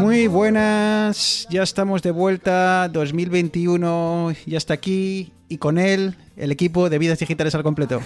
Muy 0.00 0.28
buenas, 0.28 1.46
ya 1.50 1.62
estamos 1.62 2.02
de 2.02 2.10
vuelta, 2.10 2.88
2021 2.88 4.32
ya 4.46 4.56
está 4.56 4.74
aquí 4.74 5.32
y 5.46 5.58
con 5.58 5.78
él 5.78 6.16
el 6.36 6.50
equipo 6.52 6.88
de 6.88 6.98
Vidas 6.98 7.18
Digitales 7.18 7.54
al 7.54 7.62
completo. 7.62 8.00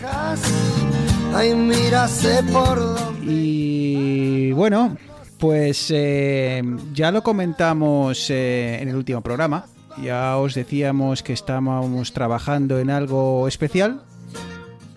Y 3.22 4.52
bueno, 4.52 4.96
pues 5.38 5.90
eh, 5.94 6.62
ya 6.92 7.12
lo 7.12 7.22
comentamos 7.22 8.28
eh, 8.28 8.78
en 8.80 8.88
el 8.88 8.96
último 8.96 9.20
programa, 9.20 9.66
ya 10.02 10.36
os 10.38 10.54
decíamos 10.54 11.22
que 11.22 11.32
estábamos 11.32 12.12
trabajando 12.12 12.80
en 12.80 12.90
algo 12.90 13.46
especial 13.46 14.02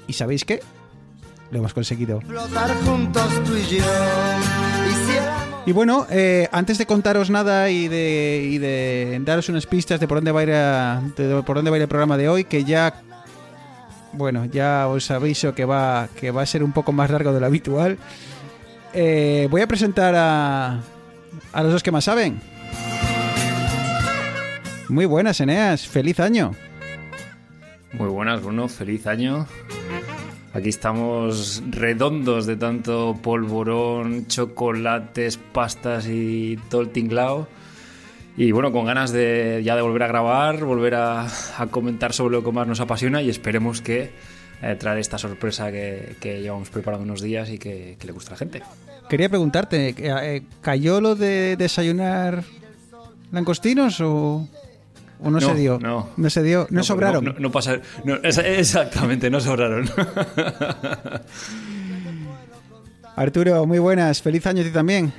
y 0.07 0.13
¿sabéis 0.13 0.45
qué? 0.45 0.61
Lo 1.51 1.59
hemos 1.59 1.73
conseguido. 1.73 2.21
Flotar 2.21 2.75
juntos 2.83 3.43
tú 3.45 3.55
y 3.55 3.77
yo. 3.77 3.85
Y 5.67 5.73
bueno, 5.73 6.07
eh, 6.09 6.47
antes 6.51 6.77
de 6.79 6.85
contaros 6.85 7.29
nada 7.29 7.69
y 7.69 7.87
de, 7.89 9.21
daros 9.25 9.49
unas 9.49 9.67
pistas 9.67 9.99
de 9.99 10.07
por 10.07 10.17
dónde 10.17 10.31
va 10.31 10.39
a 10.39 10.43
ir 10.43 10.51
a- 10.53 11.01
de 11.17 11.43
por 11.43 11.57
dónde 11.57 11.69
va 11.69 11.75
a 11.75 11.77
ir 11.79 11.81
el 11.83 11.89
programa 11.89 12.17
de 12.17 12.29
hoy, 12.29 12.45
que 12.45 12.63
ya 12.63 13.01
bueno, 14.13 14.45
ya 14.45 14.87
os 14.87 15.11
aviso 15.11 15.53
que 15.53 15.65
va 15.65 16.07
que 16.19 16.31
va 16.31 16.41
a 16.41 16.45
ser 16.45 16.63
un 16.63 16.71
poco 16.71 16.93
más 16.93 17.11
largo 17.11 17.33
de 17.33 17.39
lo 17.41 17.45
habitual. 17.45 17.97
eh, 18.93 19.47
voy 19.51 19.61
a 19.61 19.67
presentar 19.67 20.15
a 20.15 20.79
a 21.53 21.63
los 21.63 21.73
dos 21.73 21.83
que 21.83 21.91
más 21.91 22.05
saben. 22.05 22.39
Muy 24.87 25.05
buenas, 25.05 25.39
Eneas. 25.41 25.85
Feliz 25.85 26.19
año. 26.21 26.55
Muy 27.91 28.07
buenas, 28.07 28.41
Bruno. 28.41 28.69
Feliz 28.69 29.05
año. 29.05 29.45
Aquí 30.57 30.69
estamos 30.69 31.61
redondos 31.69 32.47
de 32.47 32.55
tanto 32.55 33.15
polvorón, 33.21 34.25
chocolates, 34.25 35.37
pastas 35.37 36.07
y 36.09 36.57
todo 36.71 36.81
el 36.81 36.89
tinglao. 36.89 37.47
Y 38.35 38.51
bueno, 38.51 38.71
con 38.71 38.85
ganas 38.85 39.11
de 39.11 39.61
ya 39.63 39.75
de 39.75 39.83
volver 39.83 40.01
a 40.01 40.07
grabar, 40.07 40.65
volver 40.65 40.95
a, 40.95 41.27
comentar 41.69 42.11
sobre 42.11 42.37
lo 42.37 42.43
que 42.43 42.51
más 42.51 42.67
nos 42.67 42.79
apasiona 42.79 43.21
y 43.21 43.29
esperemos 43.29 43.83
que 43.83 44.09
eh, 44.63 44.75
traer 44.79 44.97
esta 44.97 45.19
sorpresa 45.19 45.71
que, 45.71 46.15
que 46.19 46.41
llevamos 46.41 46.71
preparando 46.71 47.03
unos 47.03 47.21
días 47.21 47.51
y 47.51 47.59
que, 47.59 47.95
que 47.99 48.07
le 48.07 48.13
gusta 48.13 48.31
a 48.31 48.33
la 48.33 48.37
gente. 48.37 48.63
Quería 49.07 49.29
preguntarte, 49.29 49.93
eh, 49.95 50.41
¿cayó 50.61 50.99
lo 51.01 51.13
de 51.13 51.55
desayunar 51.55 52.43
langostinos 53.31 54.01
o, 54.01 54.47
o 55.21 55.29
no, 55.29 55.39
se 55.41 55.53
dio? 55.55 55.79
No, 55.79 56.29
se 56.29 56.43
dio, 56.43 56.67
no, 56.69 56.83
sobraron. 56.83 57.25
No, 57.25 57.33
no 57.37 57.51
pasa, 57.51 57.79
no, 58.03 58.15
es- 58.23 58.37
exactamente, 58.37 59.29
no 59.29 59.39
sobraron. 59.39 59.89
Arturo, 63.15 63.65
muy 63.65 63.79
buenas. 63.79 64.21
Feliz 64.21 64.45
año 64.45 64.61
a 64.61 64.65
ti 64.65 64.71
también. 64.71 65.11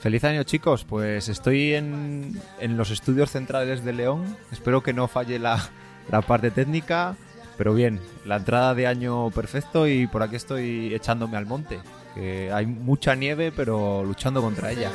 Feliz 0.00 0.22
año 0.24 0.42
chicos, 0.42 0.84
pues 0.84 1.28
estoy 1.28 1.74
en, 1.74 2.38
en 2.60 2.76
los 2.76 2.90
estudios 2.90 3.30
centrales 3.30 3.84
de 3.84 3.92
León, 3.94 4.36
espero 4.52 4.82
que 4.82 4.92
no 4.92 5.08
falle 5.08 5.38
la, 5.38 5.58
la 6.10 6.20
parte 6.20 6.50
técnica, 6.50 7.16
pero 7.56 7.72
bien, 7.72 8.00
la 8.26 8.36
entrada 8.36 8.74
de 8.74 8.86
año 8.86 9.30
perfecto 9.30 9.88
y 9.88 10.06
por 10.06 10.22
aquí 10.22 10.36
estoy 10.36 10.92
echándome 10.94 11.38
al 11.38 11.46
monte, 11.46 11.80
que 12.14 12.52
hay 12.52 12.66
mucha 12.66 13.14
nieve 13.14 13.50
pero 13.50 14.04
luchando 14.04 14.42
contra 14.42 14.72
ella. 14.72 14.90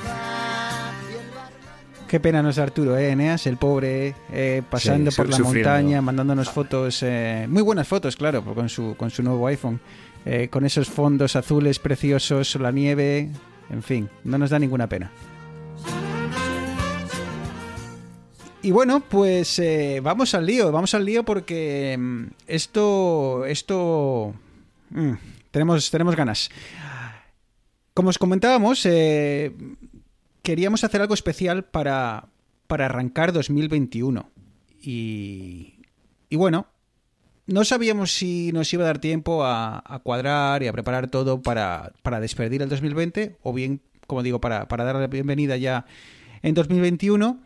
Qué 2.09 2.19
pena 2.19 2.41
no 2.41 2.49
es 2.49 2.57
Arturo, 2.57 2.97
¿eh? 2.97 3.11
Eneas, 3.11 3.45
el 3.45 3.57
pobre, 3.57 4.15
eh, 4.33 4.63
pasando 4.67 5.11
Sí, 5.11 5.17
por 5.17 5.29
la 5.29 5.37
sufriendo. 5.37 5.69
montaña, 5.69 6.01
mandándonos 6.01 6.49
fotos, 6.49 7.03
eh, 7.03 7.45
muy 7.47 7.61
buenas 7.61 7.87
fotos, 7.87 8.15
claro, 8.15 8.43
con 8.43 8.67
su, 8.67 8.95
con 8.97 9.11
su 9.11 9.21
nuevo 9.21 9.45
iPhone, 9.45 9.79
eh, 10.25 10.47
con 10.49 10.65
esos 10.65 10.89
fondos 10.89 11.35
azules 11.35 11.77
preciosos, 11.77 12.55
la 12.55 12.71
nieve, 12.71 13.29
en 13.69 13.83
fin, 13.83 14.09
no 14.23 14.39
nos 14.39 14.49
da 14.49 14.57
ninguna 14.57 14.89
pena. 14.89 15.11
Y 18.63 18.71
bueno, 18.71 19.01
pues 19.07 19.61
vamos 20.01 20.33
al 20.33 20.47
lío, 20.47 20.71
vamos 20.71 20.95
al 20.95 21.05
lío 21.05 21.23
porque 21.23 21.95
mm, 21.97 22.23
esto, 22.47 23.45
esto, 23.45 24.33
mm, 24.89 25.11
tenemos, 25.51 25.91
tenemos 25.91 26.15
ganas. 26.15 26.49
Como 27.93 28.09
os 28.09 28.17
comentábamos, 28.17 28.85
eh, 28.85 29.51
queríamos 30.49 30.83
hacer 30.83 30.99
algo 30.99 31.13
especial 31.13 31.63
para, 31.63 32.29
para 32.65 32.85
arrancar 32.85 33.33
2021. 33.33 34.31
Y, 34.81 35.75
y 36.27 36.35
bueno, 36.37 36.65
no 37.45 37.63
sabíamos 37.63 38.13
si 38.13 38.51
nos 38.51 38.73
iba 38.73 38.83
a 38.83 38.87
dar 38.87 38.97
tiempo 38.97 39.45
a, 39.45 40.01
cuadrar 40.01 40.63
y 40.63 40.67
a 40.67 40.73
preparar 40.73 41.07
todo 41.11 41.43
para, 41.43 41.93
para 42.01 42.19
despedir 42.19 42.63
el 42.63 42.69
2020 42.69 43.37
o 43.43 43.53
bien, 43.53 43.83
como 44.07 44.23
digo, 44.23 44.41
para, 44.41 44.67
para 44.67 44.85
dar 44.85 44.95
la 44.95 45.05
bienvenida 45.05 45.55
ya 45.55 45.85
en 46.41 46.55
2021. 46.55 47.43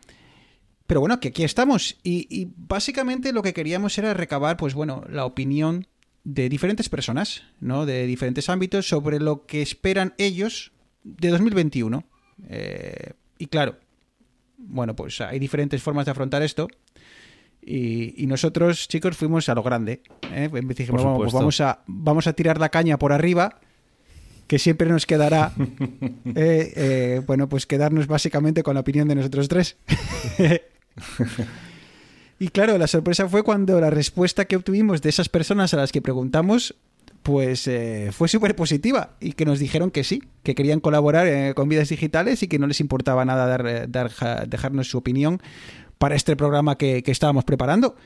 Pero 0.86 1.00
bueno, 1.00 1.20
que 1.20 1.28
aquí 1.28 1.44
estamos. 1.44 1.98
Y, 2.02 2.26
y 2.30 2.54
básicamente 2.56 3.34
lo 3.34 3.42
que 3.42 3.52
queríamos 3.52 3.98
era 3.98 4.14
recabar, 4.14 4.56
pues 4.56 4.72
bueno, 4.72 5.04
la 5.10 5.26
opinión 5.26 5.88
de 6.24 6.48
diferentes 6.48 6.88
personas, 6.88 7.42
¿no? 7.60 7.84
De 7.84 8.06
diferentes 8.06 8.48
ámbitos 8.48 8.88
sobre 8.88 9.20
lo 9.20 9.44
que 9.44 9.60
esperan 9.60 10.14
ellos 10.16 10.72
de 11.02 11.28
2021. 11.28 12.06
Eh, 12.48 13.12
y 13.38 13.46
claro, 13.46 13.76
bueno, 14.56 14.94
pues 14.94 15.20
hay 15.20 15.38
diferentes 15.38 15.82
formas 15.82 16.04
de 16.04 16.12
afrontar 16.12 16.42
esto. 16.42 16.68
Y, 17.66 18.22
y 18.22 18.26
nosotros, 18.26 18.88
chicos, 18.88 19.16
fuimos 19.16 19.48
a 19.48 19.54
lo 19.54 19.62
grande. 19.62 20.02
¿eh? 20.32 20.50
Dijimos, 20.52 21.00
Por 21.02 21.10
"Vamos, 21.12 21.18
pues 21.18 21.32
vamos 21.32 21.60
a, 21.60 21.82
vamos 21.86 22.26
a 22.26 22.32
tirar 22.34 22.58
la 22.60 22.68
caña 22.68 22.98
por 22.98 23.12
arriba, 23.12 23.58
que 24.46 24.58
siempre 24.58 24.88
nos 24.88 25.06
quedará, 25.06 25.52
eh, 26.34 26.72
eh, 26.76 27.22
bueno, 27.26 27.48
pues 27.48 27.66
quedarnos 27.66 28.06
básicamente 28.06 28.62
con 28.62 28.74
la 28.74 28.80
opinión 28.80 29.08
de 29.08 29.14
nosotros 29.14 29.48
tres. 29.48 29.76
y 32.38 32.48
claro, 32.48 32.76
la 32.76 32.86
sorpresa 32.86 33.28
fue 33.28 33.42
cuando 33.42 33.80
la 33.80 33.90
respuesta 33.90 34.44
que 34.44 34.56
obtuvimos 34.56 35.00
de 35.00 35.08
esas 35.08 35.28
personas 35.30 35.72
a 35.72 35.78
las 35.78 35.92
que 35.92 36.02
preguntamos 36.02 36.74
pues 37.24 37.66
eh, 37.66 38.10
fue 38.12 38.28
súper 38.28 38.54
positiva 38.54 39.16
y 39.18 39.32
que 39.32 39.44
nos 39.46 39.58
dijeron 39.58 39.90
que 39.90 40.04
sí, 40.04 40.22
que 40.42 40.54
querían 40.54 40.78
colaborar 40.78 41.26
eh, 41.26 41.54
con 41.56 41.68
vidas 41.70 41.88
digitales 41.88 42.42
y 42.44 42.48
que 42.48 42.58
no 42.58 42.66
les 42.66 42.80
importaba 42.80 43.24
nada 43.24 43.46
dar, 43.46 43.66
eh, 43.66 43.86
dar- 43.88 44.46
dejarnos 44.46 44.88
su 44.90 44.98
opinión 44.98 45.40
para 45.98 46.14
este 46.16 46.36
programa 46.36 46.76
que, 46.76 47.02
que 47.02 47.10
estábamos 47.10 47.44
preparando. 47.44 47.96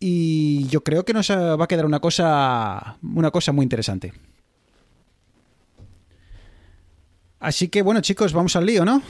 Y 0.00 0.66
yo 0.66 0.82
creo 0.82 1.04
que 1.04 1.12
nos 1.14 1.30
va 1.30 1.62
a 1.64 1.68
quedar 1.68 1.86
una 1.86 2.00
cosa, 2.00 2.98
una 3.02 3.30
cosa 3.30 3.52
muy 3.52 3.62
interesante. 3.62 4.12
Así 7.38 7.68
que 7.68 7.82
bueno, 7.82 8.00
chicos, 8.00 8.32
vamos 8.32 8.56
al 8.56 8.66
lío, 8.66 8.84
¿no? 8.84 9.00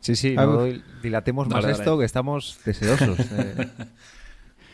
Sí, 0.00 0.16
sí, 0.16 0.34
no 0.36 0.66
dil- 0.66 0.82
dilatemos 1.02 1.48
más 1.48 1.62
Dale, 1.64 1.74
esto, 1.76 1.98
que 1.98 2.04
estamos 2.06 2.58
deseosos. 2.64 3.18
eh. 3.32 3.68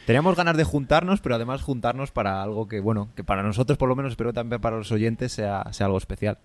Teníamos 0.06 0.36
ganas 0.36 0.56
de 0.56 0.64
juntarnos, 0.64 1.20
pero 1.20 1.36
además 1.36 1.62
juntarnos 1.62 2.10
para 2.10 2.42
algo 2.42 2.66
que, 2.66 2.80
bueno, 2.80 3.10
que 3.14 3.22
para 3.22 3.42
nosotros 3.42 3.78
por 3.78 3.88
lo 3.88 3.96
menos, 3.96 4.12
espero 4.12 4.32
también 4.32 4.60
para 4.60 4.76
los 4.76 4.90
oyentes 4.90 5.32
sea, 5.32 5.72
sea 5.72 5.86
algo 5.86 5.98
especial. 5.98 6.38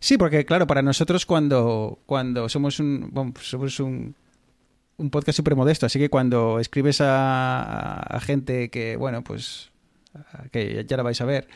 Sí, 0.00 0.16
porque 0.16 0.44
claro, 0.44 0.66
para 0.66 0.82
nosotros 0.82 1.26
cuando, 1.26 1.98
cuando 2.06 2.48
somos 2.48 2.78
un, 2.80 3.10
bueno, 3.12 3.32
pues 3.32 3.50
somos 3.50 3.78
un, 3.80 4.14
un 4.98 5.10
podcast 5.10 5.36
súper 5.36 5.56
modesto, 5.56 5.86
así 5.86 5.98
que 5.98 6.10
cuando 6.10 6.60
escribes 6.60 7.00
a, 7.00 8.18
gente 8.20 8.68
que, 8.68 8.96
bueno, 8.96 9.22
pues 9.22 9.70
que 10.50 10.84
ya 10.86 10.96
la 10.96 11.02
vais 11.02 11.20
a 11.20 11.24
ver, 11.24 11.48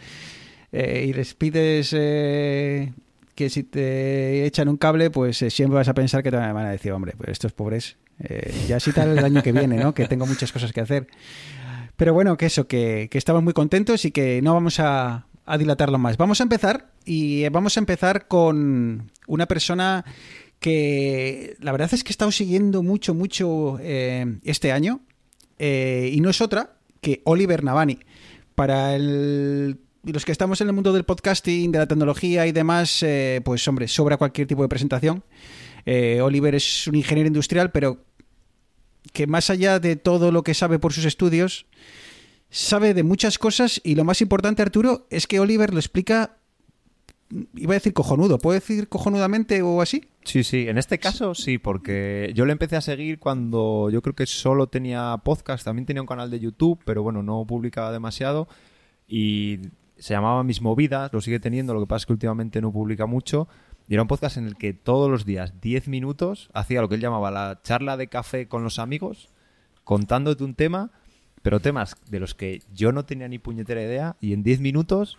eh, 0.70 1.06
y 1.08 1.12
les 1.12 1.34
pides 1.34 1.92
eh, 1.92 2.92
que 3.34 3.50
si 3.50 3.64
te 3.64 4.44
echan 4.46 4.68
un 4.68 4.76
cable, 4.76 5.10
pues 5.10 5.42
eh, 5.42 5.50
siempre 5.50 5.76
vas 5.76 5.88
a 5.88 5.94
pensar 5.94 6.22
que 6.22 6.30
te 6.30 6.36
van 6.36 6.56
a 6.56 6.70
decir, 6.70 6.92
hombre, 6.92 7.14
pues 7.16 7.30
estos 7.30 7.52
pobres, 7.52 7.96
eh, 8.22 8.52
ya 8.68 8.78
sí 8.80 8.92
tal 8.92 9.18
el 9.18 9.24
año 9.24 9.42
que 9.42 9.52
viene, 9.52 9.76
¿no? 9.76 9.94
Que 9.94 10.06
tengo 10.06 10.26
muchas 10.26 10.52
cosas 10.52 10.72
que 10.72 10.80
hacer. 10.80 11.08
Pero 11.96 12.14
bueno, 12.14 12.36
que 12.36 12.46
eso, 12.46 12.66
que, 12.66 13.08
que 13.10 13.18
estamos 13.18 13.42
muy 13.42 13.52
contentos 13.52 14.04
y 14.04 14.10
que 14.10 14.40
no 14.42 14.54
vamos 14.54 14.80
a, 14.80 15.26
dilatarlo 15.58 15.98
más. 15.98 16.16
Vamos 16.16 16.40
a 16.40 16.44
empezar 16.44 16.90
y 17.04 17.48
vamos 17.48 17.76
a 17.76 17.80
empezar 17.80 18.28
con 18.28 19.10
una 19.26 19.46
persona 19.46 20.04
que 20.60 21.56
la 21.60 21.72
verdad 21.72 21.92
es 21.92 22.04
que 22.04 22.10
he 22.10 22.12
estado 22.14 22.30
siguiendo 22.30 22.82
mucho, 22.82 23.12
mucho 23.14 23.78
eh, 23.80 24.38
este 24.44 24.70
año 24.72 25.00
eh, 25.58 26.10
y 26.12 26.20
no 26.20 26.30
es 26.30 26.40
otra 26.40 26.76
que 27.00 27.20
Oliver 27.24 27.64
Navani. 27.64 27.98
Para 28.54 28.94
el- 28.94 29.78
los 30.04 30.24
que 30.24 30.32
estamos 30.32 30.60
en 30.60 30.68
el 30.68 30.72
mundo 30.72 30.92
del 30.92 31.04
podcasting, 31.04 31.70
de 31.72 31.78
la 31.78 31.86
tecnología 31.86 32.46
y 32.46 32.52
demás, 32.52 33.02
eh, 33.02 33.40
pues 33.44 33.66
hombre, 33.68 33.86
sobra 33.88 34.16
cualquier 34.16 34.46
tipo 34.46 34.62
de 34.62 34.68
presentación. 34.68 35.22
Eh, 35.86 36.20
Oliver 36.20 36.54
es 36.54 36.86
un 36.86 36.94
ingeniero 36.94 37.26
industrial, 37.28 37.70
pero 37.72 38.04
que 39.12 39.26
más 39.26 39.50
allá 39.50 39.78
de 39.78 39.96
todo 39.96 40.32
lo 40.32 40.42
que 40.42 40.54
sabe 40.54 40.78
por 40.78 40.92
sus 40.92 41.04
estudios, 41.04 41.66
sabe 42.50 42.94
de 42.94 43.02
muchas 43.02 43.38
cosas 43.38 43.80
y 43.82 43.94
lo 43.94 44.04
más 44.04 44.20
importante, 44.20 44.62
Arturo, 44.62 45.06
es 45.10 45.26
que 45.26 45.40
Oliver 45.40 45.72
lo 45.72 45.80
explica, 45.80 46.36
iba 47.54 47.72
a 47.72 47.74
decir 47.74 47.92
cojonudo, 47.92 48.38
¿puedo 48.38 48.54
decir 48.54 48.88
cojonudamente 48.88 49.62
o 49.62 49.80
así? 49.80 50.04
Sí, 50.24 50.44
sí, 50.44 50.68
en 50.68 50.78
este 50.78 50.98
caso 50.98 51.34
sí, 51.34 51.58
porque 51.58 52.30
yo 52.34 52.44
le 52.44 52.52
empecé 52.52 52.76
a 52.76 52.80
seguir 52.80 53.18
cuando 53.18 53.90
yo 53.90 54.02
creo 54.02 54.14
que 54.14 54.26
solo 54.26 54.68
tenía 54.68 55.16
podcast, 55.24 55.64
también 55.64 55.86
tenía 55.86 56.02
un 56.02 56.06
canal 56.06 56.30
de 56.30 56.40
YouTube, 56.40 56.78
pero 56.84 57.02
bueno, 57.02 57.22
no 57.22 57.44
publicaba 57.46 57.90
demasiado 57.90 58.48
y 59.08 59.58
se 59.96 60.14
llamaba 60.14 60.44
Mis 60.44 60.60
Movidas, 60.60 61.12
lo 61.12 61.20
sigue 61.20 61.40
teniendo, 61.40 61.74
lo 61.74 61.80
que 61.80 61.86
pasa 61.86 62.02
es 62.02 62.06
que 62.06 62.12
últimamente 62.12 62.60
no 62.60 62.72
publica 62.72 63.06
mucho. 63.06 63.48
Y 63.88 63.94
era 63.94 64.02
un 64.02 64.08
podcast 64.08 64.36
en 64.36 64.46
el 64.46 64.56
que 64.56 64.72
todos 64.72 65.10
los 65.10 65.24
días, 65.24 65.60
10 65.60 65.88
minutos, 65.88 66.50
hacía 66.54 66.80
lo 66.80 66.88
que 66.88 66.94
él 66.96 67.00
llamaba 67.00 67.30
la 67.30 67.60
charla 67.62 67.96
de 67.96 68.08
café 68.08 68.48
con 68.48 68.62
los 68.64 68.78
amigos, 68.78 69.28
contándote 69.84 70.44
un 70.44 70.54
tema, 70.54 70.90
pero 71.42 71.60
temas 71.60 71.96
de 72.08 72.20
los 72.20 72.34
que 72.34 72.62
yo 72.72 72.92
no 72.92 73.04
tenía 73.04 73.28
ni 73.28 73.38
puñetera 73.38 73.82
idea, 73.82 74.16
y 74.20 74.32
en 74.32 74.42
10 74.42 74.60
minutos 74.60 75.18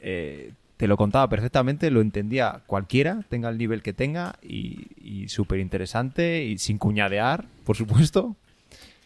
eh, 0.00 0.52
te 0.76 0.88
lo 0.88 0.96
contaba 0.96 1.28
perfectamente, 1.28 1.90
lo 1.90 2.00
entendía 2.00 2.62
cualquiera, 2.66 3.24
tenga 3.28 3.48
el 3.48 3.58
nivel 3.58 3.82
que 3.82 3.92
tenga, 3.92 4.34
y, 4.42 4.88
y 4.96 5.28
súper 5.28 5.60
interesante, 5.60 6.44
y 6.44 6.58
sin 6.58 6.78
cuñadear, 6.78 7.44
por 7.64 7.76
supuesto. 7.76 8.36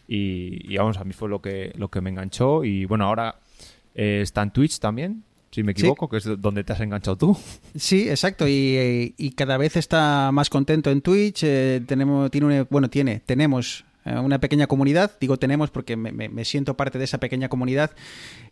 Y, 0.07 0.77
vamos, 0.77 0.97
a 0.97 1.03
mí 1.03 1.13
fue 1.13 1.27
lo 1.27 1.41
que, 1.41 1.73
lo 1.75 1.89
que 1.89 2.01
me 2.01 2.09
enganchó, 2.09 2.63
y 2.63 2.85
bueno, 2.85 3.05
ahora 3.05 3.35
eh, 3.93 4.21
está 4.21 4.41
en 4.41 4.51
Twitch 4.51 4.79
también, 4.79 5.23
si 5.51 5.63
me 5.63 5.71
equivoco, 5.71 6.05
sí. 6.05 6.11
que 6.11 6.17
es 6.17 6.41
donde 6.41 6.63
te 6.63 6.73
has 6.73 6.79
enganchado 6.81 7.17
tú. 7.17 7.37
Sí, 7.75 8.09
exacto, 8.09 8.47
y, 8.47 9.13
y 9.17 9.31
cada 9.31 9.57
vez 9.57 9.75
está 9.75 10.31
más 10.31 10.49
contento 10.49 10.91
en 10.91 11.01
Twitch. 11.01 11.43
Eh, 11.43 11.81
tenemos, 11.85 12.29
tiene 12.31 12.47
una, 12.47 12.67
bueno, 12.69 12.89
tiene, 12.89 13.21
tenemos 13.25 13.85
eh, 14.05 14.17
una 14.19 14.39
pequeña 14.39 14.67
comunidad, 14.67 15.11
digo 15.19 15.37
tenemos 15.37 15.69
porque 15.71 15.95
me, 15.95 16.11
me, 16.11 16.29
me 16.29 16.45
siento 16.45 16.75
parte 16.75 16.97
de 16.97 17.05
esa 17.05 17.19
pequeña 17.19 17.49
comunidad 17.49 17.91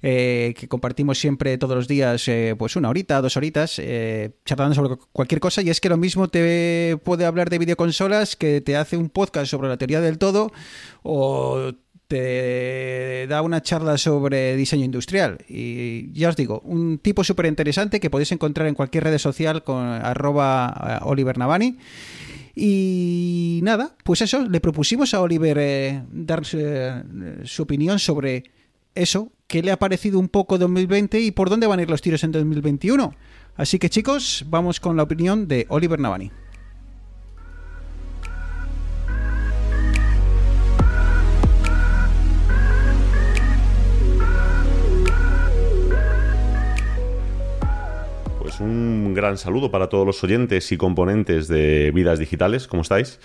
eh, 0.02 0.54
que 0.58 0.68
compartimos 0.68 1.18
siempre 1.20 1.58
todos 1.58 1.76
los 1.76 1.88
días, 1.88 2.28
eh, 2.28 2.56
pues 2.58 2.76
una 2.76 2.90
horita, 2.90 3.22
dos 3.22 3.38
horitas, 3.38 3.80
eh, 3.80 4.32
charlando 4.46 4.76
sobre 4.76 4.96
cualquier 5.12 5.40
cosa. 5.40 5.62
Y 5.62 5.70
es 5.70 5.82
que 5.82 5.90
lo 5.90 5.98
mismo 5.98 6.28
te 6.28 6.98
puede 7.04 7.26
hablar 7.26 7.50
de 7.50 7.58
videoconsolas 7.60 8.36
que 8.36 8.62
te 8.62 8.76
hace 8.76 8.98
un 8.98 9.10
podcast 9.10 9.50
sobre 9.50 9.68
la 9.70 9.78
teoría 9.78 10.02
del 10.02 10.18
todo 10.18 10.52
o 11.04 11.74
te 12.08 13.26
da 13.28 13.42
una 13.42 13.62
charla 13.62 13.98
sobre 13.98 14.56
diseño 14.56 14.86
industrial. 14.86 15.40
Y 15.48 16.12
ya 16.14 16.30
os 16.30 16.36
digo, 16.36 16.62
un 16.66 17.00
tipo 17.00 17.24
súper 17.24 17.46
interesante 17.48 18.00
que 18.00 18.10
podéis 18.10 18.32
encontrar 18.32 18.68
en 18.68 18.76
cualquier 18.76 19.06
red 19.06 19.18
social 19.18 19.64
con 19.64 19.86
arroba 19.86 21.02
Oliver 21.04 21.38
Navani. 21.38 21.78
Y 22.56 23.60
nada, 23.64 23.96
pues 24.04 24.22
eso, 24.22 24.48
le 24.48 24.62
propusimos 24.62 25.14
a 25.14 25.22
Oliver 25.22 25.58
eh, 25.60 26.04
dar 26.12 26.44
eh, 26.54 27.04
su 27.44 27.64
opinión 27.64 28.00
sobre 28.00 28.46
eso, 28.94 29.34
qué 29.48 29.62
le 29.62 29.72
ha 29.72 29.78
parecido 29.78 30.20
un 30.20 30.30
poco 30.30 30.58
2020 30.58 31.20
y 31.20 31.32
por 31.32 31.50
dónde 31.50 31.68
van 31.68 31.80
a 31.80 31.82
ir 31.82 31.90
los 31.90 32.02
tiros 32.02 32.24
en 32.24 32.32
2021. 32.32 33.14
Así 33.58 33.78
que 33.78 33.90
chicos, 33.90 34.46
vamos 34.48 34.80
con 34.80 34.96
la 34.96 35.04
opinión 35.04 35.50
de 35.50 35.66
Oliver 35.70 36.00
Navani. 36.00 36.32
Pues 48.58 48.70
un 48.70 49.14
gran 49.14 49.38
saludo 49.38 49.70
para 49.70 49.90
todos 49.90 50.08
los 50.08 50.24
oyentes 50.24 50.72
y 50.72 50.78
componentes 50.78 51.50
de 51.50 51.92
Vidas 51.94 52.20
Digitales. 52.20 52.68
¿Cómo 52.68 52.84
estáis? 52.84 53.20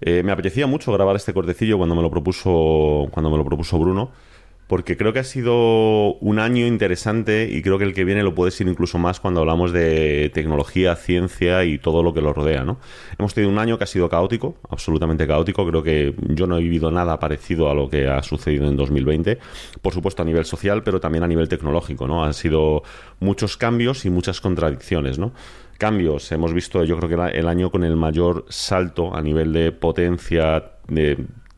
Eh, 0.00 0.22
me 0.22 0.32
apetecía 0.32 0.66
mucho 0.66 0.90
grabar 0.90 1.16
este 1.16 1.34
cortecillo 1.34 1.76
cuando 1.76 1.94
me 1.94 2.00
lo 2.00 2.10
propuso, 2.10 3.06
cuando 3.10 3.30
me 3.30 3.36
lo 3.36 3.44
propuso 3.44 3.78
Bruno, 3.78 4.10
porque 4.70 4.96
creo 4.96 5.12
que 5.12 5.18
ha 5.18 5.24
sido 5.24 6.14
un 6.20 6.38
año 6.38 6.64
interesante 6.64 7.48
y 7.50 7.60
creo 7.60 7.76
que 7.76 7.82
el 7.82 7.92
que 7.92 8.04
viene 8.04 8.22
lo 8.22 8.36
puede 8.36 8.52
ser 8.52 8.68
incluso 8.68 8.98
más 8.98 9.18
cuando 9.18 9.40
hablamos 9.40 9.72
de 9.72 10.30
tecnología, 10.32 10.94
ciencia 10.94 11.64
y 11.64 11.78
todo 11.78 12.04
lo 12.04 12.14
que 12.14 12.20
lo 12.20 12.32
rodea, 12.32 12.62
¿no? 12.62 12.78
Hemos 13.18 13.34
tenido 13.34 13.52
un 13.52 13.58
año 13.58 13.78
que 13.78 13.82
ha 13.82 13.88
sido 13.88 14.08
caótico, 14.08 14.58
absolutamente 14.68 15.26
caótico. 15.26 15.66
Creo 15.66 15.82
que 15.82 16.14
yo 16.28 16.46
no 16.46 16.56
he 16.56 16.60
vivido 16.60 16.92
nada 16.92 17.18
parecido 17.18 17.68
a 17.68 17.74
lo 17.74 17.90
que 17.90 18.06
ha 18.06 18.22
sucedido 18.22 18.68
en 18.68 18.76
2020, 18.76 19.40
por 19.82 19.92
supuesto 19.92 20.22
a 20.22 20.24
nivel 20.24 20.44
social, 20.44 20.84
pero 20.84 21.00
también 21.00 21.24
a 21.24 21.26
nivel 21.26 21.48
tecnológico, 21.48 22.06
¿no? 22.06 22.24
Han 22.24 22.32
sido 22.32 22.84
muchos 23.18 23.56
cambios 23.56 24.04
y 24.04 24.10
muchas 24.10 24.40
contradicciones, 24.40 25.18
¿no? 25.18 25.32
cambios. 25.78 26.30
Hemos 26.30 26.54
visto, 26.54 26.84
yo 26.84 26.96
creo 26.96 27.08
que 27.08 27.38
el 27.38 27.48
año 27.48 27.70
con 27.70 27.82
el 27.82 27.96
mayor 27.96 28.44
salto 28.50 29.16
a 29.16 29.20
nivel 29.20 29.52
de 29.52 29.72
potencia 29.72 30.74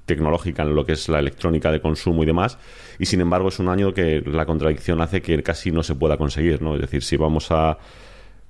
tecnológica 0.07 0.63
en 0.63 0.75
lo 0.75 0.85
que 0.85 0.93
es 0.93 1.09
la 1.09 1.19
electrónica 1.19 1.71
de 1.71 1.81
consumo 1.81 2.23
y 2.23 2.27
demás, 2.27 2.59
y 3.03 3.07
sin 3.07 3.21
embargo 3.21 3.49
es 3.49 3.59
un 3.59 3.69
año 3.69 3.93
que 3.93 4.23
la 4.25 4.47
contradicción 4.47 5.01
hace 5.01 5.23
que 5.23 5.43
casi 5.43 5.73
no 5.73 5.83
se 5.83 5.97
pueda 5.97 6.17
conseguir, 6.17 6.63
¿no? 6.63 6.77
Es 6.77 6.83
decir, 6.83 7.03
si 7.03 7.17
vamos 7.17 7.51
a 7.51 7.77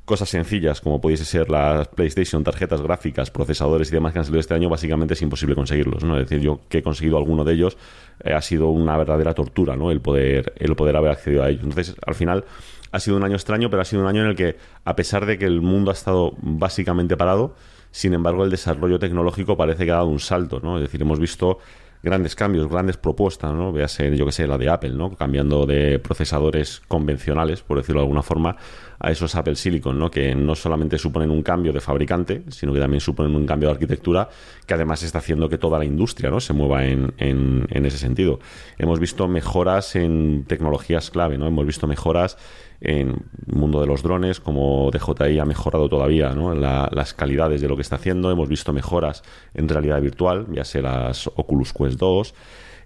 cosas 0.04 0.28
sencillas 0.28 0.82
como 0.82 1.00
pudiese 1.00 1.24
ser 1.24 1.48
las 1.48 1.88
PlayStation, 1.88 2.44
tarjetas 2.44 2.82
gráficas, 2.82 3.30
procesadores 3.30 3.88
y 3.88 3.92
demás 3.92 4.12
que 4.12 4.18
han 4.18 4.26
salido 4.26 4.40
este 4.40 4.52
año, 4.52 4.68
básicamente 4.68 5.14
es 5.14 5.22
imposible 5.22 5.54
conseguirlos, 5.54 6.04
¿no? 6.04 6.18
Es 6.18 6.28
decir, 6.28 6.44
yo 6.44 6.60
que 6.68 6.78
he 6.78 6.82
conseguido 6.82 7.16
alguno 7.16 7.44
de 7.44 7.54
ellos 7.54 7.78
eh, 8.22 8.34
ha 8.34 8.42
sido 8.42 8.68
una 8.68 8.94
verdadera 8.98 9.32
tortura, 9.32 9.74
¿no? 9.74 9.90
El 9.90 10.02
poder, 10.02 10.52
el 10.58 10.76
poder 10.76 10.96
haber 10.96 11.12
accedido 11.12 11.44
a 11.44 11.48
ellos. 11.48 11.62
Entonces, 11.62 11.96
al 12.06 12.14
final 12.14 12.44
ha 12.90 13.00
sido 13.00 13.16
un 13.16 13.24
año 13.24 13.36
extraño, 13.36 13.70
pero 13.70 13.80
ha 13.80 13.86
sido 13.86 14.02
un 14.02 14.08
año 14.08 14.20
en 14.20 14.28
el 14.28 14.36
que, 14.36 14.58
a 14.84 14.94
pesar 14.94 15.24
de 15.24 15.38
que 15.38 15.46
el 15.46 15.62
mundo 15.62 15.90
ha 15.90 15.94
estado 15.94 16.34
básicamente 16.42 17.16
parado, 17.16 17.54
sin 17.90 18.12
embargo, 18.12 18.44
el 18.44 18.50
desarrollo 18.50 18.98
tecnológico 18.98 19.56
parece 19.56 19.86
que 19.86 19.92
ha 19.92 19.96
dado 19.96 20.08
un 20.08 20.20
salto, 20.20 20.60
¿no? 20.62 20.76
Es 20.76 20.82
decir, 20.82 21.00
hemos 21.00 21.18
visto 21.18 21.58
grandes 22.02 22.34
cambios, 22.34 22.68
grandes 22.68 22.96
propuestas, 22.96 23.52
¿no? 23.52 23.72
Véase, 23.72 24.16
yo 24.16 24.26
que 24.26 24.32
sé, 24.32 24.46
la 24.46 24.58
de 24.58 24.68
Apple, 24.68 24.90
¿no? 24.90 25.14
Cambiando 25.14 25.66
de 25.66 25.98
procesadores 25.98 26.82
convencionales, 26.88 27.62
por 27.62 27.78
decirlo 27.78 28.00
de 28.00 28.06
alguna 28.06 28.22
forma, 28.22 28.56
a 29.02 29.10
esos 29.10 29.34
Apple 29.34 29.56
Silicon, 29.56 29.98
¿no? 29.98 30.10
Que 30.10 30.32
no 30.34 30.54
solamente 30.54 30.96
suponen 30.96 31.30
un 31.30 31.42
cambio 31.42 31.72
de 31.72 31.80
fabricante, 31.80 32.44
sino 32.48 32.72
que 32.72 32.78
también 32.78 33.00
suponen 33.00 33.34
un 33.34 33.44
cambio 33.44 33.68
de 33.68 33.74
arquitectura, 33.74 34.28
que 34.64 34.74
además 34.74 35.02
está 35.02 35.18
haciendo 35.18 35.48
que 35.48 35.58
toda 35.58 35.76
la 35.76 35.84
industria, 35.84 36.30
¿no? 36.30 36.38
Se 36.38 36.52
mueva 36.52 36.84
en, 36.86 37.12
en, 37.18 37.84
ese 37.84 37.98
sentido. 37.98 38.38
Hemos 38.78 39.00
visto 39.00 39.26
mejoras 39.26 39.96
en 39.96 40.44
tecnologías 40.46 41.10
clave, 41.10 41.36
¿no? 41.36 41.48
Hemos 41.48 41.66
visto 41.66 41.88
mejoras 41.88 42.38
en 42.80 43.08
el 43.48 43.54
mundo 43.54 43.80
de 43.80 43.88
los 43.88 44.04
drones, 44.04 44.38
como 44.38 44.90
DJI 44.92 45.40
ha 45.40 45.44
mejorado 45.44 45.88
todavía 45.88 46.30
¿no? 46.30 46.54
La, 46.54 46.88
las 46.92 47.12
calidades 47.12 47.60
de 47.60 47.68
lo 47.68 47.74
que 47.74 47.82
está 47.82 47.96
haciendo. 47.96 48.30
Hemos 48.30 48.48
visto 48.48 48.72
mejoras 48.72 49.24
en 49.54 49.68
realidad 49.68 50.00
virtual, 50.00 50.46
ya 50.52 50.64
sea 50.64 50.82
las 50.82 51.26
Oculus 51.26 51.72
Quest 51.72 51.98
2. 51.98 52.34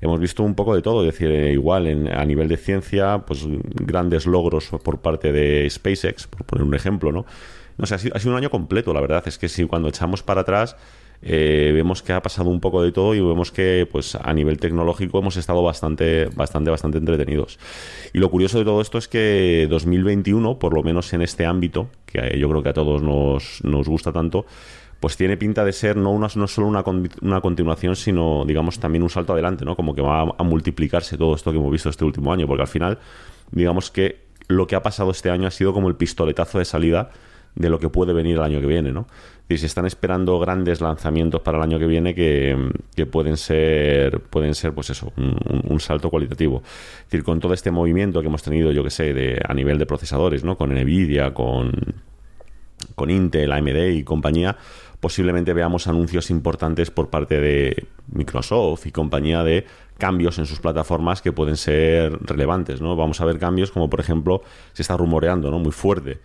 Hemos 0.00 0.20
visto 0.20 0.42
un 0.42 0.54
poco 0.54 0.74
de 0.74 0.82
todo, 0.82 1.00
es 1.02 1.06
decir, 1.06 1.30
eh, 1.30 1.52
igual 1.52 1.86
en, 1.86 2.08
a 2.08 2.24
nivel 2.24 2.48
de 2.48 2.56
ciencia, 2.56 3.24
pues 3.26 3.46
grandes 3.46 4.26
logros 4.26 4.68
por 4.82 5.00
parte 5.00 5.32
de 5.32 5.68
SpaceX, 5.70 6.26
por 6.26 6.44
poner 6.44 6.64
un 6.64 6.74
ejemplo, 6.74 7.12
¿no? 7.12 7.26
No 7.78 7.86
sé, 7.86 7.94
ha 7.94 7.98
sido, 7.98 8.16
ha 8.16 8.18
sido 8.18 8.32
un 8.32 8.38
año 8.38 8.50
completo, 8.50 8.94
la 8.94 9.00
verdad. 9.00 9.22
Es 9.26 9.38
que 9.38 9.48
si 9.48 9.64
cuando 9.64 9.88
echamos 9.88 10.22
para 10.22 10.42
atrás, 10.42 10.76
eh, 11.22 11.70
vemos 11.74 12.02
que 12.02 12.12
ha 12.12 12.20
pasado 12.20 12.50
un 12.50 12.60
poco 12.60 12.82
de 12.82 12.92
todo 12.92 13.14
y 13.14 13.20
vemos 13.20 13.50
que 13.50 13.88
pues 13.90 14.14
a 14.14 14.32
nivel 14.34 14.58
tecnológico 14.58 15.18
hemos 15.18 15.36
estado 15.36 15.62
bastante 15.62 16.26
bastante 16.26 16.70
bastante 16.70 16.98
entretenidos 16.98 17.58
y 18.12 18.18
lo 18.18 18.30
curioso 18.30 18.58
de 18.58 18.64
todo 18.64 18.82
esto 18.82 18.98
es 18.98 19.08
que 19.08 19.66
2021 19.70 20.58
por 20.58 20.74
lo 20.74 20.82
menos 20.82 21.12
en 21.14 21.22
este 21.22 21.46
ámbito 21.46 21.88
que 22.04 22.38
yo 22.38 22.50
creo 22.50 22.62
que 22.62 22.68
a 22.68 22.74
todos 22.74 23.02
nos, 23.02 23.64
nos 23.64 23.88
gusta 23.88 24.12
tanto 24.12 24.44
pues 25.00 25.16
tiene 25.16 25.36
pinta 25.36 25.64
de 25.64 25.72
ser 25.72 25.96
no, 25.96 26.10
una, 26.10 26.28
no 26.34 26.46
solo 26.46 26.66
una, 26.66 26.82
una, 27.20 27.40
continuación, 27.40 27.96
sino 27.96 28.44
digamos 28.46 28.78
también 28.78 29.02
un 29.02 29.10
salto 29.10 29.32
adelante, 29.32 29.64
¿no? 29.64 29.76
Como 29.76 29.94
que 29.94 30.02
va 30.02 30.22
a, 30.22 30.42
multiplicarse 30.42 31.18
todo 31.18 31.34
esto 31.34 31.52
que 31.52 31.58
hemos 31.58 31.70
visto 31.70 31.90
este 31.90 32.04
último 32.04 32.32
año, 32.32 32.46
porque 32.46 32.62
al 32.62 32.68
final, 32.68 32.98
digamos 33.50 33.90
que 33.90 34.26
lo 34.48 34.66
que 34.66 34.76
ha 34.76 34.82
pasado 34.82 35.10
este 35.10 35.30
año 35.30 35.46
ha 35.46 35.50
sido 35.50 35.72
como 35.72 35.88
el 35.88 35.96
pistoletazo 35.96 36.58
de 36.58 36.64
salida 36.64 37.10
de 37.54 37.70
lo 37.70 37.78
que 37.78 37.88
puede 37.88 38.12
venir 38.12 38.36
el 38.36 38.42
año 38.42 38.60
que 38.60 38.66
viene, 38.66 38.92
¿no? 38.92 39.06
Y 39.48 39.58
se 39.58 39.66
están 39.66 39.86
esperando 39.86 40.38
grandes 40.38 40.80
lanzamientos 40.80 41.40
para 41.40 41.58
el 41.58 41.64
año 41.64 41.78
que 41.78 41.86
viene 41.86 42.14
que, 42.14 42.56
que 42.94 43.06
pueden 43.06 43.36
ser, 43.36 44.20
pueden 44.20 44.54
ser, 44.54 44.74
pues 44.74 44.90
eso, 44.90 45.12
un, 45.16 45.38
un, 45.68 45.80
salto 45.80 46.10
cualitativo. 46.10 46.62
Es 46.64 47.04
decir, 47.04 47.24
con 47.24 47.40
todo 47.40 47.54
este 47.54 47.70
movimiento 47.70 48.20
que 48.20 48.26
hemos 48.26 48.42
tenido, 48.42 48.72
yo 48.72 48.82
que 48.82 48.90
sé, 48.90 49.14
de, 49.14 49.40
a 49.46 49.54
nivel 49.54 49.78
de 49.78 49.86
procesadores, 49.86 50.44
¿no? 50.44 50.56
Con 50.58 50.74
Nvidia, 50.74 51.32
con, 51.32 51.72
con 52.94 53.10
Intel, 53.10 53.52
AMD 53.52 53.90
y 53.94 54.04
compañía, 54.04 54.56
posiblemente 55.00 55.52
veamos 55.52 55.86
anuncios 55.86 56.30
importantes 56.30 56.90
por 56.90 57.10
parte 57.10 57.40
de 57.40 57.86
Microsoft 58.12 58.86
y 58.86 58.92
compañía 58.92 59.42
de 59.42 59.64
cambios 59.98 60.38
en 60.38 60.46
sus 60.46 60.60
plataformas 60.60 61.22
que 61.22 61.32
pueden 61.32 61.56
ser 61.56 62.18
relevantes, 62.22 62.80
¿no? 62.80 62.96
Vamos 62.96 63.20
a 63.20 63.24
ver 63.24 63.38
cambios 63.38 63.70
como, 63.70 63.88
por 63.88 64.00
ejemplo, 64.00 64.42
se 64.72 64.82
está 64.82 64.96
rumoreando, 64.96 65.50
¿no? 65.50 65.58
Muy 65.58 65.72
fuerte 65.72 66.20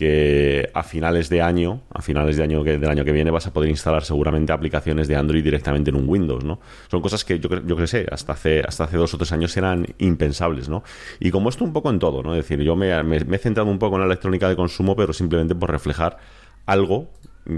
que 0.00 0.70
a 0.72 0.82
finales 0.82 1.28
de 1.28 1.42
año, 1.42 1.82
a 1.92 2.00
finales 2.00 2.38
de 2.38 2.42
año 2.42 2.64
del 2.64 2.88
año 2.88 3.04
que 3.04 3.12
viene, 3.12 3.30
vas 3.30 3.46
a 3.46 3.52
poder 3.52 3.68
instalar 3.68 4.02
seguramente 4.02 4.50
aplicaciones 4.50 5.08
de 5.08 5.16
Android 5.16 5.44
directamente 5.44 5.90
en 5.90 5.96
un 5.96 6.08
Windows, 6.08 6.42
¿no? 6.42 6.58
Son 6.90 7.02
cosas 7.02 7.22
que 7.22 7.38
yo, 7.38 7.50
yo 7.66 7.76
que 7.76 7.86
sé, 7.86 8.06
hasta 8.10 8.32
hace, 8.32 8.62
hasta 8.66 8.84
hace 8.84 8.96
dos 8.96 9.12
o 9.12 9.18
tres 9.18 9.32
años 9.32 9.54
eran 9.58 9.86
impensables, 9.98 10.70
¿no? 10.70 10.82
Y 11.18 11.30
como 11.30 11.50
esto 11.50 11.64
un 11.64 11.74
poco 11.74 11.90
en 11.90 11.98
todo, 11.98 12.22
¿no? 12.22 12.34
Es 12.34 12.48
decir, 12.48 12.64
yo 12.64 12.76
me, 12.76 13.02
me 13.02 13.36
he 13.36 13.38
centrado 13.38 13.70
un 13.70 13.78
poco 13.78 13.96
en 13.96 14.00
la 14.00 14.06
electrónica 14.06 14.48
de 14.48 14.56
consumo, 14.56 14.96
pero 14.96 15.12
simplemente 15.12 15.54
por 15.54 15.70
reflejar 15.70 16.16
algo 16.64 17.10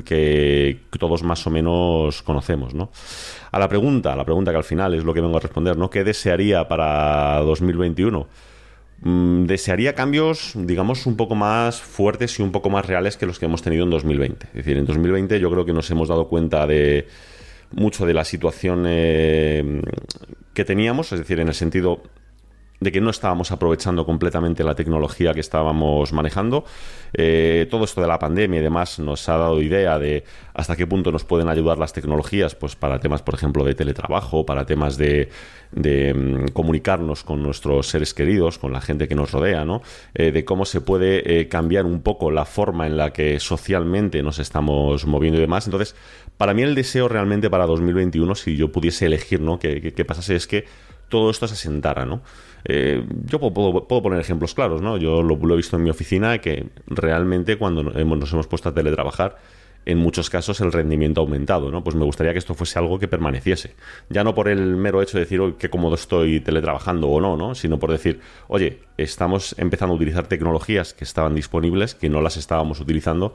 que 0.05 0.79
todos 0.99 1.23
más 1.23 1.47
o 1.47 1.51
menos 1.51 2.23
conocemos, 2.23 2.75
¿no? 2.75 2.91
A 3.51 3.59
la 3.59 3.69
pregunta, 3.69 4.17
la 4.17 4.25
pregunta 4.25 4.51
que 4.51 4.57
al 4.57 4.65
final 4.65 4.95
es 4.95 5.05
lo 5.05 5.13
que 5.13 5.21
vengo 5.21 5.37
a 5.37 5.41
responder, 5.41 5.77
¿no? 5.77 5.91
¿Qué 5.91 6.05
desearía 6.05 6.67
para 6.69 7.41
2021? 7.41 8.27
Mm, 9.05 9.47
desearía 9.47 9.95
cambios, 9.95 10.53
digamos, 10.55 11.07
un 11.07 11.17
poco 11.17 11.35
más 11.35 11.81
fuertes 11.81 12.39
y 12.39 12.43
un 12.43 12.53
poco 12.53 12.71
más 12.71 12.87
reales 12.87 13.17
que 13.17 13.27
los 13.27 13.39
que 13.39 13.47
hemos 13.47 13.61
tenido 13.61 13.85
en 13.85 13.91
2020. 13.91 14.47
Es 14.47 14.53
decir, 14.53 14.77
en 14.77 14.87
2020 14.87 15.41
yo 15.41 15.51
creo 15.51 15.65
que 15.65 15.73
nos 15.73 15.91
hemos 15.91 16.09
dado 16.09 16.29
cuenta 16.29 16.67
de 16.67 17.09
mucho 17.73 18.07
de 18.07 18.15
la 18.15 18.25
situación 18.25 18.85
eh, 18.87 19.83
que 20.55 20.65
teníamos, 20.65 21.13
es 21.13 21.19
decir, 21.19 21.41
en 21.41 21.49
el 21.49 21.55
sentido 21.55 22.03
de 22.83 22.93
que 22.93 23.01
no 23.01 23.11
estábamos 23.11 23.53
aprovechando 23.53 24.05
completamente 24.05 24.65
la 24.65 24.75
tecnología 24.75 25.33
que 25.33 25.41
estábamos 25.41 26.13
manejando. 26.13 26.65
Eh, 27.15 27.67
todo 27.71 27.85
esto 27.85 28.01
de 28.01 28.07
la 28.07 28.19
pandemia 28.19 28.61
y 28.61 28.63
demás 28.63 28.99
nos 28.99 29.29
ha 29.29 29.37
dado 29.37 29.61
idea 29.61 29.99
de 29.99 30.25
hasta 30.55 30.77
qué 30.77 30.87
punto 30.87 31.13
nos 31.13 31.25
pueden 31.25 31.49
ayudar 31.49 31.79
las 31.79 31.93
tecnologías, 31.93 32.55
pues 32.55 32.77
para 32.77 32.99
temas, 32.99 33.23
por 33.23 33.35
ejemplo, 33.35 33.65
de 33.65 33.75
teletrabajo, 33.75 34.47
para 34.47 34.65
temas 34.65 34.97
de, 34.97 35.29
mm, 35.75 36.53
comunicarnos 36.53 37.23
con 37.25 37.43
nuestros 37.43 37.89
seres 37.89 38.15
queridos, 38.15 38.59
con 38.59 38.73
la 38.73 38.81
gente 38.81 39.09
que 39.09 39.15
nos 39.15 39.31
rodea, 39.33 39.65
¿no? 39.65 39.83
Eh, 40.15 40.33
de 40.33 40.45
cómo 40.45 40.65
se 40.65 40.81
puede 40.81 41.41
eh, 41.41 41.49
cambiar 41.49 41.87
un 41.87 42.03
poco 42.03 42.31
la 42.31 42.45
forma 42.45 42.87
en 42.87 42.97
la 42.97 43.13
que 43.13 43.41
socialmente 43.41 44.23
nos 44.23 44.39
estamos 44.39 45.07
moviendo 45.07 45.39
y 45.39 45.43
demás. 45.43 45.67
Entonces, 45.67 45.95
para 46.37 46.55
mí 46.55 46.63
el 46.63 46.75
deseo 46.75 47.09
realmente 47.09 47.51
para 47.51 47.67
2021, 47.67 48.35
si 48.35 48.57
yo 48.57 48.73
pudiese 48.73 49.07
elegir, 49.07 49.41
¿no? 49.41 49.59
Que, 49.59 49.93
que 49.93 50.05
pasase 50.05 50.37
es 50.37 50.47
que 50.47 50.65
todo 51.13 51.31
esto 51.31 51.47
se 51.47 51.55
asentara, 51.55 52.07
¿no? 52.07 52.23
Eh, 52.65 53.05
yo 53.27 53.39
puedo, 53.41 53.87
poner 54.03 54.21
ejemplos 54.21 54.55
claros, 54.55 54.83
¿no? 54.83 54.97
Yo 54.97 55.23
lo, 55.23 55.37
he 55.53 55.57
visto 55.57 55.77
en 55.77 55.83
mi 55.83 55.91
oficina 55.91 56.39
que 56.39 56.67
realmente 56.87 57.57
cuando 57.57 57.83
nos 57.83 58.33
hemos 58.33 58.47
puesto 58.47 58.69
a 58.69 58.75
teletrabajar, 58.75 59.37
en 59.85 59.99
muchos 59.99 60.31
casos 60.31 60.61
el 60.61 60.71
rendimiento 60.71 61.21
ha 61.21 61.25
aumentado, 61.25 61.71
¿no? 61.71 61.83
Pues 61.83 61.97
me 61.97 62.05
gustaría 62.05 62.33
que 62.33 62.39
esto 62.39 62.55
fuese 62.55 62.79
algo 62.79 62.99
que 62.99 63.09
permaneciese. 63.09 63.75
Ya 64.09 64.23
no 64.23 64.35
por 64.35 64.49
el 64.49 64.77
mero 64.77 65.03
hecho 65.03 65.19
de 65.19 65.25
decir, 65.25 65.41
qué 65.59 65.71
cómodo 65.71 65.97
estoy 65.97 66.41
teletrabajando 66.41 67.09
o 67.09 67.21
no, 67.21 67.37
¿no? 67.37 67.55
Sino 67.55 67.79
por 67.79 67.91
decir, 67.91 68.21
oye, 68.49 68.81
estamos 68.97 69.57
empezando 69.59 69.95
a 69.95 69.97
utilizar 69.97 70.29
tecnologías 70.29 70.95
que 70.95 71.05
estaban 71.05 71.35
disponibles, 71.35 71.95
que 71.95 72.09
no 72.09 72.21
las 72.21 72.37
estábamos 72.37 72.81
utilizando 72.81 73.35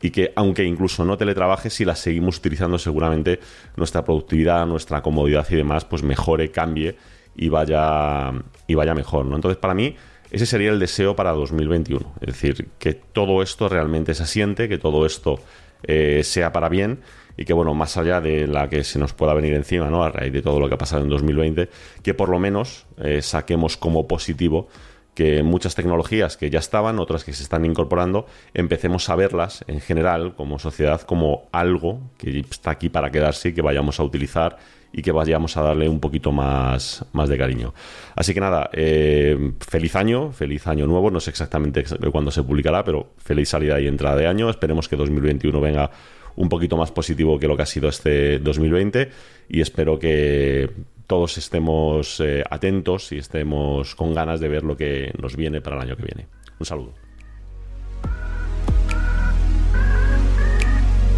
y 0.00 0.10
que 0.10 0.32
aunque 0.36 0.64
incluso 0.64 1.04
no 1.04 1.16
teletrabaje, 1.18 1.70
si 1.70 1.84
las 1.84 1.98
seguimos 1.98 2.38
utilizando 2.38 2.78
seguramente 2.78 3.40
nuestra 3.76 4.04
productividad, 4.04 4.66
nuestra 4.66 5.02
comodidad 5.02 5.46
y 5.50 5.56
demás, 5.56 5.84
pues 5.84 6.02
mejore, 6.02 6.50
cambie 6.50 6.96
y 7.40 7.48
vaya, 7.48 8.32
y 8.66 8.74
vaya 8.74 8.94
mejor. 8.94 9.24
¿no? 9.24 9.34
Entonces, 9.34 9.56
para 9.56 9.72
mí, 9.72 9.96
ese 10.30 10.44
sería 10.44 10.70
el 10.70 10.78
deseo 10.78 11.16
para 11.16 11.32
2021. 11.32 12.12
Es 12.20 12.26
decir, 12.26 12.68
que 12.78 12.92
todo 12.92 13.42
esto 13.42 13.66
realmente 13.70 14.14
se 14.14 14.24
asiente, 14.24 14.68
que 14.68 14.76
todo 14.76 15.06
esto 15.06 15.40
eh, 15.82 16.20
sea 16.22 16.52
para 16.52 16.68
bien 16.68 17.00
y 17.38 17.46
que, 17.46 17.54
bueno, 17.54 17.72
más 17.72 17.96
allá 17.96 18.20
de 18.20 18.46
la 18.46 18.68
que 18.68 18.84
se 18.84 18.98
nos 18.98 19.14
pueda 19.14 19.32
venir 19.32 19.54
encima, 19.54 19.88
¿no? 19.88 20.04
A 20.04 20.10
raíz 20.10 20.34
de 20.34 20.42
todo 20.42 20.60
lo 20.60 20.68
que 20.68 20.74
ha 20.74 20.78
pasado 20.78 21.02
en 21.02 21.08
2020, 21.08 21.70
que 22.02 22.12
por 22.12 22.28
lo 22.28 22.38
menos 22.38 22.86
eh, 22.98 23.22
saquemos 23.22 23.78
como 23.78 24.06
positivo 24.06 24.68
que 25.14 25.42
muchas 25.42 25.74
tecnologías 25.74 26.36
que 26.36 26.50
ya 26.50 26.58
estaban, 26.58 26.98
otras 26.98 27.24
que 27.24 27.32
se 27.32 27.42
están 27.42 27.64
incorporando, 27.64 28.26
empecemos 28.52 29.08
a 29.08 29.16
verlas 29.16 29.64
en 29.66 29.80
general 29.80 30.34
como 30.36 30.58
sociedad 30.58 31.00
como 31.00 31.48
algo 31.52 32.00
que 32.18 32.40
está 32.40 32.72
aquí 32.72 32.90
para 32.90 33.10
quedarse 33.10 33.48
y 33.48 33.54
que 33.54 33.62
vayamos 33.62 33.98
a 33.98 34.02
utilizar 34.04 34.58
y 34.92 35.02
que 35.02 35.12
vayamos 35.12 35.56
a 35.56 35.62
darle 35.62 35.88
un 35.88 36.00
poquito 36.00 36.32
más, 36.32 37.04
más 37.12 37.28
de 37.28 37.38
cariño. 37.38 37.74
Así 38.16 38.34
que 38.34 38.40
nada, 38.40 38.70
eh, 38.72 39.52
feliz 39.60 39.94
año, 39.96 40.32
feliz 40.32 40.66
año 40.66 40.86
nuevo, 40.86 41.10
no 41.10 41.20
sé 41.20 41.30
exactamente 41.30 41.84
cuándo 42.12 42.30
se 42.30 42.42
publicará, 42.42 42.84
pero 42.84 43.10
feliz 43.18 43.48
salida 43.48 43.80
y 43.80 43.86
entrada 43.86 44.16
de 44.16 44.26
año, 44.26 44.50
esperemos 44.50 44.88
que 44.88 44.96
2021 44.96 45.60
venga 45.60 45.90
un 46.36 46.48
poquito 46.48 46.76
más 46.76 46.90
positivo 46.90 47.38
que 47.38 47.46
lo 47.46 47.56
que 47.56 47.62
ha 47.62 47.66
sido 47.66 47.88
este 47.88 48.38
2020 48.38 49.10
y 49.48 49.60
espero 49.60 49.98
que 49.98 50.70
todos 51.06 51.38
estemos 51.38 52.20
eh, 52.20 52.44
atentos 52.48 53.12
y 53.12 53.18
estemos 53.18 53.94
con 53.94 54.14
ganas 54.14 54.40
de 54.40 54.48
ver 54.48 54.62
lo 54.62 54.76
que 54.76 55.12
nos 55.20 55.36
viene 55.36 55.60
para 55.60 55.76
el 55.76 55.82
año 55.82 55.96
que 55.96 56.04
viene. 56.04 56.26
Un 56.58 56.66
saludo. 56.66 57.09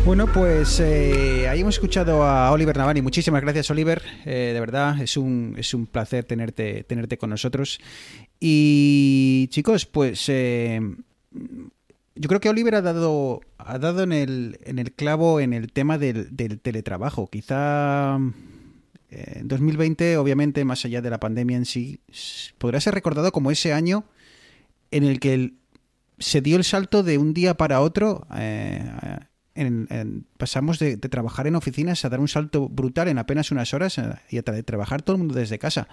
Bueno, 0.04 0.26
pues 0.26 0.80
eh, 0.80 1.46
ahí 1.48 1.60
hemos 1.60 1.76
escuchado 1.76 2.24
a 2.24 2.50
Oliver 2.50 2.76
Navani. 2.76 3.00
Muchísimas 3.00 3.40
gracias, 3.40 3.70
Oliver. 3.70 4.02
Eh, 4.24 4.50
de 4.52 4.58
verdad, 4.58 5.00
es 5.00 5.16
un, 5.16 5.54
es 5.56 5.74
un 5.74 5.86
placer 5.86 6.24
tenerte, 6.24 6.82
tenerte 6.82 7.18
con 7.18 7.30
nosotros. 7.30 7.78
Y 8.40 9.46
chicos, 9.50 9.86
pues 9.86 10.28
eh, 10.28 10.80
yo 12.16 12.28
creo 12.28 12.40
que 12.40 12.48
Oliver 12.48 12.74
ha 12.74 12.82
dado, 12.82 13.42
ha 13.58 13.78
dado 13.78 14.02
en, 14.02 14.12
el, 14.12 14.58
en 14.64 14.80
el 14.80 14.92
clavo 14.92 15.38
en 15.38 15.52
el 15.52 15.72
tema 15.72 15.98
del, 15.98 16.34
teletrabajo. 16.60 17.30
Quizá 17.30 18.16
en 19.08 19.48
2020, 19.48 20.16
obviamente, 20.16 20.64
más 20.64 20.84
allá 20.84 21.00
de 21.00 21.10
la 21.10 21.20
pandemia 21.20 21.56
en 21.56 21.64
sí, 21.64 22.00
podrá 22.58 22.80
ser 22.80 22.94
recordado 22.94 23.30
como 23.30 23.52
ese 23.52 23.72
año 23.72 24.04
en 24.90 25.04
el 25.04 25.20
que 25.20 25.52
se 26.18 26.40
dio 26.40 26.56
el 26.56 26.64
salto 26.64 27.04
de 27.04 27.18
un 27.18 27.34
día 27.34 27.54
para 27.54 27.80
otro 27.80 28.26
pasamos 30.36 30.78
de, 30.78 30.96
trabajar 30.96 31.46
en 31.46 31.56
oficinas 31.56 32.04
a 32.04 32.08
dar 32.08 32.20
un 32.20 32.28
salto 32.28 32.68
brutal 32.68 33.08
en 33.08 33.18
apenas 33.18 33.50
unas 33.50 33.74
horas 33.74 33.98
eh, 33.98 34.14
y 34.30 34.38
a 34.38 34.42
trabajar 34.42 35.02
todo 35.02 35.16
el 35.16 35.18
mundo 35.18 35.34
desde 35.34 35.58
casa. 35.58 35.88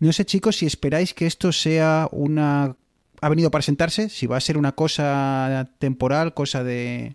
No 0.00 0.12
sé, 0.12 0.24
chicos, 0.24 0.56
si 0.56 0.66
esperáis 0.66 1.14
que 1.14 1.26
esto 1.26 1.52
sea 1.52 2.08
una... 2.12 2.76
ha 3.20 3.28
venido 3.28 3.50
para 3.50 3.62
sentarse, 3.62 4.08
si 4.08 4.26
va 4.26 4.36
a 4.36 4.40
ser 4.40 4.58
una 4.58 4.72
cosa 4.72 5.70
temporal, 5.78 6.34
cosa 6.34 6.64
de... 6.64 7.14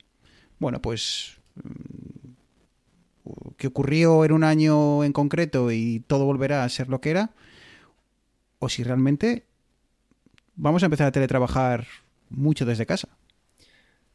Bueno, 0.60 0.82
pues... 0.82 1.38
Mm, 1.64 2.24
que 3.58 3.68
ocurrió 3.68 4.26
en 4.26 4.34
un 4.34 4.44
año 4.44 5.04
en 5.04 5.14
concreto 5.14 5.72
y 5.72 6.02
todo 6.08 6.26
volverá 6.26 6.64
a 6.64 6.70
ser 6.70 6.90
lo 6.90 7.00
que 7.00 7.12
era, 7.12 7.32
o 8.60 8.70
si 8.70 8.84
realmente 8.84 9.46
vamos 10.56 10.84
a 10.84 10.88
empezar 10.88 11.08
a 11.08 11.12
teletrabajar 11.12 11.88
mucho 12.30 12.66
desde 12.66 12.86
casa. 12.86 13.10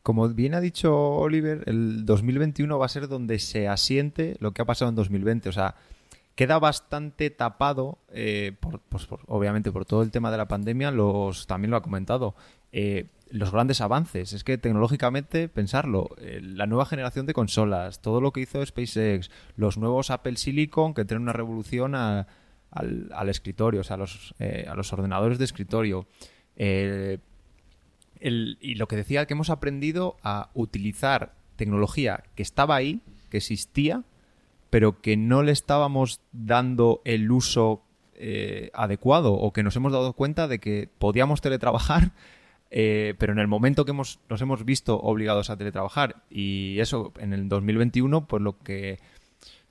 Como 0.09 0.27
bien 0.31 0.55
ha 0.55 0.63
dicho 0.63 0.97
Oliver, 0.97 1.65
el 1.67 2.07
2021 2.07 2.79
va 2.79 2.87
a 2.87 2.89
ser 2.89 3.09
donde 3.09 3.39
se 3.39 3.69
asiente 3.69 4.39
lo 4.41 4.53
que 4.53 4.63
ha 4.63 4.65
pasado 4.65 4.89
en 4.89 4.95
2020. 4.95 5.51
O 5.51 5.53
sea, 5.53 5.75
queda 6.35 6.59
bastante 6.59 7.29
tapado, 7.29 7.99
eh, 8.11 8.57
pues, 8.89 9.05
por, 9.05 9.21
obviamente 9.27 9.71
por 9.71 9.85
todo 9.85 10.01
el 10.03 10.11
tema 10.11 10.31
de 10.31 10.39
la 10.39 10.49
pandemia, 10.49 10.91
los 10.93 11.47
también 11.47 11.71
lo 11.71 11.77
ha 11.77 11.83
comentado, 11.83 12.35
eh, 12.73 13.09
los 13.29 13.53
grandes 13.53 13.83
avances. 13.83 14.33
Es 14.33 14.45
que 14.45 14.57
tecnológicamente, 14.57 15.47
pensarlo, 15.51 16.09
eh, 16.17 16.41
la 16.43 16.67
nueva 16.67 16.87
generación 16.87 17.27
de 17.27 17.35
consolas, 17.35 18.01
todo 18.01 18.23
lo 18.23 18.33
que 18.33 18.41
hizo 18.41 18.65
SpaceX, 18.65 19.31
los 19.57 19.77
nuevos 19.77 20.11
Apple 20.11 20.37
Silicon 20.37 20.95
que 20.95 21.05
tienen 21.05 21.25
una 21.25 21.35
revolución 21.35 21.95
al, 21.95 22.27
escritorio, 23.29 23.83
o 23.83 23.85
sea, 23.85 23.97
a 23.97 23.99
los, 23.99 24.35
a 24.39 24.75
los 24.75 24.91
ordenadores 24.91 25.37
de 25.37 25.45
escritorio 25.45 26.07
y 28.21 28.75
lo 28.75 28.89
que 28.89 28.97
decía 28.97 29.27
que 29.27 29.35
hemos 29.35 29.51
aprendido 29.51 30.17
a 30.23 30.51
utilizar 30.55 31.35
tecnología 31.57 32.25
que 32.35 32.43
estaba 32.43 32.77
ahí, 32.77 33.01
que 33.31 33.39
existía, 33.39 34.05
pero 34.71 35.01
que 35.01 35.17
no 35.17 35.43
le 35.43 35.53
estábamos 35.53 36.21
dando 36.33 37.01
el 37.05 37.31
uso 37.31 37.83
eh, 38.15 38.71
adecuado 38.75 39.33
o 39.35 39.53
que 39.53 39.63
nos 39.63 39.77
hemos 39.77 39.93
dado 39.93 40.13
cuenta 40.13 40.49
de 40.49 40.59
que 40.59 40.89
podíamos 40.99 41.41
teletrabajar, 41.41 42.13
eh, 42.71 43.15
pero 43.19 43.33
en 43.33 43.39
el 43.39 43.49
momento 43.49 43.85
que 43.85 43.93
hemos, 43.93 44.21
nos 44.29 44.41
hemos 44.41 44.65
visto 44.65 44.99
obligados 45.01 45.51
a 45.51 45.57
teletrabajar. 45.57 46.23
Y 46.31 46.79
eso 46.81 47.13
en 47.19 47.33
el 47.33 47.49
2021, 47.49 48.27
pues 48.27 48.43
lo 48.43 48.59
que 48.59 48.99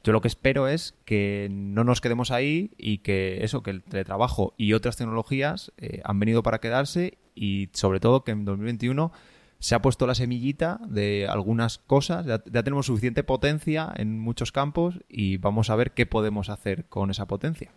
yo 0.04 0.14
lo 0.14 0.22
que 0.22 0.30
espero 0.30 0.68
es 0.68 0.96
que 1.04 1.50
no 1.52 1.84
nos 1.84 2.00
quedemos 2.02 2.32
ahí 2.32 2.72
y 2.78 3.00
que 3.00 3.44
eso, 3.44 3.62
que 3.64 3.72
el 3.72 3.84
teletrabajo 3.84 4.54
y 4.56 4.74
otras 4.74 4.96
tecnologías 4.96 5.74
eh, 5.78 6.02
han 6.06 6.20
venido 6.20 6.44
para 6.44 6.60
quedarse 6.60 7.18
y 7.38 7.70
sobre 7.74 8.00
todo 8.00 8.24
que 8.24 8.32
en 8.32 8.46
2021 8.46 9.12
se 9.60 9.76
ha 9.76 9.82
puesto 9.82 10.06
la 10.06 10.16
semillita 10.16 10.80
de 10.88 11.28
algunas 11.28 11.78
cosas, 11.78 12.26
ya, 12.26 12.40
tenemos 12.40 12.88
suficiente 12.88 13.24
potencia 13.24 13.92
en 13.96 14.20
muchos 14.20 14.52
campos 14.52 15.00
y 15.08 15.38
vamos 15.38 15.70
a 15.70 15.76
ver 15.76 15.92
qué 15.92 16.06
podemos 16.06 16.50
hacer 16.50 16.86
con 16.86 17.10
esa 17.10 17.28
potencia. 17.28 17.72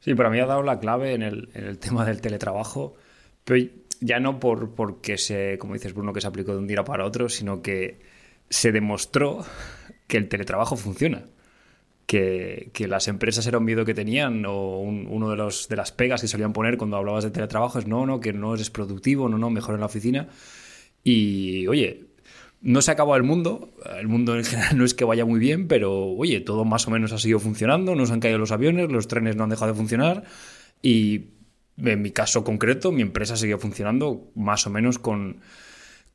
Sí, 0.00 0.14
para 0.14 0.30
mí 0.30 0.40
ha 0.40 0.46
dado 0.46 0.62
la 0.62 0.80
clave 0.80 1.14
en 1.14 1.22
el, 1.22 1.78
tema 1.78 2.04
del 2.04 2.20
teletrabajo, 2.20 2.94
pero 3.44 3.64
ya 4.00 4.18
no 4.20 4.40
por 4.40 4.74
porque 4.74 5.16
se, 5.16 5.58
como 5.58 5.74
dices 5.74 5.94
Bruno, 5.94 6.12
que 6.12 6.20
se 6.20 6.26
aplicó 6.26 6.52
de 6.52 6.58
un 6.58 6.66
día 6.66 6.82
para 6.82 7.04
otro, 7.04 7.28
sino 7.28 7.62
que 7.62 8.00
se 8.48 8.72
demostró 8.72 9.44
que 10.08 10.16
el 10.16 10.28
teletrabajo 10.28 10.76
funciona 10.76 11.24
que, 12.06 12.70
las 12.88 13.08
empresas 13.08 13.46
era 13.46 13.58
un 13.58 13.64
miedo 13.64 13.84
que 13.84 13.94
tenían 13.94 14.44
o 14.46 14.80
uno 14.80 15.30
de, 15.30 15.36
los, 15.36 15.68
de 15.68 15.76
las 15.76 15.92
pegas 15.92 16.20
que 16.20 16.28
solían 16.28 16.52
poner 16.52 16.76
cuando 16.76 16.96
hablabas 16.96 17.24
de 17.24 17.30
teletrabajo 17.30 17.78
es 17.78 17.86
no, 17.86 18.06
no, 18.06 18.20
que 18.20 18.32
no 18.32 18.54
eres 18.54 18.70
productivo, 18.70 19.28
no, 19.28 19.38
no, 19.38 19.50
mejor 19.50 19.74
en 19.74 19.80
la 19.80 19.86
oficina. 19.86 20.28
Y 21.04 21.66
oye, 21.66 22.06
no 22.60 22.80
se 22.80 22.90
ha 22.90 22.94
acabado 22.94 23.16
el 23.16 23.24
mundo, 23.24 23.74
el 23.98 24.08
mundo 24.08 24.36
en 24.36 24.44
general 24.44 24.76
no 24.78 24.84
es 24.84 24.94
que 24.94 25.04
vaya 25.04 25.24
muy 25.24 25.40
bien, 25.40 25.68
pero 25.68 26.06
oye, 26.06 26.40
todo 26.40 26.64
más 26.64 26.86
o 26.86 26.90
menos 26.90 27.12
ha 27.12 27.18
seguido 27.18 27.40
funcionando, 27.40 27.94
no 27.94 28.06
se 28.06 28.12
han 28.12 28.20
caído 28.20 28.38
los 28.38 28.52
aviones, 28.52 28.90
los 28.90 29.08
trenes 29.08 29.36
no 29.36 29.44
han 29.44 29.50
dejado 29.50 29.72
de 29.72 29.78
funcionar 29.78 30.24
y 30.80 31.26
en 31.78 32.02
mi 32.02 32.10
caso 32.10 32.44
concreto 32.44 32.92
mi 32.92 33.02
empresa 33.02 33.36
seguía 33.36 33.58
funcionando 33.58 34.30
más 34.34 34.66
o 34.66 34.70
menos 34.70 34.98
con 34.98 35.40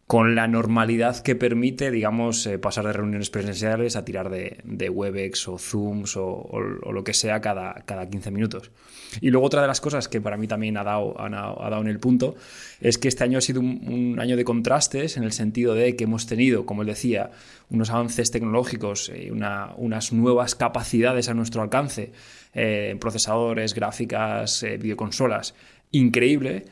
con 0.08 0.36
la 0.36 0.48
normalidad 0.48 1.22
que 1.22 1.36
permite, 1.36 1.92
digamos, 1.92 2.46
eh, 2.48 2.58
pasar 2.58 2.86
de 2.86 2.94
reuniones 2.94 3.30
presenciales 3.30 3.98
a 3.98 4.06
tirar 4.06 4.30
de, 4.30 4.90
Webex 4.90 5.50
o 5.50 5.58
Zooms 5.58 6.16
o, 6.16 6.60
lo 6.60 7.04
que 7.04 7.14
sea 7.14 7.42
cada, 7.42 7.84
cada 7.86 8.10
15 8.10 8.32
minutos. 8.32 8.72
Y 9.20 9.32
luego 9.32 9.46
otra 9.46 9.62
de 9.62 9.68
las 9.68 9.82
cosas 9.82 10.08
que 10.08 10.22
para 10.22 10.38
mí 10.38 10.48
también 10.48 10.78
ha 10.78 10.86
dado, 10.86 11.20
ha, 11.20 11.30
dado 11.30 11.82
en 11.82 11.88
el 11.88 12.00
punto 12.00 12.36
es 12.80 12.98
que 12.98 13.10
este 13.10 13.26
año 13.26 13.38
ha 13.38 13.42
sido 13.42 13.60
un, 13.60 14.18
año 14.20 14.38
de 14.38 14.46
contrastes 14.46 15.18
en 15.18 15.24
el 15.24 15.34
sentido 15.34 15.74
de 15.74 15.98
que 15.98 16.06
hemos 16.06 16.26
tenido, 16.26 16.66
como 16.66 16.84
él 16.84 16.88
decía, 16.88 17.32
unos 17.70 17.90
avances 17.90 18.32
tecnológicos, 18.32 19.10
eh, 19.10 19.30
una, 19.32 19.74
unas 19.76 20.14
nuevas 20.14 20.56
capacidades 20.56 21.28
a 21.28 21.34
nuestro 21.34 21.62
alcance, 21.62 22.12
eh, 22.54 22.96
procesadores, 23.02 23.74
gráficas, 23.74 24.64
eh, 24.64 24.78
videoconsolas, 24.78 25.54
increíble 25.92 26.66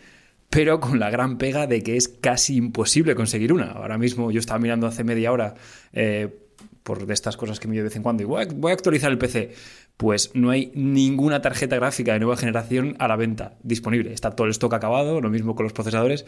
pero 0.55 0.79
con 0.79 0.99
la 1.01 1.09
gran 1.09 1.37
pega 1.37 1.67
de 1.67 1.83
que 1.83 1.97
es 1.97 2.07
casi 2.07 2.55
imposible 2.55 3.13
conseguir 3.13 3.51
una. 3.51 3.71
Ahora 3.71 3.97
mismo 3.97 4.31
yo 4.31 4.39
estaba 4.39 4.57
mirando 4.57 4.87
hace 4.87 5.03
media 5.03 5.33
hora 5.33 5.53
eh, 5.91 6.33
por 6.81 7.05
de 7.05 7.13
estas 7.13 7.35
cosas 7.35 7.59
que 7.59 7.67
me 7.67 7.75
de 7.75 7.83
vez 7.83 7.95
en 7.97 8.03
cuando 8.03 8.23
y 8.23 8.25
voy 8.25 8.43
a, 8.43 8.47
voy 8.55 8.71
a, 8.71 8.73
actualizar 8.73 9.11
el 9.11 9.17
PC. 9.17 9.53
Pues 9.97 10.31
no 10.33 10.51
hay 10.51 10.71
ninguna 10.73 11.41
tarjeta 11.41 11.75
gráfica 11.75 12.13
de 12.13 12.19
nueva 12.19 12.37
generación 12.37 12.95
a 12.99 13.09
la 13.09 13.17
venta 13.17 13.57
disponible. 13.63 14.13
Está 14.13 14.31
todo 14.31 14.47
el 14.47 14.51
stock 14.51 14.73
acabado, 14.73 15.19
lo 15.19 15.29
mismo 15.29 15.55
con 15.55 15.65
los 15.65 15.73
procesadores. 15.73 16.25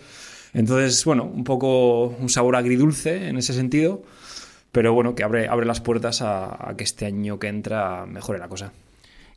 Entonces, 0.53 1.05
bueno, 1.05 1.23
un 1.23 1.45
poco 1.45 2.07
un 2.07 2.27
sabor 2.27 2.57
agridulce 2.57 3.29
en 3.29 3.37
ese 3.37 3.53
sentido, 3.53 4.03
pero 4.73 4.93
bueno, 4.93 5.15
que 5.15 5.23
abre, 5.23 5.47
abre 5.47 5.65
las 5.65 5.79
puertas 5.79 6.21
a, 6.21 6.73
que 6.77 6.83
este 6.83 7.05
año 7.05 7.39
que 7.39 7.47
entra 7.47 8.05
mejore 8.05 8.39
la 8.39 8.49
cosa. 8.49 8.73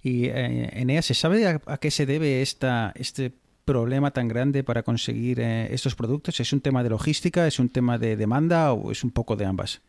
Y 0.02 0.24
eh, 0.24 0.68
Enea, 0.72 1.02
¿se 1.02 1.14
sabe 1.14 1.46
a, 1.46 1.60
a, 1.66 1.78
qué 1.78 1.92
se 1.92 2.06
debe 2.06 2.42
esta, 2.42 2.92
este 2.96 3.30
problema 3.70 4.10
tan 4.10 4.26
grande 4.26 4.64
para 4.64 4.82
conseguir 4.82 5.38
eh, 5.38 5.72
estos 5.72 5.94
productos? 5.94 6.40
¿Es 6.40 6.52
un 6.52 6.60
tema 6.60 6.82
de 6.82 6.90
logística, 6.90 7.46
es 7.46 7.60
un 7.60 7.68
tema 7.68 7.98
de 7.98 8.16
demanda 8.16 8.72
o 8.72 8.90
es 8.90 9.04
un 9.04 9.12
poco 9.12 9.36
de 9.36 9.44
ambas? 9.46 9.80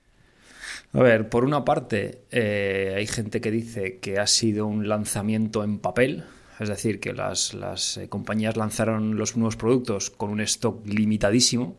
A 0.94 1.02
ver, 1.02 1.30
por 1.30 1.46
una 1.46 1.66
parte, 1.66 2.22
eh, 2.30 2.94
hay 2.96 3.08
gente 3.08 3.42
que 3.42 3.50
dice 3.50 3.98
que 3.98 4.20
ha 4.20 4.28
sido 4.28 4.68
un 4.68 4.88
lanzamiento 4.88 5.64
en 5.64 5.80
papel, 5.80 6.26
es 6.60 6.70
decir, 6.70 7.00
que 7.00 7.12
las, 7.12 7.56
las 7.56 7.98
eh, 7.98 8.08
compañías 8.08 8.56
lanzaron 8.56 9.18
los 9.18 9.36
nuevos 9.36 9.56
productos 9.56 10.12
con 10.12 10.30
un 10.30 10.42
stock 10.42 10.86
limitadísimo, 10.86 11.76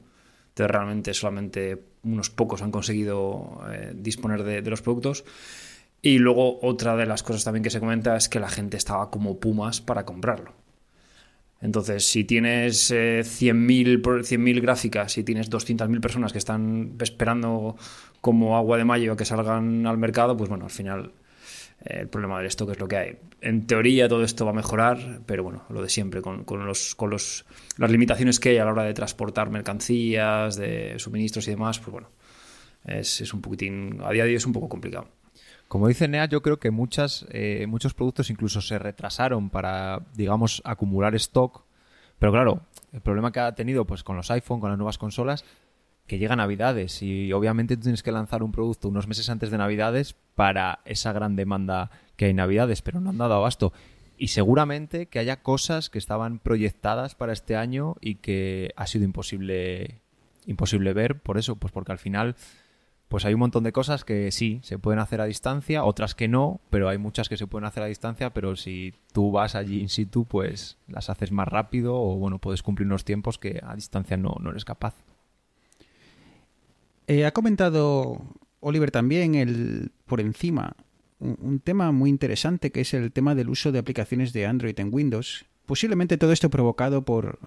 entonces 0.49 0.71
realmente 0.73 1.15
solamente 1.15 1.85
unos 2.03 2.31
pocos 2.31 2.63
han 2.63 2.73
conseguido 2.73 3.63
disponer 3.95 4.43
de 4.43 4.69
los 4.69 4.83
productos. 4.83 5.25
Y 6.03 6.19
luego 6.19 6.59
otra 6.63 6.97
de 6.97 7.07
las 7.07 7.23
cosas 7.23 7.45
también 7.45 7.63
que 7.63 7.71
se 7.71 7.79
comenta 7.79 8.17
es 8.17 8.29
que 8.29 8.41
la 8.41 8.49
gente 8.49 8.77
estaba 8.77 9.09
como 9.09 9.39
pumas 9.39 9.81
para 9.81 10.05
comprarlo. 10.05 10.62
Entonces, 11.63 12.05
si 12.05 12.25
tienes 12.25 12.91
eh, 12.91 13.21
100.000 13.23 14.25
100 14.25 14.61
gráficas, 14.61 15.13
si 15.13 15.23
tienes 15.23 15.49
200.000 15.49 16.01
personas 16.01 16.33
que 16.33 16.39
están 16.39 16.97
esperando 17.01 17.77
como 18.21 18.57
agua 18.57 18.79
de 18.79 18.85
mayo 18.85 19.13
a 19.13 19.17
que 19.17 19.25
salgan 19.25 19.87
al 19.87 19.97
mercado, 19.97 20.37
pues 20.37 20.51
bueno, 20.51 20.65
al 20.65 20.71
final 20.71 21.13
eh, 21.85 22.01
el 22.01 22.09
problema 22.09 22.39
del 22.39 22.49
stock 22.49 22.73
es 22.73 22.81
lo 22.81 22.89
que 22.89 22.97
hay. 22.97 23.17
En 23.41 23.69
teoría 23.69 24.09
todo 24.09 24.25
esto 24.25 24.45
va 24.45 24.51
a 24.51 24.55
mejorar, 24.55 25.21
pero 25.25 25.45
bueno, 25.45 25.63
lo 25.71 25.83
de 25.83 25.89
siempre, 25.89 26.21
con, 26.21 26.43
con, 26.43 26.67
los, 26.67 26.97
con 26.97 27.11
los, 27.11 27.45
las 27.79 27.91
limitaciones 27.93 28.41
que 28.41 28.51
hay 28.51 28.59
a 28.59 28.65
la 28.65 28.73
hora 28.73 28.83
de 28.83 28.93
transportar 28.93 29.49
mercancías, 29.51 30.57
de 30.57 30.99
suministros 30.99 31.47
y 31.47 31.53
demás, 31.53 31.79
pues 31.79 31.93
bueno, 31.93 32.11
es, 32.85 33.21
es 33.21 33.33
un 33.33 33.41
poquitín, 33.41 34.01
a 34.03 34.11
día 34.11 34.25
de 34.25 34.31
hoy 34.31 34.37
es 34.37 34.47
un 34.47 34.53
poco 34.53 34.69
complicado. 34.69 35.07
Como 35.73 35.89
dice 35.89 36.07
Nea, 36.07 36.27
yo 36.27 36.43
creo 36.43 36.59
que 36.59 36.69
eh, 36.69 37.67
muchos 37.67 37.95
productos 37.95 38.29
incluso 38.29 38.61
se 38.61 38.79
retrasaron 38.79 39.49
para, 39.49 40.05
digamos, 40.15 40.61
acumular 40.67 41.15
stock. 41.15 41.65
Pero 42.19 42.31
claro, 42.31 42.67
el 42.93 43.01
problema 43.01 43.33
que 43.33 43.41
ha 43.41 43.55
tenido 43.55 43.87
pues 43.87 44.05
con 44.05 44.15
los 44.15 44.31
iPhone, 44.31 44.61
con 44.61 44.69
las 44.69 44.77
nuevas 44.77 44.99
consolas, 44.99 45.47
que 46.07 46.19
llega 46.19 46.37
Navidades 46.37 47.03
y 47.03 47.33
obviamente 47.33 47.79
tienes 47.79 48.03
que 48.03 48.13
lanzar 48.13 48.43
un 48.43 48.53
producto 48.53 48.87
unos 48.87 49.09
meses 49.09 49.31
antes 49.31 49.51
de 49.51 49.57
Navidades 49.57 50.15
para 50.35 50.81
esa 50.85 51.15
gran 51.15 51.37
demanda 51.37 51.91
que 52.17 52.27
hay 52.27 52.33
en 52.33 52.37
Navidades, 52.37 52.83
pero 52.83 53.01
no 53.01 53.09
han 53.09 53.17
dado 53.17 53.33
abasto. 53.33 53.73
Y 54.19 54.29
seguramente 54.29 55.07
que 55.07 55.21
haya 55.21 55.43
cosas 55.43 55.89
que 55.89 55.97
estaban 55.97 56.39
proyectadas 56.39 57.15
para 57.15 57.33
este 57.33 57.57
año 57.57 57.97
y 58.03 58.17
que 58.17 58.75
ha 58.77 58.87
sido 58.87 59.07
imposible, 59.07 60.03
imposible 60.45 60.93
ver 60.93 61.21
por 61.21 61.39
eso, 61.39 61.57
pues 61.57 61.73
porque 61.73 61.93
al 61.93 61.99
final 61.99 62.37
pues 63.13 63.27
hay 63.27 63.35
un 63.35 63.41
montón 63.41 63.63
de 63.63 63.73
cosas 63.73 64.07
que 64.07 64.33
sí 64.33 64.61
se 64.63 64.79
pueden 64.79 64.99
hacer 64.99 65.21
a 65.21 65.27
distancia, 65.27 65.85
otras 65.85 66.15
que 66.15 66.29
no, 66.29 66.63
pero 66.71 66.89
hay 66.89 66.97
muchas 66.97 67.29
que 67.29 67.37
se 67.37 67.47
pueden 67.47 67.67
hacer 67.67 67.83
a 67.83 67.87
distancia, 67.87 68.31
pero 68.31 68.57
si 68.57 68.95
tú 69.13 69.31
vas 69.31 69.55
allí 69.55 69.83
in 69.83 69.91
situ, 69.91 70.25
pues 70.25 70.79
las 70.89 71.11
haces 71.11 71.31
más 71.31 71.47
rápido 71.47 71.95
o 71.95 72.17
bueno, 72.17 72.39
puedes 72.39 72.63
cumplir 72.63 72.87
unos 72.87 73.05
tiempos 73.05 73.37
que 73.37 73.61
a 73.63 73.77
distancia 73.77 74.17
no, 74.17 74.37
no 74.41 74.49
eres 74.49 74.65
capaz. 74.65 74.95
Eh, 77.07 77.27
ha 77.27 77.33
comentado 77.33 78.23
Oliver 78.61 78.91
también 78.91 79.35
el 79.35 79.93
por 80.07 80.23
encima 80.23 80.75
un, 81.19 81.61
tema 81.63 81.93
muy 81.93 82.09
interesante 82.09 82.73
que 82.73 82.81
es 82.81 82.95
el 82.95 83.13
tema 83.13 83.35
del 83.35 83.51
uso 83.51 83.73
de 83.73 83.79
aplicaciones 83.79 84.33
de 84.33 84.47
Android 84.47 84.81
en 84.81 84.89
Windows. 84.91 85.45
Posiblemente 85.67 86.17
todo 86.17 86.33
esto 86.33 86.49
provocado 86.49 87.05
por, 87.05 87.41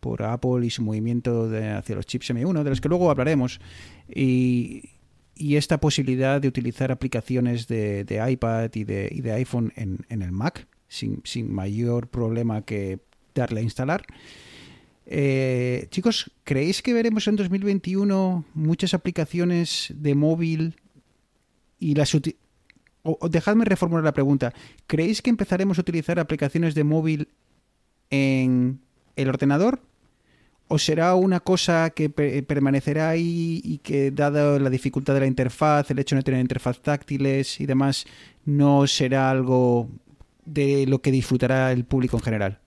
por 0.00 0.24
Apple 0.24 0.66
y 0.66 0.70
su 0.70 0.82
movimiento 0.82 1.48
de, 1.48 1.70
hacia 1.70 1.94
los 1.94 2.06
chips 2.06 2.30
M1, 2.30 2.64
de 2.64 2.70
los 2.70 2.80
que 2.80 2.88
luego 2.88 3.08
hablaremos. 3.08 3.60
Y, 4.12 4.91
y 5.42 5.56
esta 5.56 5.80
posibilidad 5.80 6.40
de 6.40 6.46
utilizar 6.46 6.92
aplicaciones 6.92 7.66
de, 7.66 8.04
de 8.04 8.30
iPad 8.30 8.70
y 8.74 8.84
de, 8.84 9.08
y 9.10 9.22
de 9.22 9.32
iPhone 9.32 9.72
en, 9.74 10.06
en, 10.08 10.22
el 10.22 10.30
Mac 10.30 10.68
sin, 10.86 11.20
sin, 11.24 11.52
mayor 11.52 12.06
problema 12.06 12.62
que 12.62 13.00
darle 13.34 13.60
a 13.60 13.62
instalar. 13.64 14.04
Eh, 15.04 15.88
chicos, 15.90 16.30
¿creéis 16.44 16.80
que 16.80 16.94
veremos 16.94 17.26
en 17.26 17.34
2021 17.34 18.44
muchas 18.54 18.94
aplicaciones 18.94 19.92
de 19.96 20.14
móvil 20.14 20.76
y 21.80 21.96
las 21.96 22.14
o, 23.02 23.28
dejadme 23.28 23.64
reformular 23.64 24.04
la 24.04 24.12
pregunta. 24.12 24.54
¿Creéis 24.86 25.22
que 25.22 25.30
empezaremos 25.30 25.76
a 25.76 25.80
utilizar 25.80 26.20
aplicaciones 26.20 26.76
de 26.76 26.84
móvil 26.84 27.28
en 28.10 28.78
el 29.16 29.28
ordenador 29.28 29.82
o 30.72 30.78
será 30.78 31.14
una 31.16 31.40
cosa 31.40 31.90
que 31.90 32.08
permanecerá 32.08 33.10
ahí 33.10 33.60
y 33.62 33.76
que 33.78 34.10
dada 34.10 34.58
la 34.58 34.70
dificultad 34.70 35.12
de 35.12 35.20
la 35.20 35.26
interfaz, 35.26 35.90
el 35.90 35.98
hecho 35.98 36.14
de 36.14 36.20
no 36.20 36.24
tener 36.24 36.40
interfaz 36.40 36.80
táctiles 36.80 37.60
y 37.60 37.66
demás, 37.66 38.06
no 38.46 38.86
será 38.86 39.28
algo 39.28 39.90
de 40.46 40.86
lo 40.86 41.02
que 41.02 41.10
disfrutará 41.10 41.72
el 41.72 41.84
público 41.84 42.16
en 42.16 42.22
general? 42.22 42.58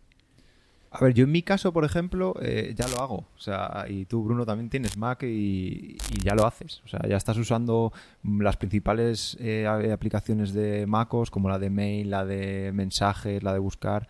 A 0.92 1.04
ver, 1.04 1.16
yo 1.16 1.24
en 1.24 1.32
mi 1.32 1.42
caso, 1.42 1.74
por 1.74 1.84
ejemplo, 1.84 2.36
eh, 2.44 2.76
ya 2.78 2.88
lo 2.88 3.02
hago. 3.02 3.26
O 3.36 3.40
sea, 3.40 3.86
y 3.90 4.06
tú, 4.06 4.24
Bruno, 4.24 4.46
también 4.46 4.70
tienes 4.70 4.98
Mac 4.98 5.24
y, 5.24 5.98
ya 6.24 6.36
lo 6.36 6.46
haces. 6.46 6.84
O 6.86 6.88
sea, 6.88 7.00
ya 7.10 7.18
estás 7.18 7.38
usando 7.38 7.92
las 8.24 8.56
principales 8.56 9.36
eh, 9.40 9.66
aplicaciones 9.92 10.54
de 10.54 10.86
MacOS, 10.86 11.32
como 11.32 11.50
la 11.50 11.58
de 11.58 11.72
Mail, 11.72 12.12
la 12.12 12.24
de 12.24 12.72
mensajes, 12.72 13.42
la 13.42 13.52
de 13.52 13.60
buscar. 13.60 14.08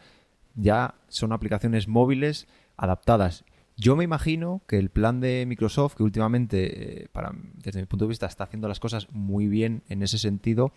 Ya 0.54 0.96
son 1.08 1.32
aplicaciones 1.32 1.88
móviles 1.88 2.46
adaptadas. 2.76 3.46
Yo 3.78 3.96
me 3.96 4.06
imagino 4.06 4.62
que 4.68 4.78
el 4.78 4.90
plan 4.90 5.20
de 5.20 5.46
Microsoft, 5.46 5.96
que 5.96 6.04
últimamente, 6.04 7.04
eh, 7.04 7.08
para, 7.12 7.34
desde 7.56 7.82
mi 7.82 7.86
punto 7.86 8.06
de 8.06 8.10
vista, 8.10 8.26
está 8.26 8.46
haciendo 8.46 8.68
las 8.68 8.80
cosas 8.80 9.08
muy 9.12 9.48
bien 9.48 9.84
en 9.90 10.02
ese 10.02 10.18
sentido, 10.18 10.72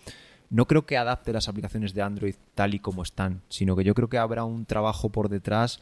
no 0.51 0.67
creo 0.67 0.87
que 0.87 0.97
adapte 0.97 1.33
las 1.33 1.49
aplicaciones 1.49 1.95
de 1.95 2.03
Android 2.03 2.35
tal 2.55 2.75
y 2.75 2.81
como 2.81 3.03
están, 3.03 3.43
sino 3.49 3.77
que 3.77 3.85
yo 3.85 3.95
creo 3.95 4.09
que 4.09 4.19
habrá 4.19 4.45
un 4.45 4.67
trabajo 4.67 5.11
por 5.11 5.29
detrás 5.29 5.81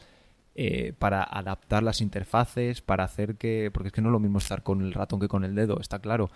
eh, 0.54 0.92
para 0.98 1.22
adaptar 1.22 1.82
las 1.82 2.00
interfaces, 2.00 2.80
para 2.80 3.04
hacer 3.04 3.36
que... 3.36 3.70
Porque 3.72 3.88
es 3.88 3.92
que 3.92 4.02
no 4.02 4.08
es 4.08 4.12
lo 4.12 4.20
mismo 4.20 4.38
estar 4.38 4.62
con 4.62 4.82
el 4.82 4.92
ratón 4.92 5.20
que 5.20 5.28
con 5.28 5.44
el 5.44 5.54
dedo, 5.54 5.80
está 5.80 6.00
claro. 6.00 6.30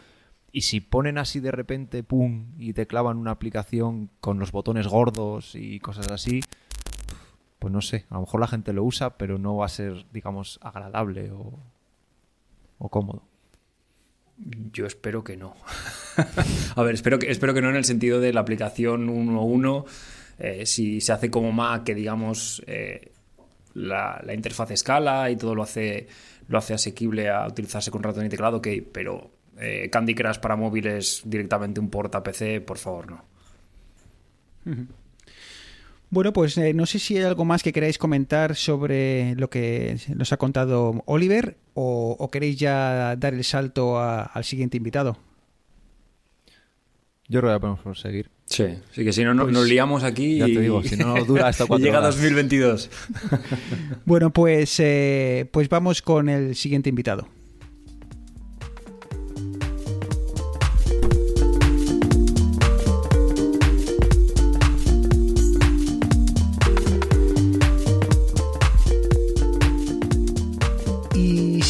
Y 0.53 0.63
si 0.63 0.81
ponen 0.81 1.19
así 1.19 1.41
de 1.41 1.51
repente, 1.51 2.03
¡pum!, 2.03 2.53
y 2.59 2.73
te 2.73 2.87
clavan 2.87 3.19
una 3.19 3.31
aplicación 3.33 4.11
con 4.21 4.39
los 4.39 4.53
botones 4.53 4.87
gordos 4.89 5.55
y 5.55 5.79
cosas 5.81 6.09
así, 6.09 6.41
pues 7.61 7.73
no 7.73 7.81
sé, 7.81 8.07
a 8.11 8.15
lo 8.15 8.23
mejor 8.23 8.41
la 8.41 8.49
gente 8.49 8.73
lo 8.73 8.83
usa, 8.83 9.17
pero 9.17 9.39
no 9.39 9.57
va 9.57 9.67
a 9.67 9.69
ser, 9.69 10.07
digamos, 10.13 10.59
agradable 10.63 11.31
o, 11.31 11.61
o 12.79 12.89
cómodo. 12.89 13.23
Yo 14.73 14.87
espero 14.87 15.23
que 15.23 15.37
no. 15.37 15.55
a 16.75 16.83
ver, 16.83 16.95
espero 16.95 17.19
que, 17.19 17.31
espero 17.31 17.53
que 17.55 17.61
no 17.61 17.69
en 17.69 17.77
el 17.77 17.85
sentido 17.85 18.19
de 18.19 18.33
la 18.33 18.41
aplicación 18.41 19.09
1.1. 19.09 19.85
Eh, 20.39 20.67
si 20.67 21.03
se 21.03 21.13
hace 21.13 21.31
como 21.31 21.53
Mac, 21.53 21.85
que 21.85 21.95
digamos 21.95 22.63
eh, 22.67 23.13
la, 23.75 24.21
la, 24.25 24.33
interfaz 24.33 24.71
escala 24.71 25.31
y 25.31 25.37
todo 25.37 25.55
lo 25.55 25.63
hace, 25.63 26.09
lo 26.49 26.57
hace 26.57 26.73
asequible 26.73 27.29
a 27.29 27.47
utilizarse 27.47 27.91
con 27.91 28.03
ratón 28.03 28.25
y 28.25 28.31
teclado, 28.31 28.57
ok, 28.57 28.69
pero 28.91 29.31
eh, 29.59 29.91
Candy 29.91 30.15
Crush 30.15 30.39
para 30.39 30.57
móviles 30.57 31.21
directamente 31.27 31.79
un 31.79 31.91
porta 31.91 32.23
PC, 32.23 32.63
por 32.63 32.79
favor, 32.79 33.11
no. 33.11 33.25
Bueno, 36.11 36.33
pues 36.33 36.59
eh, 36.59 36.75
no 36.75 36.87
sé 36.87 36.99
si 36.99 37.17
hay 37.17 37.23
algo 37.23 37.45
más 37.45 37.63
que 37.63 37.73
queráis 37.73 37.97
comentar 37.97 38.57
sobre 38.57 39.37
lo 39.37 39.49
que 39.49 39.97
nos 40.17 40.33
ha 40.33 40.37
contado 40.37 41.03
Oliver 41.07 41.57
o, 41.75 42.17
o 42.19 42.31
queréis 42.31 42.59
ya 42.59 43.15
dar 43.17 43.33
el 43.33 43.45
salto 43.45 43.99
a, 43.99 44.25
al 44.25 44.43
siguiente 44.43 44.77
invitado. 44.77 45.17
Yo 47.29 47.41
creo 47.41 47.55
que 47.55 47.61
podemos 47.61 47.81
proseguir. 47.81 48.29
Sí, 48.47 48.65
sí 48.91 49.05
que 49.05 49.13
si 49.13 49.23
no, 49.23 49.37
pues, 49.41 49.53
nos 49.53 49.69
liamos 49.69 50.03
aquí 50.03 50.39
ya 50.39 50.47
te 50.47 50.61
digo, 50.61 50.83
si 50.83 50.97
no 50.97 51.25
dura 51.25 51.47
hasta 51.47 51.65
cuatro 51.69 51.85
y 51.85 51.87
llega 51.87 52.01
horas. 52.01 52.17
2022. 52.17 52.91
bueno, 54.05 54.33
pues, 54.33 54.81
eh, 54.81 55.49
pues 55.53 55.69
vamos 55.69 56.03
con 56.03 56.29
el 56.29 56.57
siguiente 56.57 56.89
invitado. 56.89 57.29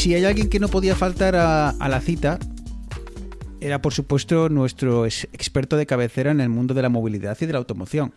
Hay 0.09 0.25
alguien 0.25 0.49
que 0.49 0.59
no 0.59 0.69
podía 0.69 0.97
faltar 0.97 1.37
a, 1.37 1.89
la 1.89 2.01
cita, 2.01 2.39
era 3.61 3.83
por 3.83 3.93
supuesto 3.93 4.49
nuestro 4.49 5.05
ex- 5.05 5.29
experto 5.33 5.77
de 5.77 5.85
cabecera 5.85 6.31
en 6.31 6.41
el 6.41 6.49
mundo 6.49 6.73
de 6.73 6.81
la 6.81 6.89
movilidad 6.89 7.37
y 7.39 7.47
de 7.47 7.53
la 7.53 7.59
automoción. 7.59 8.15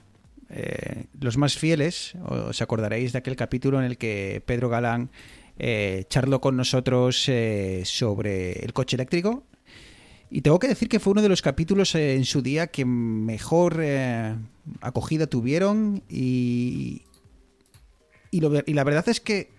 Eh, 0.50 1.06
los 1.20 1.36
más 1.38 1.58
fieles, 1.58 2.14
os 2.24 2.62
acordaréis 2.62 3.12
de 3.12 3.18
aquel 3.18 3.36
capítulo 3.36 3.80
en 3.80 3.86
el 3.86 3.98
que 3.98 4.42
Pedro 4.46 4.70
Galán 4.70 5.10
eh, 5.60 6.06
charló 6.10 6.40
con 6.40 6.56
nosotros 6.56 7.26
eh, 7.28 7.82
sobre 7.84 8.64
el 8.64 8.72
coche 8.72 8.96
eléctrico. 8.96 9.44
Y 10.30 10.42
tengo 10.42 10.60
que 10.60 10.70
decir 10.70 10.88
que 10.88 11.02
fue 11.02 11.12
uno 11.12 11.22
de 11.22 11.30
los 11.30 11.42
capítulos 11.42 11.94
en 11.96 12.24
su 12.24 12.42
día 12.42 12.68
que 12.68 12.86
mejor 12.86 13.84
acogida 14.82 15.28
tuvieron 15.28 16.02
y, 16.10 17.04
y 18.32 18.40
la 18.74 18.84
verdad 18.84 19.08
es 19.10 19.20
que 19.20 19.52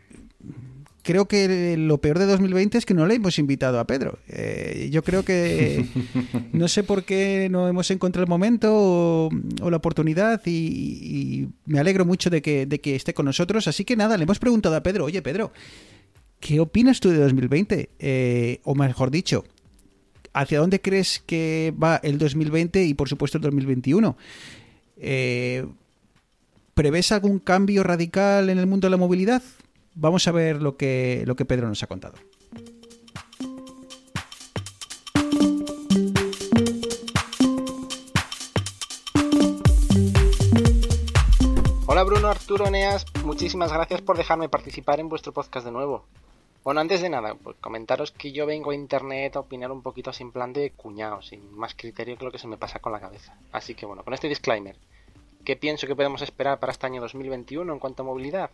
creo 1.04 1.28
que 1.28 1.76
lo 1.76 1.98
peor 1.98 2.18
de 2.18 2.24
2020 2.26 2.78
es 2.78 2.86
que 2.86 2.94
no 2.94 3.06
le 3.06 3.14
hemos 3.14 3.38
invitado 3.38 3.78
a 3.78 3.86
Pedro. 3.86 4.18
Eh, 4.26 4.88
yo 4.90 5.04
creo 5.04 5.22
que 5.24 5.84
no 6.52 6.66
sé 6.66 6.82
por 6.82 7.04
qué 7.04 7.48
no 7.50 7.68
hemos 7.68 7.90
encontrado 7.90 8.24
el 8.24 8.28
momento 8.28 8.72
o, 8.72 9.30
o 9.60 9.70
la 9.70 9.76
oportunidad 9.76 10.40
y, 10.46 10.50
y 10.50 11.48
me 11.66 11.78
alegro 11.78 12.04
mucho 12.04 12.30
de 12.30 12.42
que, 12.42 12.66
de 12.66 12.80
que 12.80 12.96
esté 12.96 13.14
con 13.14 13.26
nosotros. 13.26 13.68
Así 13.68 13.84
que 13.84 13.96
nada, 13.96 14.16
le 14.16 14.24
hemos 14.24 14.38
preguntado 14.38 14.74
a 14.74 14.82
Pedro, 14.82 15.04
oye 15.04 15.20
Pedro, 15.22 15.52
¿qué 16.40 16.58
opinas 16.58 17.00
tú 17.00 17.10
de 17.10 17.18
2020? 17.18 17.90
Eh, 17.98 18.60
o 18.64 18.74
mejor 18.74 19.10
dicho, 19.10 19.44
¿hacia 20.32 20.58
dónde 20.58 20.80
crees 20.80 21.22
que 21.24 21.74
va 21.80 22.00
el 22.02 22.16
2020 22.18 22.82
y 22.82 22.94
por 22.94 23.10
supuesto 23.10 23.36
el 23.36 23.42
2021? 23.42 24.16
Eh, 24.96 25.66
¿Prevés 26.72 27.12
algún 27.12 27.40
cambio 27.40 27.82
radical 27.82 28.48
en 28.48 28.58
el 28.58 28.66
mundo 28.66 28.86
de 28.86 28.90
la 28.90 28.96
movilidad? 28.96 29.42
Vamos 29.96 30.26
a 30.26 30.32
ver 30.32 30.60
lo 30.60 30.76
que, 30.76 31.22
lo 31.24 31.36
que 31.36 31.44
Pedro 31.44 31.68
nos 31.68 31.82
ha 31.84 31.86
contado. 31.86 32.14
Hola 41.86 42.02
Bruno, 42.02 42.28
Arturo, 42.28 42.66
Eneas, 42.66 43.06
muchísimas 43.24 43.72
gracias 43.72 44.02
por 44.02 44.16
dejarme 44.16 44.48
participar 44.48 44.98
en 44.98 45.08
vuestro 45.08 45.32
podcast 45.32 45.64
de 45.64 45.70
nuevo. 45.70 46.04
Bueno, 46.64 46.80
antes 46.80 47.00
de 47.00 47.08
nada, 47.08 47.36
pues 47.36 47.56
comentaros 47.60 48.10
que 48.10 48.32
yo 48.32 48.46
vengo 48.46 48.72
a 48.72 48.74
internet 48.74 49.36
a 49.36 49.40
opinar 49.40 49.70
un 49.70 49.82
poquito 49.82 50.12
sin 50.12 50.32
plan 50.32 50.52
de 50.52 50.70
cuñado, 50.70 51.22
sin 51.22 51.54
más 51.54 51.74
criterio 51.74 52.18
que 52.18 52.24
lo 52.24 52.32
que 52.32 52.38
se 52.38 52.48
me 52.48 52.56
pasa 52.56 52.80
con 52.80 52.90
la 52.90 53.00
cabeza. 53.00 53.36
Así 53.52 53.76
que 53.76 53.86
bueno, 53.86 54.02
con 54.02 54.12
este 54.12 54.28
disclaimer, 54.28 54.76
¿qué 55.44 55.54
pienso 55.54 55.86
que 55.86 55.94
podemos 55.94 56.20
esperar 56.22 56.58
para 56.58 56.72
este 56.72 56.86
año 56.86 57.00
2021 57.00 57.72
en 57.72 57.78
cuanto 57.78 58.02
a 58.02 58.06
movilidad? 58.06 58.50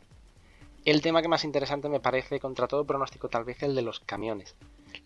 El 0.86 1.02
tema 1.02 1.20
que 1.20 1.28
más 1.28 1.44
interesante 1.44 1.90
me 1.90 2.00
parece, 2.00 2.40
contra 2.40 2.66
todo 2.66 2.86
pronóstico, 2.86 3.28
tal 3.28 3.44
vez 3.44 3.62
el 3.62 3.74
de 3.74 3.82
los 3.82 4.00
camiones. 4.00 4.56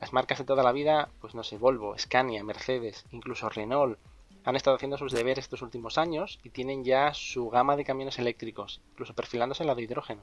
Las 0.01 0.13
marcas 0.13 0.39
de 0.39 0.45
toda 0.45 0.63
la 0.63 0.71
vida, 0.71 1.09
pues 1.21 1.35
no 1.35 1.43
sé, 1.43 1.59
Volvo, 1.59 1.99
Scania, 1.99 2.45
Mercedes, 2.45 3.05
incluso 3.11 3.49
Renault, 3.49 3.99
han 4.45 4.55
estado 4.55 4.77
haciendo 4.77 4.99
sus 4.99 5.11
deberes 5.11 5.47
estos 5.47 5.63
últimos 5.63 5.99
años 5.99 6.39
y 6.45 6.51
tienen 6.51 6.85
ya 6.85 7.13
su 7.13 7.51
gama 7.51 7.75
de 7.75 7.85
camiones 7.85 8.21
eléctricos, 8.21 8.83
incluso 8.93 9.15
perfilándose 9.15 9.65
en 9.65 9.67
la 9.67 9.75
de 9.75 9.83
hidrógeno, 9.83 10.23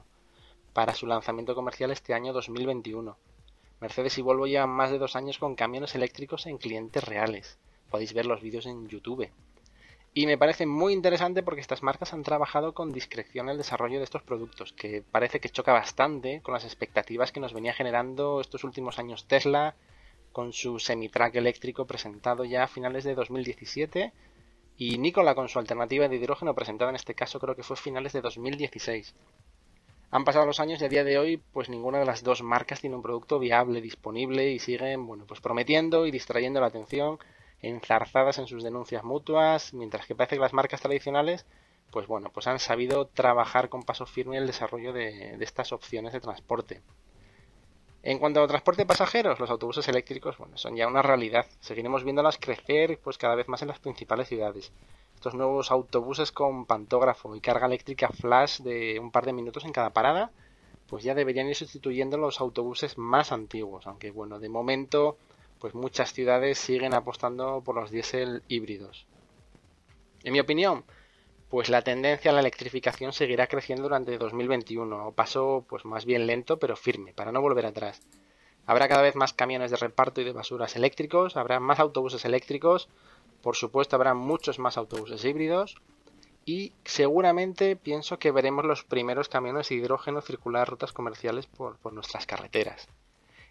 para 0.72 0.94
su 0.94 1.06
lanzamiento 1.06 1.54
comercial 1.54 1.90
este 1.90 2.14
año 2.14 2.32
2021. 2.32 3.14
Mercedes 3.78 4.16
y 4.16 4.22
Volvo 4.22 4.46
llevan 4.46 4.70
más 4.70 4.90
de 4.90 4.98
dos 4.98 5.16
años 5.16 5.38
con 5.38 5.54
camiones 5.54 5.94
eléctricos 5.94 6.46
en 6.46 6.56
clientes 6.56 7.04
reales. 7.04 7.58
Podéis 7.90 8.14
ver 8.14 8.24
los 8.24 8.40
vídeos 8.40 8.64
en 8.64 8.88
YouTube. 8.88 9.28
Y 10.14 10.26
me 10.26 10.36
parece 10.36 10.66
muy 10.66 10.92
interesante 10.92 11.42
porque 11.42 11.62
estas 11.62 11.82
marcas 11.82 12.12
han 12.12 12.22
trabajado 12.22 12.74
con 12.74 12.92
discreción 12.92 13.48
el 13.48 13.56
desarrollo 13.56 13.98
de 13.98 14.04
estos 14.04 14.22
productos, 14.22 14.74
que 14.74 15.02
parece 15.10 15.40
que 15.40 15.48
choca 15.48 15.72
bastante 15.72 16.42
con 16.42 16.52
las 16.52 16.64
expectativas 16.64 17.32
que 17.32 17.40
nos 17.40 17.54
venía 17.54 17.72
generando 17.72 18.40
estos 18.42 18.62
últimos 18.64 18.98
años 18.98 19.26
Tesla, 19.26 19.74
con 20.32 20.52
su 20.52 20.78
semi-truck 20.78 21.34
eléctrico 21.36 21.86
presentado 21.86 22.44
ya 22.44 22.64
a 22.64 22.68
finales 22.68 23.04
de 23.04 23.14
2017 23.14 24.12
y 24.76 24.98
Nikola 24.98 25.34
con 25.34 25.48
su 25.48 25.58
alternativa 25.58 26.08
de 26.08 26.16
hidrógeno 26.16 26.54
presentada 26.54 26.90
en 26.90 26.96
este 26.96 27.14
caso 27.14 27.38
creo 27.38 27.54
que 27.54 27.62
fue 27.62 27.74
a 27.74 27.80
finales 27.80 28.12
de 28.12 28.20
2016. 28.20 29.14
Han 30.10 30.24
pasado 30.24 30.44
los 30.44 30.60
años 30.60 30.82
y 30.82 30.84
a 30.84 30.88
día 30.88 31.04
de 31.04 31.18
hoy 31.18 31.42
pues 31.52 31.68
ninguna 31.68 31.98
de 31.98 32.04
las 32.04 32.22
dos 32.22 32.42
marcas 32.42 32.80
tiene 32.80 32.96
un 32.96 33.02
producto 33.02 33.38
viable, 33.38 33.80
disponible 33.80 34.50
y 34.50 34.58
siguen 34.58 35.06
bueno 35.06 35.24
pues 35.26 35.40
prometiendo 35.40 36.06
y 36.06 36.10
distrayendo 36.10 36.60
la 36.60 36.66
atención, 36.66 37.18
enzarzadas 37.62 38.38
en 38.38 38.46
sus 38.46 38.62
denuncias 38.62 39.04
mutuas, 39.04 39.72
mientras 39.72 40.06
que 40.06 40.14
parece 40.14 40.36
que 40.36 40.42
las 40.42 40.52
marcas 40.52 40.80
tradicionales 40.80 41.46
pues 41.92 42.06
bueno 42.06 42.30
pues 42.32 42.48
han 42.48 42.58
sabido 42.58 43.06
trabajar 43.06 43.68
con 43.68 43.82
paso 43.82 44.06
firme 44.06 44.38
el 44.38 44.46
desarrollo 44.46 44.92
de, 44.92 45.36
estas 45.40 45.72
opciones 45.72 46.12
de 46.12 46.20
transporte. 46.20 46.82
En 48.02 48.18
cuanto 48.18 48.40
al 48.40 48.48
transporte 48.48 48.82
de 48.82 48.86
pasajeros, 48.86 49.38
los 49.38 49.48
autobuses 49.48 49.86
eléctricos, 49.86 50.36
bueno, 50.36 50.56
son 50.56 50.74
ya 50.74 50.88
una 50.88 51.02
realidad. 51.02 51.46
Seguiremos 51.60 52.02
viéndolas 52.02 52.36
crecer, 52.36 52.98
pues 52.98 53.16
cada 53.16 53.36
vez 53.36 53.46
más 53.46 53.62
en 53.62 53.68
las 53.68 53.78
principales 53.78 54.26
ciudades. 54.26 54.72
Estos 55.14 55.34
nuevos 55.34 55.70
autobuses 55.70 56.32
con 56.32 56.66
pantógrafo 56.66 57.36
y 57.36 57.40
carga 57.40 57.66
eléctrica 57.66 58.08
flash 58.08 58.58
de 58.58 58.98
un 58.98 59.12
par 59.12 59.24
de 59.24 59.32
minutos 59.32 59.64
en 59.64 59.70
cada 59.70 59.90
parada, 59.90 60.32
pues 60.88 61.04
ya 61.04 61.14
deberían 61.14 61.46
ir 61.46 61.54
sustituyendo 61.54 62.16
los 62.16 62.40
autobuses 62.40 62.98
más 62.98 63.30
antiguos, 63.30 63.86
aunque 63.86 64.10
bueno, 64.10 64.40
de 64.40 64.48
momento, 64.48 65.16
pues 65.62 65.76
muchas 65.76 66.12
ciudades 66.12 66.58
siguen 66.58 66.92
apostando 66.92 67.62
por 67.64 67.76
los 67.76 67.92
diésel 67.92 68.42
híbridos. 68.48 69.06
En 70.24 70.32
mi 70.32 70.40
opinión, 70.40 70.82
pues 71.48 71.68
la 71.68 71.82
tendencia 71.82 72.32
a 72.32 72.34
la 72.34 72.40
electrificación 72.40 73.12
seguirá 73.12 73.46
creciendo 73.46 73.84
durante 73.84 74.18
2021, 74.18 75.06
o 75.06 75.12
paso 75.12 75.64
pues 75.68 75.84
más 75.84 76.04
bien 76.04 76.26
lento 76.26 76.58
pero 76.58 76.74
firme, 76.74 77.12
para 77.12 77.30
no 77.30 77.40
volver 77.40 77.64
atrás. 77.64 78.02
Habrá 78.66 78.88
cada 78.88 79.02
vez 79.02 79.14
más 79.14 79.34
camiones 79.34 79.70
de 79.70 79.76
reparto 79.76 80.20
y 80.20 80.24
de 80.24 80.32
basuras 80.32 80.74
eléctricos, 80.74 81.36
habrá 81.36 81.60
más 81.60 81.78
autobuses 81.78 82.24
eléctricos, 82.24 82.88
por 83.40 83.54
supuesto 83.54 83.94
habrá 83.94 84.14
muchos 84.14 84.58
más 84.58 84.76
autobuses 84.76 85.24
híbridos 85.24 85.76
y 86.44 86.72
seguramente 86.84 87.76
pienso 87.76 88.18
que 88.18 88.32
veremos 88.32 88.64
los 88.64 88.82
primeros 88.82 89.28
camiones 89.28 89.68
de 89.68 89.76
hidrógeno 89.76 90.22
circular 90.22 90.68
rutas 90.68 90.92
comerciales 90.92 91.46
por, 91.46 91.78
por 91.78 91.92
nuestras 91.92 92.26
carreteras. 92.26 92.88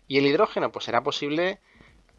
Y 0.10 0.18
el 0.18 0.26
hidrógeno 0.26 0.74
pues 0.74 0.84
será 0.84 1.04
posible 1.04 1.62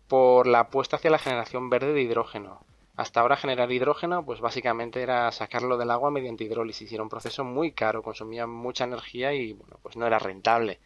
por 0.09 0.47
la 0.47 0.61
apuesta 0.61 0.97
hacia 0.97 1.11
la 1.11 1.19
generación 1.19 1.71
verde 1.71 1.93
de 1.93 2.03
hidrógeno, 2.03 2.61
hasta 2.97 3.21
ahora 3.21 3.37
generar 3.37 3.73
hidrógeno, 3.73 4.25
pues 4.25 4.41
básicamente 4.41 5.03
era 5.03 5.31
sacarlo 5.33 5.79
del 5.79 5.91
agua 5.91 6.11
mediante 6.11 6.45
hidrólisis 6.45 6.93
era 6.93 7.03
un 7.03 7.09
proceso 7.09 7.43
muy 7.43 7.73
caro, 7.73 8.03
consumía 8.03 8.47
mucha 8.47 8.85
energía 8.85 9.33
y 9.33 9.55
bueno, 9.55 9.79
pues 9.83 9.97
no 9.97 10.07
era 10.07 10.19
rentable. 10.19 10.79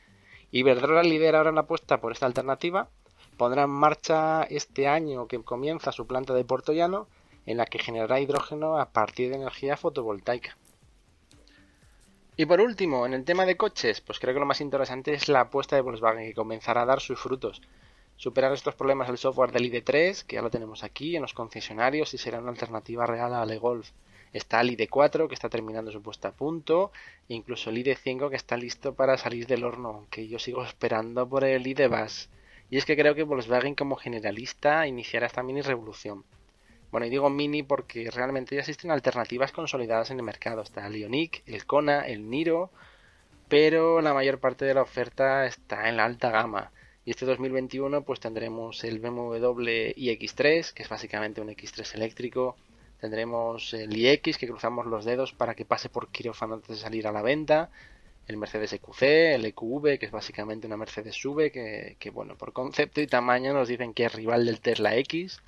Iberdrola 0.53 1.03
lidera 1.03 1.39
ahora 1.39 1.51
la 1.51 1.63
apuesta 1.63 2.01
por 2.01 2.13
esta 2.13 2.27
alternativa, 2.27 2.89
pondrá 3.37 3.65
en 3.65 3.71
marcha 3.71 4.45
este 4.45 4.87
año 4.87 5.27
que 5.27 5.43
comienza 5.43 5.91
su 5.91 6.07
planta 6.07 6.33
de 6.33 6.45
Puerto 6.45 6.73
Llano, 6.73 7.09
en 7.45 7.57
la 7.57 7.67
que 7.67 7.81
generará 7.81 8.21
hidrógeno 8.21 8.79
a 8.79 8.91
partir 8.91 9.31
de 9.31 9.37
energía 9.37 9.77
fotovoltaica. 9.77 10.57
Y 12.37 12.47
por 12.47 12.61
último, 12.61 13.07
en 13.07 13.15
el 13.15 13.25
tema 13.25 13.47
de 13.47 13.57
coches, 13.57 14.01
pues 14.01 14.21
creo 14.21 14.35
que 14.35 14.41
lo 14.41 14.47
más 14.47 14.61
interesante 14.61 15.15
es 15.15 15.29
la 15.29 15.41
apuesta 15.41 15.75
de 15.75 15.83
Volkswagen, 15.83 16.29
que 16.29 16.35
comenzará 16.35 16.83
a 16.83 16.87
dar 16.87 17.01
sus 17.01 17.19
frutos 17.19 17.63
superar 18.17 18.53
estos 18.53 18.75
problemas 18.75 19.09
del 19.09 19.19
software 19.19 19.53
del 19.53 19.71
ID3, 19.71 20.25
que 20.25 20.37
ya 20.37 20.43
lo 20.43 20.51
tenemos 20.51 20.85
aquí 20.85 21.17
en 21.17 21.23
los 21.23 21.35
concesionarios 21.35 22.15
y 22.15 22.19
será 22.19 22.41
una 22.41 22.51
alternativa 22.51 23.07
real 23.07 23.35
al 23.35 23.51
eGolf. 23.51 23.91
Está 24.33 24.61
el 24.61 24.77
ID4 24.77 25.29
que 25.29 25.35
está 25.35 25.49
terminando 25.49 25.91
su 25.91 26.03
puesta 26.03 26.29
a 26.29 26.33
punto, 26.33 26.93
e 27.29 27.35
incluso 27.35 27.71
el 27.71 27.77
ID5 27.85 28.31
que 28.31 28.37
está 28.37 28.57
listo 28.57 28.95
para 28.95 29.17
salir 29.17 29.47
del 29.47 29.65
horno, 29.65 29.89
aunque 29.91 30.29
yo 30.29 30.39
sigo 30.39 30.65
esperando 30.65 31.29
por 31.29 31.45
el 31.45 31.67
ID-Bus. 31.67 32.29
Y 32.69 32.79
es 32.79 32.85
que 32.85 32.97
creo 32.97 33.15
que 33.15 33.23
Volkswagen 33.23 33.75
como 33.75 33.97
generalista 33.97 34.87
iniciará 34.87 35.27
esta 35.27 35.43
mini 35.43 35.63
revolución. 35.63 36.25
Bueno, 36.91 37.07
y 37.07 37.11
digo 37.11 37.31
mini 37.31 37.63
porque 37.63 38.11
realmente 38.11 38.55
ya 38.55 38.61
existen 38.61 38.91
alternativas 38.91 39.53
consolidadas 39.53 40.11
en 40.11 40.19
el 40.19 40.25
mercado. 40.25 40.63
Está 40.63 40.87
el 40.87 40.97
Ioniq, 40.97 41.43
el 41.47 41.65
Kona, 41.67 42.07
el 42.07 42.29
Niro, 42.29 42.71
pero 43.49 44.01
la 44.01 44.15
mayor 44.15 44.39
parte 44.41 44.65
de 44.65 44.75
la 44.75 44.83
oferta 44.83 45.47
está 45.47 45.89
en 45.89 45.97
la 45.97 46.05
alta 46.05 46.31
gama. 46.31 46.73
Y 47.07 47.11
este 47.11 47.25
2021 47.25 48.03
pues 48.03 48.19
tendremos 48.19 48.83
el 48.83 48.99
BMW 48.99 49.95
iX3, 49.97 50.73
que 50.73 50.83
es 50.83 50.89
básicamente 50.89 51.41
un 51.41 51.49
X3 51.49 51.95
eléctrico. 51.95 52.57
Tendremos 53.01 53.73
el 53.75 53.97
iX, 53.97 54.37
que 54.37 54.49
cruzamos 54.49 54.87
los 54.87 55.05
dedos 55.05 55.33
para 55.33 55.55
que 55.55 55.65
pase 55.65 55.89
por 55.89 56.09
quirófano 56.09 56.55
antes 56.55 56.71
de 56.71 56.77
salir 56.83 57.07
a 57.07 57.13
la 57.13 57.23
venta. 57.23 57.71
El 58.27 58.39
Mercedes 58.39 58.73
EQC, 58.73 59.03
el 59.37 59.45
EQV, 59.45 60.01
que 60.01 60.07
es 60.07 60.11
básicamente 60.11 60.67
una 60.67 60.77
Mercedes 60.77 61.15
SUV, 61.15 61.53
que, 61.53 61.95
que 62.01 62.11
bueno, 62.11 62.37
por 62.37 62.53
concepto 62.53 63.01
y 63.01 63.07
tamaño 63.07 63.53
nos 63.53 63.69
dicen 63.69 63.95
que 63.95 64.07
es 64.07 64.13
rival 64.13 64.45
del 64.45 64.61
Tesla 64.61 64.97
X. 64.97 65.41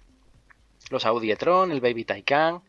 Los 0.91 1.07
Audi 1.07 1.33
e-tron, 1.33 1.73
el 1.73 1.81
Baby 1.81 2.05
Taycan. 2.05 2.63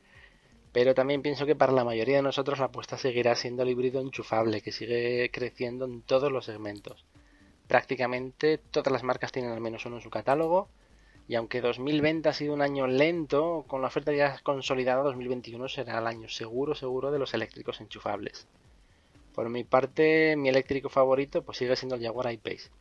Pero 0.71 0.95
también 0.95 1.21
pienso 1.21 1.45
que 1.45 1.55
para 1.55 1.73
la 1.73 1.83
mayoría 1.83 2.15
de 2.15 2.23
nosotros 2.23 2.57
la 2.57 2.65
apuesta 2.65 2.97
seguirá 2.97 3.35
siendo 3.35 3.61
el 3.61 3.69
híbrido 3.69 4.01
enchufable, 4.01 4.61
que 4.61 4.71
sigue 4.71 5.29
creciendo 5.31 5.85
en 5.85 6.01
todos 6.01 6.31
los 6.31 6.45
segmentos 6.45 7.05
prácticamente 7.69 8.57
todas 8.57 8.91
las 8.91 9.03
marcas 9.03 9.31
tienen 9.31 9.51
al 9.51 9.61
menos 9.61 9.85
uno 9.85 9.97
en 9.97 10.01
su 10.01 10.09
catálogo. 10.09 10.67
Y 11.27 11.35
aunque 11.35 11.61
2020 11.61 12.27
ha 12.27 12.33
sido 12.33 12.55
un 12.55 12.63
año 12.63 12.87
lento, 12.87 13.63
con 13.67 13.81
la 13.81 13.87
oferta 13.87 14.11
ya 14.11 14.39
consolidada, 14.41 15.03
2021 15.03 15.69
será 15.69 15.99
el 15.99 16.07
año 16.07 16.27
seguro, 16.27 16.73
seguro 16.73 17.11
de 17.11 17.19
los 17.19 17.35
eléctricos 17.35 17.79
enchufables. 17.79 18.47
Por 19.35 19.47
mi 19.49 19.63
parte, 19.63 20.35
mi 20.35 20.49
eléctrico 20.49 20.89
favorito 20.89 21.43
pues 21.43 21.59
sigue 21.59 21.75
siendo 21.75 21.95
el 21.95 22.01
Jaguar 22.01 22.33
I-Pace. 22.33 22.71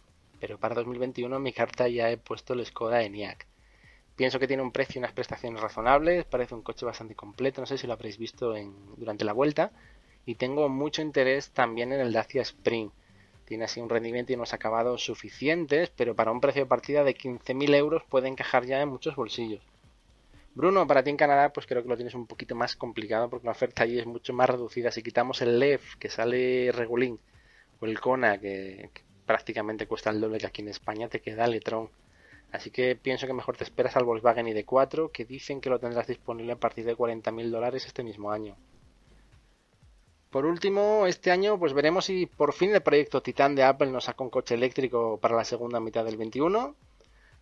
pero 0.41 0.57
para 0.57 0.75
2021 0.77 1.37
en 1.37 1.43
mi 1.43 1.53
carta 1.53 1.89
ya 1.89 2.11
he 2.11 2.17
puesto 2.17 2.55
el 2.55 2.65
Skoda 2.65 3.03
ENIAC. 3.03 3.47
Pienso 4.17 4.39
que 4.39 4.49
tiene 4.49 4.63
un 4.63 4.73
precio 4.73 4.99
y 4.99 5.01
unas 5.01 5.13
prestaciones 5.13 5.61
razonables, 5.61 6.25
parece 6.25 6.55
un 6.55 6.63
coche 6.63 6.87
bastante 6.87 7.15
completo, 7.15 7.61
no 7.61 7.67
sé 7.67 7.77
si 7.77 7.87
lo 7.87 7.93
habréis 7.93 8.17
visto 8.19 8.57
en, 8.57 8.75
durante 8.97 9.25
la 9.25 9.35
vuelta, 9.35 9.71
y 10.25 10.37
tengo 10.37 10.69
mucho 10.71 11.03
interés 11.03 11.51
también 11.51 11.93
en 11.93 12.01
el 12.01 12.13
Dacia 12.13 12.43
Spring. 12.43 12.91
Tiene 13.49 13.65
así 13.65 13.81
un 13.81 13.89
rendimiento 13.89 14.31
y 14.31 14.35
unos 14.35 14.53
acabados 14.53 15.03
suficientes, 15.03 15.91
pero 15.97 16.15
para 16.15 16.31
un 16.31 16.39
precio 16.39 16.65
de 16.65 16.69
partida 16.69 17.03
de 17.03 17.17
15.000 17.17 17.75
euros 17.77 18.03
puede 18.07 18.29
encajar 18.29 18.67
ya 18.67 18.83
en 18.83 18.91
muchos 18.91 19.17
bolsillos. 19.17 19.63
Bruno, 20.55 20.87
para 20.87 21.03
ti 21.03 21.09
en 21.09 21.17
Canadá, 21.17 21.51
pues 21.51 21.67
creo 21.67 21.83
que 21.83 21.89
lo 21.89 21.97
tienes 21.97 22.15
un 22.15 22.27
poquito 22.27 22.55
más 22.55 22.77
complicado 22.77 23.31
porque 23.31 23.47
la 23.47 23.53
oferta 23.53 23.85
allí 23.85 23.99
es 23.99 24.05
mucho 24.05 24.35
más 24.35 24.51
reducida. 24.51 24.91
Si 24.91 25.03
quitamos 25.03 25.41
el 25.41 25.59
LEV, 25.59 25.81
que 25.99 26.11
sale 26.11 26.73
regulín, 26.73 27.19
o 27.81 27.87
el 27.87 27.99
Kona, 27.99 28.39
que, 28.39 28.91
prácticamente 29.25 29.87
cuesta 29.87 30.11
el 30.11 30.21
doble 30.21 30.37
que 30.37 30.47
aquí 30.47 30.61
en 30.61 30.69
España, 30.69 31.09
te 31.09 31.23
queda 31.23 31.47
el. 31.47 31.63
Así 32.53 32.71
que 32.71 32.97
pienso 32.97 33.27
que 33.27 33.33
mejor 33.33 33.57
te 33.57 33.65
esperas 33.65 33.97
al 33.97 34.05
Volkswagen 34.05 34.47
ID4, 34.47 35.11
que 35.11 35.25
dicen 35.25 35.63
que 35.63 35.71
lo 35.71 35.79
tendrás 35.79 36.07
disponible 36.07 36.53
a 36.53 36.57
partir 36.57 36.85
de 36.85 36.95
40.000 36.95 37.49
dólares 37.49 37.87
este 37.87 38.03
mismo 38.03 38.31
año. 38.31 38.59
Por 40.31 40.45
último, 40.45 41.07
este 41.07 41.31
año 41.31 41.59
pues 41.59 41.73
veremos 41.73 42.05
si 42.05 42.27
por 42.27 42.53
fin 42.53 42.75
el 42.75 42.83
proyecto 42.83 43.23
Titan 43.23 43.55
de 43.55 43.63
Apple 43.63 43.91
nos 43.91 44.05
saca 44.05 44.23
un 44.23 44.29
coche 44.29 44.55
eléctrico 44.55 45.19
para 45.19 45.35
la 45.35 45.45
segunda 45.45 45.81
mitad 45.81 46.05
del 46.05 46.19
21. 46.19 46.77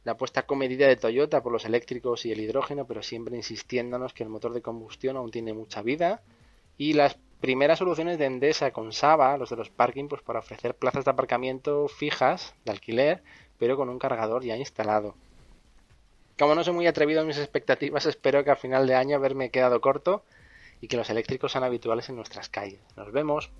La 0.04 0.12
apuesta 0.12 0.46
comedida 0.46 0.86
de 0.86 0.94
Toyota 0.94 1.42
por 1.42 1.50
los 1.50 1.64
eléctricos 1.64 2.24
y 2.26 2.30
el 2.30 2.38
hidrógeno, 2.38 2.86
pero 2.86 3.02
siempre 3.02 3.34
insistiéndonos 3.34 4.14
que 4.14 4.22
el 4.22 4.28
motor 4.28 4.52
de 4.52 4.62
combustión 4.62 5.16
aún 5.16 5.32
tiene 5.32 5.52
mucha 5.52 5.82
vida. 5.82 6.22
Y 6.78 6.92
las 6.92 7.18
primeras 7.40 7.80
soluciones 7.80 8.18
de 8.18 8.26
Endesa 8.26 8.70
con 8.70 8.92
Saba, 8.92 9.36
los 9.36 9.50
de 9.50 9.56
los 9.56 9.68
parking, 9.68 10.06
pues 10.06 10.22
para 10.22 10.38
ofrecer 10.38 10.76
plazas 10.76 11.04
de 11.04 11.10
aparcamiento 11.10 11.88
fijas 11.88 12.54
de 12.64 12.70
alquiler, 12.70 13.24
pero 13.58 13.76
con 13.76 13.88
un 13.88 13.98
cargador 13.98 14.44
ya 14.44 14.56
instalado. 14.56 15.16
Como 16.38 16.54
no 16.54 16.62
soy 16.62 16.74
muy 16.74 16.86
atrevido 16.86 17.22
en 17.22 17.26
mis 17.26 17.38
expectativas, 17.38 18.06
espero 18.06 18.44
que 18.44 18.50
a 18.52 18.56
final 18.56 18.86
de 18.86 18.94
año 18.94 19.16
haberme 19.16 19.50
quedado 19.50 19.80
corto 19.80 20.22
y 20.80 20.88
que 20.88 20.96
los 20.96 21.08
eléctricos 21.10 21.52
sean 21.52 21.64
habituales 21.64 22.08
en 22.08 22.16
nuestras 22.16 22.48
calles. 22.48 22.80
Nos 22.96 23.12
vemos. 23.12 23.50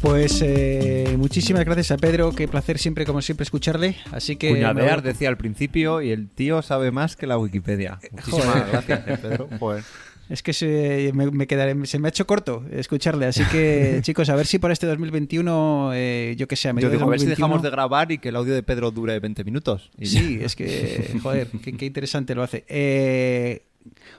Pues 0.00 0.40
eh, 0.42 1.14
muchísimas 1.16 1.64
gracias 1.64 1.92
a 1.92 1.96
Pedro, 1.96 2.32
qué 2.32 2.48
placer 2.48 2.78
siempre, 2.78 3.06
como 3.06 3.22
siempre, 3.22 3.44
escucharle. 3.44 3.96
Así 4.10 4.34
que. 4.34 4.48
Cuñadear 4.50 5.00
me- 5.02 5.08
decía 5.08 5.28
al 5.28 5.36
principio 5.36 6.02
y 6.02 6.10
el 6.10 6.28
tío 6.28 6.60
sabe 6.62 6.90
más 6.90 7.14
que 7.14 7.28
la 7.28 7.38
Wikipedia. 7.38 8.00
Muchísimas 8.10 8.68
gracias, 8.68 9.00
eh, 9.06 9.18
Pedro. 9.22 9.48
Joder. 9.60 9.84
Es 10.32 10.42
que 10.42 10.54
se 10.54 11.10
me, 11.12 11.30
me 11.30 11.46
quedaré, 11.46 11.84
se 11.84 11.98
me 11.98 12.08
ha 12.08 12.10
hecho 12.10 12.26
corto 12.26 12.64
escucharle. 12.70 13.26
Así 13.26 13.44
que, 13.52 13.98
chicos, 14.02 14.30
a 14.30 14.34
ver 14.34 14.46
si 14.46 14.58
para 14.58 14.72
este 14.72 14.86
2021, 14.86 15.90
eh, 15.92 16.34
yo 16.38 16.48
que 16.48 16.56
sé, 16.56 16.70
a 16.70 16.72
mediados 16.72 16.92
digo, 16.96 17.06
a 17.06 17.10
ver 17.10 17.20
si 17.20 17.26
2021 17.26 17.36
dejamos 17.36 17.62
de 17.62 17.70
grabar 17.70 18.10
y 18.12 18.16
que 18.16 18.30
el 18.30 18.36
audio 18.36 18.54
de 18.54 18.62
Pedro 18.62 18.90
dure 18.90 19.20
20 19.20 19.44
minutos. 19.44 19.90
Y 19.98 20.06
ya. 20.06 20.20
Sí, 20.20 20.38
es 20.40 20.56
que, 20.56 21.18
joder, 21.22 21.48
qué, 21.62 21.76
qué 21.76 21.84
interesante 21.84 22.34
lo 22.34 22.42
hace. 22.42 22.64
Eh, 22.68 23.66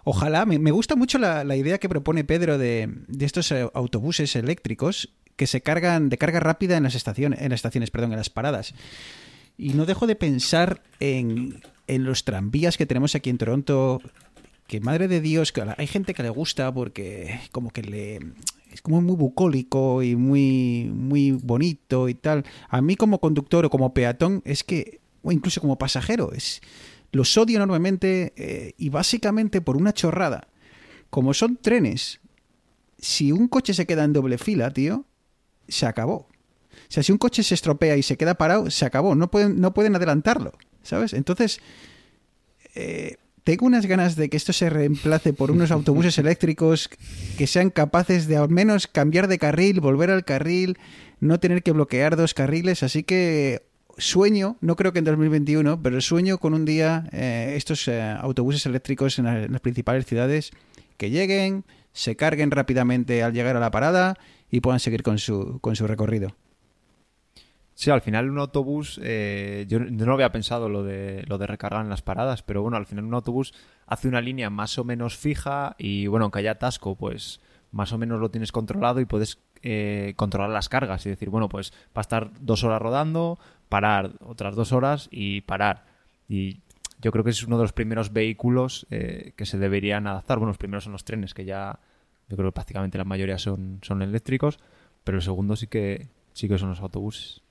ojalá, 0.03 0.45
me, 0.45 0.59
me 0.59 0.69
gusta 0.69 0.95
mucho 0.95 1.17
la, 1.17 1.43
la 1.43 1.55
idea 1.55 1.79
que 1.79 1.89
propone 1.89 2.23
Pedro 2.23 2.59
de, 2.59 2.93
de 3.07 3.25
estos 3.25 3.51
eh, 3.51 3.67
autobuses 3.73 4.35
eléctricos 4.35 5.09
que 5.35 5.47
se 5.47 5.61
cargan 5.61 6.09
de 6.09 6.19
carga 6.19 6.39
rápida 6.39 6.77
en 6.77 6.83
las 6.83 6.93
estaciones, 6.93 7.41
en 7.41 7.49
las 7.49 7.57
estaciones, 7.57 7.89
perdón, 7.89 8.11
en 8.11 8.17
las 8.17 8.29
paradas. 8.29 8.75
Y 9.57 9.73
no 9.73 9.87
dejo 9.87 10.05
de 10.05 10.15
pensar 10.15 10.83
en, 10.99 11.63
en 11.87 12.03
los 12.03 12.23
tranvías 12.23 12.77
que 12.77 12.85
tenemos 12.85 13.15
aquí 13.15 13.31
en 13.31 13.39
Toronto. 13.39 13.99
Que 14.67 14.79
madre 14.79 15.07
de 15.07 15.21
Dios, 15.21 15.51
que 15.51 15.63
hay 15.77 15.87
gente 15.87 16.13
que 16.13 16.23
le 16.23 16.29
gusta 16.29 16.73
porque 16.73 17.39
como 17.51 17.71
que 17.71 17.83
le 17.83 18.19
es 18.71 18.81
como 18.81 19.01
muy 19.01 19.15
bucólico 19.15 20.01
y 20.01 20.15
muy 20.15 20.89
muy 20.93 21.31
bonito 21.31 22.09
y 22.09 22.15
tal. 22.15 22.45
A 22.69 22.81
mí 22.81 22.95
como 22.95 23.19
conductor 23.19 23.65
o 23.65 23.69
como 23.69 23.93
peatón 23.93 24.41
es 24.45 24.63
que 24.63 24.99
o 25.21 25.31
incluso 25.31 25.61
como 25.61 25.77
pasajero 25.77 26.31
los 27.11 27.37
odio 27.37 27.57
enormemente 27.57 28.33
eh, 28.35 28.73
y 28.77 28.89
básicamente 28.89 29.61
por 29.61 29.77
una 29.77 29.93
chorrada. 29.93 30.47
Como 31.09 31.33
son 31.35 31.57
trenes, 31.57 32.19
si 32.97 33.31
un 33.31 33.47
coche 33.47 33.73
se 33.73 33.85
queda 33.85 34.03
en 34.03 34.13
doble 34.13 34.39
fila, 34.39 34.71
tío, 34.71 35.05
se 35.67 35.85
acabó. 35.85 36.27
O 36.71 36.89
sea, 36.89 37.03
si 37.03 37.11
un 37.11 37.19
coche 37.19 37.43
se 37.43 37.53
estropea 37.53 37.95
y 37.97 38.03
se 38.03 38.17
queda 38.17 38.33
parado, 38.33 38.69
se 38.71 38.85
acabó. 38.85 39.13
No 39.13 39.29
pueden, 39.29 39.61
no 39.61 39.73
pueden 39.75 39.95
adelantarlo, 39.95 40.53
¿sabes? 40.81 41.13
Entonces, 41.13 41.59
eh, 42.73 43.17
tengo 43.43 43.65
unas 43.65 43.85
ganas 43.85 44.15
de 44.15 44.29
que 44.29 44.37
esto 44.37 44.53
se 44.53 44.69
reemplace 44.69 45.33
por 45.33 45.51
unos 45.51 45.71
autobuses 45.71 46.17
eléctricos 46.23 46.89
que 47.37 47.47
sean 47.47 47.69
capaces 47.69 48.27
de 48.27 48.37
al 48.37 48.49
menos 48.49 48.87
cambiar 48.87 49.27
de 49.27 49.37
carril, 49.37 49.79
volver 49.81 50.09
al 50.11 50.23
carril, 50.25 50.77
no 51.19 51.39
tener 51.39 51.63
que 51.63 51.71
bloquear 51.71 52.15
dos 52.15 52.33
carriles. 52.33 52.83
Así 52.83 53.03
que 53.03 53.63
sueño, 53.97 54.57
no 54.61 54.75
creo 54.75 54.93
que 54.93 54.99
en 54.99 55.05
2021, 55.05 55.81
pero 55.81 56.01
sueño 56.01 56.37
con 56.37 56.53
un 56.53 56.65
día 56.65 57.07
eh, 57.11 57.53
estos 57.57 57.87
eh, 57.87 58.01
autobuses 58.01 58.65
eléctricos 58.65 59.19
en, 59.19 59.25
la- 59.25 59.43
en 59.43 59.51
las 59.51 59.61
principales 59.61 60.05
ciudades 60.05 60.51
que 60.97 61.09
lleguen, 61.09 61.63
se 61.91 62.15
carguen 62.15 62.49
rápidamente 62.51 63.21
al 63.23 63.33
llegar 63.33 63.55
a 63.55 63.59
la 63.59 63.71
parada 63.71 64.17
y 64.49 64.61
puedan 64.61 64.79
seguir 64.79 65.03
con 65.03 65.19
su, 65.19 65.59
con 65.61 65.75
su 65.75 65.85
recorrido. 65.85 66.35
Sí, 67.75 67.89
al 67.89 68.01
final 68.01 68.29
un 68.29 68.37
autobús, 68.37 68.99
eh, 69.03 69.65
yo, 69.67 69.79
no 69.79 70.13
había 70.13 70.31
pensado 70.31 70.69
lo 70.69 70.83
de, 70.83 71.23
lo 71.27 71.37
de 71.37 71.47
recargar 71.47 71.83
en 71.83 71.89
las 71.89 72.03
paradas, 72.03 72.43
pero 72.43 72.61
bueno, 72.61 72.77
al 72.77 72.85
final 72.85 73.05
un 73.05 73.13
autobús 73.15 73.53
hace 73.87 74.07
una 74.07 74.21
línea 74.21 74.49
más 74.49 74.77
o 74.77 74.83
menos 74.83 75.17
fija 75.17 75.75
y 75.79 76.05
bueno, 76.07 76.25
aunque 76.25 76.39
haya 76.39 76.51
atasco, 76.51 76.95
pues 76.95 77.41
más 77.71 77.91
o 77.91 77.97
menos 77.97 78.19
lo 78.19 78.29
tienes 78.29 78.51
controlado 78.51 78.99
y 78.99 79.05
puedes 79.05 79.39
eh, 79.63 80.13
controlar 80.15 80.51
las 80.51 80.69
cargas 80.69 81.05
y 81.05 81.09
decir, 81.09 81.29
bueno, 81.29 81.49
pues 81.49 81.73
va 81.87 81.99
a 81.99 82.01
estar 82.01 82.31
dos 82.39 82.63
horas 82.63 82.81
rodando, 82.81 83.39
parar 83.69 84.11
otras 84.19 84.55
dos 84.55 84.71
horas 84.71 85.07
y 85.09 85.41
parar. 85.41 85.85
Y 86.29 86.59
yo 87.01 87.11
creo 87.11 87.23
que 87.23 87.31
es 87.31 87.43
uno 87.43 87.57
de 87.57 87.63
los 87.63 87.73
primeros 87.73 88.13
vehículos 88.13 88.85
eh, 88.91 89.33
que 89.35 89.47
se 89.47 89.57
deberían 89.57 90.05
adaptar. 90.05 90.37
Bueno, 90.37 90.51
los 90.51 90.59
primeros 90.59 90.83
son 90.83 90.93
los 90.93 91.03
trenes, 91.03 91.33
que 91.33 91.45
ya 91.45 91.79
yo 92.29 92.37
creo 92.37 92.49
que 92.49 92.55
prácticamente 92.55 92.99
la 92.99 93.03
mayoría 93.03 93.39
son, 93.39 93.79
son 93.81 94.03
eléctricos, 94.03 94.59
pero 95.03 95.17
el 95.17 95.23
segundo 95.23 95.55
sí 95.55 95.67
que, 95.67 96.09
sí 96.33 96.47
que 96.47 96.59
son 96.59 96.69
los 96.69 96.79
autobuses. 96.79 97.41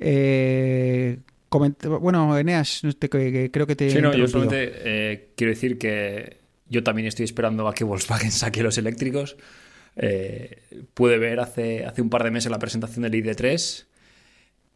Eh, 0.00 1.18
bueno, 2.00 2.36
Eneas, 2.38 2.82
te- 2.98 3.08
que- 3.08 3.50
creo 3.52 3.66
que 3.66 3.76
te 3.76 3.90
Sí, 3.90 4.00
no, 4.00 4.14
yo 4.14 4.26
solamente 4.26 4.72
eh, 4.84 5.28
quiero 5.36 5.50
decir 5.52 5.78
que 5.78 6.38
yo 6.68 6.82
también 6.82 7.06
estoy 7.06 7.24
esperando 7.24 7.68
a 7.68 7.74
que 7.74 7.84
Volkswagen 7.84 8.30
saque 8.32 8.62
los 8.62 8.78
eléctricos. 8.78 9.36
Eh, 9.96 10.62
pude 10.94 11.18
ver 11.18 11.40
hace, 11.40 11.84
hace 11.84 12.00
un 12.00 12.08
par 12.10 12.24
de 12.24 12.30
meses 12.30 12.50
la 12.50 12.58
presentación 12.60 13.02
del 13.02 13.14
ID3 13.14 13.86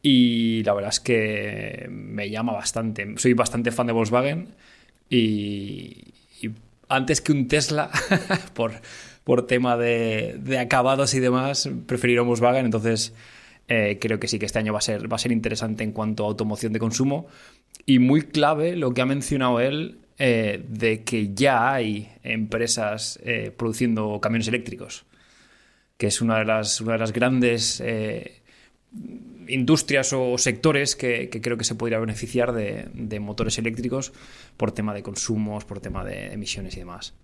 y 0.03 0.63
la 0.65 0.75
verdad 0.75 0.91
es 0.91 1.01
que 1.01 1.87
me 1.89 2.29
llama 2.29 2.53
bastante. 2.53 3.15
Soy 3.17 3.33
bastante 3.33 3.71
fan 3.71 3.87
de 3.87 3.93
Volkswagen 3.95 4.49
y, 5.09 6.13
y 6.43 6.51
antes 6.89 7.21
que 7.21 7.33
un 7.33 7.49
Tesla, 7.49 7.91
por, 8.55 8.73
por 9.23 9.47
tema 9.47 9.77
de, 9.77 10.37
de 10.39 10.59
acabados 10.59 11.15
y 11.15 11.21
demás, 11.21 11.71
preferiré 11.87 12.21
Volkswagen. 12.21 12.67
Entonces, 12.67 13.15
eh, 13.69 13.99
creo 14.01 14.21
que 14.21 14.29
sí 14.29 14.39
que 14.39 14.47
este 14.47 14.59
año 14.59 14.73
va 14.73 14.79
a, 14.79 14.83
ser, 14.83 15.11
va 15.11 15.17
a 15.17 15.19
ser 15.19 15.33
interesante 15.33 15.85
en 15.85 15.93
cuanto 15.93 16.25
a 16.25 16.29
automoción 16.29 16.73
de 16.73 16.79
consumo. 16.79 17.27
Y 17.87 17.99
muy 17.99 18.23
clave 18.23 18.77
lo 18.77 18.93
que 18.93 19.01
ha 19.03 19.07
mencionado 19.07 19.61
él 19.61 19.99
eh, 20.19 20.65
de 20.69 21.03
que 21.03 21.35
ya 21.35 21.73
hay 21.73 22.11
empresas 22.23 23.19
eh, 23.23 23.53
produciendo 23.57 24.21
camiones 24.21 24.49
eléctricos, 24.49 25.05
que 25.97 26.07
es 26.07 26.21
una 26.21 26.39
de 26.39 26.45
las, 26.45 26.81
una 26.81 26.93
de 26.93 26.99
las 26.99 27.13
grandes 27.13 27.83
industrias 29.49 30.13
o 30.13 30.39
sectores 30.39 30.95
que, 30.95 31.29
que 31.29 31.41
creo 31.41 31.57
que 31.57 31.65
se 31.65 31.75
podría 31.75 31.99
beneficiar 31.99 32.53
de, 32.53 32.89
de 32.95 33.21
motores 33.21 33.59
eléctricos 33.59 34.13
por 34.57 34.73
tema 34.73 34.95
de 34.95 35.03
consumos, 35.03 35.65
por 35.65 35.81
tema 35.81 36.05
de 36.05 36.33
emisiones 36.33 36.77
y 36.77 36.81
demás. 36.81 37.15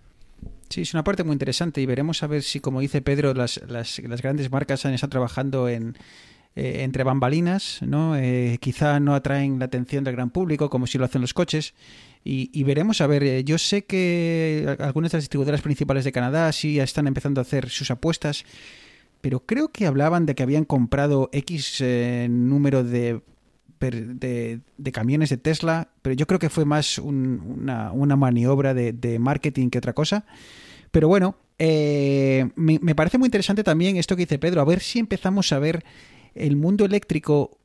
Sí, 0.68 0.82
es 0.82 0.94
una 0.94 1.02
parte 1.02 1.24
muy 1.24 1.32
interesante 1.32 1.80
y 1.80 1.86
veremos 1.86 2.22
a 2.22 2.28
ver 2.28 2.42
si, 2.42 2.60
como 2.60 2.80
dice 2.80 3.02
Pedro, 3.02 3.34
las, 3.34 3.60
las, 3.66 3.98
grandes 4.00 4.50
marcas 4.50 4.86
han 4.86 4.94
estado 4.94 5.10
trabajando 5.10 5.68
en 5.68 5.96
eh, 6.56 6.82
entre 6.82 7.04
bambalinas, 7.04 7.78
¿no? 7.80 8.16
Eh, 8.16 8.58
quizá 8.60 8.98
no 8.98 9.14
atraen 9.14 9.60
la 9.60 9.66
atención 9.66 10.02
del 10.02 10.14
gran 10.14 10.30
público 10.30 10.68
como 10.68 10.88
si 10.88 10.98
lo 10.98 11.04
hacen 11.04 11.20
los 11.20 11.32
coches 11.32 11.74
y, 12.24 12.50
y 12.52 12.64
veremos 12.64 13.00
a 13.00 13.06
ver. 13.06 13.22
eh, 13.22 13.44
yo 13.44 13.56
sé 13.56 13.84
que 13.84 14.76
algunas 14.80 15.12
de 15.12 15.18
las 15.18 15.24
distribuidoras 15.24 15.60
principales 15.60 16.04
de 16.04 16.12
Canadá 16.12 16.50
sí 16.52 16.74
ya 16.74 16.82
están 16.84 17.06
empezando 17.06 17.40
a 17.40 17.42
hacer 17.42 17.68
sus 17.68 17.90
apuestas, 17.92 18.44
pero 19.20 19.40
creo 19.46 19.68
que 19.68 19.86
hablaban 19.86 20.26
de 20.26 20.34
que 20.34 20.42
habían 20.42 20.64
comprado 20.64 21.30
X 21.32 21.84
número 22.28 22.82
de 22.82 23.20
de, 23.80 24.60
camiones 24.92 25.30
de 25.30 25.38
Tesla, 25.38 25.88
pero 26.02 26.14
yo 26.14 26.26
creo 26.26 26.38
que 26.38 26.50
fue 26.50 26.64
más 26.64 26.98
un- 26.98 27.58
una, 27.60 27.92
una 27.92 28.16
maniobra 28.16 28.74
de, 28.74 29.18
marketing 29.18 29.70
que 29.70 29.78
otra 29.78 29.94
cosa. 29.94 30.24
Pero 30.90 31.08
bueno, 31.08 31.36
eh, 31.58 32.50
me, 32.56 32.94
parece 32.94 33.18
muy 33.18 33.26
interesante 33.26 33.64
también 33.64 33.96
esto 33.96 34.16
que 34.16 34.22
dice 34.22 34.38
Pedro, 34.38 34.60
a 34.60 34.64
ver 34.64 34.80
si 34.80 34.98
empezamos 34.98 35.52
a 35.52 35.58
ver 35.58 35.84
el 36.34 36.56
mundo 36.56 36.84
eléctrico 36.84 37.58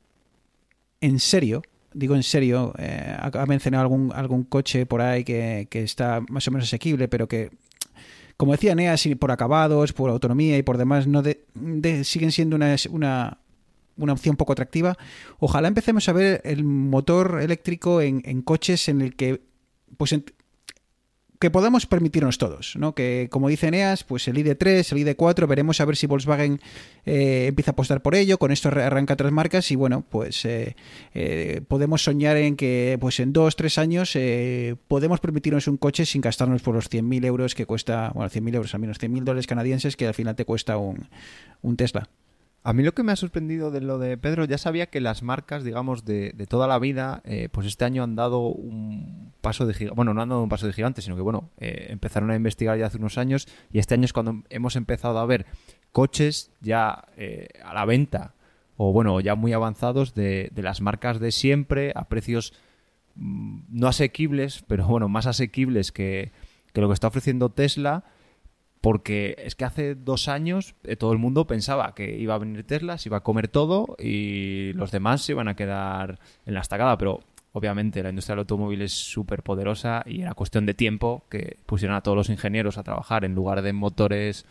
en 1.02 1.20
serio. 1.20 1.62
Digo 1.94 2.16
en 2.16 2.24
serio, 2.24 2.74
eh, 2.78 3.16
ha 3.20 3.46
mencionado 3.46 3.84
algún, 3.84 4.12
algún 4.14 4.44
coche 4.44 4.86
por 4.86 5.02
ahí 5.02 5.24
que, 5.24 5.68
está 5.72 6.22
más 6.30 6.48
o 6.48 6.52
menos 6.52 6.68
asequible, 6.68 7.08
pero 7.08 7.28
que 7.28 7.52
como 8.38 8.52
decía 8.52 8.76
Neas, 8.76 9.08
por 9.18 9.32
acabados, 9.32 9.94
por 9.94 10.10
autonomía 10.10 10.58
y 10.58 10.64
por 10.64 10.78
demás, 10.78 11.08
no 11.08 11.22
de, 11.22 11.46
siguen 12.04 12.34
siendo 12.34 12.58
una, 12.58 13.38
una, 13.98 14.14
opción 14.14 14.36
poco 14.36 14.54
atractiva. 14.54 14.98
Ojalá 15.40 15.68
empecemos 15.68 16.08
a 16.10 16.14
ver 16.14 16.42
el 16.44 16.64
motor 16.64 17.40
eléctrico 17.42 18.02
en, 18.02 18.42
coches 18.42 18.90
en 18.90 19.02
el 19.02 19.16
que 19.16 19.42
pues 19.98 20.14
que 21.40 21.52
podamos 21.52 21.86
permitirnos 21.86 22.38
todos, 22.38 22.76
¿no? 22.76 22.96
Que 22.96 23.28
como 23.30 23.50
dice 23.50 23.68
Eneas, 23.68 24.04
pues 24.04 24.28
el 24.28 24.38
ID3, 24.38 24.92
el 24.92 25.06
ID4, 25.06 25.48
veremos 25.48 25.82
a 25.82 25.86
ver 25.86 25.96
si 25.96 26.08
Volkswagen 26.08 26.62
eh, 27.06 27.48
empieza 27.48 27.72
a 27.72 27.74
apostar 27.74 28.02
por 28.02 28.16
ello, 28.16 28.38
con 28.38 28.52
esto 28.52 28.70
arranca 28.70 29.14
otras 29.14 29.32
marcas 29.32 29.70
y 29.72 29.76
bueno, 29.76 30.06
pues 30.10 30.46
eh, 30.46 30.76
eh, 31.14 31.62
podemos 31.68 32.04
soñar 32.04 32.38
en 32.38 32.56
que 32.56 32.98
pues 33.00 33.20
en 33.20 33.34
dos, 33.34 33.56
tres 33.56 33.78
años 33.78 34.18
podemos 34.88 35.20
permitirnos 35.20 35.68
un 35.68 35.78
coche 35.78 36.06
sin 36.06 36.22
gastarnos 36.22 36.62
por 36.62 36.76
los 36.76 36.90
100.000 36.90 37.26
euros 37.26 37.56
que 37.56 37.66
cuesta, 37.66 38.12
bueno, 38.14 38.30
100.000 38.30 38.56
euros 38.56 38.74
al 38.74 38.80
menos, 38.80 39.00
100.000 39.00 39.24
dólares 39.24 39.48
canadienses 39.48 39.96
que 39.96 40.08
al 40.08 40.14
final 40.14 40.36
te 40.36 40.46
cuesta 40.46 40.78
un 40.78 41.78
Tesla. 41.78 42.10
A 42.66 42.74
mí 42.74 42.82
lo 42.82 42.96
que 42.96 43.04
me 43.04 43.12
ha 43.12 43.16
sorprendido 43.16 43.70
de 43.70 43.80
lo 43.80 44.00
de 44.00 44.18
Pedro, 44.18 44.44
ya 44.46 44.58
sabía 44.58 44.88
que 44.88 45.00
las 45.00 45.22
marcas, 45.22 45.64
digamos, 45.64 46.04
de, 46.04 46.34
toda 46.50 46.68
la 46.68 46.80
vida, 46.80 47.22
eh, 47.24 47.48
pues 47.52 47.68
este 47.68 47.86
año 47.86 48.02
han 48.02 48.16
dado 48.16 48.40
un 48.40 49.34
paso 49.42 49.68
de 49.68 49.76
gigante. 49.76 49.96
Bueno, 49.96 50.16
no 50.16 50.24
han 50.24 50.30
dado 50.30 50.42
un 50.42 50.50
paso 50.50 50.66
de 50.66 50.74
gigante, 50.74 51.04
sino 51.04 51.16
que, 51.16 51.22
bueno, 51.22 51.52
eh, 51.60 51.86
empezaron 51.90 52.32
a 52.32 52.36
investigar 52.36 52.76
ya 52.80 52.88
hace 52.88 52.98
unos 52.98 53.20
años 53.20 53.48
y 53.72 53.78
este 53.78 53.94
año 53.94 54.06
es 54.06 54.14
cuando 54.14 54.42
hemos 54.50 54.76
empezado 54.78 55.20
a 55.20 55.26
ver 55.28 55.46
coches 55.92 56.50
ya 56.60 57.06
eh, 57.18 57.50
a 57.64 57.76
la 57.76 57.86
venta 57.86 58.34
o, 58.78 58.92
bueno, 58.92 59.20
ya 59.20 59.36
muy 59.36 59.54
avanzados 59.54 60.16
de, 60.16 60.50
de 60.52 60.64
las 60.64 60.82
marcas 60.82 61.20
de 61.20 61.32
siempre 61.32 61.92
a 61.94 62.06
precios 62.06 62.52
mm, 63.14 63.60
no 63.70 63.88
asequibles, 63.88 64.64
pero, 64.66 64.88
bueno, 64.88 65.08
más 65.08 65.28
asequibles 65.28 65.92
que, 65.92 66.32
que 66.74 66.82
lo 66.82 66.88
que 66.88 66.96
está 66.96 67.10
ofreciendo 67.10 67.50
Tesla 67.50 68.06
porque 68.86 69.36
es 69.40 69.56
que 69.56 69.66
hace 69.66 69.96
dos 69.96 70.28
años 70.28 70.76
eh, 70.84 70.96
todo 70.96 71.12
el 71.12 71.18
mundo 71.18 71.48
pensaba 71.48 71.96
que 71.96 72.20
iba 72.20 72.36
a 72.36 72.38
venir 72.38 72.68
Tesla, 72.68 73.00
se 73.00 73.10
iba 73.10 73.18
a 73.18 73.24
comer 73.24 73.48
todo 73.48 73.96
y 73.98 74.74
los 74.74 74.92
demás 74.92 75.24
se 75.24 75.32
iban 75.32 75.48
a 75.48 75.56
quedar 75.56 76.20
en 76.46 76.54
la 76.54 76.60
estacada, 76.60 76.96
pero 76.96 77.22
obviamente 77.52 78.04
la 78.04 78.10
industria 78.10 78.34
del 78.34 78.42
automóvil 78.42 78.84
es 78.84 78.92
súper 78.92 79.42
poderosa 79.42 80.04
y 80.06 80.22
era 80.22 80.36
cuestión 80.36 80.68
de 80.68 80.76
tiempo 80.76 81.26
que 81.32 81.58
pusieran 81.66 81.98
a 81.98 82.02
todos 82.02 82.16
los 82.16 82.30
ingenieros 82.30 82.78
a 82.78 82.84
trabajar 82.84 83.26
en 83.26 83.34
lugar 83.34 83.64
de 83.64 83.74
motores 83.74 84.46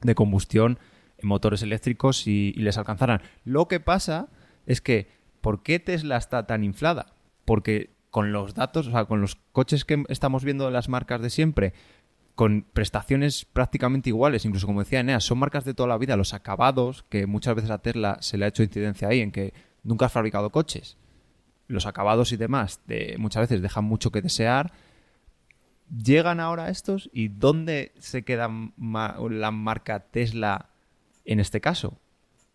de 0.00 0.14
combustión, 0.14 0.78
en 1.18 1.28
motores 1.28 1.60
eléctricos 1.60 2.26
y, 2.26 2.54
y 2.56 2.62
les 2.62 2.78
alcanzaran. 2.78 3.20
Lo 3.44 3.68
que 3.68 3.78
pasa 3.78 4.28
es 4.64 4.80
que, 4.80 5.08
¿por 5.42 5.62
qué 5.62 5.78
Tesla 5.78 6.16
está 6.16 6.46
tan 6.46 6.64
inflada? 6.64 7.12
Porque 7.44 7.90
con 8.10 8.32
los 8.32 8.54
datos, 8.54 8.88
o 8.88 8.90
sea, 8.90 9.04
con 9.04 9.20
los 9.20 9.36
coches 9.52 9.84
que 9.84 10.02
estamos 10.08 10.44
viendo 10.44 10.64
de 10.66 10.72
las 10.72 10.88
marcas 10.88 11.20
de 11.20 11.30
siempre, 11.30 11.74
con 12.40 12.64
prestaciones 12.72 13.44
prácticamente 13.44 14.08
iguales, 14.08 14.46
incluso 14.46 14.66
como 14.66 14.80
decía 14.80 15.00
Eneas, 15.00 15.24
son 15.24 15.36
marcas 15.36 15.66
de 15.66 15.74
toda 15.74 15.90
la 15.90 15.98
vida, 15.98 16.16
los 16.16 16.32
acabados, 16.32 17.04
que 17.10 17.26
muchas 17.26 17.54
veces 17.54 17.70
a 17.70 17.82
Tesla 17.82 18.16
se 18.22 18.38
le 18.38 18.46
ha 18.46 18.48
hecho 18.48 18.62
incidencia 18.62 19.08
ahí, 19.08 19.20
en 19.20 19.30
que 19.30 19.52
nunca 19.82 20.06
has 20.06 20.12
fabricado 20.12 20.48
coches. 20.48 20.96
Los 21.66 21.84
acabados 21.84 22.32
y 22.32 22.38
demás 22.38 22.80
de, 22.86 23.16
muchas 23.18 23.42
veces 23.42 23.60
dejan 23.60 23.84
mucho 23.84 24.10
que 24.10 24.22
desear. 24.22 24.72
Llegan 25.94 26.40
ahora 26.40 26.70
estos 26.70 27.10
y 27.12 27.28
¿dónde 27.28 27.92
se 27.98 28.22
queda 28.22 28.48
la 28.48 29.50
marca 29.50 30.06
Tesla 30.10 30.70
en 31.26 31.40
este 31.40 31.60
caso? 31.60 31.98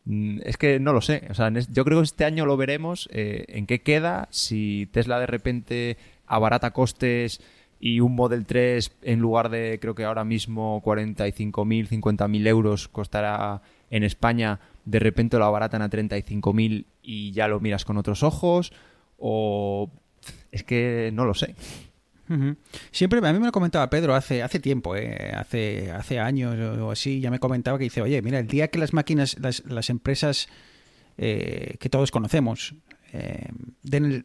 Mm, 0.05 0.39
es 0.45 0.57
que 0.57 0.79
no 0.79 0.93
lo 0.93 1.01
sé. 1.01 1.27
O 1.29 1.35
sea, 1.35 1.51
yo 1.51 1.85
creo 1.85 1.99
que 1.99 2.05
este 2.05 2.25
año 2.25 2.47
lo 2.47 2.57
veremos 2.57 3.07
eh, 3.11 3.45
en 3.49 3.67
qué 3.67 3.83
queda, 3.83 4.29
si 4.31 4.89
Tesla 4.91 5.19
de 5.19 5.27
repente 5.27 5.97
abarata 6.25 6.71
costes 6.71 7.39
y 7.85 7.99
un 7.99 8.15
Model 8.15 8.47
3 8.47 8.93
en 9.03 9.19
lugar 9.19 9.49
de 9.49 9.77
creo 9.79 9.93
que 9.93 10.05
ahora 10.05 10.23
mismo 10.23 10.81
45.000, 10.83 11.87
50.000 12.01 12.47
euros 12.47 12.87
costará 12.87 13.61
en 13.91 14.01
España, 14.03 14.59
de 14.85 14.97
repente 14.97 15.37
lo 15.37 15.45
abaratan 15.45 15.83
a 15.83 15.89
35.000 15.91 16.85
y 17.03 17.31
ya 17.31 17.47
lo 17.47 17.59
miras 17.59 17.85
con 17.85 17.97
otros 17.97 18.23
ojos 18.23 18.73
o 19.19 19.91
es 20.51 20.63
que 20.63 21.11
no 21.13 21.25
lo 21.25 21.35
sé. 21.35 21.53
Siempre, 22.89 23.19
a 23.19 23.31
mí 23.31 23.37
me 23.37 23.45
lo 23.45 23.51
comentaba 23.51 23.87
Pedro 23.87 24.15
hace, 24.15 24.41
hace 24.41 24.59
tiempo, 24.59 24.95
eh, 24.95 25.33
hace, 25.37 25.91
hace 25.91 26.19
años 26.19 26.57
o 26.79 26.89
así, 26.89 27.19
ya 27.19 27.29
me 27.29 27.37
comentaba 27.37 27.77
que 27.77 27.83
dice, 27.83 28.01
oye, 28.01 28.19
mira, 28.23 28.39
el 28.39 28.47
día 28.47 28.69
que 28.69 28.79
las 28.79 28.93
máquinas, 28.93 29.37
las, 29.39 29.63
las 29.63 29.91
empresas 29.91 30.49
eh, 31.19 31.75
que 31.79 31.89
todos 31.89 32.09
conocemos, 32.09 32.73
eh, 33.17 33.47
den, 33.81 34.23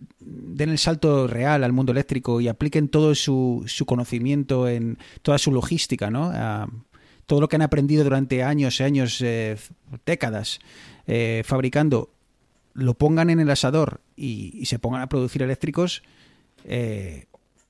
el, 0.58 0.78
salto 0.78 1.28
real 1.28 1.62
al 1.62 1.72
mundo 1.72 1.92
eléctrico 1.92 2.40
y 2.40 2.48
apliquen 2.48 2.88
todo 2.88 3.14
su, 3.14 3.64
conocimiento 3.86 4.68
en 4.68 4.98
toda 5.22 5.38
su 5.38 5.52
logística, 5.52 6.10
¿no? 6.10 6.32
todo 7.26 7.40
lo 7.40 7.48
que 7.48 7.54
han 7.54 7.62
aprendido 7.62 8.02
durante 8.02 8.42
años 8.42 8.80
y 8.80 8.82
años, 8.82 9.20
eh, 9.20 9.56
décadas, 10.04 10.58
eh, 11.06 11.42
fabricando, 11.44 12.10
lo 12.74 12.94
pongan 12.94 13.30
en 13.30 13.38
el 13.38 13.50
asador 13.50 14.00
y, 14.16 14.64
se 14.66 14.80
pongan 14.80 15.02
a 15.02 15.08
producir 15.08 15.42
eléctricos, 15.42 16.02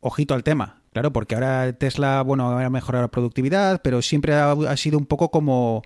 ojito 0.01 0.35
al 0.35 0.43
tema. 0.43 0.81
Claro, 0.93 1.13
porque 1.13 1.37
ahora 1.37 1.73
Tesla, 1.73 2.23
bueno, 2.23 2.59
a 2.59 2.69
mejorar 2.69 3.03
la 3.03 3.11
productividad, 3.11 3.81
pero 3.81 4.03
siempre 4.03 4.35
ha, 4.35 4.77
sido 4.77 4.99
un 4.99 5.07
poco 5.07 5.31
como 5.31 5.83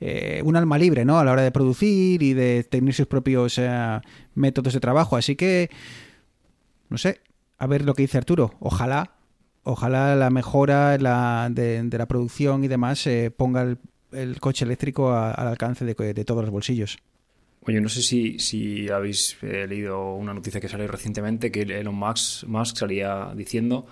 eh, 0.00 0.42
un 0.44 0.56
alma 0.56 0.78
libre, 0.78 1.04
¿no? 1.04 1.18
A 1.20 1.24
la 1.24 1.30
hora 1.30 1.42
de 1.42 1.52
producir 1.52 2.22
y 2.24 2.34
de 2.34 2.64
tener 2.64 2.92
sus 2.92 3.06
propios 3.06 3.56
eh, 3.58 4.00
métodos 4.34 4.74
de 4.74 4.80
trabajo. 4.80 5.16
Así 5.16 5.36
que, 5.36 5.70
no 6.88 6.98
sé, 6.98 7.20
a 7.56 7.66
ver 7.68 7.84
lo 7.84 7.94
que 7.94 8.02
dice 8.02 8.18
Arturo. 8.18 8.54
Ojalá, 8.58 9.12
ojalá 9.62 10.16
la 10.16 10.30
mejora 10.30 10.98
de, 10.98 11.88
la 11.92 12.06
producción 12.08 12.64
y 12.64 12.68
demás 12.68 13.06
eh, 13.06 13.30
ponga 13.30 13.76
el, 14.10 14.40
coche 14.40 14.64
eléctrico 14.64 15.12
al 15.12 15.46
alcance 15.46 15.84
de, 15.84 16.24
todos 16.24 16.42
los 16.42 16.50
bolsillos. 16.50 16.98
Oye, 17.68 17.82
no 17.82 17.90
sé 17.90 18.00
si, 18.00 18.38
si 18.38 18.88
habéis 18.88 19.36
leído 19.42 20.14
una 20.14 20.32
noticia 20.32 20.58
que 20.58 20.70
salió 20.70 20.88
recientemente 20.88 21.52
que 21.52 21.60
Elon 21.60 21.94
Musk, 21.94 22.44
Musk 22.44 22.78
salía 22.78 23.30
diciendo 23.36 23.86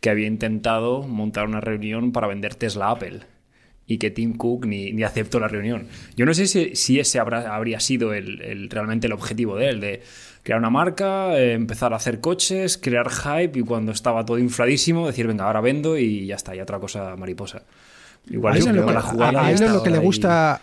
que 0.00 0.10
había 0.10 0.26
intentado 0.26 1.04
montar 1.04 1.46
una 1.46 1.60
reunión 1.60 2.10
para 2.10 2.26
vender 2.26 2.56
Tesla 2.56 2.88
a 2.88 2.90
Apple 2.90 3.20
y 3.86 3.98
que 3.98 4.10
Tim 4.10 4.36
Cook 4.36 4.66
ni, 4.66 4.92
ni 4.92 5.04
aceptó 5.04 5.38
la 5.38 5.46
reunión. 5.46 5.86
Yo 6.16 6.26
no 6.26 6.34
sé 6.34 6.48
si, 6.48 6.98
ese 6.98 7.20
habrá, 7.20 7.54
habría 7.54 7.78
sido 7.78 8.14
el, 8.14 8.68
realmente 8.68 9.06
el 9.06 9.12
objetivo 9.12 9.56
de 9.56 9.68
él, 9.68 9.80
de 9.80 10.02
crear 10.42 10.58
una 10.58 10.70
marca, 10.70 11.38
eh, 11.38 11.52
empezar 11.52 11.92
a 11.92 11.96
hacer 11.96 12.18
coches, 12.18 12.78
crear 12.78 13.10
hype 13.10 13.60
y 13.60 13.62
cuando 13.62 13.92
estaba 13.92 14.24
todo 14.24 14.38
infladísimo 14.38 15.06
decir, 15.06 15.28
venga, 15.28 15.44
ahora 15.44 15.60
vendo 15.60 15.96
y 15.96 16.26
ya 16.26 16.34
está, 16.34 16.56
y 16.56 16.60
otra 16.60 16.80
cosa 16.80 17.14
mariposa. 17.14 17.62
Igual 18.28 18.56
es 18.56 18.66
lo 18.66 18.86
que, 18.86 18.92
la 18.92 19.02
jugada 19.02 19.46
a, 19.46 19.52
lo 19.52 19.82
que 19.84 19.90
le 19.90 19.98
gusta... 19.98 20.60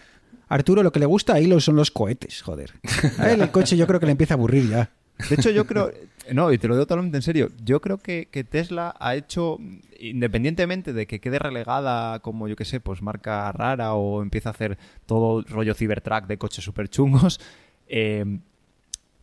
Arturo, 0.49 0.83
lo 0.83 0.91
que 0.91 0.99
le 0.99 1.05
gusta 1.05 1.33
a 1.33 1.39
Hilo 1.39 1.60
son 1.60 1.75
los 1.75 1.91
cohetes, 1.91 2.41
joder. 2.41 2.73
A 3.17 3.31
él 3.31 3.41
el 3.41 3.51
coche 3.51 3.75
yo 3.75 3.88
creo 3.88 3.99
que 3.99 4.05
le 4.05 4.13
empieza 4.13 4.33
a 4.33 4.38
aburrir 4.38 4.69
ya. 4.69 4.89
De 5.29 5.36
hecho, 5.36 5.49
yo 5.49 5.65
creo, 5.65 5.91
no, 6.31 6.51
y 6.51 6.57
te 6.57 6.67
lo 6.67 6.75
digo 6.75 6.86
totalmente 6.86 7.17
en 7.17 7.23
serio. 7.23 7.49
Yo 7.63 7.81
creo 7.81 7.97
que, 7.97 8.27
Tesla 8.49 8.95
ha 8.99 9.15
hecho, 9.15 9.57
independientemente 9.99 10.93
de 10.93 11.07
que 11.07 11.19
quede 11.19 11.39
relegada 11.39 12.19
como, 12.19 12.47
yo 12.47 12.55
que 12.55 12.65
sé, 12.65 12.79
pues 12.79 13.01
marca 13.01 13.51
rara 13.51 13.93
o 13.93 14.21
empieza 14.21 14.49
a 14.49 14.51
hacer 14.51 14.77
todo 15.05 15.41
rollo 15.41 15.73
Cybertruck 15.73 16.27
de 16.27 16.38
coches 16.38 16.63
súper 16.63 16.89
chungos, 16.89 17.39
eh, 17.87 18.39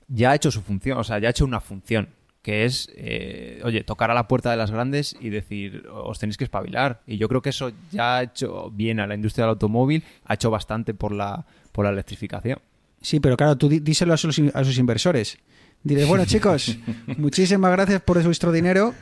ya 0.08 0.32
ha 0.32 0.34
hecho 0.34 0.50
su 0.50 0.62
función, 0.62 0.98
o 0.98 1.04
sea, 1.04 1.18
ya 1.18 1.28
ha 1.28 1.30
hecho 1.30 1.44
una 1.44 1.60
función, 1.60 2.08
que 2.44 2.66
es, 2.66 2.90
eh, 2.94 3.62
oye, 3.64 3.84
tocar 3.84 4.10
a 4.10 4.14
la 4.14 4.28
puerta 4.28 4.50
de 4.50 4.58
las 4.58 4.70
grandes 4.70 5.16
y 5.18 5.30
decir, 5.30 5.88
os 5.90 6.18
tenéis 6.18 6.36
que 6.36 6.44
espabilar. 6.44 7.00
Y 7.06 7.16
yo 7.16 7.26
creo 7.26 7.40
que 7.40 7.48
eso 7.48 7.72
ya 7.90 8.18
ha 8.18 8.22
hecho 8.22 8.70
bien 8.70 9.00
a 9.00 9.06
la 9.06 9.14
industria 9.14 9.46
del 9.46 9.52
automóvil, 9.52 10.04
ha 10.26 10.34
hecho 10.34 10.50
bastante 10.50 10.92
por 10.92 11.12
la, 11.12 11.46
por 11.72 11.86
la 11.86 11.90
electrificación. 11.90 12.58
Sí, 13.00 13.18
pero 13.18 13.38
claro, 13.38 13.56
tú 13.56 13.70
díselo 13.70 14.12
a 14.12 14.18
sus, 14.18 14.38
a 14.52 14.62
sus 14.62 14.76
inversores. 14.76 15.38
Diré, 15.82 16.04
bueno 16.04 16.26
chicos, 16.26 16.76
muchísimas 17.16 17.72
gracias 17.72 18.02
por 18.02 18.22
vuestro 18.22 18.52
dinero. 18.52 18.92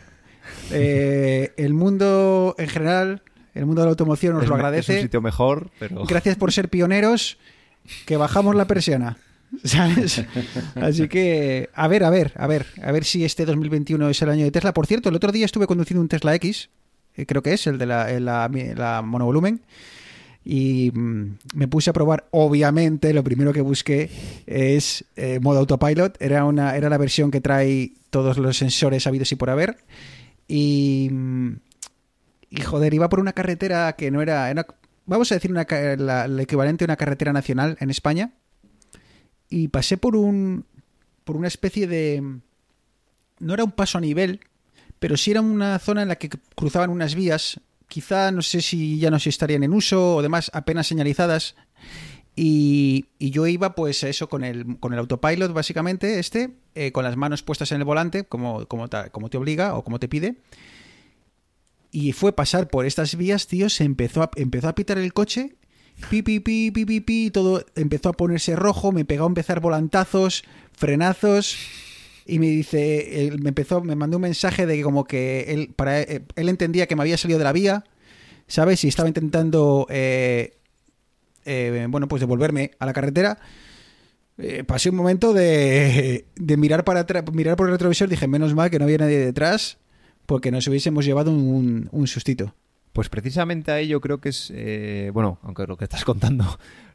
Eh, 0.70 1.52
el 1.56 1.74
mundo 1.74 2.54
en 2.58 2.68
general, 2.68 3.22
el 3.54 3.66
mundo 3.66 3.80
de 3.80 3.86
la 3.86 3.90
automoción 3.90 4.36
os 4.36 4.46
lo 4.46 4.54
agradece. 4.54 4.92
Es 4.92 4.98
un 4.98 5.02
sitio 5.06 5.20
mejor, 5.20 5.72
pero... 5.80 6.04
Gracias 6.04 6.36
por 6.36 6.52
ser 6.52 6.68
pioneros, 6.68 7.38
que 8.06 8.16
bajamos 8.16 8.54
la 8.54 8.68
persiana. 8.68 9.18
¿Sabes? 9.64 10.24
Así 10.74 11.08
que, 11.08 11.68
a 11.74 11.88
ver, 11.88 12.04
a 12.04 12.10
ver, 12.10 12.32
a 12.36 12.46
ver, 12.46 12.66
a 12.82 12.92
ver 12.92 13.04
si 13.04 13.24
este 13.24 13.44
2021 13.44 14.08
es 14.08 14.22
el 14.22 14.30
año 14.30 14.44
de 14.44 14.50
Tesla. 14.50 14.72
Por 14.72 14.86
cierto, 14.86 15.08
el 15.08 15.16
otro 15.16 15.32
día 15.32 15.44
estuve 15.44 15.66
conduciendo 15.66 16.00
un 16.00 16.08
Tesla 16.08 16.34
X, 16.36 16.70
eh, 17.16 17.26
creo 17.26 17.42
que 17.42 17.52
es 17.52 17.66
el 17.66 17.78
de 17.78 17.86
la, 17.86 18.20
la, 18.20 18.50
la 18.76 19.02
monovolumen 19.02 19.60
y 20.44 20.90
mm, 20.92 21.38
me 21.54 21.68
puse 21.68 21.90
a 21.90 21.92
probar. 21.92 22.26
Obviamente, 22.30 23.12
lo 23.12 23.22
primero 23.22 23.52
que 23.52 23.60
busqué 23.60 24.10
es 24.46 25.04
eh, 25.16 25.38
modo 25.40 25.60
autopilot. 25.60 26.20
Era, 26.20 26.44
una, 26.44 26.76
era 26.76 26.88
la 26.88 26.98
versión 26.98 27.30
que 27.30 27.40
trae 27.40 27.92
todos 28.10 28.38
los 28.38 28.56
sensores 28.56 29.06
habidos 29.06 29.30
y 29.32 29.36
por 29.36 29.50
haber. 29.50 29.78
Y, 30.48 31.08
mm, 31.10 31.52
y 32.50 32.60
joder, 32.62 32.92
iba 32.94 33.08
por 33.08 33.20
una 33.20 33.32
carretera 33.32 33.92
que 33.94 34.10
no 34.10 34.22
era. 34.22 34.52
vamos 35.06 35.30
a 35.32 35.36
decir, 35.36 35.50
una, 35.50 35.62
el 35.62 36.40
equivalente 36.40 36.84
a 36.84 36.86
una 36.86 36.96
carretera 36.96 37.32
nacional 37.32 37.76
en 37.80 37.90
España. 37.90 38.32
Y 39.52 39.68
pasé 39.68 39.96
por 39.98 40.16
un. 40.16 40.64
por 41.24 41.36
una 41.36 41.48
especie 41.48 41.86
de. 41.86 42.22
No 43.38 43.54
era 43.54 43.64
un 43.64 43.72
paso 43.72 43.98
a 43.98 44.00
nivel, 44.00 44.40
pero 44.98 45.16
sí 45.16 45.30
era 45.30 45.40
una 45.42 45.78
zona 45.78 46.02
en 46.02 46.08
la 46.08 46.16
que 46.16 46.30
cruzaban 46.54 46.90
unas 46.90 47.14
vías 47.14 47.60
quizá 47.88 48.30
no 48.30 48.40
sé 48.40 48.62
si 48.62 48.98
ya 48.98 49.10
no 49.10 49.18
se 49.18 49.28
estarían 49.28 49.62
en 49.64 49.74
uso 49.74 50.16
o 50.16 50.22
demás, 50.22 50.50
apenas 50.54 50.86
señalizadas. 50.86 51.54
Y, 52.34 53.04
y 53.18 53.28
yo 53.30 53.46
iba 53.46 53.74
pues 53.74 54.02
eso 54.04 54.30
con 54.30 54.42
el, 54.44 54.78
con 54.80 54.94
el 54.94 54.98
autopilot 55.00 55.52
básicamente, 55.52 56.18
este, 56.18 56.54
eh, 56.74 56.90
con 56.92 57.04
las 57.04 57.18
manos 57.18 57.42
puestas 57.42 57.70
en 57.72 57.78
el 57.78 57.84
volante, 57.84 58.24
como, 58.24 58.64
como, 58.66 58.88
ta- 58.88 59.10
como 59.10 59.28
te 59.28 59.36
obliga 59.36 59.74
o 59.76 59.84
como 59.84 59.98
te 59.98 60.08
pide. 60.08 60.36
Y 61.90 62.12
fue 62.12 62.32
pasar 62.32 62.68
por 62.68 62.86
estas 62.86 63.14
vías, 63.16 63.46
tío, 63.46 63.68
se 63.68 63.84
empezó 63.84 64.22
a, 64.22 64.30
empezó 64.36 64.68
a 64.68 64.74
pitar 64.74 64.96
el 64.96 65.12
coche, 65.12 65.56
pi, 66.10 66.22
pi, 66.22 66.40
pi, 66.40 66.70
pi, 66.70 66.84
pi, 66.84 67.00
pi, 67.00 67.30
todo 67.30 67.64
empezó 67.76 68.10
a 68.10 68.12
ponerse 68.12 68.56
rojo, 68.56 68.92
me 68.92 69.04
pegó 69.04 69.24
a 69.24 69.28
empezar 69.28 69.60
volantazos, 69.60 70.44
frenazos, 70.72 71.56
y 72.26 72.38
me 72.38 72.46
dice, 72.46 73.26
él 73.26 73.40
me 73.40 73.48
empezó, 73.48 73.82
me 73.82 73.96
mandó 73.96 74.18
un 74.18 74.22
mensaje 74.22 74.66
de 74.66 74.76
que 74.76 74.82
como 74.82 75.04
que 75.04 75.46
él, 75.48 75.72
para 75.74 76.00
él, 76.00 76.24
él 76.36 76.48
entendía 76.48 76.86
que 76.86 76.96
me 76.96 77.02
había 77.02 77.16
salido 77.16 77.38
de 77.38 77.44
la 77.44 77.52
vía, 77.52 77.84
¿sabes? 78.46 78.84
Y 78.84 78.88
estaba 78.88 79.08
intentando, 79.08 79.86
eh, 79.90 80.58
eh, 81.44 81.86
bueno, 81.88 82.08
pues 82.08 82.20
devolverme 82.20 82.72
a 82.78 82.86
la 82.86 82.92
carretera. 82.92 83.38
Eh, 84.38 84.64
pasé 84.64 84.90
un 84.90 84.96
momento 84.96 85.32
de, 85.32 86.26
de 86.36 86.56
mirar 86.56 86.84
para 86.84 87.06
mirar 87.32 87.56
por 87.56 87.66
el 87.66 87.72
retrovisor, 87.72 88.08
dije, 88.08 88.28
menos 88.28 88.54
mal 88.54 88.70
que 88.70 88.78
no 88.78 88.84
había 88.84 88.98
nadie 88.98 89.18
detrás, 89.18 89.78
porque 90.26 90.50
nos 90.50 90.66
hubiésemos 90.68 91.04
llevado 91.04 91.30
un, 91.30 91.88
un 91.92 92.06
sustito. 92.06 92.54
Pues 92.92 93.08
precisamente 93.08 93.72
ahí 93.72 93.88
yo 93.88 94.00
creo 94.00 94.20
que 94.20 94.28
es, 94.28 94.52
eh, 94.54 95.10
bueno, 95.14 95.38
aunque 95.42 95.66
lo 95.66 95.76
que 95.76 95.84
estás 95.84 96.04
contando 96.06 96.44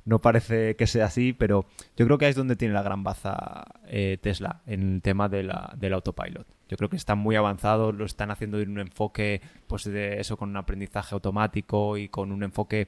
no 0.05 0.19
parece 0.19 0.75
que 0.75 0.87
sea 0.87 1.05
así, 1.05 1.33
pero 1.33 1.65
yo 1.97 2.05
creo 2.05 2.17
que 2.17 2.25
ahí 2.25 2.29
es 2.29 2.35
donde 2.37 2.55
tiene 2.55 2.73
la 2.73 2.83
gran 2.83 3.03
baza 3.03 3.65
eh, 3.87 4.17
Tesla 4.21 4.61
en 4.65 4.95
el 4.95 5.01
tema 5.01 5.27
de 5.27 5.43
la, 5.43 5.73
del 5.77 5.93
autopilot. 5.93 6.47
Yo 6.69 6.77
creo 6.77 6.89
que 6.89 6.95
están 6.95 7.17
muy 7.17 7.35
avanzados, 7.35 7.95
lo 7.95 8.05
están 8.05 8.31
haciendo 8.31 8.59
en 8.59 8.69
un 8.69 8.79
enfoque, 8.79 9.41
pues 9.67 9.83
de 9.85 10.19
eso 10.19 10.37
con 10.37 10.49
un 10.49 10.57
aprendizaje 10.57 11.15
automático 11.15 11.97
y 11.97 12.09
con 12.09 12.31
un 12.31 12.43
enfoque 12.43 12.87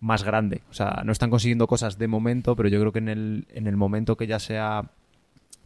más 0.00 0.24
grande. 0.24 0.62
O 0.70 0.74
sea, 0.74 1.02
no 1.04 1.12
están 1.12 1.30
consiguiendo 1.30 1.66
cosas 1.66 1.98
de 1.98 2.08
momento, 2.08 2.54
pero 2.54 2.68
yo 2.68 2.78
creo 2.80 2.92
que 2.92 2.98
en 2.98 3.08
el, 3.08 3.46
en 3.50 3.66
el 3.66 3.76
momento 3.76 4.16
que 4.16 4.26
ya 4.26 4.38
sea 4.38 4.90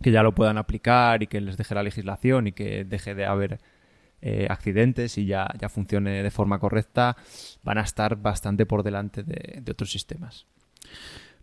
que 0.03 0.11
ya 0.11 0.23
lo 0.23 0.35
puedan 0.35 0.59
aplicar 0.59 1.23
y 1.23 1.27
que 1.27 1.41
les 1.41 1.57
deje 1.57 1.75
la 1.75 1.83
legislación 1.83 2.47
y 2.47 2.53
que 2.53 2.85
deje 2.85 3.15
de 3.15 3.25
haber 3.25 3.61
eh, 4.23 4.47
accidentes 4.51 5.19
y 5.19 5.27
ya, 5.27 5.49
ya 5.61 5.69
funcione 5.69 6.23
de 6.23 6.31
forma 6.31 6.59
correcta, 6.59 7.17
van 7.63 7.79
a 7.79 7.83
estar 7.83 8.17
bastante 8.17 8.67
por 8.67 8.83
delante 8.83 9.23
de, 9.23 9.63
otros 9.71 9.91
sistemas. 9.91 10.47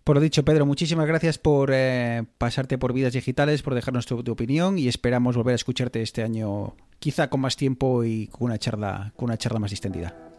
Por 0.03 0.17
lo 0.17 0.21
dicho, 0.21 0.43
Pedro, 0.43 0.65
muchísimas 0.65 1.07
gracias 1.07 1.37
por 1.37 1.71
eh, 1.73 2.23
pasarte 2.37 2.77
por 2.77 2.91
Vidas 2.91 3.13
Digitales, 3.13 3.61
por 3.61 3.73
dejarnos 3.73 4.05
tu, 4.05 4.21
tu 4.23 4.33
opinión 4.33 4.77
y 4.77 4.87
esperamos 4.87 5.37
volver 5.37 5.53
a 5.53 5.55
escucharte 5.55 6.01
este 6.01 6.23
año, 6.23 6.75
quizá 6.99 7.29
con 7.29 7.39
más 7.39 7.55
tiempo 7.55 8.03
y 8.03 8.27
con 8.27 8.45
una 8.45 8.57
charla, 8.57 9.13
con 9.15 9.25
una 9.25 9.37
charla 9.37 9.59
más 9.59 9.71
distendida. 9.71 10.32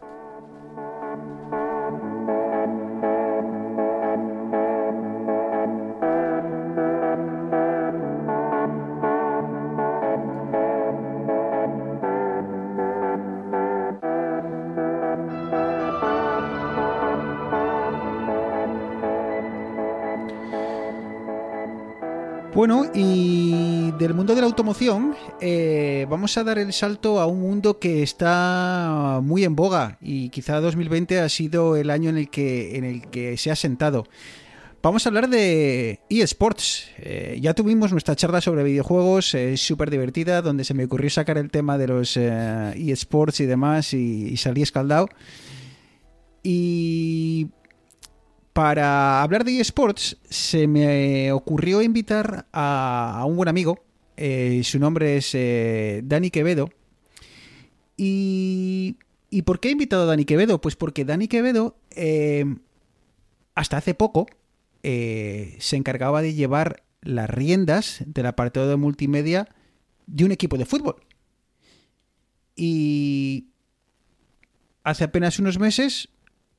Bueno, 22.67 22.89
y 22.95 23.91
del 23.99 24.15
mundo 24.15 24.33
de 24.33 24.41
la 24.41 24.47
automoción 24.47 25.15
eh, 25.39 26.07
vamos 26.09 26.35
a 26.35 26.43
dar 26.43 26.57
el 26.57 26.73
salto 26.73 27.19
a 27.19 27.27
un 27.27 27.39
mundo 27.39 27.77
que 27.77 28.01
está 28.01 29.19
muy 29.21 29.43
en 29.43 29.55
boga 29.55 29.99
y 30.01 30.29
quizá 30.29 30.59
2020 30.59 31.19
ha 31.19 31.29
sido 31.29 31.75
el 31.75 31.91
año 31.91 32.09
en 32.09 32.17
el 32.17 32.27
que, 32.31 32.75
en 32.75 32.83
el 32.83 33.07
que 33.11 33.37
se 33.37 33.51
ha 33.51 33.55
sentado. 33.55 34.07
Vamos 34.81 35.05
a 35.05 35.09
hablar 35.09 35.29
de 35.29 35.99
eSports. 36.09 36.89
Eh, 36.97 37.37
ya 37.39 37.53
tuvimos 37.53 37.91
nuestra 37.91 38.15
charla 38.15 38.41
sobre 38.41 38.63
videojuegos, 38.63 39.35
es 39.35 39.61
súper 39.61 39.91
divertida, 39.91 40.41
donde 40.41 40.63
se 40.63 40.73
me 40.73 40.85
ocurrió 40.85 41.11
sacar 41.11 41.37
el 41.37 41.51
tema 41.51 41.77
de 41.77 41.87
los 41.87 42.17
eh, 42.17 42.73
eSports 42.75 43.41
y 43.41 43.45
demás 43.45 43.93
y, 43.93 44.29
y 44.29 44.37
salí 44.37 44.63
escaldado. 44.63 45.07
Y 46.41 47.51
para 48.55 49.21
hablar 49.21 49.43
de 49.43 49.59
eSports, 49.59 50.15
se 50.29 50.65
me 50.65 51.33
ocurrió 51.33 51.81
invitar 51.81 52.47
a, 52.53 53.25
un 53.27 53.35
buen 53.35 53.49
amigo. 53.49 53.83
eh, 54.15 54.61
su 54.63 54.79
nombre 54.79 55.17
es 55.17 55.31
eh, 55.35 55.99
Dani 56.05 56.31
Quevedo. 56.31 56.69
Y, 57.97 58.95
¿Y 59.29 59.41
por 59.41 59.59
qué 59.59 59.67
he 59.67 59.71
invitado 59.71 60.03
a 60.03 60.05
Dani 60.05 60.23
Quevedo? 60.23 60.61
Pues 60.61 60.77
porque 60.77 61.03
Dani 61.03 61.27
Quevedo, 61.27 61.75
eh, 61.91 62.45
hasta 63.55 63.75
hace 63.75 63.93
poco, 63.93 64.25
se 64.81 65.75
encargaba 65.75 66.21
de 66.21 66.33
llevar 66.33 66.85
las 67.01 67.29
riendas 67.29 68.03
del 68.05 68.25
apartado 68.25 68.69
de 68.69 68.77
multimedia 68.77 69.49
de 70.07 70.23
un 70.23 70.31
equipo 70.31 70.57
de 70.57 70.65
fútbol. 70.65 70.95
Y 72.55 73.49
hace 74.85 75.03
apenas 75.03 75.39
unos 75.39 75.59
meses 75.59 76.07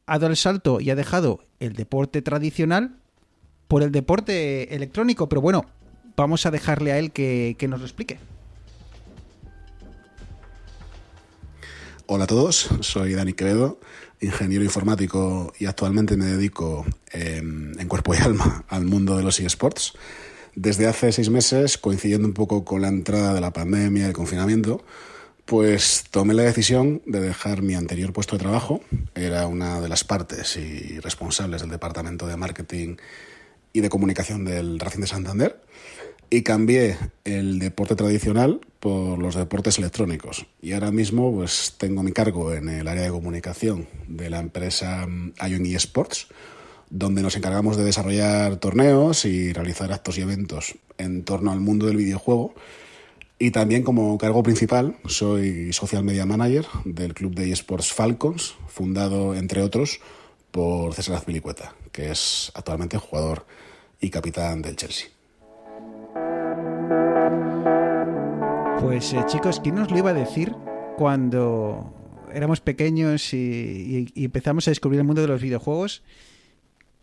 ha 0.06 0.18
dado 0.18 0.30
el 0.30 0.36
salto 0.36 0.80
y 0.80 0.90
ha 0.90 0.94
dejado 0.94 1.40
el 1.60 1.74
deporte 1.74 2.22
tradicional 2.22 2.96
por 3.68 3.82
el 3.82 3.90
deporte 3.90 4.74
electrónico. 4.74 5.28
Pero 5.28 5.40
bueno, 5.40 5.66
vamos 6.16 6.46
a 6.46 6.50
dejarle 6.50 6.92
a 6.92 6.98
él 6.98 7.10
que, 7.10 7.56
nos 7.68 7.80
lo 7.80 7.86
explique. 7.86 8.18
Hola 12.06 12.24
a 12.24 12.26
todos, 12.28 12.68
soy 12.80 13.14
Dani 13.14 13.32
Quevedo, 13.32 13.80
ingeniero 14.20 14.62
informático 14.62 15.52
y 15.58 15.66
actualmente 15.66 16.16
me 16.16 16.26
dedico 16.26 16.86
eh, 17.12 17.38
en 17.38 17.88
cuerpo 17.88 18.14
y 18.14 18.18
alma 18.18 18.64
al 18.68 18.84
mundo 18.84 19.16
de 19.16 19.24
los 19.24 19.40
eSports. 19.40 19.94
Desde 20.54 20.86
hace 20.86 21.10
seis 21.10 21.30
meses, 21.30 21.76
coincidiendo 21.78 22.28
un 22.28 22.32
poco 22.32 22.64
con 22.64 22.80
la 22.80 22.88
entrada 22.88 23.34
de 23.34 23.40
la 23.40 23.52
pandemia 23.52 24.04
y 24.04 24.06
el 24.06 24.12
confinamiento, 24.12 24.84
pues 25.46 26.04
tomé 26.10 26.34
la 26.34 26.42
decisión 26.42 27.02
de 27.06 27.20
dejar 27.20 27.62
mi 27.62 27.74
anterior 27.74 28.12
puesto 28.12 28.36
de 28.36 28.42
trabajo. 28.42 28.80
Era 29.14 29.46
una 29.46 29.80
de 29.80 29.88
las 29.88 30.04
partes 30.04 30.56
y 30.56 30.98
responsables 31.00 31.62
del 31.62 31.70
departamento 31.70 32.26
de 32.26 32.36
marketing 32.36 32.96
y 33.72 33.80
de 33.80 33.88
comunicación 33.88 34.44
del 34.44 34.80
Racing 34.80 35.00
de 35.00 35.06
Santander 35.06 35.60
y 36.30 36.42
cambié 36.42 36.98
el 37.24 37.58
deporte 37.58 37.94
tradicional 37.94 38.60
por 38.80 39.18
los 39.20 39.34
deportes 39.36 39.78
electrónicos. 39.78 40.46
Y 40.60 40.72
ahora 40.72 40.90
mismo 40.90 41.32
pues 41.32 41.74
tengo 41.78 42.02
mi 42.02 42.12
cargo 42.12 42.52
en 42.52 42.68
el 42.68 42.88
área 42.88 43.04
de 43.04 43.10
comunicación 43.10 43.86
de 44.08 44.30
la 44.30 44.40
empresa 44.40 45.06
mm, 45.06 45.34
Ion 45.48 45.66
eSports, 45.66 46.26
donde 46.90 47.22
nos 47.22 47.36
encargamos 47.36 47.76
de 47.76 47.84
desarrollar 47.84 48.56
torneos 48.56 49.24
y 49.24 49.52
realizar 49.52 49.92
actos 49.92 50.18
y 50.18 50.22
eventos 50.22 50.76
en 50.98 51.24
torno 51.24 51.52
al 51.52 51.60
mundo 51.60 51.86
del 51.86 51.96
videojuego. 51.96 52.54
Y 53.38 53.50
también 53.50 53.82
como 53.82 54.16
cargo 54.16 54.42
principal 54.42 54.96
soy 55.06 55.72
social 55.72 56.02
media 56.02 56.24
manager 56.24 56.66
del 56.86 57.12
club 57.12 57.34
de 57.34 57.52
eSports 57.52 57.92
Falcons, 57.92 58.54
fundado 58.66 59.34
entre 59.34 59.62
otros 59.62 60.00
por 60.50 60.94
César 60.94 61.16
Azpilicueta, 61.16 61.74
que 61.92 62.10
es 62.10 62.50
actualmente 62.54 62.96
jugador 62.96 63.44
y 64.00 64.08
capitán 64.08 64.62
del 64.62 64.76
Chelsea. 64.76 65.08
Pues 68.80 69.12
eh, 69.12 69.22
chicos, 69.26 69.60
¿quién 69.60 69.74
nos 69.74 69.90
lo 69.90 69.98
iba 69.98 70.10
a 70.10 70.14
decir 70.14 70.54
cuando 70.96 71.92
éramos 72.32 72.60
pequeños 72.60 73.34
y, 73.34 73.36
y- 73.36 74.08
y 74.14 74.24
empezamos 74.24 74.66
a 74.66 74.70
descubrir 74.70 75.00
el 75.00 75.06
mundo 75.06 75.20
de 75.22 75.28
los 75.28 75.42
videojuegos? 75.42 76.02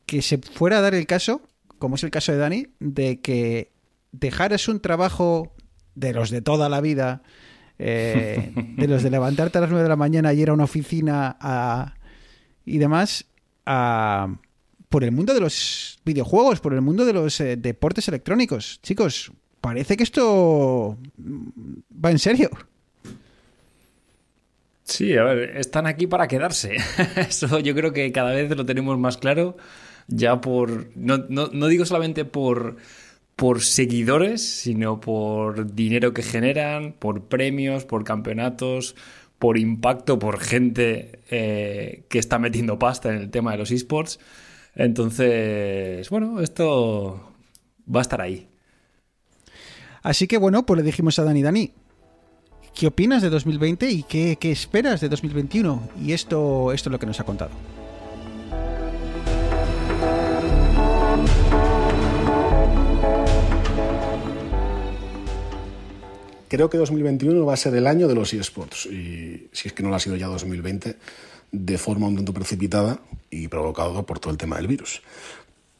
Que 0.08 0.24
se 0.24 0.40
fuera 0.40 0.80
a 0.80 0.82
dar 0.82 0.96
el 0.96 1.06
caso, 1.06 1.42
como 1.78 1.96
es 1.96 2.04
el 2.04 2.10
caso 2.12 2.32
de 2.32 2.40
Dani, 2.40 2.68
de 2.80 3.20
que 3.22 3.72
dejaras 4.12 4.68
un 4.68 4.80
trabajo 4.80 5.54
de 5.96 6.14
los 6.14 6.30
de 6.30 6.42
toda 6.42 6.70
la 6.70 6.82
vida, 6.82 7.22
eh, 7.80 8.52
de 8.56 8.88
los 8.88 9.04
de 9.04 9.10
levantarte 9.10 9.58
a 9.58 9.62
las 9.62 9.70
9 9.70 9.84
de 9.84 9.90
la 9.90 9.96
mañana 9.96 10.34
y 10.34 10.42
ir 10.42 10.50
a 10.50 10.54
una 10.54 10.64
oficina 10.66 11.38
a- 11.40 11.96
y 12.66 12.78
demás, 12.78 13.26
a- 13.66 14.36
por 14.90 15.04
el 15.04 15.12
mundo 15.12 15.34
de 15.34 15.40
los 15.40 16.00
videojuegos, 16.06 16.60
por 16.60 16.74
el 16.74 16.82
mundo 16.82 17.04
de 17.06 17.14
los 17.14 17.40
eh, 17.40 17.56
deportes 17.58 18.08
electrónicos. 18.08 18.80
Chicos, 18.84 19.32
parece 19.60 19.98
que 19.98 20.04
esto 20.04 20.98
va 22.04 22.12
en 22.12 22.20
serio. 22.20 22.50
Sí, 24.84 25.16
a 25.18 25.24
ver, 25.24 25.58
están 25.58 25.88
aquí 25.88 26.08
para 26.08 26.28
quedarse. 26.28 26.76
Eso 27.16 27.60
yo 27.60 27.74
creo 27.74 27.94
que 27.94 28.12
cada 28.12 28.32
vez 28.34 28.56
lo 28.56 28.66
tenemos 28.66 28.98
más 29.00 29.18
claro. 29.18 29.58
Ya 30.08 30.42
por. 30.42 30.90
No, 30.96 31.20
no- 31.30 31.50
no 31.54 31.68
digo 31.68 31.86
solamente 31.86 32.26
por, 32.26 32.76
por 33.36 33.62
seguidores, 33.62 34.42
sino 34.42 35.00
por 35.00 35.74
dinero 35.74 36.14
que 36.14 36.24
generan, 36.24 36.94
por 36.94 37.24
premios, 37.24 37.86
por 37.86 38.04
campeonatos, 38.04 38.96
por 39.40 39.58
impacto, 39.58 40.20
por 40.20 40.40
gente 40.40 41.20
eh, 41.30 42.06
que 42.10 42.20
está 42.20 42.40
metiendo 42.40 42.80
pasta 42.80 43.10
en 43.10 43.22
el 43.22 43.30
tema 43.30 43.52
de 43.52 43.58
los 43.58 43.72
esports. 43.72 44.20
Entonces, 44.76 46.10
bueno, 46.10 46.40
esto 46.42 47.34
va 47.94 48.00
a 48.00 48.02
estar 48.02 48.22
ahí. 48.22 48.48
Así 50.02 50.28
que 50.28 50.38
bueno, 50.38 50.66
pues 50.66 50.78
le 50.78 50.84
dijimos 50.84 51.18
a 51.20 51.24
Dani, 51.24 51.42
Dani, 51.42 51.74
¿Qué 52.74 52.88
opinas 52.88 53.22
de 53.22 53.30
2020 53.30 53.90
y 53.90 54.04
qué, 54.04 54.38
qué 54.40 54.52
esperas 54.52 55.00
de 55.00 55.08
2021? 55.08 55.90
Y 56.02 56.14
esto, 56.14 56.74
esto 56.74 56.90
es 56.90 56.92
lo 56.92 57.00
que 57.00 57.06
nos 57.06 57.20
ha 57.20 57.24
contado. 57.24 57.52
Creo 66.54 66.70
que 66.70 66.78
2021 66.78 67.48
va 67.48 67.56
a 67.56 67.58
ser 67.58 67.74
el 67.74 67.88
año 67.88 68.08
de 68.08 68.14
los 68.14 68.32
eSports. 68.32 68.86
Y 68.86 69.50
si 69.54 69.70
es 69.70 69.74
que 69.74 69.82
no 69.82 69.90
lo 69.90 69.96
ha 69.96 70.00
sido 70.00 70.18
ya 70.18 70.28
2020, 70.28 70.98
de 71.52 71.78
forma 71.80 72.06
un 72.06 72.16
tanto 72.16 72.32
precipitada 72.32 73.00
y 73.32 73.48
provocado 73.48 74.06
por 74.06 74.20
todo 74.20 74.32
el 74.32 74.38
tema 74.38 74.58
del 74.58 74.68
virus. 74.68 75.02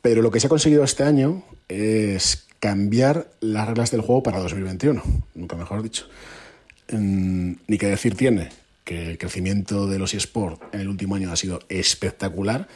Pero 0.02 0.24
lo 0.24 0.32
que 0.32 0.40
se 0.40 0.48
ha 0.48 0.50
conseguido 0.50 0.84
este 0.84 1.04
año 1.04 1.44
es 1.68 2.48
cambiar 2.60 3.28
las 3.40 3.68
reglas 3.68 3.92
del 3.92 4.02
juego 4.02 4.24
para 4.24 4.40
2021, 4.40 5.04
nunca 5.36 5.56
mejor 5.56 5.84
dicho. 5.84 6.08
Mm, 6.92 7.52
ni 7.68 7.78
que 7.78 7.86
decir 7.86 8.16
tiene 8.16 8.50
que 8.84 9.12
el 9.12 9.20
crecimiento 9.20 9.86
de 9.86 10.00
los 10.00 10.16
eSports 10.16 10.60
en 10.72 10.80
el 10.80 10.88
último 10.88 11.14
año 11.14 11.32
ha 11.32 11.36
sido 11.36 11.60
espectacular 11.70 12.68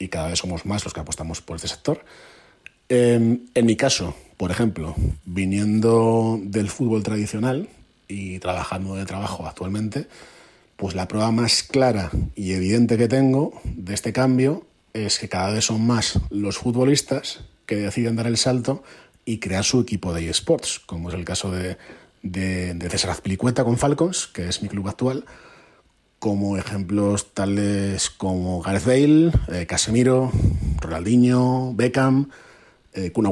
y 0.00 0.08
cada 0.08 0.30
vez 0.30 0.40
somos 0.40 0.66
más 0.66 0.82
los 0.82 0.92
que 0.92 0.98
apostamos 0.98 1.42
por 1.42 1.54
este 1.54 1.68
sector. 1.68 2.04
Em, 2.88 3.42
en 3.54 3.66
mi 3.66 3.76
caso, 3.76 4.16
por 4.36 4.50
ejemplo, 4.50 4.94
viniendo 5.24 6.38
del 6.42 6.68
fútbol 6.68 7.02
tradicional 7.02 7.68
y 8.08 8.38
trabajando 8.38 8.94
de 8.94 9.06
trabajo 9.06 9.46
actualmente, 9.46 10.06
pues 10.76 10.94
la 10.94 11.08
prueba 11.08 11.30
más 11.30 11.62
clara 11.62 12.10
y 12.34 12.52
evidente 12.52 12.98
que 12.98 13.08
tengo 13.08 13.60
de 13.64 13.94
este 13.94 14.12
cambio 14.12 14.66
es 14.92 15.18
que 15.18 15.28
cada 15.28 15.52
vez 15.52 15.64
son 15.64 15.86
más 15.86 16.18
los 16.30 16.58
futbolistas 16.58 17.40
que 17.64 17.76
deciden 17.76 18.16
dar 18.16 18.26
el 18.26 18.36
salto 18.36 18.82
y 19.24 19.38
crear 19.38 19.64
su 19.64 19.80
equipo 19.80 20.12
de 20.12 20.28
eSports, 20.28 20.80
como 20.80 21.08
es 21.08 21.14
el 21.14 21.24
caso 21.24 21.50
de, 21.50 21.76
de, 22.22 22.88
César 22.90 23.10
Azpilicueta 23.10 23.64
con 23.64 23.76
Falcons, 23.76 24.26
que 24.28 24.48
es 24.48 24.62
mi 24.62 24.68
club 24.68 24.88
actual, 24.88 25.24
como 26.18 26.56
ejemplos 26.56 27.34
tales 27.34 28.10
como 28.10 28.62
Gareth 28.62 28.84
Bale, 28.84 29.32
eh, 29.48 29.66
Casemiro, 29.66 30.30
Ronaldinho, 30.80 31.72
Beckham, 31.74 32.30
eh, 32.94 33.10
Kun 33.12 33.26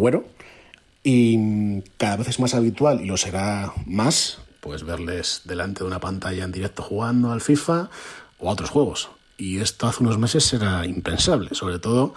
y 1.05 1.83
cada 1.99 2.17
vez 2.17 2.29
es 2.29 2.41
más 2.41 2.55
habitual, 2.55 3.03
y 3.03 3.07
lo 3.07 3.19
será 3.19 3.73
más, 3.87 4.39
pues 4.61 4.85
verles 4.85 5.43
delante 5.45 5.81
de 5.81 5.87
una 5.87 6.01
pantalla 6.01 6.45
en 6.45 6.51
directo 6.51 6.83
jugando 6.83 7.31
al 7.31 7.43
FIFA 7.43 7.91
o 8.39 8.49
a 8.49 8.53
otros 8.53 8.71
juegos. 8.71 9.11
Y 9.37 9.59
esto 9.59 9.87
hace 9.87 10.03
unos 10.03 10.19
meses 10.19 10.51
era 10.55 10.87
impensable, 10.87 11.51
sobre 11.55 11.79
todo 11.79 12.15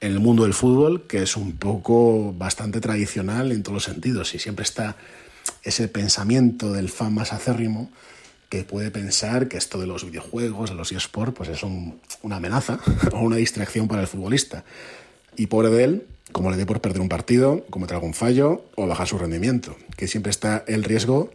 en 0.00 0.12
el 0.12 0.18
mundo 0.18 0.42
del 0.42 0.54
fútbol, 0.54 1.06
que 1.06 1.22
es 1.22 1.36
un 1.36 1.56
poco 1.56 2.34
bastante 2.36 2.80
tradicional 2.80 3.52
en 3.52 3.62
todos 3.62 3.74
los 3.74 3.84
sentidos, 3.84 4.34
y 4.34 4.40
siempre 4.40 4.64
está 4.64 4.96
ese 5.62 5.86
pensamiento 5.86 6.72
del 6.72 6.88
fan 6.88 7.14
más 7.14 7.32
acérrimo 7.32 7.90
que 8.48 8.64
puede 8.64 8.90
pensar 8.90 9.46
que 9.46 9.56
esto 9.56 9.78
de 9.78 9.86
los 9.86 10.04
videojuegos, 10.04 10.70
de 10.70 10.76
los 10.76 10.90
eSports, 10.90 11.34
pues 11.36 11.48
es 11.48 11.62
una 11.62 12.36
amenaza 12.36 12.80
o 13.12 13.20
una 13.20 13.36
distracción 13.36 13.86
para 13.86 14.02
el 14.02 14.08
futbolista. 14.08 14.64
Y 15.36 15.46
pobre 15.46 15.70
de 15.70 15.84
él, 15.84 16.06
como 16.36 16.50
le 16.50 16.58
dé 16.58 16.66
por 16.66 16.82
perder 16.82 17.00
un 17.00 17.08
partido, 17.08 17.64
cometer 17.70 17.94
algún 17.94 18.12
fallo 18.12 18.66
o 18.74 18.86
bajar 18.86 19.08
su 19.08 19.16
rendimiento, 19.16 19.74
que 19.96 20.06
siempre 20.06 20.28
está 20.28 20.64
el 20.66 20.84
riesgo 20.84 21.30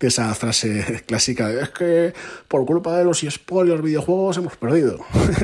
de 0.00 0.08
esa 0.08 0.34
frase 0.34 1.02
clásica 1.06 1.48
de 1.48 1.68
que 1.70 2.14
por 2.48 2.64
culpa 2.64 2.96
de 2.96 3.04
los 3.04 3.22
eSports 3.22 3.68
y 3.68 3.72
los 3.72 3.82
videojuegos 3.82 4.38
hemos 4.38 4.56
perdido. 4.56 5.00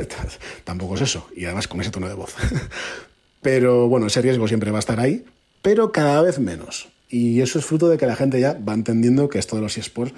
Tampoco 0.65 0.95
es 0.95 1.03
eso, 1.03 1.29
y 1.37 1.45
además 1.45 1.69
con 1.69 1.83
ese 1.83 1.91
tono 1.91 2.09
de 2.09 2.15
voz. 2.15 2.35
pero 3.43 3.89
bueno, 3.89 4.07
ese 4.07 4.23
riesgo 4.23 4.49
siempre 4.49 4.71
va 4.71 4.79
a 4.79 4.81
estar 4.81 4.99
ahí, 4.99 5.23
pero 5.61 5.93
cada 5.93 6.23
vez 6.23 6.39
menos. 6.39 6.89
Y 7.11 7.43
eso 7.43 7.59
es 7.59 7.67
fruto 7.67 7.91
de 7.91 7.99
que 7.99 8.07
la 8.07 8.17
gente 8.17 8.41
ya 8.41 8.55
va 8.55 8.73
entendiendo 8.73 9.29
que 9.29 9.39
esto 9.39 9.57
de 9.57 9.61
los 9.61 9.77
eSports 9.77 10.15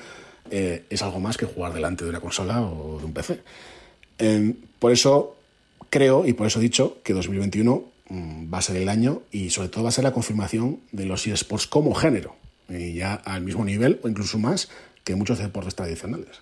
eh, 0.52 0.84
es 0.90 1.02
algo 1.02 1.18
más 1.18 1.36
que 1.36 1.46
jugar 1.46 1.74
delante 1.74 2.04
de 2.04 2.10
una 2.10 2.20
consola 2.20 2.62
o 2.62 3.00
de 3.00 3.04
un 3.04 3.12
PC. 3.12 3.42
Em, 4.18 4.54
por 4.78 4.92
eso 4.92 5.36
creo, 5.90 6.24
y 6.24 6.34
por 6.34 6.46
eso 6.46 6.60
he 6.60 6.62
dicho, 6.62 6.98
que 7.02 7.14
2021 7.14 7.95
Mm, 7.95 7.95
va 8.10 8.58
a 8.58 8.62
ser 8.62 8.76
el 8.76 8.88
año 8.88 9.22
y 9.32 9.50
sobre 9.50 9.68
todo 9.68 9.84
va 9.84 9.88
a 9.88 9.92
ser 9.92 10.04
la 10.04 10.12
confirmación 10.12 10.80
de 10.92 11.06
los 11.06 11.26
eSports 11.26 11.66
como 11.66 11.94
género, 11.94 12.36
y 12.68 12.94
ya 12.94 13.14
al 13.14 13.42
mismo 13.42 13.64
nivel 13.64 14.00
o 14.02 14.08
incluso 14.08 14.38
más 14.38 14.68
que 15.04 15.16
muchos 15.16 15.38
deportes 15.38 15.74
tradicionales. 15.74 16.40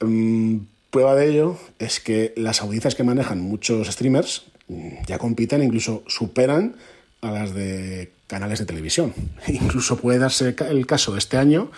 Mm, 0.00 0.58
prueba 0.90 1.14
de 1.14 1.28
ello 1.28 1.58
es 1.78 2.00
que 2.00 2.32
las 2.36 2.60
audiencias 2.60 2.94
que 2.94 3.04
manejan 3.04 3.40
muchos 3.40 3.88
streamers 3.88 4.44
mm, 4.68 5.04
ya 5.06 5.18
compiten 5.18 5.62
incluso 5.62 6.02
superan 6.06 6.76
a 7.20 7.30
las 7.30 7.54
de 7.54 8.12
canales 8.26 8.58
de 8.58 8.66
televisión. 8.66 9.14
Incluso 9.46 9.96
puede 9.96 10.18
darse 10.18 10.54
el 10.68 10.86
caso 10.86 11.16
este 11.16 11.36
año, 11.36 11.70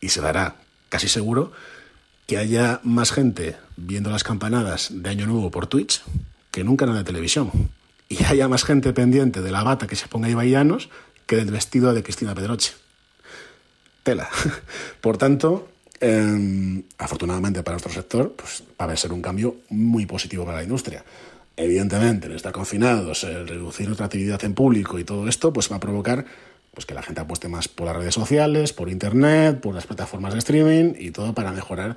y 0.00 0.10
se 0.10 0.20
dará 0.20 0.56
casi 0.88 1.08
seguro, 1.08 1.52
que 2.26 2.38
haya 2.38 2.80
más 2.84 3.12
gente 3.12 3.56
viendo 3.76 4.10
las 4.10 4.24
campanadas 4.24 4.90
de 4.92 5.10
Año 5.10 5.26
Nuevo 5.26 5.50
por 5.50 5.66
Twitch 5.66 6.02
que 6.50 6.64
nunca 6.64 6.84
en 6.84 6.94
la 6.94 7.04
televisión 7.04 7.50
y 8.10 8.24
haya 8.24 8.48
más 8.48 8.64
gente 8.64 8.92
pendiente 8.92 9.40
de 9.40 9.52
la 9.52 9.62
bata 9.62 9.86
que 9.86 9.96
se 9.96 10.08
ponga 10.08 10.28
Ibaianos 10.28 10.90
que 11.26 11.36
del 11.36 11.50
vestido 11.52 11.94
de 11.94 12.02
Cristina 12.02 12.34
Pedroche. 12.34 12.72
Tela. 14.02 14.28
Por 15.00 15.16
tanto, 15.16 15.68
em, 16.00 16.82
afortunadamente 16.98 17.62
para 17.62 17.76
nuestro 17.76 17.92
sector, 17.92 18.32
pues 18.32 18.64
va 18.78 18.86
a 18.86 18.96
ser 18.96 19.12
un 19.12 19.22
cambio 19.22 19.58
muy 19.70 20.06
positivo 20.06 20.44
para 20.44 20.58
la 20.58 20.64
industria. 20.64 21.04
Evidentemente, 21.56 22.26
el 22.26 22.34
estar 22.34 22.52
confinados, 22.52 23.22
el 23.22 23.46
reducir 23.46 23.86
nuestra 23.86 24.06
actividad 24.06 24.42
en 24.44 24.54
público 24.54 24.98
y 24.98 25.04
todo 25.04 25.28
esto, 25.28 25.52
pues 25.52 25.70
va 25.70 25.76
a 25.76 25.80
provocar 25.80 26.24
pues, 26.74 26.86
que 26.86 26.94
la 26.94 27.02
gente 27.02 27.20
apueste 27.20 27.46
más 27.46 27.68
por 27.68 27.86
las 27.86 27.94
redes 27.94 28.14
sociales, 28.14 28.72
por 28.72 28.88
internet, 28.88 29.60
por 29.60 29.74
las 29.74 29.86
plataformas 29.86 30.32
de 30.32 30.40
streaming 30.40 30.94
y 30.98 31.12
todo 31.12 31.32
para 31.32 31.52
mejorar 31.52 31.96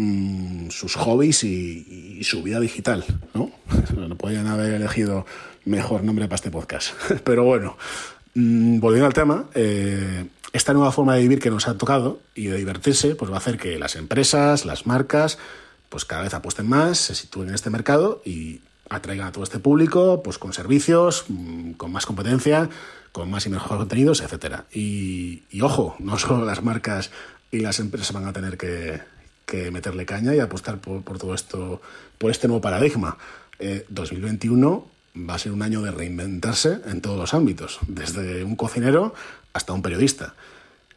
Mm, 0.00 0.70
sus 0.70 0.94
hobbies 0.94 1.42
y, 1.42 2.22
su 2.22 2.44
vida 2.44 2.60
digital, 2.60 3.04
¿no? 3.34 3.50
No 3.96 4.16
podían 4.16 4.46
haber 4.46 4.74
elegido 4.74 5.26
mejor 5.64 6.04
nombre 6.04 6.26
para 6.26 6.36
este 6.36 6.52
podcast. 6.52 6.92
Pero 7.24 7.42
bueno, 7.42 7.76
mm, 8.34 8.78
volviendo 8.78 9.06
al 9.06 9.12
tema, 9.12 9.46
eh, 9.56 10.28
esta 10.52 10.72
nueva 10.72 10.92
forma 10.92 11.16
de 11.16 11.22
vivir 11.22 11.40
que 11.40 11.50
nos 11.50 11.66
ha 11.66 11.76
tocado 11.76 12.20
y 12.36 12.46
de 12.46 12.58
divertirse, 12.58 13.16
pues 13.16 13.28
va 13.28 13.34
a 13.34 13.38
hacer 13.38 13.58
que 13.58 13.76
las 13.76 13.96
empresas, 13.96 14.64
las 14.64 14.86
marcas, 14.86 15.36
pues 15.88 16.04
cada 16.04 16.22
vez 16.22 16.32
apuesten 16.32 16.68
más, 16.68 16.98
se 16.98 17.16
sitúen 17.16 17.48
en 17.48 17.56
este 17.56 17.70
mercado 17.70 18.22
y 18.24 18.60
atraigan 18.88 19.26
a 19.26 19.32
todo 19.32 19.42
este 19.42 19.58
público, 19.58 20.22
pues 20.22 20.38
con 20.38 20.52
servicios, 20.52 21.24
mm, 21.26 21.72
con 21.72 21.90
más 21.90 22.06
competencia, 22.06 22.70
con 23.10 23.28
más 23.32 23.46
y 23.46 23.50
mejores 23.50 23.78
contenidos, 23.78 24.20
etcétera. 24.20 24.66
Y, 24.72 25.42
y 25.50 25.60
ojo, 25.62 25.96
no 25.98 26.18
solo 26.18 26.44
las 26.44 26.62
marcas 26.62 27.10
y 27.50 27.60
las 27.60 27.80
empresas 27.80 28.12
van 28.12 28.26
a 28.26 28.32
tener 28.32 28.56
que, 28.56 29.00
que 29.48 29.70
meterle 29.70 30.04
caña 30.04 30.34
y 30.34 30.40
apostar 30.40 30.78
por, 30.78 31.18
todo 31.18 31.34
esto, 31.34 31.80
por 32.18 32.30
este 32.30 32.46
nuevo 32.46 32.60
paradigma. 32.60 33.16
2021 33.88 34.86
eh, 35.16 35.20
va 35.28 35.34
a 35.34 35.38
ser 35.38 35.52
un 35.52 35.62
año 35.62 35.80
de 35.80 35.90
reinventarse 35.90 36.80
en 36.86 37.00
todos 37.00 37.18
los 37.18 37.32
ámbitos, 37.32 37.78
desde 37.88 38.44
un 38.44 38.56
cocinero 38.56 39.14
hasta 39.54 39.72
un 39.72 39.80
periodista. 39.80 40.34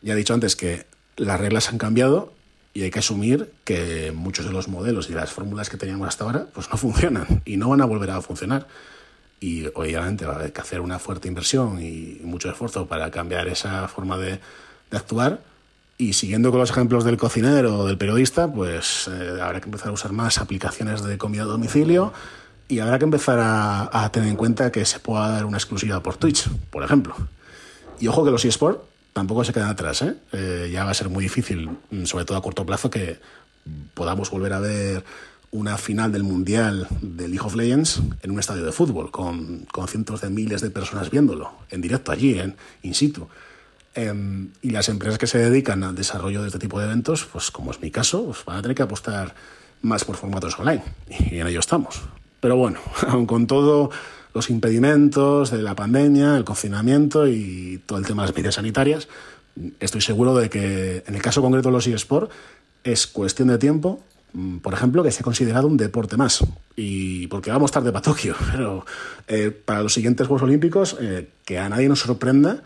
Ya 0.01 0.13
he 0.13 0.17
dicho 0.17 0.33
antes 0.33 0.57
que 0.57 0.85
las 1.15 1.39
reglas 1.39 1.69
han 1.69 1.77
cambiado 1.77 2.33
y 2.73 2.83
hay 2.83 2.91
que 2.91 2.99
asumir 2.99 3.53
que 3.63 4.11
muchos 4.13 4.45
de 4.45 4.51
los 4.51 4.67
modelos 4.67 5.09
y 5.09 5.13
las 5.13 5.31
fórmulas 5.31 5.69
que 5.69 5.77
teníamos 5.77 6.09
hasta 6.09 6.25
ahora 6.25 6.47
pues 6.53 6.69
no 6.69 6.77
funcionan 6.77 7.41
y 7.45 7.55
no 7.55 7.69
van 7.69 7.81
a 7.81 7.85
volver 7.85 8.11
a 8.11 8.21
funcionar. 8.21 8.67
Y 9.39 9.67
obviamente 9.73 10.25
va 10.25 10.33
a 10.33 10.35
haber 10.35 10.51
que 10.51 10.61
hacer 10.61 10.81
una 10.81 10.99
fuerte 10.99 11.29
inversión 11.29 11.81
y 11.81 12.19
mucho 12.23 12.51
esfuerzo 12.51 12.85
para 12.85 13.09
cambiar 13.11 13.47
esa 13.47 13.87
forma 13.87 14.17
de, 14.17 14.39
de 14.91 14.97
actuar 14.97 15.50
y 16.01 16.13
siguiendo 16.13 16.49
con 16.49 16.59
los 16.59 16.71
ejemplos 16.71 17.03
del 17.03 17.15
cocinero 17.15 17.77
o 17.77 17.85
del 17.85 17.95
periodista, 17.95 18.51
pues 18.51 19.07
eh, 19.07 19.39
habrá 19.39 19.61
que 19.61 19.67
empezar 19.67 19.89
a 19.89 19.91
usar 19.91 20.11
más 20.11 20.39
aplicaciones 20.39 21.03
de 21.03 21.19
comida 21.19 21.43
a 21.43 21.45
domicilio 21.45 22.11
y 22.67 22.79
habrá 22.79 22.97
que 22.97 23.05
empezar 23.05 23.37
a, 23.39 24.09
tener 24.11 24.29
en 24.29 24.35
cuenta 24.35 24.71
que 24.71 24.83
se 24.83 24.99
pueda 24.99 25.29
dar 25.29 25.45
una 25.45 25.57
exclusiva 25.57 26.01
por 26.01 26.17
Twitch, 26.17 26.49
por 26.71 26.83
ejemplo. 26.83 27.15
Y 27.99 28.07
ojo 28.07 28.25
que 28.25 28.31
los 28.31 28.43
eSports 28.43 28.81
tampoco 29.13 29.43
se 29.43 29.53
quedan 29.53 29.69
atrás. 29.69 30.01
¿eh? 30.01 30.15
¿eh? 30.31 30.71
ya 30.73 30.85
va 30.85 30.89
a 30.89 30.95
ser 30.95 31.09
muy 31.09 31.25
difícil, 31.25 31.69
mm, 31.91 32.05
sobre 32.05 32.25
todo 32.25 32.35
a 32.35 32.41
corto 32.41 32.65
plazo, 32.65 32.89
que 32.89 33.19
podamos 33.93 34.31
volver 34.31 34.53
a 34.53 34.59
ver 34.59 35.03
una 35.51 35.77
final 35.77 36.11
del 36.11 36.23
Mundial 36.23 36.87
de 37.01 37.27
League 37.27 37.45
of 37.45 37.53
Legends 37.53 38.01
en 38.23 38.31
un 38.31 38.39
estadio 38.39 38.65
de 38.65 38.71
fútbol, 38.71 39.11
con, 39.11 39.67
con 39.71 39.87
cientos 39.87 40.21
de 40.21 40.31
miles 40.31 40.61
de 40.61 40.71
personas 40.71 41.11
viéndolo, 41.11 41.51
en 41.69 41.79
directo 41.81 42.11
allí, 42.11 42.39
en 42.39 42.55
in 42.81 42.95
situ. 42.95 43.27
Em, 43.93 44.51
y 44.61 44.69
las 44.69 44.87
empresas 44.87 45.17
que 45.17 45.27
se 45.27 45.37
dedican 45.37 45.83
al 45.83 45.95
desarrollo 45.95 46.41
de 46.41 46.47
este 46.47 46.59
tipo 46.59 46.79
de 46.79 46.85
eventos, 46.85 47.25
pues 47.25 47.51
como 47.51 47.71
es 47.71 47.81
mi 47.81 47.91
caso, 47.91 48.25
pues 48.25 48.45
van 48.45 48.57
a 48.57 48.61
tener 48.61 48.75
que 48.75 48.83
apostar 48.83 49.35
más 49.81 50.05
por 50.05 50.15
formatos 50.15 50.57
online. 50.57 50.83
Y 51.09 51.39
en 51.39 51.47
ello 51.47 51.59
estamos. 51.59 52.01
Pero 52.39 52.55
bueno, 52.55 52.79
aun 53.07 53.25
con 53.25 53.47
todo 53.47 53.91
los 54.33 54.49
impedimentos 54.49 55.51
de 55.51 55.61
la 55.61 55.75
pandemia, 55.75 56.37
el 56.37 56.45
confinamiento 56.45 57.27
y 57.27 57.81
todo 57.85 57.99
el 57.99 58.05
tema 58.05 58.23
de 58.23 58.29
las 58.29 58.35
medidas 58.35 58.55
sanitarias, 58.55 59.09
estoy 59.81 59.99
seguro 59.99 60.35
de 60.35 60.49
que 60.49 61.03
en 61.05 61.15
el 61.15 61.21
caso 61.21 61.41
concreto 61.41 61.67
de 61.67 61.73
los 61.73 61.85
eSports 61.85 62.33
es 62.85 63.07
cuestión 63.07 63.49
de 63.49 63.57
tiempo, 63.57 64.01
mm, 64.31 64.59
por 64.59 64.73
ejemplo, 64.73 65.03
que 65.03 65.11
sea 65.11 65.23
considerado 65.23 65.67
un 65.67 65.75
deporte 65.75 66.15
más. 66.15 66.39
Y 66.77 67.27
porque 67.27 67.51
vamos 67.51 67.71
tarde 67.71 67.91
para 67.91 68.03
Tokio, 68.03 68.35
pero 68.53 68.85
eh, 69.27 69.51
para 69.51 69.83
los 69.83 69.93
siguientes 69.93 70.27
Juegos 70.27 70.43
Olímpicos, 70.43 70.95
eh, 71.01 71.27
que 71.43 71.59
a 71.59 71.67
nadie 71.67 71.89
nos 71.89 71.99
sorprenda 71.99 72.63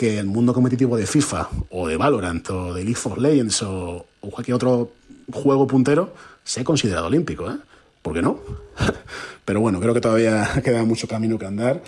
que 0.00 0.18
el 0.18 0.24
mundo 0.24 0.54
competitivo 0.54 0.96
de 0.96 1.06
FIFA 1.06 1.50
o 1.68 1.86
de 1.86 1.98
Valorant 1.98 2.48
o 2.48 2.72
de 2.72 2.84
League 2.84 2.98
of 3.04 3.18
Legends 3.18 3.62
o, 3.62 4.06
cualquier 4.18 4.54
otro 4.54 4.92
juego 5.30 5.66
puntero 5.66 6.14
sea 6.42 6.64
considerado 6.64 7.08
olímpico, 7.08 7.50
¿eh? 7.50 7.58
¿Por 8.00 8.14
qué 8.14 8.22
no? 8.22 8.38
Pero 9.44 9.60
bueno, 9.60 9.78
creo 9.78 9.92
que 9.92 10.00
todavía 10.00 10.48
queda 10.64 10.84
mucho 10.84 11.06
camino 11.06 11.38
que 11.38 11.44
andar 11.44 11.82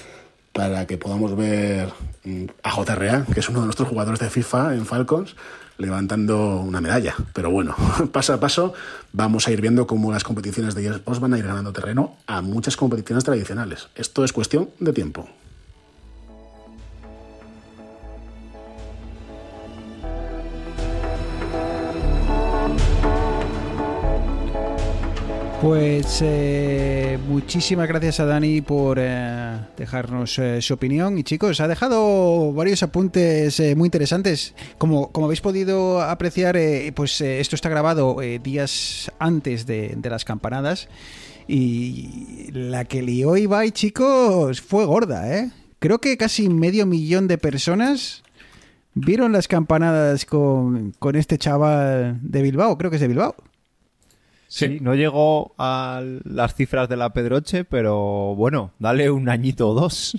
para 0.53 0.87
que 0.87 0.99
podamos 0.99 1.35
ver 1.35 1.89
mm, 2.25 2.45
a 2.63 2.71
JRA, 2.77 3.25
que 3.33 3.41
es 3.41 3.49
uno 3.49 3.61
de 3.61 3.65
nuestros 3.65 3.89
jugadores 3.89 4.21
de 4.21 4.29
FIFA 4.29 4.75
en 4.75 4.85
Falcons, 4.85 5.35
levantando 5.79 6.61
una 6.61 6.83
medalla. 6.83 7.15
Pero 7.33 7.51
bueno, 7.51 7.75
paso 8.13 8.35
a 8.35 8.41
paso 8.41 8.75
vamos 9.15 9.49
a 9.49 9.53
ir 9.53 9.63
viendo 9.63 9.87
cómo 9.87 10.13
las 10.13 10.23
competiciones 10.23 10.75
de 10.75 10.87
eSports 10.87 11.19
van 11.19 11.33
a 11.33 11.39
ir 11.39 11.47
ganando 11.47 11.73
terreno 11.73 12.19
a 12.27 12.43
muchas 12.43 12.77
competiciones 12.77 13.25
tradicionales. 13.25 13.89
Esto 13.95 14.23
es 14.23 14.35
cuestión 14.35 14.69
de 14.81 14.93
tiempo. 14.93 15.31
Pues 25.63 26.19
eh, 26.23 27.21
muchísimas 27.29 27.87
gracias 27.87 28.19
a 28.19 28.25
Dani 28.25 28.63
por 28.63 28.99
eh, 29.01 29.61
dejarnos 29.77 30.37
eh, 30.41 30.61
su 30.61 30.75
opinión. 30.75 31.17
Y 31.19 31.23
chicos, 31.23 31.61
ha 31.61 31.69
dejado 31.69 32.53
varios 32.53 32.83
apuntes 32.83 33.61
eh, 33.61 33.77
muy 33.77 33.87
interesantes. 33.87 34.57
Como, 34.77 35.13
como 35.13 35.27
habéis 35.27 35.41
podido 35.41 36.03
apreciar, 36.03 36.59
pues 36.97 37.21
esto 37.21 37.55
está 37.55 37.69
grabado 37.69 38.17
días 38.43 39.13
antes 39.21 39.65
de, 39.65 39.95
de 39.97 40.11
las 40.11 40.25
campanadas. 40.25 40.89
Y 41.47 42.49
la 42.53 42.85
que 42.85 43.01
lió 43.01 43.37
Ibai, 43.37 43.71
chicos, 43.71 44.61
fue 44.61 44.85
gorda, 44.85 45.33
¿eh? 45.33 45.53
Creo 45.79 46.01
que 46.01 46.17
casi 46.17 46.49
medio 46.49 46.87
millón 46.87 47.29
de 47.29 47.39
personas 47.39 48.25
vieron 48.95 49.31
las 49.31 49.47
campanadas 49.47 50.27
con, 50.27 50.93
con 50.99 51.15
este 51.15 51.39
chaval 51.39 52.19
de 52.21 52.43
Bilbao. 52.43 52.77
Creo 52.77 52.91
que 52.91 52.97
es 52.97 53.01
de 53.01 53.07
Bilbao. 53.07 53.37
Sí, 54.55 54.79
no 54.83 54.95
llegó 54.95 55.55
a 55.57 56.03
las 56.25 56.55
cifras 56.55 56.87
de 56.87 56.97
la 56.99 57.15
Pedroche, 57.15 57.65
pero 57.65 58.35
bueno, 58.37 58.75
dale 58.79 59.11
un 59.11 59.31
añito 59.31 59.71
o 59.71 59.75
dos. 59.75 60.15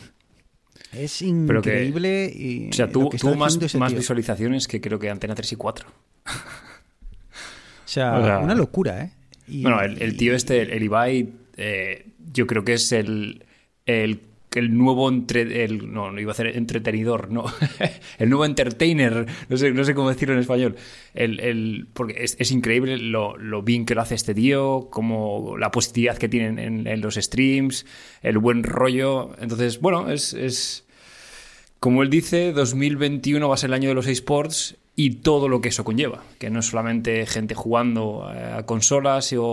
Es 0.92 1.24
Pero 1.46 1.62
que- 1.62 1.70
increíble. 1.86 2.32
y 2.36 2.70
O 2.70 2.74
sea, 2.74 2.88
tuvo, 2.90 3.12
más, 3.36 3.76
más 3.76 3.94
visualizaciones 3.94 4.68
que 4.68 4.82
creo 4.82 4.98
que 4.98 5.12
Antena 5.12 5.36
3 5.36 5.52
y 5.52 5.56
4. 5.56 5.88
O 5.88 6.32
sea, 7.86 8.18
O 8.18 8.24
sea, 8.26 8.40
una 8.40 8.56
locura, 8.56 9.04
¿eh? 9.04 9.12
Y- 9.48 9.62
Bueno, 9.62 9.82
el, 9.82 10.02
el 10.02 10.18
tío 10.18 10.34
este, 10.36 10.62
el, 10.62 10.72
el 10.72 10.84
Ibai, 10.84 11.32
eh, 11.58 12.08
yo 12.32 12.48
creo 12.48 12.64
que 12.64 12.74
es 12.74 12.92
el, 12.92 13.46
el, 13.86 14.22
el 14.60 14.78
nuevo 14.78 15.10
entre, 15.10 15.64
el, 15.64 15.92
no, 15.92 16.12
no 16.12 16.20
iba 16.20 16.32
a 16.32 16.36
ser 16.36 16.48
entretenidor, 16.48 17.32
no, 17.32 17.46
el 18.18 18.30
nuevo 18.30 18.46
entertainer, 18.46 19.26
no 19.50 19.58
sé, 19.58 19.72
no 19.72 19.84
sé 19.84 19.96
cómo 19.96 20.10
decirlo 20.10 20.34
en 20.34 20.42
español. 20.42 20.76
El, 21.14 21.40
el, 21.40 21.88
porque 21.94 22.24
es, 22.24 22.36
es 22.40 22.52
increíble 22.52 22.98
lo, 22.98 23.38
lo 23.38 23.62
bien 23.64 23.86
que 23.86 23.96
lo 23.96 24.02
hace 24.02 24.16
este 24.16 24.34
tío, 24.34 24.88
como 24.90 25.58
la 25.58 25.72
positividad 25.72 26.18
que 26.18 26.30
tienen 26.30 26.60
en, 26.60 26.88
en 26.88 27.02
los 27.02 27.16
streams, 27.16 27.86
el 28.22 28.38
buen 28.38 28.64
rollo. 28.64 29.32
Entonces, 29.40 29.80
bueno, 29.80 30.12
es, 30.12 30.34
es 30.34 30.86
como 31.80 32.02
él 32.02 32.10
dice, 32.10 32.54
2021 32.54 33.48
va 33.48 33.56
a 33.56 33.58
ser 33.58 33.70
el 33.70 33.74
año 33.74 33.90
de 33.90 33.96
los 33.96 34.08
esports 34.08 34.78
y 34.96 35.16
todo 35.16 35.50
lo 35.50 35.60
que 35.60 35.70
eso 35.70 35.84
conlleva, 35.84 36.24
que 36.40 36.50
no 36.50 36.60
es 36.60 36.68
solamente 36.68 37.26
gente 37.26 37.56
jugando 37.56 38.32
eh, 38.34 38.54
a 38.58 38.66
consolas 38.66 39.34
o, 39.34 39.44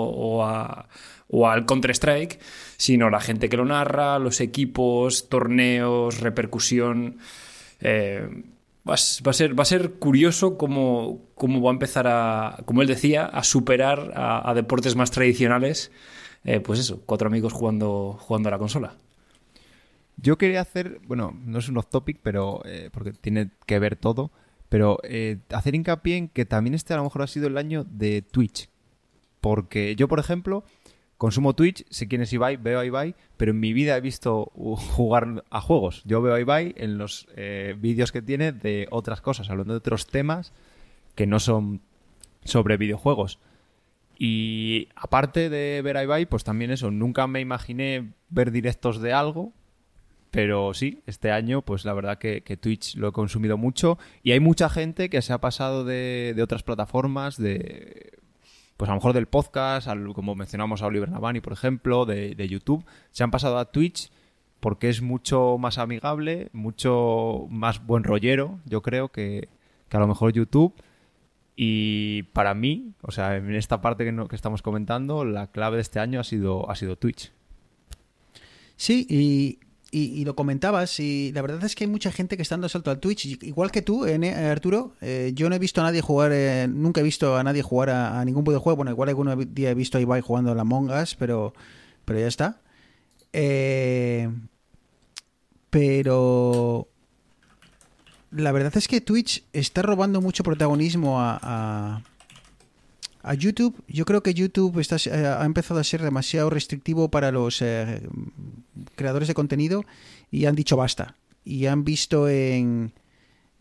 o 1.29 1.49
al 1.49 1.67
Counter-Strike, 1.67 2.39
sino 2.81 3.11
la 3.11 3.21
gente 3.21 3.51
que 3.51 3.59
lo 3.59 3.67
narra, 3.67 4.19
los 4.19 4.41
equipos, 4.41 5.29
torneos, 5.29 6.21
repercusión. 6.21 7.19
Eh, 7.83 8.27
va, 8.89 8.95
a 8.95 8.97
ser, 9.35 9.59
va 9.59 9.65
a 9.65 9.67
ser 9.67 9.93
curioso 9.99 10.57
cómo, 10.57 11.21
cómo 11.35 11.61
va 11.61 11.73
a 11.73 11.75
empezar 11.75 12.07
a, 12.09 12.63
como 12.65 12.81
él 12.81 12.89
decía, 12.89 13.27
a 13.27 13.45
superar 13.45 14.13
a, 14.17 14.49
a 14.49 14.55
deportes 14.55 14.97
más 14.97 15.11
tradicionales. 15.11 15.93
eh, 16.43 16.61
pues 16.61 16.81
eso, 16.81 17.03
cuatro 17.05 17.29
amigos 17.29 17.53
jugando, 17.53 18.17
jugando 18.19 18.49
a 18.49 18.53
la 18.53 18.59
consola. 18.59 18.95
Yo 20.17 20.39
quería 20.39 20.63
hacer, 20.63 21.03
bueno, 21.07 21.39
no 21.45 21.59
es 21.59 21.69
un 21.69 21.77
off 21.77 21.89
topic, 21.91 22.19
pero 22.23 22.63
eh, 22.65 22.89
porque 22.95 23.13
tiene 23.13 23.51
que 23.67 23.79
ver 23.79 23.97
todo, 23.97 24.31
pero 24.71 25.01
hacer 25.51 25.75
hincapié 25.75 26.17
en 26.17 26.29
que 26.29 26.47
también 26.47 26.73
este 26.73 26.95
a 26.95 26.97
lo 26.97 27.05
mejor 27.05 27.21
ha 27.21 27.27
sido 27.27 27.47
el 27.47 27.59
año 27.59 27.85
de 27.85 28.23
Twitch. 28.23 28.71
Porque 29.43 29.97
yo, 29.97 30.09
por 30.09 30.19
ejemplo, 30.19 30.65
consumo 31.21 31.53
Twitch, 31.53 31.85
sé 31.91 32.09
quién 32.09 32.23
es 32.23 32.33
Ibai, 32.33 32.57
veo 32.57 32.81
a 32.81 32.87
Ibai, 32.87 33.15
pero 33.37 33.51
en 33.51 33.61
mi 33.61 33.75
vida 33.75 33.95
he 33.95 34.01
visto 34.01 34.47
jugar 34.55 35.45
a 35.51 35.61
juegos. 35.61 36.03
Yo 36.07 36.23
veo 36.23 36.33
a 36.33 36.41
Ibai 36.41 36.75
en 36.79 36.97
los 36.97 37.29
eh, 37.37 37.77
vídeos 37.79 38.11
que 38.11 38.23
tiene 38.23 38.53
de 38.53 38.89
otras 38.91 39.21
cosas, 39.21 39.51
hablando 39.51 39.75
de 39.75 39.79
otros 39.81 40.07
temas 40.07 40.55
que 41.15 41.27
no 41.27 41.39
son 41.39 41.83
sobre 42.43 42.79
videojuegos. 42.79 43.39
Y 44.19 44.89
aparte 44.97 45.51
de 45.51 45.83
ver 45.83 45.99
a 45.99 46.05
Ibai, 46.05 46.25
pues 46.25 46.43
también 46.43 46.71
eso, 46.71 46.91
nunca 46.91 47.27
me 47.27 47.43
imaginé 47.43 48.15
ver 48.31 48.51
directos 48.51 49.03
de 49.03 49.13
algo, 49.13 49.53
pero 50.31 50.73
sí, 50.73 51.03
este 51.05 51.33
año, 51.33 51.61
pues 51.61 51.85
la 51.85 51.93
verdad 51.93 52.17
que, 52.17 52.41
que 52.41 52.57
Twitch 52.57 52.95
lo 52.97 53.09
he 53.09 53.13
consumido 53.13 53.59
mucho 53.59 53.99
y 54.23 54.33
hay 54.33 54.41
mucha 54.41 54.71
gente 54.71 55.11
que 55.11 55.21
se 55.21 55.35
ha 55.35 55.39
pasado 55.39 55.85
de 55.85 56.41
otras 56.43 56.63
plataformas, 56.63 57.37
de 57.37 58.20
pues 58.81 58.89
a 58.89 58.93
lo 58.93 58.97
mejor 58.97 59.13
del 59.13 59.27
podcast, 59.27 59.89
como 60.15 60.35
mencionamos 60.35 60.81
a 60.81 60.87
Oliver 60.87 61.11
Navani, 61.11 61.43
por 61.43 61.53
ejemplo, 61.53 62.07
de, 62.07 62.49
YouTube, 62.49 62.83
se 63.11 63.23
han 63.23 63.31
pasado 63.31 63.59
a 63.59 63.67
Twitch 63.67 64.11
porque 64.59 64.89
es 64.89 65.03
mucho 65.03 65.59
más 65.59 65.77
amigable, 65.77 66.49
mucho 66.55 67.47
más 67.51 67.85
buen 67.85 68.05
rollero, 68.05 68.59
yo 68.65 68.81
creo, 68.81 69.09
que, 69.09 69.51
a 69.91 69.99
lo 69.99 70.07
mejor 70.07 70.33
YouTube. 70.33 70.73
Y 71.57 72.23
para 72.33 72.55
mí, 72.55 72.95
o 73.03 73.11
sea, 73.11 73.37
en 73.37 73.55
esta 73.55 73.83
parte 73.83 74.07
que 74.31 74.35
estamos 74.35 74.63
comentando, 74.63 75.27
la 75.27 75.49
clave 75.49 75.77
de 75.77 75.83
este 75.83 76.01
año 76.01 76.19
ha 76.19 76.25
sido, 76.25 76.71
ha 76.71 76.75
sido 76.75 76.97
Twitch. 76.97 77.35
Sí, 78.77 79.07
y, 79.11 79.59
y- 79.91 80.25
lo 80.25 80.37
comentabas, 80.37 81.01
y 81.01 81.33
la 81.33 81.43
verdad 81.43 81.65
es 81.65 81.75
que 81.75 81.85
hay 81.85 81.91
mucha 81.91 82.13
gente 82.13 82.37
que 82.37 82.43
está 82.43 82.55
dando 82.55 82.69
salto 82.69 82.91
al 82.91 83.01
Twitch, 83.01 83.27
igual 83.43 83.71
que 83.71 83.83
tú, 83.83 84.07
eh, 84.07 84.19
eh, 84.23 84.35
Arturo. 84.47 84.95
eh, 85.01 85.33
yo 85.35 85.49
no 85.49 85.55
he 85.57 85.59
visto 85.59 85.81
a 85.81 85.85
nadie 85.85 86.01
jugar, 86.01 86.33
nunca 86.69 87.01
he 87.01 87.05
visto 87.05 87.37
a 87.37 87.43
nadie 87.43 87.63
jugar 87.63 87.91
a, 87.91 88.21
a 88.21 88.25
ningún 88.25 88.45
videojuego. 88.45 88.77
Bueno, 88.77 88.91
igual 88.93 89.09
algún 89.09 89.55
día 89.55 89.71
he 89.71 89.75
visto 89.75 89.99
a 89.99 90.01
Ibai 90.01 90.21
jugando 90.21 90.53
a 90.53 90.55
la 90.55 90.65
Mongas, 90.65 91.15
pero, 91.17 91.53
pero 92.05 92.21
ya 92.21 92.27
está. 92.29 92.61
Pero 95.71 96.89
la 98.31 98.53
verdad 98.53 98.77
es 98.77 98.89
que 98.89 99.01
Twitch 99.01 99.45
está 99.53 99.83
robando 99.83 100.21
mucho 100.21 100.43
protagonismo 100.43 101.21
a, 101.21 102.03
a 103.23 103.35
YouTube. 103.35 103.83
Yo 103.89 104.05
creo 104.05 104.23
que 104.23 104.35
YouTube 104.35 104.81
eh, 104.81 105.11
ha 105.27 105.45
empezado 105.45 105.81
a 105.81 105.85
ser 105.85 106.03
demasiado 106.03 106.51
restrictivo 106.51 107.11
para 107.11 107.31
los 107.33 107.61
eh, 107.63 108.03
creadores 108.97 109.29
de 109.29 109.35
contenido 109.35 109.85
y 110.31 110.47
han 110.47 110.55
dicho 110.55 110.77
basta. 110.77 111.17
Y 111.45 111.67
han 111.67 111.85
visto 111.85 112.29
en, 112.29 112.93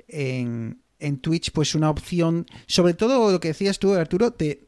en, 0.07 0.79
en 0.99 1.17
Twitch 1.19 1.51
pues 1.51 1.75
una 1.75 1.89
opción, 1.89 2.45
sobre 2.67 2.93
todo 2.93 3.31
lo 3.31 3.39
que 3.39 3.49
decías 3.49 3.79
tú, 3.79 3.93
Arturo, 3.93 4.31
de, 4.31 4.67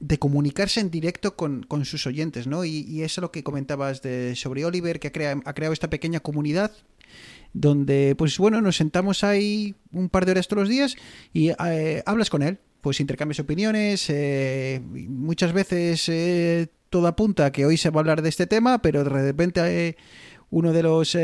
de 0.00 0.18
comunicarse 0.18 0.80
en 0.80 0.90
directo 0.90 1.36
con, 1.36 1.62
con 1.62 1.84
sus 1.84 2.06
oyentes, 2.06 2.46
¿no? 2.46 2.64
Y, 2.64 2.80
y 2.88 3.02
eso 3.02 3.20
es 3.20 3.22
lo 3.22 3.30
que 3.32 3.42
comentabas 3.42 4.02
de, 4.02 4.34
sobre 4.34 4.64
Oliver, 4.64 4.98
que 4.98 5.08
ha, 5.08 5.12
crea- 5.12 5.40
ha 5.44 5.52
creado 5.54 5.72
esta 5.72 5.90
pequeña 5.90 6.20
comunidad 6.20 6.72
donde, 7.52 8.14
pues 8.18 8.36
bueno, 8.36 8.60
nos 8.60 8.76
sentamos 8.76 9.24
ahí 9.24 9.74
un 9.92 10.10
par 10.10 10.26
de 10.26 10.32
horas 10.32 10.48
todos 10.48 10.64
los 10.64 10.68
días 10.68 10.96
y 11.32 11.50
eh, 11.50 12.02
hablas 12.04 12.28
con 12.28 12.42
él, 12.42 12.58
pues 12.86 13.00
intercambias 13.00 13.40
opiniones, 13.40 14.08
eh, 14.10 14.80
muchas 15.08 15.52
veces 15.52 16.08
eh, 16.08 16.68
todo 16.88 17.08
apunta 17.08 17.50
que 17.50 17.66
hoy 17.66 17.76
se 17.76 17.90
va 17.90 17.98
a 17.98 18.02
hablar 18.02 18.22
de 18.22 18.28
este 18.28 18.46
tema, 18.46 18.80
pero 18.80 19.02
de 19.02 19.10
repente 19.10 19.88
eh, 19.88 19.96
uno 20.50 20.72
de 20.72 20.84
los 20.84 21.16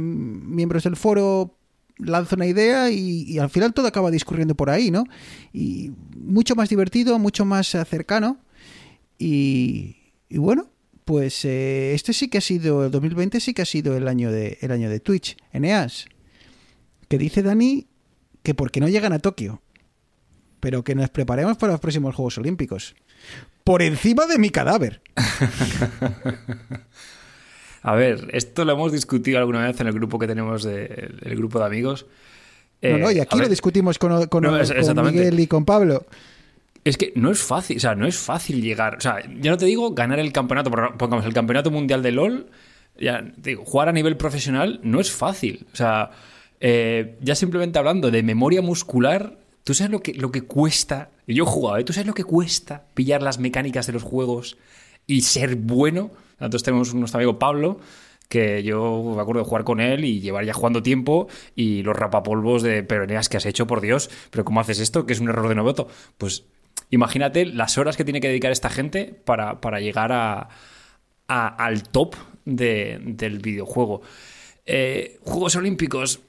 miembros 0.00 0.84
del 0.84 0.96
foro 0.96 1.58
lanza 1.98 2.36
una 2.36 2.46
idea 2.46 2.90
y, 2.90 3.38
al 3.38 3.50
final 3.50 3.74
todo 3.74 3.86
acaba 3.86 4.10
discurriendo 4.10 4.54
por 4.54 4.70
ahí, 4.70 4.90
¿no? 4.90 5.04
Y 5.52 5.92
mucho 6.16 6.54
más 6.54 6.70
divertido, 6.70 7.18
mucho 7.18 7.44
más 7.44 7.68
cercano 7.68 8.38
y, 9.18 9.96
bueno, 10.30 10.70
pues 11.04 11.44
este 11.44 12.14
sí 12.14 12.28
que 12.28 12.38
ha 12.38 12.40
sido, 12.40 12.86
el 12.86 12.90
2020 12.90 13.40
sí 13.40 13.52
que 13.52 13.60
ha 13.60 13.66
sido 13.66 13.94
el 13.94 14.08
año 14.08 14.32
de, 14.32 14.56
el 14.62 14.72
año 14.72 14.88
de 14.88 15.00
Twitch. 15.00 15.36
Eneas, 15.52 16.06
que 17.08 17.18
dice 17.18 17.42
Dani 17.42 17.88
que 18.42 18.54
porque 18.54 18.80
no 18.80 18.88
llegan 18.88 19.12
a 19.12 19.18
Tokio, 19.18 19.60
pero 20.60 20.84
que 20.84 20.94
nos 20.94 21.10
preparemos 21.10 21.56
para 21.56 21.72
los 21.72 21.80
próximos 21.80 22.14
Juegos 22.14 22.38
Olímpicos. 22.38 22.94
Por 23.64 23.82
encima 23.82 24.26
de 24.26 24.38
mi 24.38 24.50
cadáver. 24.50 25.00
A 27.82 27.94
ver, 27.94 28.28
esto 28.32 28.64
lo 28.64 28.72
hemos 28.72 28.92
discutido 28.92 29.38
alguna 29.38 29.66
vez 29.66 29.80
en 29.80 29.86
el 29.86 29.94
grupo 29.94 30.18
que 30.18 30.26
tenemos, 30.26 30.62
de, 30.62 31.10
el 31.22 31.36
grupo 31.36 31.58
de 31.58 31.64
amigos. 31.64 32.06
no, 32.82 32.98
no, 32.98 33.10
y 33.10 33.18
Eh, 33.18 33.22
aquí 33.22 33.36
lo 33.36 33.42
ver, 33.42 33.48
discutimos 33.48 33.98
con, 33.98 34.26
con- 34.26 34.42
No, 34.42 34.58
es- 34.58 34.70
con. 34.72 35.04
Miguel 35.06 35.40
y 35.40 35.46
con 35.46 35.64
Pablo. 35.64 36.04
Es 36.84 36.96
que 36.96 37.12
no 37.14 37.30
es 37.30 37.42
fácil, 37.42 37.76
o 37.76 37.80
sea, 37.80 37.94
no 37.94 38.06
es 38.06 38.16
fácil 38.16 38.62
llegar. 38.62 38.96
O 38.96 39.00
sea, 39.00 39.16
ya 39.40 39.50
no 39.50 39.56
te 39.58 39.66
digo 39.66 39.92
ganar 39.92 40.18
el 40.18 40.32
campeonato, 40.32 40.70
pongamos 40.70 41.24
el 41.26 41.32
campeonato 41.34 41.70
mundial 41.70 42.02
de 42.02 42.10
LOL, 42.12 42.46
ya 42.98 43.22
te 43.42 43.50
digo, 43.50 43.64
jugar 43.66 43.88
a 43.90 43.92
nivel 43.92 44.16
profesional 44.16 44.80
no 44.82 45.00
es 45.00 45.10
fácil. 45.10 45.66
O 45.72 45.76
sea, 45.76 46.10
Eh, 46.62 47.16
ya 47.22 47.34
simplemente 47.34 47.78
hablando 47.78 48.10
de 48.10 48.22
memoria 48.22 48.60
muscular, 48.60 49.38
¿tú 49.64 49.74
sabes 49.74 49.90
lo 49.90 50.02
que, 50.02 50.14
lo 50.14 50.30
que 50.30 50.42
cuesta? 50.42 51.10
Yo 51.26 51.44
he 51.44 51.46
jugado, 51.46 51.78
¿eh? 51.78 51.84
¿Tú 51.84 51.92
sabes 51.92 52.06
lo 52.06 52.14
que 52.14 52.24
cuesta 52.24 52.84
pillar 52.94 53.22
las 53.22 53.38
mecánicas 53.38 53.86
de 53.86 53.92
los 53.92 54.02
juegos 54.02 54.56
y 55.06 55.20
ser 55.22 55.56
bueno? 55.56 56.10
Nosotros 56.38 56.62
tenemos 56.62 56.94
nuestro 56.94 57.18
amigo 57.18 57.38
Pablo, 57.38 57.78
que 58.28 58.62
yo 58.62 59.02
me 59.16 59.20
acuerdo 59.20 59.42
de 59.42 59.48
jugar 59.48 59.64
con 59.64 59.80
él 59.80 60.04
y 60.04 60.20
llevar 60.20 60.44
ya 60.44 60.52
jugando 60.54 60.82
tiempo 60.82 61.28
y 61.56 61.82
los 61.82 61.96
rapapolvos 61.96 62.62
de 62.62 62.82
peroneas 62.82 63.28
que 63.28 63.36
has 63.36 63.46
hecho, 63.46 63.66
por 63.66 63.80
Dios, 63.80 64.08
pero 64.30 64.44
¿cómo 64.44 64.60
haces 64.60 64.78
esto? 64.80 65.04
Que 65.06 65.12
es 65.12 65.20
un 65.20 65.28
error 65.28 65.48
de 65.48 65.54
novato. 65.56 65.88
Pues 66.16 66.44
imagínate 66.90 67.44
las 67.46 67.76
horas 67.78 67.96
que 67.96 68.04
tiene 68.04 68.20
que 68.20 68.28
dedicar 68.28 68.52
esta 68.52 68.70
gente 68.70 69.04
para, 69.24 69.60
para 69.60 69.80
llegar 69.80 70.12
a, 70.12 70.48
al 71.26 71.82
top 71.84 72.14
de- 72.44 72.98
del 73.02 73.38
videojuego. 73.40 74.02
Eh, 74.64 75.18
Juegos 75.22 75.56
Olímpicos. 75.56 76.20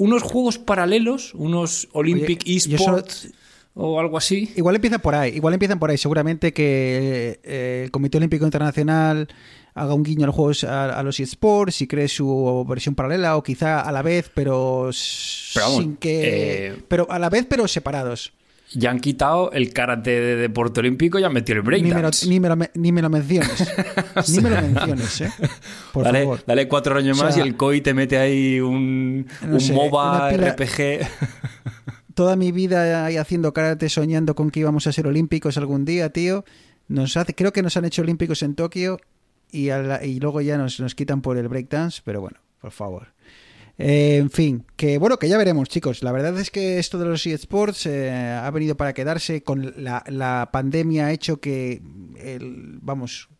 Unos 0.00 0.22
juegos 0.22 0.58
paralelos, 0.58 1.34
unos 1.34 1.88
Olympic 1.92 2.42
eSports 2.46 3.28
o 3.74 4.00
algo 4.00 4.16
así. 4.16 4.50
Igual 4.56 4.76
empiezan 4.76 5.00
por 5.00 5.14
ahí, 5.14 5.32
igual 5.36 5.52
empiezan 5.54 5.78
por 5.78 5.90
ahí. 5.90 5.98
Seguramente 5.98 6.52
que 6.54 7.38
eh, 7.44 7.82
el 7.84 7.90
Comité 7.90 8.16
Olímpico 8.16 8.44
Internacional 8.46 9.28
haga 9.74 9.94
un 9.94 10.02
guiño 10.02 10.24
a 10.24 10.26
los 10.26 10.34
juegos 10.34 10.64
a, 10.64 10.98
a 10.98 11.02
los 11.02 11.20
eSports 11.20 11.80
y 11.82 11.86
cree 11.86 12.08
su 12.08 12.64
versión 12.68 12.94
paralela 12.94 13.36
o 13.36 13.42
quizá 13.42 13.80
a 13.80 13.92
la 13.92 14.02
vez, 14.02 14.30
pero, 14.34 14.88
s- 14.90 15.52
Pero 15.54 15.66
vamos, 15.66 15.82
sin 15.82 15.96
que 15.96 16.66
eh, 16.68 16.76
pero 16.88 17.06
a 17.10 17.18
la 17.18 17.28
vez 17.30 17.46
pero 17.48 17.68
separados. 17.68 18.32
Ya 18.72 18.90
han 18.90 19.00
quitado 19.00 19.50
el 19.52 19.72
karate 19.72 20.10
de 20.10 20.36
deporte 20.36 20.78
olímpico 20.80 21.18
y 21.18 21.24
han 21.24 21.32
metido 21.32 21.58
el 21.58 21.64
Ni 21.64 21.82
me, 21.82 21.88
lo, 21.88 21.94
breakdance. 21.94 22.28
ni, 22.28 22.38
me 22.40 22.48
lo, 22.48 22.56
ni 22.74 22.92
me 22.92 23.02
lo 23.02 23.10
menciones. 23.10 23.68
Ni 24.28 24.40
me 24.40 24.50
lo 24.50 24.62
menciones, 24.62 25.20
¿eh? 25.22 25.30
Por 25.92 26.04
dale, 26.04 26.20
favor. 26.22 26.44
dale 26.46 26.68
cuatro 26.68 26.96
años 26.96 27.20
O 27.20 27.24
más 27.24 27.36
y 27.36 27.40
el 27.40 27.56
COI 27.56 27.80
te 27.80 27.94
mete 27.94 28.16
ahí 28.18 28.60
un, 28.60 29.26
no 29.44 29.54
un 29.54 29.60
sé, 29.60 29.72
MOBA 29.72 30.30
pila- 30.30 30.52
RPG. 30.54 31.08
Toda 32.14 32.36
mi 32.36 32.52
vida 32.52 33.06
ahí 33.06 33.16
haciendo 33.16 33.52
karate 33.52 33.88
soñando 33.88 34.34
con 34.34 34.50
que 34.50 34.60
íbamos 34.60 34.86
a 34.86 34.92
ser 34.92 35.06
olímpicos 35.06 35.56
algún 35.56 35.84
día, 35.84 36.10
tío. 36.10 36.44
Nos 36.88 37.16
hace, 37.16 37.34
creo 37.34 37.52
que 37.52 37.62
nos 37.62 37.76
han 37.76 37.84
hecho 37.84 38.02
olímpicos 38.02 38.42
en 38.42 38.54
Tokio 38.54 38.98
y, 39.50 39.66
la- 39.68 40.04
y 40.04 40.20
luego 40.20 40.40
ya 40.42 40.58
nos, 40.58 40.78
nos 40.80 40.94
quitan 40.94 41.22
por 41.22 41.38
el 41.38 41.48
breakdance, 41.48 42.02
pero 42.04 42.20
bueno, 42.20 42.38
por 42.60 42.70
favor. 42.72 43.08
Eh, 43.82 44.18
en 44.18 44.30
fin, 44.30 44.66
que 44.76 44.98
bueno, 44.98 45.18
que 45.18 45.26
ya 45.26 45.38
veremos, 45.38 45.70
chicos. 45.70 46.02
La 46.02 46.12
verdad 46.12 46.38
es 46.38 46.50
que 46.50 46.78
esto 46.78 46.98
de 46.98 47.06
los 47.06 47.26
eSports 47.26 47.86
eh, 47.86 48.10
ha 48.10 48.50
venido 48.50 48.76
para 48.76 48.92
quedarse. 48.92 49.42
Con 49.42 49.72
la, 49.82 50.04
la 50.06 50.50
pandemia 50.52 51.06
ha 51.06 51.12
hecho 51.12 51.40
que 51.40 51.80
el, 52.18 52.78
vamos, 52.82 53.30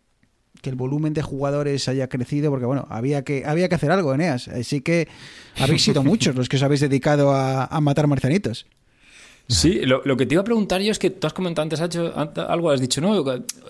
que 0.62 0.70
el 0.70 0.76
volumen 0.76 1.12
de 1.12 1.20
jugadores 1.20 1.88
haya 1.88 2.08
crecido, 2.08 2.50
porque 2.50 2.64
bueno, 2.64 2.86
había 2.88 3.22
que, 3.22 3.44
había 3.44 3.68
que 3.68 3.74
hacer 3.74 3.90
algo, 3.90 4.14
Eneas. 4.14 4.48
Así 4.48 4.80
que 4.80 5.08
habéis 5.58 5.84
sido 5.84 6.02
muchos 6.04 6.34
los 6.34 6.48
que 6.48 6.56
os 6.56 6.62
habéis 6.62 6.80
dedicado 6.80 7.32
a, 7.32 7.66
a 7.66 7.80
matar 7.82 8.06
marcianitos. 8.06 8.66
Sí, 9.46 9.80
lo, 9.80 10.00
lo 10.04 10.16
que 10.16 10.24
te 10.24 10.36
iba 10.36 10.40
a 10.40 10.44
preguntar 10.44 10.80
yo 10.80 10.92
es 10.92 10.98
que 10.98 11.10
tú 11.10 11.26
has 11.26 11.34
comentado 11.34 11.64
antes 11.64 12.00
algo, 12.38 12.70
has 12.70 12.80
dicho, 12.80 13.02
no, 13.02 13.24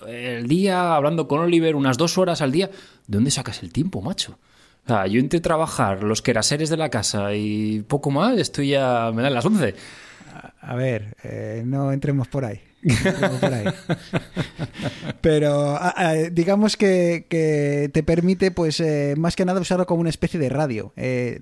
el 0.06 0.46
día 0.46 0.94
hablando 0.94 1.26
con 1.26 1.40
Oliver, 1.40 1.74
unas 1.74 1.96
dos 1.96 2.16
horas 2.18 2.42
al 2.42 2.52
día, 2.52 2.66
¿de 2.68 3.16
dónde 3.16 3.30
sacas 3.32 3.62
el 3.62 3.72
tiempo, 3.72 4.02
macho? 4.02 4.38
Sea, 4.86 5.06
yo 5.06 5.20
entre 5.20 5.40
trabajar, 5.40 6.02
los 6.02 6.22
queraseres 6.22 6.68
de 6.70 6.76
la 6.76 6.88
casa 6.88 7.34
y 7.34 7.82
poco 7.82 8.10
más, 8.10 8.36
estoy 8.38 8.70
ya, 8.70 9.10
me 9.14 9.22
dan 9.22 9.34
las 9.34 9.44
11. 9.44 9.74
A 10.60 10.74
ver, 10.74 11.16
eh, 11.22 11.62
no 11.64 11.92
entremos 11.92 12.28
por 12.28 12.44
ahí. 12.44 12.60
Por 13.40 13.52
ahí. 13.52 13.64
Pero 15.20 15.70
a- 15.76 15.94
a, 15.96 16.14
digamos 16.14 16.76
que, 16.76 17.26
que 17.28 17.90
te 17.92 18.02
permite, 18.02 18.50
pues, 18.50 18.80
eh, 18.80 19.14
más 19.16 19.36
que 19.36 19.44
nada 19.44 19.60
usarlo 19.60 19.86
como 19.86 20.00
una 20.00 20.10
especie 20.10 20.40
de 20.40 20.48
radio. 20.48 20.92
Eh, 20.96 21.38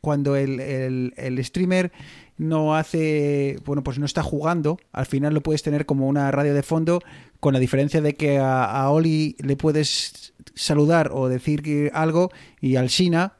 cuando 0.00 0.36
el, 0.36 0.60
el- 0.60 1.14
el 1.16 1.44
streamer 1.44 1.92
no 2.38 2.74
hace, 2.74 3.56
bueno, 3.64 3.82
pues 3.84 3.98
no 3.98 4.06
está 4.06 4.22
jugando, 4.22 4.78
al 4.92 5.06
final 5.06 5.34
lo 5.34 5.42
puedes 5.42 5.62
tener 5.62 5.86
como 5.86 6.08
una 6.08 6.30
radio 6.30 6.54
de 6.54 6.62
fondo, 6.62 7.00
con 7.40 7.52
la 7.54 7.60
diferencia 7.60 8.00
de 8.00 8.14
que 8.14 8.38
a, 8.38 8.64
a 8.64 8.90
Oli 8.90 9.36
le 9.40 9.56
puedes 9.56 10.31
saludar 10.54 11.10
o 11.12 11.28
decir 11.28 11.90
algo 11.94 12.30
y 12.60 12.76
al 12.76 12.88
Shina, 12.88 13.34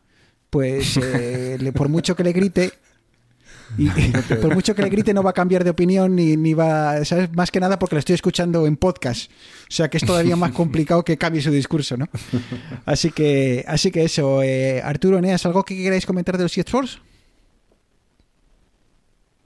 pues, 0.51 0.97
eh, 0.97 1.57
le- 1.61 1.73
por 1.73 1.89
mucho 1.89 2.15
que 2.17 2.25
le 2.25 2.33
grite, 2.33 2.73
y 3.79 3.89
por 4.43 4.55
mucho 4.55 4.75
que 4.75 4.83
le 4.83 4.91
grite 4.91 5.15
no 5.15 5.23
va 5.23 5.31
a 5.31 5.33
cambiar 5.33 5.65
de 5.65 5.71
opinión 5.71 6.15
ni, 6.15 6.37
ni 6.37 6.53
va, 6.53 7.03
¿sabes? 7.07 7.33
Más 7.35 7.51
que 7.51 7.59
nada 7.61 7.79
porque 7.79 7.95
lo 7.95 8.01
estoy 8.01 8.15
escuchando 8.15 8.67
en 8.67 8.77
podcast. 8.77 9.31
O 9.31 9.75
sea 9.75 9.89
que 9.89 9.97
es 9.97 10.05
todavía 10.05 10.37
más 10.37 10.53
complicado 10.53 11.03
que 11.05 11.17
cambie 11.17 11.41
su 11.41 11.51
discurso, 11.51 11.97
¿no? 11.97 12.07
Así 12.85 13.11
que, 13.13 13.65
así 13.67 13.91
que 13.91 14.05
eso. 14.05 14.43
Eh, 14.43 14.83
Arturo, 14.83 15.17
Eneas, 15.19 15.47
¿algo 15.47 15.63
que 15.65 15.75
queráis 15.77 16.05
comentar 16.05 16.37
de 16.37 16.43
los 16.43 16.59
eSports? 16.59 17.01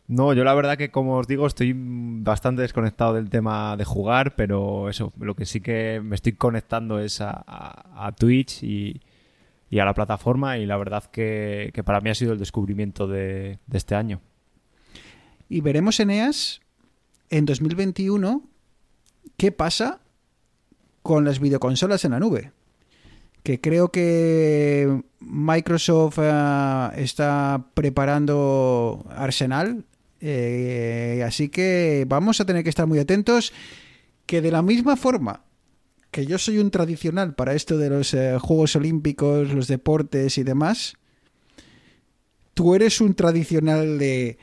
No, 0.09 0.33
yo 0.35 0.45
la 0.45 0.55
verdad 0.55 0.79
que 0.79 0.91
como 0.91 1.17
os 1.17 1.27
digo 1.27 1.47
estoy 1.47 1.75
bastante 1.77 2.63
desconectado 2.63 3.15
del 3.15 3.29
tema 3.29 3.77
de 3.77 3.85
jugar, 3.85 4.37
pero 4.37 4.89
eso, 4.89 5.13
lo 5.19 5.35
que 5.35 5.47
sí 5.47 5.61
que 5.61 6.01
me 6.03 6.15
estoy 6.15 6.35
conectando 6.35 7.01
es 7.01 7.21
a, 7.21 8.15
Twitch 8.19 8.63
y, 8.63 9.01
a 9.79 9.85
la 9.85 9.95
plataforma 9.95 10.59
y 10.59 10.67
la 10.67 10.77
verdad 10.77 11.05
que, 11.05 11.73
para 11.85 12.01
mí 12.01 12.11
ha 12.11 12.15
sido 12.15 12.33
el 12.33 12.39
descubrimiento 12.39 13.09
de, 13.09 13.59
de 13.67 13.79
este 13.79 13.95
año. 13.97 14.21
Y 15.49 15.61
veremos, 15.61 15.99
Eneas, 16.01 16.61
en 17.31 17.47
2021, 17.47 18.43
qué 19.37 19.53
pasa 19.53 20.01
con 21.03 21.25
las 21.25 21.39
videoconsolas 21.39 22.05
en 22.05 22.13
la 22.13 22.21
nube. 22.21 22.53
Que 23.43 23.61
creo 23.61 23.91
que 23.91 25.03
Microsoft 25.21 26.19
eh, 26.21 26.89
está 26.97 27.65
preparando 27.75 29.07
Arsenal. 29.11 29.85
Eh, 30.29 31.23
así 31.25 31.49
que 31.49 32.05
vamos 32.09 32.41
a 32.41 32.45
tener 32.45 32.65
que 32.65 32.71
estar 32.71 32.87
muy 32.87 32.99
atentos. 32.99 33.53
Que 34.27 34.43
de 34.43 34.51
la 34.51 34.61
misma 34.61 34.97
forma 34.97 35.45
que 36.11 36.27
yo 36.27 36.39
soy 36.39 36.59
un 36.59 36.71
tradicional 36.71 37.35
para 37.35 37.55
esto 37.55 37.79
de 37.79 37.91
los 37.91 38.13
eh, 38.13 38.39
Juegos 38.41 38.75
Olímpicos, 38.75 39.53
los 39.53 39.69
deportes 39.69 40.37
y 40.39 40.43
demás, 40.43 40.95
tú 42.55 42.75
eres 42.75 43.01
un 43.01 43.15
tradicional 43.15 43.99
de 43.99 44.39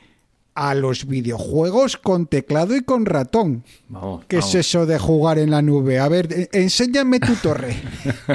a 0.55 0.75
los 0.75 1.07
videojuegos 1.07 1.97
con 1.97 2.27
teclado 2.27 2.75
y 2.75 2.81
con 2.83 3.05
ratón. 3.05 3.63
Vamos, 3.89 4.25
¿Qué 4.27 4.37
vamos. 4.37 4.55
es 4.55 4.67
eso 4.67 4.85
de 4.85 4.99
jugar 4.99 5.39
en 5.39 5.49
la 5.51 5.61
nube? 5.61 5.99
A 5.99 6.07
ver, 6.09 6.27
e- 6.31 6.49
enséñame 6.53 7.19
tu 7.19 7.33
torre. 7.35 7.75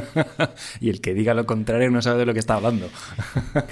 y 0.80 0.90
el 0.90 1.00
que 1.00 1.14
diga 1.14 1.34
lo 1.34 1.46
contrario 1.46 1.90
no 1.90 2.02
sabe 2.02 2.18
de 2.20 2.26
lo 2.26 2.32
que 2.34 2.40
está 2.40 2.54
hablando. 2.54 2.88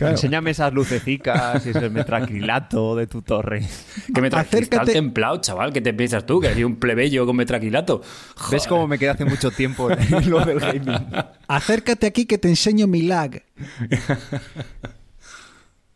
Enséñame 0.00 0.50
esas 0.52 0.72
lucecicas 0.72 1.64
y 1.66 1.70
ese 1.70 1.90
metraquilato 1.90 2.94
de 2.96 3.06
tu 3.06 3.22
torre. 3.22 3.66
Que 4.14 4.20
me 4.20 4.30
traes 4.30 4.46
Acércate- 4.48 4.56
cristal 4.68 4.86
templado, 4.86 5.36
chaval. 5.40 5.72
¿Qué 5.72 5.80
te 5.80 5.92
piensas 5.94 6.24
tú? 6.26 6.40
Que 6.40 6.52
soy 6.52 6.64
un 6.64 6.76
plebeyo 6.76 7.26
con 7.26 7.36
metraquilato. 7.36 8.02
¿Ves 8.50 8.66
cómo 8.66 8.86
me 8.86 8.98
quedé 8.98 9.10
hace 9.10 9.24
mucho 9.24 9.50
tiempo 9.50 9.90
en 9.90 10.30
lo 10.30 10.44
del 10.44 10.60
gaming? 10.60 11.06
Acércate 11.48 12.06
aquí 12.06 12.26
que 12.26 12.38
te 12.38 12.48
enseño 12.48 12.86
mi 12.86 13.02
lag. 13.02 13.42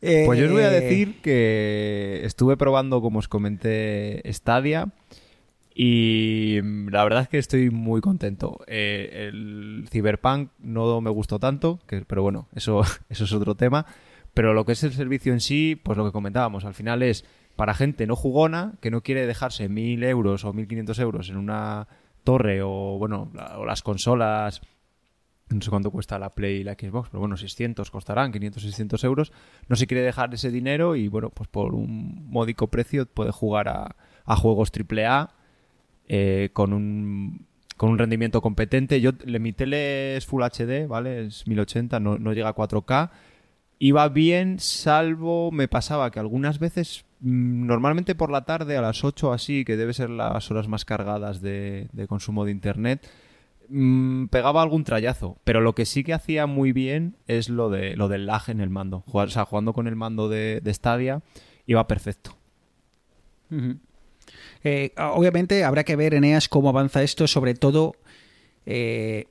Eh, 0.02 0.22
Pues 0.26 0.38
yo 0.38 0.46
os 0.46 0.52
voy 0.52 0.62
a 0.62 0.70
decir 0.70 1.20
que 1.20 2.20
estuve 2.24 2.56
probando, 2.56 3.00
como 3.02 3.18
os 3.18 3.28
comenté, 3.28 4.22
Stadia 4.32 4.88
y 5.74 6.58
mm, 6.62 6.88
la 6.88 7.04
verdad 7.04 7.22
es 7.22 7.28
que 7.28 7.38
estoy 7.38 7.70
muy 7.70 8.00
contento. 8.00 8.58
Eh, 8.66 9.28
el 9.28 9.86
Cyberpunk 9.90 10.50
no 10.58 11.00
me 11.00 11.10
gustó 11.10 11.38
tanto, 11.38 11.78
que, 11.86 12.02
pero 12.02 12.22
bueno, 12.22 12.48
eso, 12.54 12.82
eso 13.08 13.24
es 13.24 13.32
otro 13.32 13.54
tema. 13.54 13.86
Pero 14.34 14.54
lo 14.54 14.64
que 14.64 14.72
es 14.72 14.84
el 14.84 14.92
servicio 14.92 15.32
en 15.32 15.40
sí, 15.40 15.78
pues 15.82 15.98
lo 15.98 16.04
que 16.04 16.12
comentábamos, 16.12 16.64
al 16.64 16.74
final 16.74 17.02
es 17.02 17.24
para 17.56 17.74
gente 17.74 18.06
no 18.06 18.16
jugona, 18.16 18.74
que 18.80 18.90
no 18.90 19.02
quiere 19.02 19.26
dejarse 19.26 19.68
1.000 19.68 20.02
euros 20.04 20.44
o 20.44 20.52
1.500 20.54 20.98
euros 21.00 21.28
en 21.30 21.36
una 21.36 21.88
torre 22.24 22.62
o, 22.62 22.96
bueno, 22.98 23.30
la- 23.34 23.58
o 23.58 23.64
las 23.64 23.82
consolas 23.82 24.60
no 25.50 25.60
sé 25.60 25.70
cuánto 25.70 25.90
cuesta 25.90 26.18
la 26.18 26.34
Play 26.34 26.58
y 26.60 26.64
la 26.64 26.74
Xbox, 26.74 27.10
pero 27.10 27.20
bueno, 27.20 27.36
600 27.36 27.90
costarán, 27.90 28.32
500, 28.32 28.62
600 28.62 29.04
euros. 29.04 29.32
No 29.68 29.76
se 29.76 29.86
quiere 29.86 30.02
dejar 30.02 30.32
ese 30.32 30.50
dinero 30.50 30.96
y 30.96 31.08
bueno, 31.08 31.30
pues 31.30 31.48
por 31.48 31.74
un 31.74 32.30
módico 32.30 32.68
precio 32.68 33.06
puede 33.06 33.32
jugar 33.32 33.68
a, 33.68 33.96
a 34.24 34.36
juegos 34.36 34.70
AAA 34.72 35.34
eh, 36.08 36.50
con 36.52 36.72
un 36.72 37.46
con 37.76 37.88
un 37.88 37.98
rendimiento 37.98 38.42
competente. 38.42 39.00
Yo, 39.00 39.12
mi 39.24 39.54
tele 39.54 40.16
es 40.16 40.26
Full 40.26 40.42
HD, 40.42 40.86
¿vale? 40.86 41.26
Es 41.26 41.46
1080, 41.46 41.98
no, 41.98 42.18
no 42.18 42.34
llega 42.34 42.50
a 42.50 42.54
4K. 42.54 43.10
Iba 43.78 44.06
bien, 44.10 44.58
salvo 44.58 45.50
me 45.50 45.66
pasaba 45.66 46.10
que 46.10 46.20
algunas 46.20 46.58
veces, 46.58 47.06
mm, 47.20 47.64
normalmente 47.66 48.14
por 48.14 48.30
la 48.30 48.44
tarde 48.44 48.76
a 48.76 48.82
las 48.82 49.02
8 49.02 49.32
así, 49.32 49.64
que 49.64 49.78
debe 49.78 49.94
ser 49.94 50.10
las 50.10 50.50
horas 50.50 50.68
más 50.68 50.84
cargadas 50.84 51.40
de, 51.40 51.88
de 51.92 52.06
consumo 52.06 52.44
de 52.44 52.50
internet, 52.50 53.08
mm, 53.70 54.26
pegaba 54.26 54.60
algún 54.62 54.84
trayazo. 54.84 55.38
Pero 55.44 55.60
lo 55.62 55.74
que 55.74 55.86
sí 55.86 56.04
que 56.04 56.12
hacía 56.12 56.46
muy 56.46 56.72
bien 56.72 57.16
es 57.26 57.48
lo 57.48 57.70
de 57.70 57.96
lo 57.96 58.08
del 58.08 58.26
lag 58.26 58.42
en 58.50 58.60
el 58.60 58.68
mando. 58.70 59.02
Jugar- 59.06 59.28
o 59.28 59.30
sea, 59.30 59.44
jugando 59.46 59.72
con 59.72 59.86
el 59.86 59.96
mando 59.96 60.28
de, 60.28 60.60
de 60.62 60.74
Stadia 60.74 61.22
iba 61.66 61.86
perfecto. 61.86 62.36
Eh, 64.62 64.92
obviamente 64.96 65.64
habrá 65.64 65.84
que 65.84 65.96
ver, 65.96 66.14
Eneas, 66.14 66.48
cómo 66.48 66.68
avanza 66.68 67.02
esto, 67.02 67.26
sobre 67.26 67.54
todo, 67.54 67.94
eh, 68.66 69.26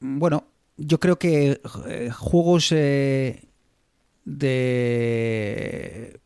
bueno, 0.00 0.44
yo 0.76 1.00
creo 1.00 1.18
que 1.18 1.60
eh, 1.88 2.10
juegos 2.10 2.70
eh, 2.72 3.44
de... 4.24 6.20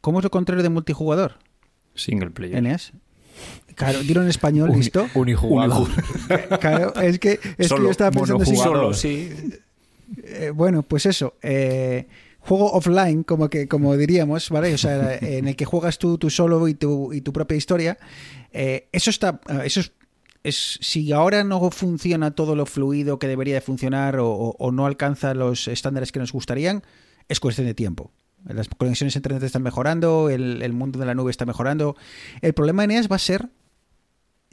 ¿Cómo 0.00 0.18
es 0.18 0.24
lo 0.24 0.30
contrario 0.30 0.62
de 0.62 0.68
multijugador? 0.68 1.38
Single 1.94 2.30
player. 2.30 2.58
Eneas. 2.58 2.92
Claro, 3.74 4.00
dilo 4.00 4.22
en 4.22 4.28
español, 4.28 4.70
Uni- 4.70 4.78
¿listo? 4.80 5.06
Unijugador. 5.14 5.88
Claro, 6.60 6.94
es 6.96 7.18
que, 7.18 7.38
es 7.58 7.68
que 7.72 7.82
yo 7.82 7.90
estaba 7.90 8.10
pensando 8.10 8.42
así. 8.42 8.56
Solo, 8.56 8.92
sí. 8.94 9.30
Eh, 10.22 10.50
bueno, 10.54 10.82
pues 10.82 11.06
eso. 11.06 11.34
eh, 11.42 12.06
juego 12.40 12.72
offline, 12.72 13.22
como 13.24 13.48
que 13.48 13.66
como 13.68 13.96
diríamos, 13.96 14.50
¿vale? 14.50 14.74
O 14.74 14.78
sea, 14.78 15.16
en 15.16 15.48
el 15.48 15.56
que 15.56 15.64
juegas 15.64 15.98
tú, 15.98 16.18
tú 16.18 16.28
solo 16.30 16.68
y 16.68 16.74
tu, 16.74 17.12
y 17.12 17.20
tu 17.22 17.32
propia 17.32 17.56
historia. 17.56 17.98
Eh, 18.52 18.88
eso 18.92 19.10
está. 19.10 19.40
Eso 19.64 19.80
es, 19.80 19.92
es- 20.42 20.78
Si 20.82 21.10
ahora 21.12 21.42
no 21.42 21.70
funciona 21.70 22.32
todo 22.32 22.54
lo 22.54 22.66
fluido 22.66 23.18
que 23.18 23.28
debería 23.28 23.54
de 23.54 23.60
funcionar 23.62 24.18
o, 24.18 24.28
o- 24.30 24.56
o 24.58 24.72
no 24.72 24.84
alcanza 24.86 25.32
los 25.34 25.68
estándares 25.68 26.12
que 26.12 26.20
nos 26.20 26.32
gustarían, 26.32 26.82
es 27.28 27.40
cuestión 27.40 27.66
de 27.66 27.74
tiempo. 27.74 28.12
Las 28.46 28.68
conexiones 28.68 29.16
a 29.16 29.18
internet 29.20 29.42
están 29.42 29.62
mejorando, 29.62 30.28
el, 30.28 30.60
el 30.60 30.74
mundo 30.74 30.98
de 30.98 31.06
la 31.06 31.14
nube 31.14 31.30
está 31.30 31.46
mejorando. 31.46 31.96
El 32.42 32.52
problema 32.52 32.84
en 32.84 32.90
EAS 32.90 33.10
va 33.10 33.16
a 33.16 33.18
ser 33.18 33.48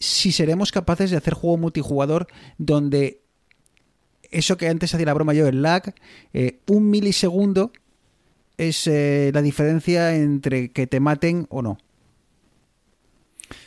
si 0.02 0.32
seremos 0.32 0.72
capaces 0.72 1.12
de 1.12 1.18
hacer 1.18 1.36
juego 1.36 1.58
multijugador 1.58 2.28
donde 2.58 3.22
eso 4.32 4.58
que 4.58 4.68
antes 4.68 4.93
hacía 4.93 5.06
la 5.06 5.14
broma 5.14 5.34
yo, 5.34 5.47
el 5.47 5.62
lag, 5.62 5.93
eh, 6.34 6.60
un 6.68 6.89
milisegundo 6.89 7.72
es 8.58 8.88
eh, 8.88 9.30
la 9.34 9.41
diferencia 9.41 10.16
entre 10.16 10.72
que 10.72 10.88
te 10.88 10.99
maten 10.99 11.45
o 11.49 11.62
no. 11.62 11.78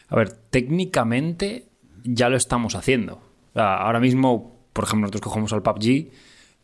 A 0.09 0.17
ver, 0.17 0.33
técnicamente 0.33 1.69
ya 2.03 2.29
lo 2.29 2.37
estamos 2.37 2.75
haciendo. 2.75 3.23
Ahora 3.55 4.01
mismo, 4.01 4.59
por 4.73 4.85
ejemplo, 4.85 5.07
nosotros 5.07 5.33
jugamos 5.33 5.53
al 5.53 5.63
PUBG, 5.63 6.11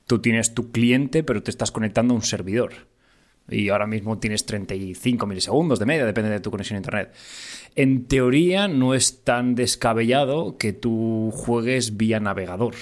tú 0.06 0.18
tienes 0.20 0.52
tu 0.52 0.72
cliente, 0.72 1.22
pero 1.22 1.42
te 1.42 1.50
estás 1.50 1.70
conectando 1.70 2.12
a 2.12 2.16
un 2.16 2.22
servidor. 2.22 2.72
Y 3.48 3.68
ahora 3.68 3.86
mismo 3.86 4.18
tienes 4.18 4.46
35 4.46 5.26
milisegundos 5.26 5.78
de 5.78 5.86
media, 5.86 6.04
depende 6.04 6.30
de 6.30 6.40
tu 6.40 6.50
conexión 6.50 6.76
a 6.76 6.78
internet. 6.78 7.14
En 7.76 8.06
teoría 8.06 8.68
no 8.68 8.94
es 8.94 9.22
tan 9.22 9.54
descabellado 9.54 10.56
que 10.58 10.72
tú 10.72 11.30
juegues 11.32 11.96
vía 11.96 12.20
navegador. 12.20 12.74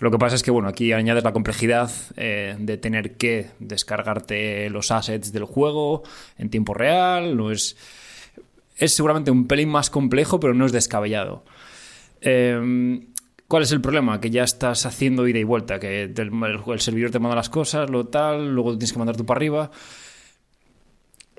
Lo 0.00 0.10
que 0.10 0.18
pasa 0.18 0.36
es 0.36 0.42
que, 0.42 0.50
bueno, 0.50 0.68
aquí 0.68 0.92
añades 0.92 1.24
la 1.24 1.32
complejidad 1.32 1.90
eh, 2.16 2.56
de 2.58 2.76
tener 2.78 3.16
que 3.16 3.50
descargarte 3.58 4.70
los 4.70 4.90
assets 4.90 5.32
del 5.32 5.44
juego 5.44 6.04
en 6.36 6.50
tiempo 6.50 6.74
real. 6.74 7.36
No 7.36 7.50
es. 7.50 7.76
Es 8.76 8.94
seguramente 8.94 9.32
un 9.32 9.48
pelín 9.48 9.68
más 9.70 9.90
complejo, 9.90 10.38
pero 10.38 10.54
no 10.54 10.64
es 10.64 10.72
descabellado. 10.72 11.44
Eh, 12.20 13.00
¿Cuál 13.48 13.62
es 13.62 13.72
el 13.72 13.80
problema? 13.80 14.20
Que 14.20 14.28
ya 14.28 14.44
estás 14.44 14.84
haciendo 14.84 15.26
ida 15.26 15.38
y 15.38 15.44
vuelta, 15.44 15.80
que 15.80 16.02
el 16.02 16.80
servidor 16.80 17.10
te 17.10 17.18
manda 17.18 17.34
las 17.34 17.48
cosas, 17.48 17.88
lo 17.88 18.06
tal, 18.06 18.54
luego 18.54 18.72
tienes 18.72 18.92
que 18.92 18.98
mandar 18.98 19.16
tú 19.16 19.24
para 19.24 19.38
arriba. 19.38 19.70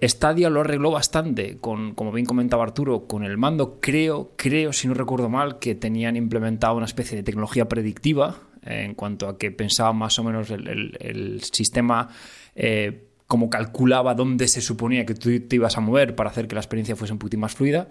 Stadia 0.02 0.50
lo 0.50 0.62
arregló 0.62 0.92
bastante, 0.92 1.58
con, 1.58 1.94
como 1.94 2.12
bien 2.12 2.26
comentaba 2.26 2.64
Arturo, 2.64 3.08
con 3.08 3.24
el 3.24 3.38
mando. 3.38 3.80
Creo, 3.82 4.34
creo, 4.36 4.74
si 4.74 4.88
no 4.88 4.94
recuerdo 4.94 5.30
mal, 5.30 5.60
que 5.60 5.76
tenían 5.76 6.16
implementado 6.16 6.76
una 6.76 6.86
especie 6.86 7.18
de 7.18 7.24
tecnología 7.24 7.68
predictiva 7.68 8.38
eh, 8.66 8.84
en 8.86 8.96
cuanto 8.96 9.28
a 9.28 9.38
que 9.38 9.52
pensaban 9.52 9.98
más 9.98 10.18
o 10.20 10.24
menos 10.24 10.50
el, 10.52 11.42
sistema 11.44 12.10
eh, 12.56 13.10
como 13.28 13.50
calculaba 13.50 14.16
dónde 14.16 14.48
se 14.48 14.62
suponía 14.62 15.06
que 15.06 15.14
tú 15.14 15.30
te 15.42 15.56
ibas 15.56 15.78
a 15.78 15.82
mover 15.82 16.16
para 16.16 16.30
hacer 16.30 16.48
que 16.48 16.56
la 16.56 16.62
experiencia 16.62 16.96
fuese 16.96 17.14
un 17.14 17.20
poquitín 17.20 17.42
más 17.42 17.54
fluida. 17.54 17.88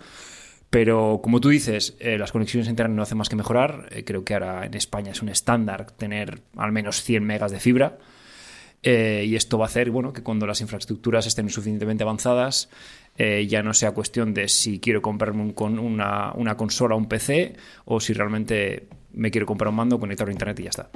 Pero 0.71 1.21
como 1.23 1.41
tú 1.41 1.49
dices, 1.49 1.97
eh, 1.99 2.19
las 2.19 2.33
conexiones 2.33 2.67
a 2.67 2.71
internet 2.71 2.95
no 2.95 3.03
hacen 3.03 3.17
más 3.17 3.29
que 3.29 3.37
mejorar. 3.37 3.89
Eh, 3.91 4.05
creo 4.05 4.25
que 4.25 4.35
ahora 4.35 4.67
en 4.67 4.75
España 4.75 5.13
es 5.13 5.23
un 5.23 5.31
estándar 5.31 5.93
tener 5.93 6.43
al 6.57 6.73
menos 6.73 7.03
100 7.03 7.25
megas 7.25 7.53
de 7.53 7.61
fibra. 7.61 7.99
Eh, 8.83 9.25
y 9.27 9.35
esto 9.35 9.59
va 9.59 9.65
a 9.65 9.69
hacer 9.69 9.91
bueno, 9.91 10.13
que 10.13 10.23
cuando 10.23 10.47
las 10.47 10.61
infraestructuras 10.61 11.27
estén 11.27 11.49
suficientemente 11.49 12.05
avanzadas, 12.05 12.69
eh, 13.17 13.47
ya 13.49 13.63
no 13.63 13.75
sea 13.75 13.93
cuestión 13.93 14.33
de 14.35 14.49
si 14.49 14.79
quiero 14.79 15.03
comprarme 15.03 15.43
un 15.43 15.53
con 15.53 15.79
una, 15.79 16.33
una 16.35 16.57
consola 16.57 16.95
o 16.95 16.99
un 16.99 17.07
PC 17.07 17.57
o 17.87 17.99
si 18.01 18.13
realmente 18.13 18.87
me 19.13 19.31
quiero 19.31 19.47
comprar 19.47 19.71
un 19.71 19.77
mando, 19.77 19.99
conectarlo 19.99 20.31
a 20.31 20.33
internet 20.33 20.61
y 20.61 20.63
ya 20.65 20.71
está. 20.71 20.91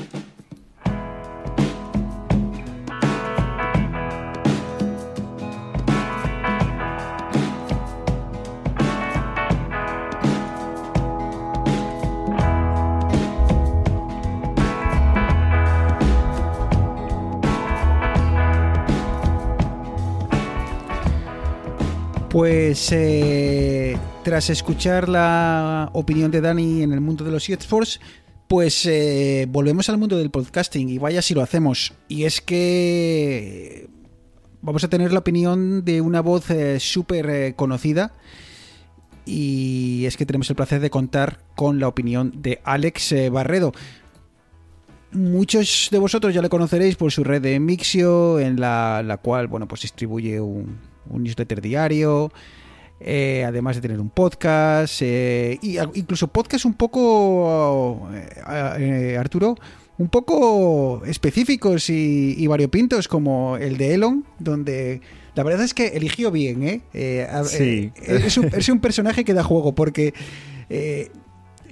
Pues 22.33 22.89
eh, 22.93 23.95
tras 24.25 24.49
escuchar 24.49 25.07
la 25.07 25.91
opinión 25.93 26.31
de 26.31 26.41
Dani 26.41 26.83
en 26.83 26.95
el 26.95 27.03
mundo 27.03 27.27
de 27.27 27.31
los 27.31 27.47
eSports, 27.47 28.01
pues 28.49 28.87
eh, 28.87 29.45
volvemos 29.51 29.91
al 29.91 29.99
mundo 29.99 30.17
del 30.17 30.31
podcasting 30.31 30.89
y 30.89 30.97
vaya 30.97 31.21
si 31.21 31.35
lo 31.35 31.43
hacemos. 31.43 31.93
Y 32.09 32.25
es 32.25 32.41
que 32.41 33.87
vamos 34.63 34.83
a 34.83 34.89
tener 34.89 35.13
la 35.13 35.19
opinión 35.19 35.85
de 35.85 36.01
una 36.01 36.23
voz 36.23 36.49
eh, 36.49 36.81
súper 36.81 37.55
conocida 37.55 38.15
y 39.27 40.07
es 40.07 40.17
que 40.17 40.25
tenemos 40.25 40.49
el 40.49 40.57
placer 40.57 40.81
de 40.81 40.89
contar 40.89 41.39
con 41.55 41.81
la 41.81 41.89
opinión 41.89 42.41
de 42.41 42.63
Alex 42.65 43.15
Barredo. 43.31 43.73
Muchos 45.11 45.89
de 45.91 45.99
vosotros 45.99 46.33
ya 46.33 46.41
le 46.41 46.49
conoceréis 46.49 46.97
por 46.97 47.13
su 47.13 47.25
red 47.25 47.43
de 47.43 47.61
Mixio, 47.61 48.41
en 48.41 48.59
la, 48.59 49.03
la 49.05 49.19
cual 49.19 49.49
bueno, 49.49 49.69
pues 49.69 49.83
distribuye 49.83 50.41
un, 50.41 50.79
un 51.11 51.23
newsletter 51.23 51.61
diario, 51.61 52.33
eh, 53.01 53.45
además 53.47 53.77
de 53.77 53.83
tener 53.83 54.01
un 54.01 54.11
podcast, 54.11 55.03
eh, 55.03 55.59
y 55.61 55.79
incluso 55.95 56.29
podcast 56.29 56.65
un 56.65 56.75
poco, 56.75 58.09
eh, 58.79 59.17
Arturo, 59.19 59.57
un 59.99 60.09
poco 60.09 61.03
específicos 61.05 61.91
y, 61.91 62.35
y 62.39 62.47
variopintos, 62.47 63.09
como 63.09 63.57
el 63.57 63.77
de 63.77 63.95
Elon, 63.95 64.25
donde 64.39 65.01
la 65.35 65.43
verdad 65.43 65.65
es 65.65 65.75
que 65.75 65.89
eligió 65.89 66.31
bien, 66.31 66.63
¿eh? 66.63 66.81
Sí. 67.45 67.93
es, 68.03 68.37
un, 68.37 68.51
es 68.53 68.69
un 68.69 68.81
personaje 68.81 69.25
que 69.25 69.35
da 69.35 69.43
juego, 69.43 69.75
porque... 69.75 70.15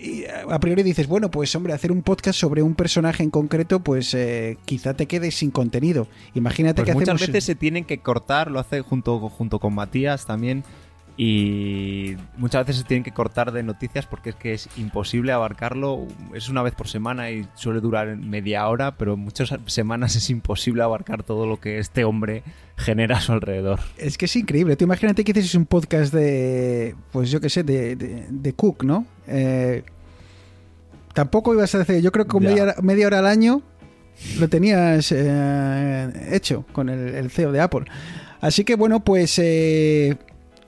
eh, 0.01 0.27
y 0.49 0.53
a 0.53 0.59
priori 0.59 0.83
dices, 0.83 1.07
bueno, 1.07 1.31
pues 1.31 1.55
hombre, 1.55 1.73
hacer 1.73 1.93
un 1.93 2.03
podcast 2.03 2.39
sobre 2.39 2.63
un 2.63 2.75
personaje 2.75 3.23
en 3.23 3.31
concreto, 3.31 3.81
pues 3.81 4.15
eh, 4.15 4.57
quizá 4.65 4.95
te 4.95 5.07
quedes 5.07 5.35
sin 5.35 5.51
contenido. 5.51 6.09
Imagínate 6.35 6.83
Pues 6.83 6.87
que 6.89 6.95
muchas 6.95 7.15
hacemos... 7.17 7.29
veces 7.29 7.45
se 7.45 7.55
tienen 7.55 7.85
que 7.85 7.99
cortar, 7.99 8.51
lo 8.51 8.59
hace 8.59 8.81
junto, 8.81 9.19
junto 9.29 9.59
con 9.59 9.75
Matías 9.75 10.27
también. 10.27 10.65
Y 11.23 12.17
muchas 12.39 12.65
veces 12.67 12.81
se 12.81 12.89
tienen 12.89 13.05
que 13.05 13.11
cortar 13.13 13.53
de 13.53 13.63
noticias 13.63 14.07
porque 14.07 14.31
es 14.31 14.37
que 14.37 14.55
es 14.55 14.71
imposible 14.79 15.33
abarcarlo. 15.33 16.07
Es 16.35 16.49
una 16.49 16.63
vez 16.63 16.75
por 16.75 16.89
semana 16.89 17.31
y 17.31 17.47
suele 17.57 17.81
durar 17.81 18.17
media 18.17 18.67
hora, 18.67 18.97
pero 18.97 19.19
muchas 19.19 19.53
semanas 19.67 20.17
es 20.17 20.31
imposible 20.31 20.83
abarcar 20.83 21.23
todo 21.23 21.45
lo 21.47 21.61
que 21.61 21.79
este 21.79 22.05
hombre 22.05 22.43
genera 22.79 23.19
a 23.19 23.21
su 23.21 23.33
alrededor. 23.33 23.81
Es 23.99 24.17
que 24.17 24.25
es 24.25 24.35
increíble. 24.35 24.77
Tú 24.77 24.85
imagínate 24.85 25.23
que 25.23 25.33
hicieses 25.33 25.55
un 25.57 25.67
podcast 25.67 26.11
de, 26.15 26.95
pues 27.13 27.31
yo 27.31 27.39
qué 27.39 27.51
sé, 27.51 27.65
de, 27.65 27.97
de, 27.97 28.27
de 28.31 28.53
Cook, 28.55 28.85
¿no? 28.85 29.05
Eh, 29.27 29.83
tampoco 31.13 31.53
ibas 31.53 31.75
a 31.75 31.83
hacer, 31.83 32.01
yo 32.01 32.13
creo 32.13 32.25
que 32.25 32.31
con 32.31 32.45
media, 32.45 32.63
hora- 32.63 32.77
media 32.81 33.07
hora 33.07 33.19
al 33.19 33.27
año 33.27 33.61
lo 34.39 34.49
tenías 34.49 35.13
eh, 35.13 36.11
hecho 36.33 36.65
con 36.73 36.89
el, 36.89 37.15
el 37.15 37.31
CEO 37.31 37.53
de 37.53 37.61
Apple. 37.61 37.85
Así 38.41 38.65
que 38.65 38.75
bueno, 38.75 39.01
pues 39.01 39.39
eh, 39.39 40.17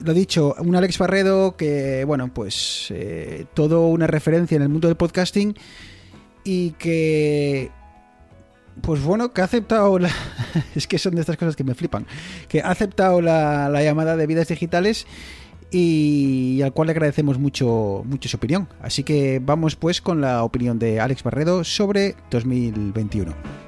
lo 0.03 0.13
dicho, 0.13 0.55
un 0.59 0.75
Alex 0.75 0.97
Barredo 0.97 1.55
que, 1.55 2.03
bueno, 2.05 2.33
pues 2.33 2.87
eh, 2.89 3.45
todo 3.53 3.87
una 3.87 4.07
referencia 4.07 4.55
en 4.55 4.61
el 4.61 4.69
mundo 4.69 4.87
del 4.87 4.97
podcasting 4.97 5.55
y 6.43 6.71
que 6.71 7.71
pues 8.81 9.01
bueno, 9.03 9.31
que 9.31 9.41
ha 9.41 9.45
aceptado 9.45 9.99
la... 9.99 10.09
es 10.75 10.87
que 10.87 10.97
son 10.97 11.15
de 11.15 11.21
estas 11.21 11.37
cosas 11.37 11.55
que 11.55 11.63
me 11.63 11.75
flipan. 11.75 12.05
Que 12.47 12.61
ha 12.61 12.71
aceptado 12.71 13.21
la, 13.21 13.69
la 13.69 13.83
llamada 13.83 14.17
de 14.17 14.27
vidas 14.27 14.47
digitales 14.47 15.05
y 15.71 16.61
al 16.63 16.73
cual 16.73 16.87
le 16.87 16.91
agradecemos 16.91 17.39
mucho, 17.39 18.03
mucho 18.05 18.29
su 18.29 18.37
opinión. 18.37 18.67
Así 18.81 19.03
que 19.03 19.39
vamos 19.43 19.75
pues 19.75 20.01
con 20.01 20.21
la 20.21 20.43
opinión 20.43 20.79
de 20.79 20.99
Alex 20.99 21.23
Barredo 21.23 21.63
sobre 21.63 22.15
2021. 22.29 23.62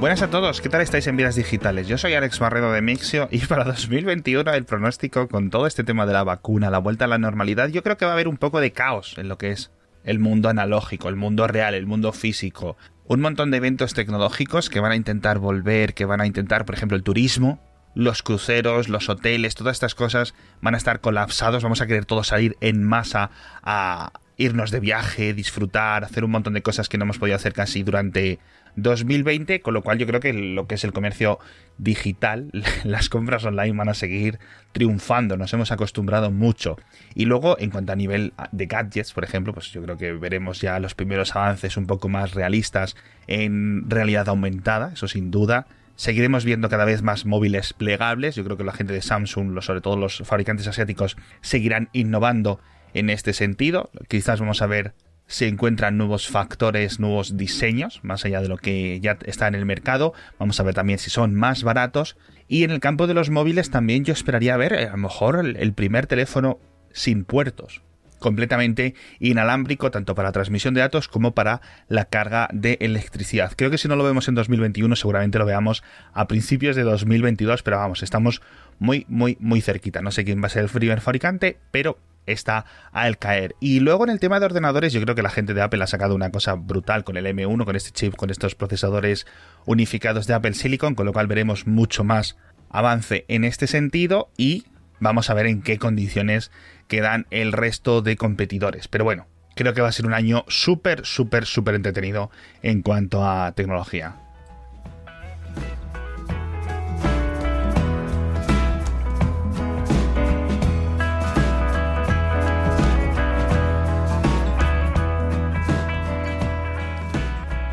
Buenas 0.00 0.22
a 0.22 0.30
todos, 0.30 0.62
¿qué 0.62 0.70
tal 0.70 0.80
estáis 0.80 1.06
en 1.08 1.18
Vidas 1.18 1.34
Digitales? 1.34 1.86
Yo 1.86 1.98
soy 1.98 2.14
Alex 2.14 2.38
Barredo 2.38 2.72
de 2.72 2.80
Mixio 2.80 3.28
y 3.30 3.40
para 3.40 3.64
2021 3.66 4.50
el 4.54 4.64
pronóstico 4.64 5.28
con 5.28 5.50
todo 5.50 5.66
este 5.66 5.84
tema 5.84 6.06
de 6.06 6.14
la 6.14 6.24
vacuna, 6.24 6.70
la 6.70 6.78
vuelta 6.78 7.04
a 7.04 7.08
la 7.08 7.18
normalidad, 7.18 7.68
yo 7.68 7.82
creo 7.82 7.98
que 7.98 8.06
va 8.06 8.12
a 8.12 8.14
haber 8.14 8.26
un 8.26 8.38
poco 8.38 8.60
de 8.60 8.72
caos 8.72 9.18
en 9.18 9.28
lo 9.28 9.36
que 9.36 9.50
es 9.50 9.70
el 10.04 10.18
mundo 10.18 10.48
analógico, 10.48 11.10
el 11.10 11.16
mundo 11.16 11.46
real, 11.46 11.74
el 11.74 11.84
mundo 11.84 12.12
físico. 12.12 12.78
un 13.08 13.20
montón 13.20 13.50
de 13.50 13.58
eventos 13.58 13.92
tecnológicos 13.92 14.70
que 14.70 14.80
van 14.80 14.92
a 14.92 14.96
intentar 14.96 15.38
volver, 15.38 15.92
que 15.92 16.06
van 16.06 16.22
a 16.22 16.26
intentar, 16.26 16.64
por 16.64 16.76
ejemplo, 16.76 16.96
el 16.96 17.02
turismo, 17.02 17.60
los 17.94 18.22
cruceros, 18.22 18.88
los 18.88 19.10
hoteles, 19.10 19.54
todas 19.54 19.76
estas 19.76 19.94
cosas 19.94 20.32
van 20.62 20.72
a 20.72 20.78
estar 20.78 21.00
colapsados, 21.00 21.62
vamos 21.62 21.82
a 21.82 21.86
querer 21.86 22.06
todos 22.06 22.28
salir 22.28 22.56
en 22.62 22.82
masa 22.84 23.32
a 23.62 24.12
irnos 24.38 24.70
de 24.70 24.80
viaje, 24.80 25.34
disfrutar, 25.34 26.04
hacer 26.04 26.24
un 26.24 26.30
montón 26.30 26.54
de 26.54 26.62
cosas 26.62 26.88
que 26.88 26.96
no 26.96 27.04
hemos 27.04 27.18
podido 27.18 27.36
hacer 27.36 27.52
casi 27.52 27.82
durante 27.82 28.38
2020, 28.82 29.60
con 29.60 29.74
lo 29.74 29.82
cual 29.82 29.98
yo 29.98 30.06
creo 30.06 30.20
que 30.20 30.32
lo 30.32 30.66
que 30.66 30.74
es 30.74 30.84
el 30.84 30.92
comercio 30.92 31.38
digital, 31.78 32.50
las 32.84 33.08
compras 33.08 33.44
online 33.44 33.76
van 33.76 33.88
a 33.88 33.94
seguir 33.94 34.38
triunfando, 34.72 35.36
nos 35.36 35.52
hemos 35.52 35.72
acostumbrado 35.72 36.30
mucho. 36.30 36.76
Y 37.14 37.24
luego, 37.24 37.58
en 37.58 37.70
cuanto 37.70 37.92
a 37.92 37.96
nivel 37.96 38.32
de 38.52 38.66
gadgets, 38.66 39.12
por 39.12 39.24
ejemplo, 39.24 39.52
pues 39.52 39.70
yo 39.72 39.82
creo 39.82 39.96
que 39.96 40.12
veremos 40.12 40.60
ya 40.60 40.78
los 40.78 40.94
primeros 40.94 41.34
avances 41.34 41.76
un 41.76 41.86
poco 41.86 42.08
más 42.08 42.34
realistas 42.34 42.96
en 43.26 43.88
realidad 43.88 44.28
aumentada, 44.28 44.92
eso 44.92 45.08
sin 45.08 45.30
duda. 45.30 45.66
Seguiremos 45.96 46.46
viendo 46.46 46.70
cada 46.70 46.86
vez 46.86 47.02
más 47.02 47.26
móviles 47.26 47.74
plegables. 47.74 48.34
Yo 48.34 48.44
creo 48.44 48.56
que 48.56 48.64
la 48.64 48.72
gente 48.72 48.94
de 48.94 49.02
Samsung, 49.02 49.60
sobre 49.60 49.82
todo 49.82 49.96
los 49.96 50.22
fabricantes 50.24 50.66
asiáticos, 50.66 51.18
seguirán 51.42 51.90
innovando 51.92 52.58
en 52.94 53.10
este 53.10 53.34
sentido. 53.34 53.90
Quizás 54.08 54.40
vamos 54.40 54.62
a 54.62 54.66
ver 54.66 54.94
se 55.30 55.46
encuentran 55.46 55.96
nuevos 55.96 56.26
factores, 56.26 56.98
nuevos 56.98 57.36
diseños, 57.36 58.00
más 58.02 58.24
allá 58.24 58.40
de 58.40 58.48
lo 58.48 58.56
que 58.56 58.98
ya 59.00 59.16
está 59.24 59.46
en 59.46 59.54
el 59.54 59.64
mercado. 59.64 60.12
Vamos 60.40 60.58
a 60.58 60.64
ver 60.64 60.74
también 60.74 60.98
si 60.98 61.08
son 61.08 61.36
más 61.36 61.62
baratos. 61.62 62.16
Y 62.48 62.64
en 62.64 62.72
el 62.72 62.80
campo 62.80 63.06
de 63.06 63.14
los 63.14 63.30
móviles 63.30 63.70
también 63.70 64.04
yo 64.04 64.12
esperaría 64.12 64.56
ver 64.56 64.72
eh, 64.72 64.88
a 64.88 64.90
lo 64.90 64.96
mejor 64.96 65.46
el 65.56 65.72
primer 65.72 66.08
teléfono 66.08 66.58
sin 66.92 67.24
puertos 67.24 67.82
completamente 68.18 68.94
inalámbrico 69.18 69.90
tanto 69.90 70.14
para 70.14 70.28
la 70.28 70.32
transmisión 70.32 70.74
de 70.74 70.80
datos 70.82 71.08
como 71.08 71.32
para 71.32 71.62
la 71.88 72.04
carga 72.04 72.48
de 72.52 72.76
electricidad. 72.80 73.52
Creo 73.56 73.70
que 73.70 73.78
si 73.78 73.88
no 73.88 73.96
lo 73.96 74.04
vemos 74.04 74.28
en 74.28 74.34
2021 74.34 74.94
seguramente 74.94 75.38
lo 75.38 75.46
veamos 75.46 75.82
a 76.12 76.28
principios 76.28 76.76
de 76.76 76.82
2022, 76.82 77.62
pero 77.62 77.78
vamos, 77.78 78.02
estamos 78.02 78.42
muy, 78.78 79.06
muy, 79.08 79.38
muy 79.40 79.62
cerquita. 79.62 80.02
No 80.02 80.10
sé 80.10 80.24
quién 80.24 80.42
va 80.42 80.48
a 80.48 80.50
ser 80.50 80.64
el 80.64 80.68
primer 80.68 81.00
fabricante, 81.00 81.58
pero 81.70 81.98
está 82.32 82.64
al 82.92 83.18
caer. 83.18 83.54
Y 83.60 83.80
luego 83.80 84.04
en 84.04 84.10
el 84.10 84.20
tema 84.20 84.40
de 84.40 84.46
ordenadores, 84.46 84.92
yo 84.92 85.00
creo 85.02 85.14
que 85.14 85.22
la 85.22 85.30
gente 85.30 85.54
de 85.54 85.62
Apple 85.62 85.82
ha 85.82 85.86
sacado 85.86 86.14
una 86.14 86.30
cosa 86.30 86.54
brutal 86.54 87.04
con 87.04 87.16
el 87.16 87.26
M1, 87.26 87.64
con 87.64 87.76
este 87.76 87.90
chip, 87.90 88.16
con 88.16 88.30
estos 88.30 88.54
procesadores 88.54 89.26
unificados 89.66 90.26
de 90.26 90.34
Apple 90.34 90.54
Silicon, 90.54 90.94
con 90.94 91.06
lo 91.06 91.12
cual 91.12 91.26
veremos 91.26 91.66
mucho 91.66 92.04
más 92.04 92.36
avance 92.70 93.24
en 93.28 93.44
este 93.44 93.66
sentido 93.66 94.30
y 94.36 94.64
vamos 95.00 95.30
a 95.30 95.34
ver 95.34 95.46
en 95.46 95.62
qué 95.62 95.78
condiciones 95.78 96.50
quedan 96.88 97.26
el 97.30 97.52
resto 97.52 98.02
de 98.02 98.16
competidores. 98.16 98.88
Pero 98.88 99.04
bueno, 99.04 99.26
creo 99.56 99.74
que 99.74 99.80
va 99.80 99.88
a 99.88 99.92
ser 99.92 100.06
un 100.06 100.14
año 100.14 100.44
súper, 100.48 101.04
súper, 101.04 101.46
súper 101.46 101.74
entretenido 101.74 102.30
en 102.62 102.82
cuanto 102.82 103.28
a 103.28 103.52
tecnología. 103.52 104.16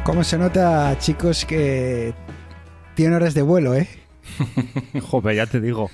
¿Cómo 0.08 0.24
se 0.24 0.38
nota, 0.38 0.98
chicos, 1.00 1.44
que 1.44 2.14
tiene 2.96 3.18
horas 3.18 3.34
de 3.34 3.42
vuelo, 3.42 3.76
eh? 3.76 3.90
Joder, 5.02 5.36
ya 5.36 5.48
te 5.48 5.60
digo, 5.60 5.92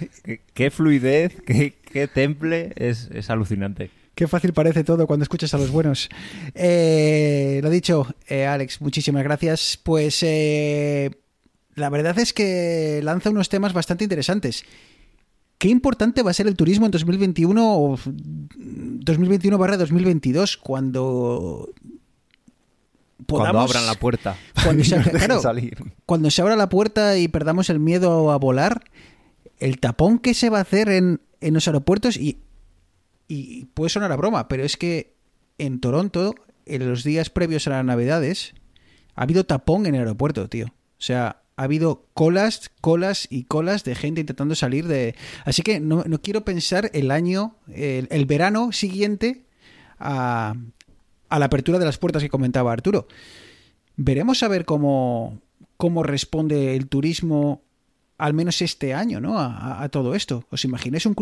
qué, 0.54 0.70
fluidez, 0.70 1.36
qué, 1.44 1.74
temple, 2.14 2.74
es, 2.76 3.10
alucinante. 3.32 3.90
Qué 4.14 4.28
fácil 4.28 4.54
parece 4.54 4.84
todo 4.84 5.08
cuando 5.08 5.24
escuchas 5.24 5.56
a 5.56 5.58
los 5.58 5.72
buenos. 5.72 6.10
Eh, 6.54 7.60
lo 7.64 7.72
dicho, 7.72 8.06
eh, 8.28 8.46
Alex, 8.46 8.82
muchísimas 8.82 9.24
gracias. 9.24 9.80
Pues 9.82 10.22
eh, 10.22 11.10
la 11.74 11.90
verdad 11.90 12.20
es 12.20 12.34
que 12.34 13.02
lanza 13.04 13.32
unos 13.32 13.50
temas 13.50 13.74
bastante 13.74 14.04
interesantes. 14.04 14.64
¿Qué 15.58 15.70
importante 15.70 16.22
va 16.22 16.30
a 16.30 16.36
ser 16.36 16.46
el 16.46 16.56
turismo 16.56 16.86
en 16.86 16.92
2021 16.92 17.80
o 17.80 17.98
2021-2022 17.98 20.60
cuando 20.62 21.74
cuando 23.28 23.60
abran 23.60 23.86
la 23.86 23.96
puerta. 23.96 24.38
Cuando 24.64 24.84
se, 24.84 24.98
cuando 26.06 26.32
se 26.32 26.42
abra 26.42 26.56
la 26.56 26.70
puerta 26.70 27.18
y 27.18 27.28
perdamos 27.28 27.70
el 27.70 27.80
miedo 27.80 28.32
a 28.32 28.38
volar, 28.38 28.84
el 29.60 29.80
tapón 29.80 30.20
que 30.20 30.34
se 30.34 30.50
va 30.50 30.60
a 30.60 30.62
hacer 30.62 30.90
en, 30.90 31.22
los 31.42 31.68
aeropuertos 31.68 32.18
y, 32.18 32.40
y 33.28 33.66
puede 33.66 33.90
sonar 33.90 34.12
a 34.12 34.16
broma, 34.16 34.48
pero 34.48 34.64
es 34.64 34.78
que 34.78 35.16
en 35.58 35.80
Toronto, 35.80 36.36
en 36.66 36.90
los 36.90 37.04
días 37.04 37.30
previos 37.30 37.68
a 37.68 37.72
las 37.72 37.86
navidades, 37.86 38.54
ha 39.16 39.24
habido 39.24 39.46
tapón 39.46 39.86
en 39.86 39.96
el 39.96 40.02
aeropuerto, 40.02 40.48
tío. 40.50 40.68
O 40.68 41.06
sea, 41.06 41.44
ha 41.56 41.64
habido 41.64 42.08
colas, 42.14 42.72
colas 42.82 43.28
y 43.30 43.44
colas 43.44 43.84
de 43.84 43.96
gente 43.96 44.22
intentando 44.22 44.56
salir 44.56 44.88
de... 44.88 45.16
Así 45.46 45.62
que 45.62 45.80
no, 45.80 46.04
quiero 46.22 46.46
pensar 46.46 46.90
el 46.94 47.12
año, 47.12 47.56
el 47.68 48.26
verano 48.26 48.72
siguiente 48.72 49.46
a, 50.00 50.56
a 51.34 51.40
la 51.40 51.46
apertura 51.46 51.80
de 51.80 51.86
las 51.86 51.98
puertas 51.98 52.22
que 52.22 52.30
comentaba 52.30 52.72
Arturo. 52.72 53.08
Veremos 53.96 54.44
a 54.44 54.48
ver 54.48 54.66
cómo, 54.66 55.42
cómo 55.78 56.04
responde 56.04 56.76
el 56.76 56.88
turismo, 56.88 57.64
al 58.20 58.36
menos 58.36 58.62
este 58.62 58.94
año, 58.94 59.20
¿no? 59.20 59.40
A, 59.40 59.90
todo 59.90 60.14
esto. 60.14 60.46
¿Os 60.52 60.64
imagináis 60.64 61.08
un 61.08 61.16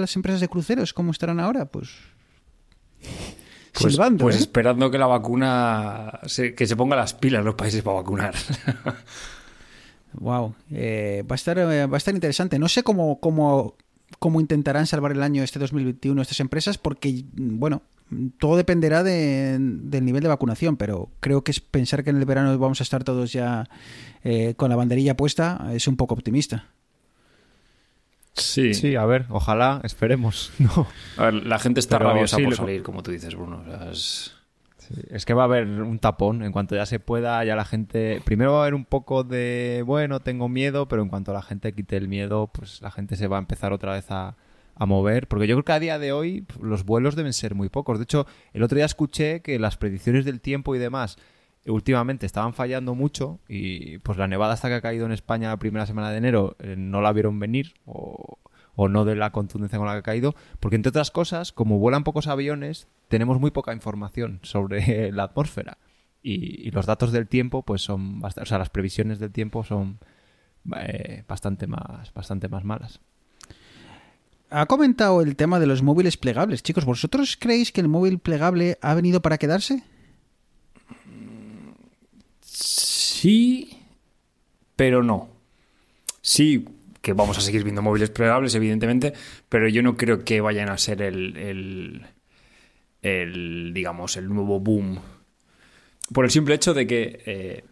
las 0.00 0.16
empresas 0.16 0.40
de 0.40 0.48
cruceros 0.48 0.94
cómo 0.94 1.10
estarán 1.10 1.40
ahora? 1.40 1.66
Pues. 1.66 1.90
Pues, 3.78 3.98
pues 4.18 4.36
¿eh? 4.36 4.38
esperando 4.38 4.90
que 4.90 4.96
la 4.96 5.08
vacuna. 5.08 6.20
que 6.56 6.66
se 6.66 6.74
ponga 6.76 6.96
las 6.96 7.12
pilas 7.12 7.44
los 7.44 7.54
países 7.54 7.82
para 7.82 7.96
vacunar. 7.96 8.34
wow. 10.14 10.54
Eh, 10.70 11.22
va, 11.30 11.34
a 11.34 11.36
estar, 11.36 11.58
eh, 11.58 11.84
va 11.84 11.96
a 11.96 11.98
estar 11.98 12.14
interesante. 12.14 12.58
No 12.58 12.68
sé 12.68 12.82
cómo, 12.82 13.20
cómo, 13.20 13.76
cómo 14.18 14.40
intentarán 14.40 14.86
salvar 14.86 15.12
el 15.12 15.22
año 15.22 15.42
este 15.42 15.58
2021 15.58 16.22
estas 16.22 16.40
empresas, 16.40 16.78
porque, 16.78 17.24
bueno, 17.34 17.82
todo 18.38 18.56
dependerá 18.56 19.02
del 19.02 20.04
nivel 20.04 20.22
de 20.22 20.28
vacunación, 20.28 20.76
pero 20.76 21.10
creo 21.20 21.44
que 21.44 21.50
es 21.50 21.60
pensar 21.60 22.04
que 22.04 22.10
en 22.10 22.16
el 22.16 22.24
verano 22.24 22.56
vamos 22.58 22.80
a 22.80 22.84
estar 22.84 23.04
todos 23.04 23.32
ya 23.32 23.68
eh, 24.22 24.54
con 24.56 24.70
la 24.70 24.76
banderilla 24.76 25.16
puesta 25.16 25.70
es 25.72 25.86
un 25.86 25.96
poco 25.96 26.14
optimista. 26.14 26.66
Sí. 28.34 28.74
Sí, 28.74 28.96
a 28.96 29.04
ver, 29.04 29.26
ojalá, 29.30 29.80
esperemos. 29.84 30.52
No. 30.58 30.86
A 31.16 31.26
ver, 31.26 31.34
la 31.46 31.58
gente 31.58 31.80
está 31.80 31.98
rabiosa 31.98 32.38
por 32.38 32.54
salir, 32.54 32.82
como 32.82 33.02
tú 33.02 33.10
dices, 33.10 33.34
Bruno. 33.34 33.62
es... 33.90 34.34
es... 35.10 35.24
que 35.24 35.34
va 35.34 35.42
a 35.42 35.44
haber 35.44 35.66
un 35.66 35.98
tapón. 35.98 36.42
En 36.42 36.50
cuanto 36.50 36.74
ya 36.74 36.86
se 36.86 36.98
pueda, 36.98 37.44
ya 37.44 37.54
la 37.54 37.64
gente. 37.64 38.20
Primero 38.24 38.52
va 38.52 38.58
a 38.58 38.62
haber 38.62 38.74
un 38.74 38.84
poco 38.84 39.22
de. 39.22 39.84
Bueno, 39.86 40.20
tengo 40.20 40.48
miedo, 40.48 40.88
pero 40.88 41.02
en 41.02 41.08
cuanto 41.08 41.32
la 41.32 41.42
gente 41.42 41.72
quite 41.72 41.96
el 41.96 42.08
miedo, 42.08 42.48
pues 42.48 42.82
la 42.82 42.90
gente 42.90 43.16
se 43.16 43.28
va 43.28 43.36
a 43.36 43.40
empezar 43.40 43.72
otra 43.72 43.92
vez 43.92 44.06
a, 44.10 44.36
a 44.76 44.86
mover, 44.86 45.28
porque 45.28 45.46
yo 45.46 45.56
creo 45.56 45.64
que 45.64 45.72
a 45.72 45.80
día 45.80 45.98
de 45.98 46.12
hoy 46.12 46.46
los 46.60 46.84
vuelos 46.84 47.16
deben 47.16 47.32
ser 47.32 47.54
muy 47.54 47.68
pocos. 47.68 47.98
De 47.98 48.04
hecho, 48.04 48.26
el 48.52 48.62
otro 48.62 48.76
día 48.76 48.84
escuché 48.84 49.40
que 49.40 49.58
las 49.58 49.76
predicciones 49.76 50.24
del 50.24 50.40
tiempo 50.40 50.74
y 50.74 50.78
demás 50.78 51.16
últimamente 51.66 52.26
estaban 52.26 52.52
fallando 52.52 52.94
mucho 52.94 53.40
y 53.48 53.98
pues 53.98 54.18
la 54.18 54.28
nevada 54.28 54.54
hasta 54.54 54.68
que 54.68 54.74
ha 54.74 54.80
caído 54.80 55.06
en 55.06 55.12
España 55.12 55.48
la 55.48 55.56
primera 55.56 55.86
semana 55.86 56.10
de 56.10 56.18
enero 56.18 56.56
eh, 56.58 56.74
no 56.76 57.00
la 57.00 57.12
vieron 57.12 57.38
venir 57.38 57.74
o, 57.86 58.38
no 58.76 59.04
de 59.04 59.16
la 59.16 59.30
contundencia 59.30 59.78
con 59.78 59.86
la 59.86 59.94
que 59.94 60.00
ha 60.00 60.02
caído, 60.02 60.34
porque 60.60 60.76
entre 60.76 60.90
otras 60.90 61.10
cosas, 61.10 61.52
como 61.52 61.78
vuelan 61.78 62.04
pocos 62.04 62.26
aviones, 62.26 62.88
tenemos 63.08 63.40
muy 63.40 63.50
poca 63.50 63.72
información 63.72 64.40
sobre 64.42 65.12
la 65.12 65.24
atmósfera 65.24 65.78
y, 66.22 66.70
los 66.72 66.84
datos 66.86 67.12
del 67.12 67.28
tiempo 67.28 67.62
pues 67.62 67.82
son, 67.82 68.20
o 68.22 68.30
sea, 68.30 68.58
las 68.58 68.70
previsiones 68.70 69.18
del 69.20 69.30
tiempo 69.30 69.64
son 69.64 70.00
eh, 70.76 71.22
bastante 71.28 71.66
más, 71.66 72.12
bastante 72.12 72.48
más 72.48 72.64
malas 72.64 73.00
ha 74.50 74.66
comentado 74.66 75.20
el 75.20 75.36
tema 75.36 75.58
de 75.60 75.66
los 75.66 75.82
móviles 75.82 76.16
plegables. 76.16 76.62
Chicos, 76.62 76.84
¿vosotros 76.84 77.36
creéis 77.38 77.72
que 77.72 77.80
el 77.80 77.88
móvil 77.88 78.18
plegable 78.18 78.78
ha 78.80 78.94
venido 78.94 79.20
para 79.22 79.38
quedarse? 79.38 79.82
Sí, 82.40 83.78
pero 84.76 85.02
no. 85.02 85.28
Sí, 86.20 86.66
que 87.00 87.12
vamos 87.12 87.36
a 87.38 87.40
seguir 87.40 87.64
viendo 87.64 87.82
móviles 87.82 88.10
plegables, 88.10 88.54
evidentemente, 88.54 89.12
pero 89.48 89.68
yo 89.68 89.82
no 89.82 89.96
creo 89.96 90.24
que 90.24 90.40
vayan 90.40 90.68
a 90.68 90.78
ser 90.78 91.02
el, 91.02 92.06
el, 93.02 93.72
digamos, 93.74 94.16
el 94.16 94.28
nuevo 94.28 94.60
boom. 94.60 95.00
Por 96.12 96.24
el 96.24 96.30
simple 96.30 96.54
hecho 96.54 96.74
de 96.74 96.86
que, 96.86 97.22
eh, 97.26 97.64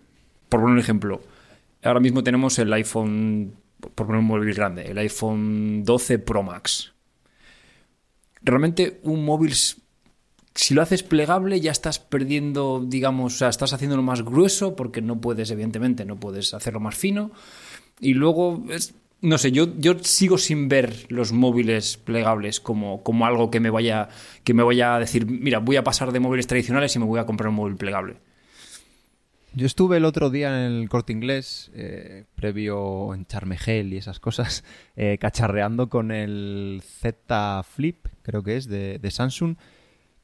por 0.49 0.61
un 0.61 0.79
ejemplo, 0.79 1.23
ahora 1.83 2.01
mismo 2.01 2.23
tenemos 2.23 2.59
el 2.59 2.73
iPhone 2.73 3.55
por 3.91 4.07
poner 4.07 4.20
un 4.20 4.26
móvil 4.26 4.55
grande, 4.55 4.91
el 4.91 4.99
iPhone 4.99 5.85
12 5.85 6.18
Pro 6.20 6.43
Max. 6.43 6.93
Realmente 8.41 9.01
un 9.03 9.24
móvil, 9.24 9.53
si 10.55 10.74
lo 10.74 10.83
haces 10.83 11.03
plegable 11.03 11.61
ya 11.61 11.72
estás 11.72 11.99
perdiendo, 11.99 12.83
digamos, 12.87 13.35
o 13.35 13.39
sea, 13.39 13.49
estás 13.49 13.72
haciéndolo 13.72 14.03
más 14.03 14.22
grueso 14.22 14.76
porque 14.76 15.03
no 15.03 15.20
puedes, 15.20 15.51
evidentemente, 15.51 16.05
no 16.05 16.18
puedes 16.18 16.55
hacerlo 16.55 16.80
más 16.80 16.95
fino. 16.95 17.33
Y 18.01 18.14
luego, 18.14 18.64
no 19.20 19.39
sé, 19.39 19.53
yo, 19.53 19.76
yo 19.78 19.99
sigo 20.01 20.39
sin 20.39 20.68
ver 20.68 21.07
los 21.09 21.33
móviles 21.33 21.97
plegables 21.97 22.61
como, 22.61 23.03
como 23.03 23.26
algo 23.26 23.51
que 23.51 23.61
me, 23.61 23.70
vaya, 23.70 24.09
que 24.45 24.55
me 24.55 24.62
vaya 24.62 24.97
a 24.97 25.01
decir, 25.01 25.26
mira, 25.26 25.59
voy 25.59 25.76
a 25.76 25.85
pasar 25.85 26.12
de 26.12 26.20
móviles 26.20 26.47
tradicionales 26.47 26.95
y 26.97 26.99
me 26.99 27.05
voy 27.05 27.20
a 27.20 27.26
comprar 27.26 27.49
un 27.49 27.57
móvil 27.57 27.76
plegable. 27.76 28.16
Yo 29.55 29.66
estuve 29.66 29.98
el 29.98 30.05
otro 30.05 30.30
día 30.30 30.66
en 30.66 30.72
el 30.72 30.88
corte 30.88 31.12
inglés, 31.12 31.70
eh, 31.74 32.24
previo 32.34 33.14
en 33.14 33.26
Charmegel 33.26 33.92
y 33.92 33.98
esas 33.98 34.18
cosas, 34.18 34.64
eh, 34.96 35.18
cacharreando 35.18 35.88
con 35.88 36.11
el 36.11 36.82
Z 36.84 37.62
Flip, 37.64 38.07
creo 38.22 38.42
que 38.42 38.57
es, 38.57 38.66
de, 38.66 39.11
Samsung, 39.11 39.57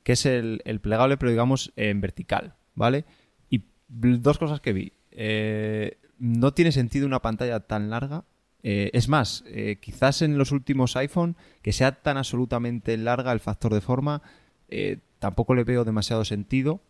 que 0.03 0.13
es 0.13 0.25
el, 0.25 0.63
el 0.65 0.81
plegable, 0.81 1.19
pero 1.19 1.31
digamos 1.31 1.73
en 1.77 2.01
vertical, 2.01 2.55
¿vale? 2.75 3.05
Y 3.51 3.65
dos 3.89 4.39
cosas 4.39 4.61
que 4.61 4.73
vi. 4.73 4.93
Eh, 5.11 5.99
no 6.19 6.53
tiene 6.53 6.73
sentido 6.73 7.07
una 7.07 7.23
pantalla 7.23 7.61
tan 7.61 7.91
larga. 7.91 8.25
Eh, 8.63 8.91
es 8.93 9.09
más, 9.09 9.45
eh, 9.47 9.79
quizás 9.81 10.23
en 10.23 10.37
los 10.37 10.53
últimos 10.53 10.97
iPhone, 10.97 11.37
que 11.63 11.73
sea 11.73 11.93
tan 12.03 12.17
absolutamente 12.17 12.97
larga 12.97 13.33
el 13.33 13.41
factor 13.41 13.73
de 13.73 13.81
forma, 13.81 14.23
eh, 14.69 14.99
tampoco 15.19 15.55
le 15.55 15.65
veo 15.65 15.85
demasiado 15.85 16.25
sentido. 16.25 16.81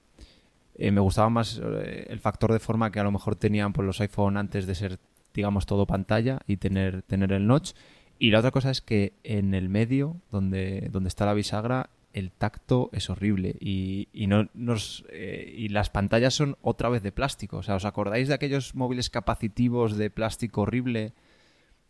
Eh, 0.79 0.93
me 0.93 1.01
gustaba 1.01 1.29
más 1.29 1.61
eh, 1.62 2.07
el 2.09 2.20
factor 2.20 2.53
de 2.53 2.61
forma 2.61 2.93
que 2.93 3.01
a 3.01 3.05
lo 3.05 3.11
mejor 3.11 3.35
tenían 3.35 3.72
pues, 3.72 3.85
los 3.85 4.01
iPhone 4.01 4.37
antes 4.37 4.66
de 4.66 4.76
ser, 4.76 4.99
digamos, 5.35 5.66
todo 5.66 5.87
pantalla 5.87 6.39
y 6.47 6.57
tener, 6.57 7.03
tener 7.03 7.33
el 7.33 7.47
notch. 7.47 7.72
Y 8.20 8.31
la 8.31 8.39
otra 8.39 8.53
cosa 8.53 8.70
es 8.70 8.81
que 8.81 9.14
en 9.24 9.55
el 9.55 9.68
medio, 9.68 10.16
donde, 10.31 10.89
donde 10.91 11.09
está 11.09 11.26
la 11.26 11.35
bisagra, 11.35 11.91
el 12.12 12.31
tacto 12.33 12.91
es 12.93 13.11
horrible 13.11 13.57
y, 13.61 14.09
y 14.12 14.26
no 14.26 14.49
nos 14.55 15.05
eh, 15.11 15.55
y 15.57 15.68
las 15.68 15.91
pantallas 15.91 16.35
son 16.35 16.57
otra 16.62 16.89
vez 16.89 17.03
de 17.03 17.12
plástico. 17.12 17.59
O 17.59 17.62
sea, 17.62 17.74
¿os 17.74 17.85
acordáis 17.85 18.29
de 18.29 18.35
aquellos 18.35 18.74
móviles 18.74 19.11
capacitivos 19.11 19.97
de 19.97 20.11
plástico 20.11 20.62
horrible 20.62 21.12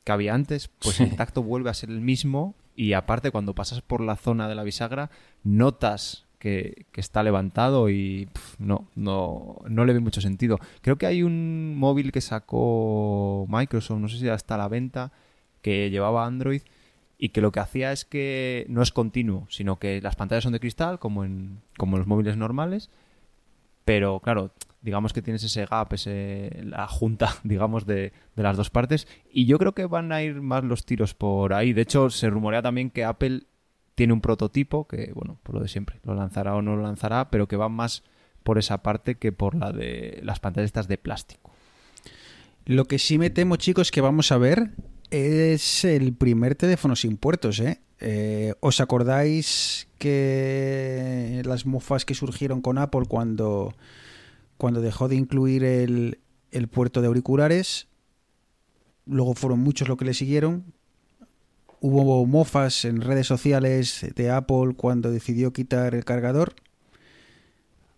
que 0.05 0.12
había 0.12 0.34
antes? 0.34 0.68
Pues 0.68 1.01
el 1.01 1.16
tacto 1.16 1.43
vuelve 1.43 1.70
a 1.70 1.74
ser 1.74 1.91
el 1.91 2.01
mismo 2.01 2.57
y 2.74 2.95
aparte 2.95 3.30
cuando 3.30 3.55
pasas 3.55 3.80
por 3.80 4.01
la 4.01 4.16
zona 4.16 4.49
de 4.49 4.55
la 4.55 4.64
bisagra 4.64 5.11
notas 5.45 6.28
que, 6.39 6.86
está 6.95 7.22
levantado 7.22 7.91
y 7.91 8.28
no, 8.59 8.89
no, 8.95 9.57
no 9.68 9.84
le 9.84 9.93
ve 9.93 10.01
mucho 10.01 10.20
sentido. 10.20 10.59
Creo 10.80 10.97
que 10.97 11.07
hay 11.07 11.22
un 11.22 11.76
móvil 11.76 12.12
que 12.12 12.20
sacó 12.20 13.47
Microsoft, 13.49 14.01
no 14.01 14.09
sé 14.09 14.18
si 14.18 14.24
ya 14.26 14.34
está 14.34 14.55
a 14.57 14.59
la 14.59 14.68
venta, 14.68 15.12
que 15.62 15.91
llevaba 15.91 16.26
Android 16.26 16.62
y 17.18 17.30
que 17.30 17.41
lo 17.41 17.53
que 17.53 17.61
hacía 17.61 17.93
es 17.93 18.05
que 18.05 18.64
no 18.68 18.82
es 18.82 18.93
continuo, 18.93 19.47
sino 19.51 19.78
que 19.78 20.01
las 20.01 20.16
pantallas 20.16 20.45
son 20.45 20.53
de 20.53 20.61
cristal, 20.61 20.99
como 20.99 21.24
en, 21.24 21.61
como 21.76 21.97
en 21.97 22.01
los 22.01 22.07
móviles 22.07 22.36
normales, 22.36 22.91
pero 23.84 24.20
claro, 24.20 24.53
digamos 24.82 25.12
que 25.12 25.22
tienes 25.22 25.43
ese 25.43 25.66
gap, 25.66 25.93
ese, 25.93 26.51
la 26.62 26.86
junta, 26.86 27.34
digamos, 27.43 27.86
de, 27.86 28.12
de 28.36 28.43
las 28.43 28.57
dos 28.57 28.70
partes, 28.70 29.09
y 29.32 29.47
yo 29.47 29.59
creo 29.59 29.72
que 29.72 29.86
van 29.86 30.12
a 30.12 30.22
ir 30.22 30.41
más 30.41 30.62
los 30.62 30.84
tiros 30.84 31.14
por 31.14 31.53
ahí. 31.55 31.72
De 31.72 31.82
hecho, 31.82 32.11
se 32.11 32.30
rumorea 32.30 32.62
también 32.62 32.91
que 32.91 33.05
Apple 33.05 33.43
tiene 33.99 34.12
un 34.12 34.20
prototipo, 34.20 34.86
que 34.86 35.11
bueno, 35.12 35.40
por 35.42 35.57
lo 35.57 35.61
de 35.61 35.66
siempre, 35.66 35.99
lo 36.05 36.14
lanzará 36.14 36.55
o 36.55 36.62
no 36.62 36.76
lo 36.76 36.82
lanzará, 36.82 37.30
pero 37.30 37.49
que 37.49 37.57
va 37.57 37.68
más 37.68 38.05
por 38.44 38.57
esa 38.57 38.80
parte 38.80 39.16
que 39.16 39.32
por 39.32 39.57
la 39.57 39.72
de 39.72 40.20
las 40.22 40.38
pantallas 40.38 40.66
estas 40.66 40.86
de 40.86 40.99
plástico. 40.99 41.51
Lo 42.64 42.84
que 42.84 43.01
sí 43.01 43.18
me 43.18 43.28
temo, 43.28 43.57
chicos, 43.57 43.90
que 43.90 44.01
vamos 44.01 44.30
a 44.30 44.38
ver 44.38 44.70
es 45.11 45.84
el 45.84 46.12
primer 46.12 46.55
teléfono 46.55 46.94
sin 46.94 47.16
puertos, 47.16 47.59
¿eh? 47.59 47.80
Eh, 47.99 48.55
¿Os 48.61 48.80
acordáis 48.80 49.88
que 49.99 51.42
las 51.44 51.66
mofas 51.66 52.05
que 52.05 52.14
surgieron 52.14 52.61
con 52.61 52.78
Apple 52.78 53.07
cuando, 53.09 53.74
cuando 54.59 54.80
dejó 54.80 55.09
de 55.09 55.16
incluir 55.16 55.64
el, 55.64 56.20
el 56.53 56.68
puerto 56.68 57.01
de 57.01 57.09
auriculares? 57.09 57.88
Luego 59.07 59.34
fueron 59.34 59.59
muchos 59.59 59.88
los 59.88 59.99
que 59.99 60.05
le 60.05 60.14
siguieron. 60.14 60.72
Hubo 61.81 62.26
mofas 62.26 62.85
en 62.85 63.01
redes 63.01 63.26
sociales 63.26 64.07
de 64.14 64.31
Apple 64.31 64.74
cuando 64.76 65.11
decidió 65.11 65.53
quitar 65.53 65.95
el 65.95 66.05
cargador. 66.05 66.55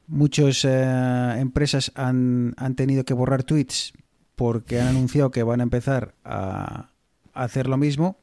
Muchas 0.06 0.64
eh, 0.64 1.36
empresas 1.38 1.92
han, 1.94 2.54
han 2.56 2.74
tenido 2.74 3.04
que 3.04 3.14
borrar 3.14 3.44
tweets 3.44 3.92
porque 4.40 4.80
han 4.80 4.88
anunciado 4.88 5.30
que 5.30 5.42
van 5.42 5.60
a 5.60 5.64
empezar 5.64 6.14
a, 6.24 6.88
hacer 7.34 7.66
lo 7.68 7.76
mismo. 7.76 8.16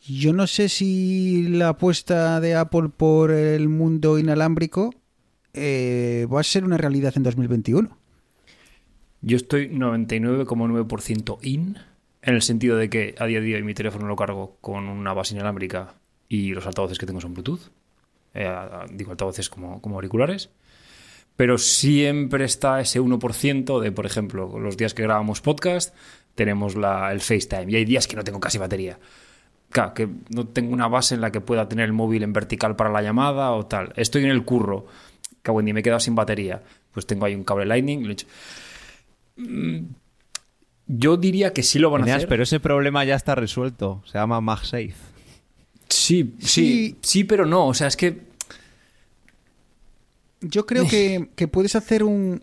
Yo 0.00 0.32
no 0.32 0.46
sé 0.46 0.68
si 0.68 1.48
la 1.48 1.70
apuesta 1.70 2.40
de 2.40 2.54
Apple 2.54 2.88
por 2.96 3.32
el 3.32 3.68
mundo 3.68 4.16
inalámbrico 4.16 4.94
eh, 5.54 6.28
va 6.32 6.38
a 6.38 6.44
ser 6.44 6.64
una 6.64 6.76
realidad 6.76 7.12
en 7.16 7.24
2021. 7.24 7.98
Yo 9.22 9.36
estoy 9.36 9.70
99,9% 9.70 11.38
in, 11.42 11.76
en 12.22 12.34
el 12.34 12.42
sentido 12.42 12.76
de 12.76 12.90
que 12.90 13.14
a 13.18 13.26
día 13.26 13.40
de 13.40 13.54
hoy 13.54 13.62
mi 13.62 13.74
teléfono 13.74 14.06
lo 14.06 14.16
cargo 14.16 14.56
con 14.60 14.88
una 14.88 15.12
base 15.12 15.34
inalámbrica 15.34 15.94
y 16.28 16.52
los 16.52 16.66
altavoces 16.66 16.98
que 16.98 17.06
tengo 17.06 17.20
son 17.20 17.34
Bluetooth. 17.34 17.70
Eh, 18.34 18.54
digo 18.92 19.10
altavoces 19.10 19.48
como, 19.48 19.80
como 19.80 19.96
auriculares. 19.96 20.50
Pero 21.36 21.56
siempre 21.56 22.44
está 22.44 22.80
ese 22.80 23.00
1% 23.00 23.80
de, 23.80 23.92
por 23.92 24.04
ejemplo, 24.04 24.58
los 24.58 24.76
días 24.76 24.92
que 24.92 25.02
grabamos 25.02 25.40
podcast, 25.40 25.94
tenemos 26.34 26.76
la, 26.76 27.10
el 27.12 27.20
FaceTime. 27.20 27.72
Y 27.72 27.76
hay 27.76 27.84
días 27.84 28.06
que 28.06 28.16
no 28.16 28.24
tengo 28.24 28.38
casi 28.38 28.58
batería. 28.58 28.98
Claro, 29.70 29.94
que 29.94 30.08
no 30.28 30.46
tengo 30.48 30.72
una 30.72 30.88
base 30.88 31.14
en 31.14 31.20
la 31.20 31.32
que 31.32 31.40
pueda 31.40 31.68
tener 31.68 31.86
el 31.86 31.92
móvil 31.92 32.22
en 32.24 32.32
vertical 32.32 32.76
para 32.76 32.90
la 32.90 33.02
llamada 33.02 33.52
o 33.52 33.66
tal. 33.66 33.92
Estoy 33.96 34.24
en 34.24 34.30
el 34.30 34.44
curro. 34.44 34.86
Buen 35.44 35.64
día 35.64 35.74
me 35.74 35.80
he 35.80 35.82
quedado 35.82 36.00
sin 36.00 36.14
batería. 36.14 36.62
Pues 36.92 37.06
tengo 37.06 37.24
ahí 37.24 37.34
un 37.34 37.44
cable 37.44 37.66
Lightning. 37.66 38.08
hecho. 38.10 38.26
Yo 40.92 41.16
diría 41.16 41.52
que 41.52 41.62
sí 41.62 41.78
lo 41.78 41.90
van 41.90 42.02
a 42.08 42.16
hacer. 42.16 42.28
pero 42.28 42.42
ese 42.42 42.58
problema 42.60 43.04
ya 43.04 43.14
está 43.14 43.34
resuelto. 43.34 44.02
Se 44.06 44.18
llama 44.18 44.40
MagSafe. 44.40 44.94
Sí, 45.88 46.34
sí, 46.40 46.96
sí, 47.02 47.24
pero 47.24 47.46
no. 47.46 47.66
O 47.68 47.74
sea, 47.74 47.86
es 47.88 47.96
que 47.96 48.22
Yo 50.40 50.66
creo 50.66 50.86
que, 50.88 51.28
que 51.36 51.48
puedes 51.48 51.76
hacer 51.76 52.02
un, 52.02 52.42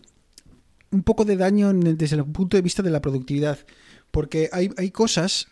un 0.90 1.02
poco 1.02 1.24
de 1.24 1.36
daño 1.36 1.70
en 1.70 1.86
el- 1.86 1.96
desde 1.98 2.16
el 2.16 2.24
punto 2.24 2.56
de 2.56 2.62
vista 2.62 2.82
de 2.82 2.90
la 2.90 3.00
productividad. 3.00 3.58
Porque 4.10 4.48
hay, 4.52 4.70
hay 4.76 4.90
cosas 4.90 5.48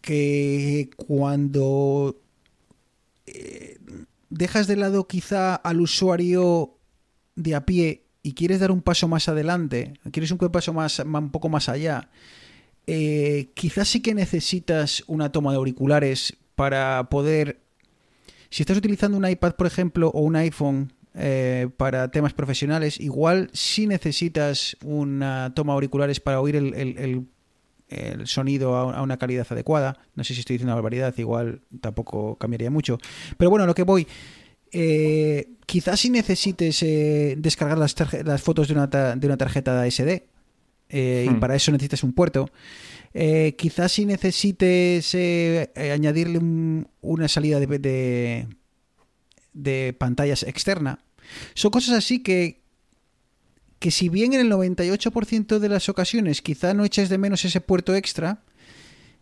que 0.00 0.90
cuando 0.96 2.20
eh, 3.26 3.78
dejas 4.30 4.66
de 4.66 4.76
lado 4.76 5.06
quizá 5.08 5.54
al 5.56 5.80
usuario 5.80 6.76
de 7.34 7.54
a 7.54 7.64
pie 7.66 8.04
y 8.28 8.34
quieres 8.34 8.60
dar 8.60 8.70
un 8.70 8.82
paso 8.82 9.08
más 9.08 9.26
adelante, 9.30 9.94
quieres 10.12 10.30
un 10.30 10.36
paso 10.36 10.74
más, 10.74 10.98
un 10.98 11.30
poco 11.30 11.48
más 11.48 11.70
allá, 11.70 12.10
eh, 12.86 13.48
quizás 13.54 13.88
sí 13.88 14.00
que 14.02 14.14
necesitas 14.14 15.02
una 15.06 15.32
toma 15.32 15.50
de 15.52 15.56
auriculares 15.56 16.36
para 16.54 17.08
poder 17.08 17.58
si 18.50 18.62
estás 18.62 18.76
utilizando 18.76 19.16
un 19.16 19.26
iPad, 19.26 19.54
por 19.54 19.66
ejemplo, 19.66 20.08
o 20.08 20.20
un 20.20 20.36
iPhone 20.36 20.92
eh, 21.14 21.70
para 21.78 22.10
temas 22.10 22.34
profesionales, 22.34 23.00
igual 23.00 23.48
sí 23.54 23.86
necesitas 23.86 24.76
una 24.84 25.54
toma 25.54 25.72
de 25.72 25.76
auriculares 25.76 26.20
para 26.20 26.42
oír 26.42 26.56
el, 26.56 27.26
sonido 28.24 28.76
a, 28.76 29.00
una 29.00 29.16
calidad 29.16 29.46
adecuada. 29.48 29.96
No 30.14 30.22
sé 30.22 30.34
si 30.34 30.40
estoy 30.40 30.54
diciendo 30.54 30.72
una 30.72 30.82
barbaridad, 30.82 31.16
igual 31.16 31.62
tampoco 31.80 32.36
cambiaría 32.36 32.70
mucho. 32.70 32.98
Pero 33.38 33.48
bueno, 33.48 33.64
lo 33.64 33.74
que 33.74 33.84
voy. 33.84 34.06
Eh, 34.72 35.50
quizás 35.66 36.00
si 36.00 36.10
necesites 36.10 36.82
eh, 36.82 37.34
descargar 37.38 37.78
las, 37.78 37.94
fotos 38.42 38.68
de 38.68 38.74
una, 38.74 38.86
de 38.86 39.26
una 39.26 39.36
tarjeta 39.36 39.86
SD 39.86 40.26
eh, 40.90 41.26
y 41.26 41.30
Hmm. 41.30 41.40
para 41.40 41.54
eso 41.54 41.70
necesitas 41.72 42.02
un 42.04 42.12
puerto. 42.12 42.50
Quizás 43.56 43.92
si 43.92 44.04
necesites 44.06 45.14
añadirle 45.92 46.38
un- 46.38 46.88
una 47.00 47.26
salida 47.28 47.58
de, 47.58 47.66
de, 47.78 48.46
de 49.52 49.92
pantallas 49.98 50.42
externa. 50.44 51.00
Son 51.54 51.70
cosas 51.70 51.96
así 51.96 52.20
que, 52.22 52.60
que 53.80 53.90
si 53.90 54.08
bien 54.08 54.34
en 54.34 54.40
el 54.40 54.50
98% 54.52 55.58
de 55.58 55.68
las 55.68 55.88
ocasiones 55.88 56.42
quizá 56.42 56.74
no 56.74 56.84
eches 56.84 57.08
de 57.08 57.18
menos 57.18 57.44
ese 57.44 57.60
puerto 57.60 57.94
extra, 57.94 58.42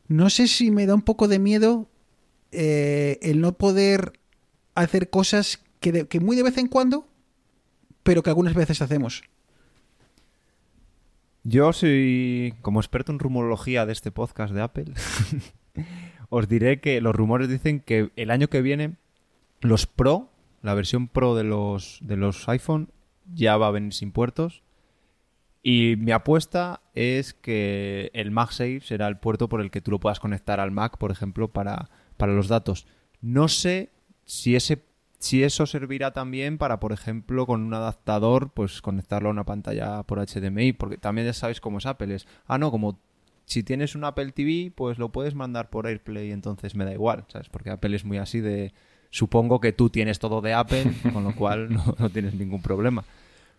no 0.08 0.30
sé 0.30 0.46
si 0.48 0.70
me 0.70 0.86
da 0.86 0.94
un 0.94 1.02
poco 1.02 1.26
de 1.28 1.38
miedo 1.38 1.88
el 2.52 3.40
no 3.40 3.56
poder 3.56 4.12
hacer 4.76 5.10
cosas 5.10 5.62
que, 5.80 6.06
que 6.06 6.20
muy 6.20 6.36
de 6.36 6.42
vez 6.42 6.58
en 6.58 6.68
cuando, 6.68 7.08
pero 8.02 8.22
que 8.22 8.30
algunas 8.30 8.54
veces 8.54 8.80
hacemos. 8.82 9.24
Yo 11.48 11.72
soy, 11.72 12.54
como 12.60 12.80
experto 12.80 13.12
en 13.12 13.20
rumorología 13.20 13.86
de 13.86 13.92
este 13.92 14.10
podcast 14.10 14.52
de 14.52 14.62
Apple, 14.62 14.94
os 16.28 16.48
diré 16.48 16.80
que 16.80 17.00
los 17.00 17.14
rumores 17.14 17.48
dicen 17.48 17.78
que 17.78 18.10
el 18.16 18.32
año 18.32 18.48
que 18.48 18.62
viene 18.62 18.96
los 19.60 19.86
Pro, 19.86 20.30
la 20.62 20.74
versión 20.74 21.06
Pro 21.06 21.36
de 21.36 21.44
los, 21.44 22.00
de 22.02 22.16
los 22.16 22.48
iPhone, 22.48 22.90
ya 23.32 23.56
va 23.56 23.68
a 23.68 23.70
venir 23.70 23.92
sin 23.92 24.10
puertos. 24.10 24.64
Y 25.62 25.94
mi 25.98 26.12
apuesta 26.12 26.80
es 26.94 27.32
que 27.32 28.10
el 28.12 28.32
MagSafe 28.32 28.80
será 28.80 29.06
el 29.06 29.18
puerto 29.18 29.48
por 29.48 29.60
el 29.60 29.70
que 29.70 29.80
tú 29.80 29.90
lo 29.92 30.00
puedas 30.00 30.18
conectar 30.18 30.58
al 30.58 30.72
Mac, 30.72 30.98
por 30.98 31.12
ejemplo, 31.12 31.48
para, 31.48 31.90
para 32.16 32.32
los 32.32 32.48
datos. 32.48 32.88
No 33.20 33.46
sé 33.46 33.90
si 34.26 34.56
ese 34.56 34.84
si 35.18 35.42
eso 35.42 35.66
servirá 35.66 36.12
también 36.12 36.58
para, 36.58 36.78
por 36.78 36.92
ejemplo, 36.92 37.46
con 37.46 37.62
un 37.62 37.74
adaptador, 37.74 38.50
pues 38.50 38.82
conectarlo 38.82 39.28
a 39.28 39.32
una 39.32 39.44
pantalla 39.44 40.02
por 40.02 40.18
HDMI, 40.18 40.72
porque 40.72 40.98
también 40.98 41.26
ya 41.26 41.32
sabéis 41.32 41.60
cómo 41.60 41.78
es 41.78 41.86
Apple. 41.86 42.14
Es, 42.14 42.26
ah, 42.46 42.58
no, 42.58 42.70
como 42.70 42.98
si 43.46 43.62
tienes 43.62 43.94
un 43.94 44.04
Apple 44.04 44.32
TV, 44.32 44.72
pues 44.74 44.98
lo 44.98 45.10
puedes 45.10 45.34
mandar 45.34 45.70
por 45.70 45.86
AirPlay, 45.86 46.32
entonces 46.32 46.74
me 46.74 46.84
da 46.84 46.92
igual, 46.92 47.24
¿sabes? 47.28 47.48
Porque 47.48 47.70
Apple 47.70 47.96
es 47.96 48.04
muy 48.04 48.18
así 48.18 48.40
de... 48.40 48.72
Supongo 49.10 49.60
que 49.60 49.72
tú 49.72 49.88
tienes 49.88 50.18
todo 50.18 50.42
de 50.42 50.52
Apple, 50.52 50.92
con 51.12 51.24
lo 51.24 51.34
cual 51.34 51.72
no, 51.72 51.94
no 51.98 52.10
tienes 52.10 52.34
ningún 52.34 52.60
problema. 52.60 53.04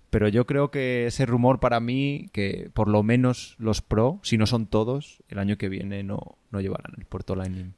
Pero 0.10 0.28
yo 0.28 0.46
creo 0.46 0.72
que 0.72 1.08
ese 1.08 1.26
rumor 1.26 1.60
para 1.60 1.80
mí, 1.80 2.30
que 2.32 2.70
por 2.74 2.88
lo 2.88 3.04
menos 3.04 3.56
los 3.58 3.82
Pro, 3.82 4.20
si 4.24 4.38
no 4.38 4.46
son 4.46 4.68
todos, 4.68 5.24
el 5.28 5.40
año 5.40 5.58
que 5.58 5.70
viene 5.70 6.04
no, 6.04 6.38
no 6.52 6.62
llevarán 6.62 6.94
el 6.98 7.06
puerto 7.06 7.36
Lightning. 7.36 7.74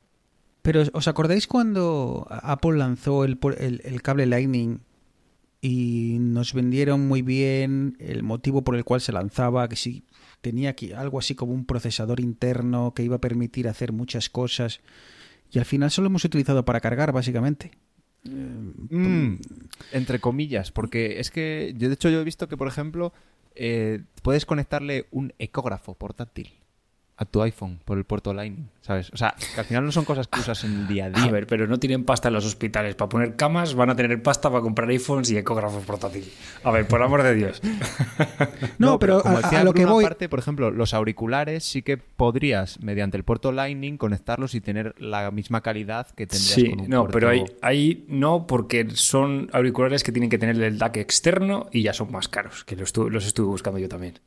Pero 0.69 0.83
¿os 0.93 1.07
acordáis 1.07 1.47
cuando 1.47 2.27
Apple 2.29 2.77
lanzó 2.77 3.25
el, 3.25 3.39
cable 4.03 4.27
Lightning 4.27 4.81
y 5.61 6.17
nos 6.19 6.53
vendieron 6.53 7.07
muy 7.07 7.23
bien 7.23 7.97
el 7.97 8.21
motivo 8.21 8.63
por 8.63 8.75
el 8.75 8.83
cual 8.83 9.01
se 9.01 9.11
lanzaba, 9.11 9.67
que 9.67 9.75
si 9.75 10.03
tenía 10.41 10.69
aquí 10.69 10.93
algo 10.93 11.17
así 11.17 11.33
como 11.33 11.53
un 11.53 11.65
procesador 11.65 12.19
interno 12.19 12.93
que 12.93 13.01
iba 13.01 13.15
a 13.15 13.19
permitir 13.19 13.67
hacer 13.67 13.91
muchas 13.93 14.29
cosas. 14.29 14.79
Y 15.51 15.57
al 15.57 15.65
final 15.65 15.89
solo 15.89 16.05
hemos 16.05 16.23
utilizado 16.23 16.63
para 16.65 16.81
cargar 16.81 17.13
básicamente. 17.13 17.71
Mm, 18.25 19.37
entre 19.91 20.19
comillas, 20.19 20.71
porque 20.71 21.19
es 21.19 21.31
que 21.31 21.73
yo 21.79 21.87
de 21.87 21.95
hecho 21.95 22.11
yo 22.11 22.21
he 22.21 22.23
visto 22.23 22.47
que, 22.47 22.57
por 22.57 22.67
ejemplo, 22.67 23.11
eh, 23.55 24.03
puedes 24.21 24.45
conectarle 24.45 25.07
un 25.09 25.33
ecógrafo 25.39 25.95
portátil 25.95 26.59
a 27.21 27.25
tu 27.25 27.41
iPhone 27.41 27.79
por 27.83 27.97
el 27.97 28.05
puerto 28.05 28.33
Lightning, 28.33 28.69
¿sabes? 28.79 29.11
O 29.13 29.17
sea, 29.17 29.35
que 29.53 29.59
al 29.59 29.65
final 29.65 29.83
no 29.85 29.91
son 29.91 30.05
cosas 30.05 30.27
que 30.29 30.39
usas 30.39 30.63
en 30.63 30.71
el 30.73 30.87
día 30.87 31.05
a 31.05 31.09
día. 31.09 31.25
A 31.25 31.31
ver, 31.31 31.47
pero 31.47 31.67
no 31.67 31.77
tienen 31.77 32.05
pasta 32.05 32.29
en 32.29 32.33
los 32.33 32.45
hospitales 32.45 32.95
para 32.95 33.09
poner 33.09 33.35
camas, 33.35 33.73
van 33.75 33.89
a 33.89 33.95
tener 33.97 34.23
pasta 34.23 34.49
para 34.49 34.61
comprar 34.61 34.87
iPhones 34.89 35.29
y 35.29 35.37
ecógrafos 35.37 35.83
portátiles. 35.83 36.31
A 36.63 36.71
ver, 36.71 36.87
por 36.87 37.03
amor 37.03 37.21
de 37.23 37.35
Dios. 37.35 37.61
No, 38.77 38.99
pero, 38.99 39.21
como 39.21 39.37
a, 39.37 39.41
decía 39.41 39.59
a 39.59 39.63
lo 39.65 39.73
que 39.73 39.85
voy... 39.85 40.05
aparte, 40.05 40.29
por 40.29 40.39
ejemplo, 40.39 40.71
los 40.71 40.93
auriculares 40.93 41.65
sí 41.65 41.81
que 41.81 41.97
podrías, 41.97 42.79
mediante 42.81 43.17
el 43.17 43.25
puerto 43.25 43.51
Lightning, 43.51 43.97
conectarlos 43.97 44.55
y 44.55 44.61
tener 44.61 44.95
la 44.97 45.29
misma 45.31 45.59
calidad 45.61 46.07
que 46.11 46.25
tendrías 46.25 46.53
Sí, 46.53 46.69
con 46.69 46.79
un 46.81 46.89
no, 46.89 47.01
puerto- 47.01 47.13
pero 47.13 47.29
ahí, 47.29 47.43
ahí 47.61 48.05
no, 48.07 48.47
porque 48.47 48.87
son 48.93 49.49
auriculares 49.51 50.03
que 50.05 50.13
tienen 50.13 50.29
que 50.29 50.37
tener 50.37 50.61
el 50.61 50.77
DAC 50.77 50.95
externo 50.97 51.67
y 51.73 51.83
ya 51.83 51.91
son 51.93 52.11
más 52.13 52.29
caros, 52.29 52.63
que 52.63 52.77
los, 52.77 52.95
los 52.95 53.25
estuve 53.25 53.47
buscando 53.47 53.77
yo 53.77 53.89
también. 53.89 54.19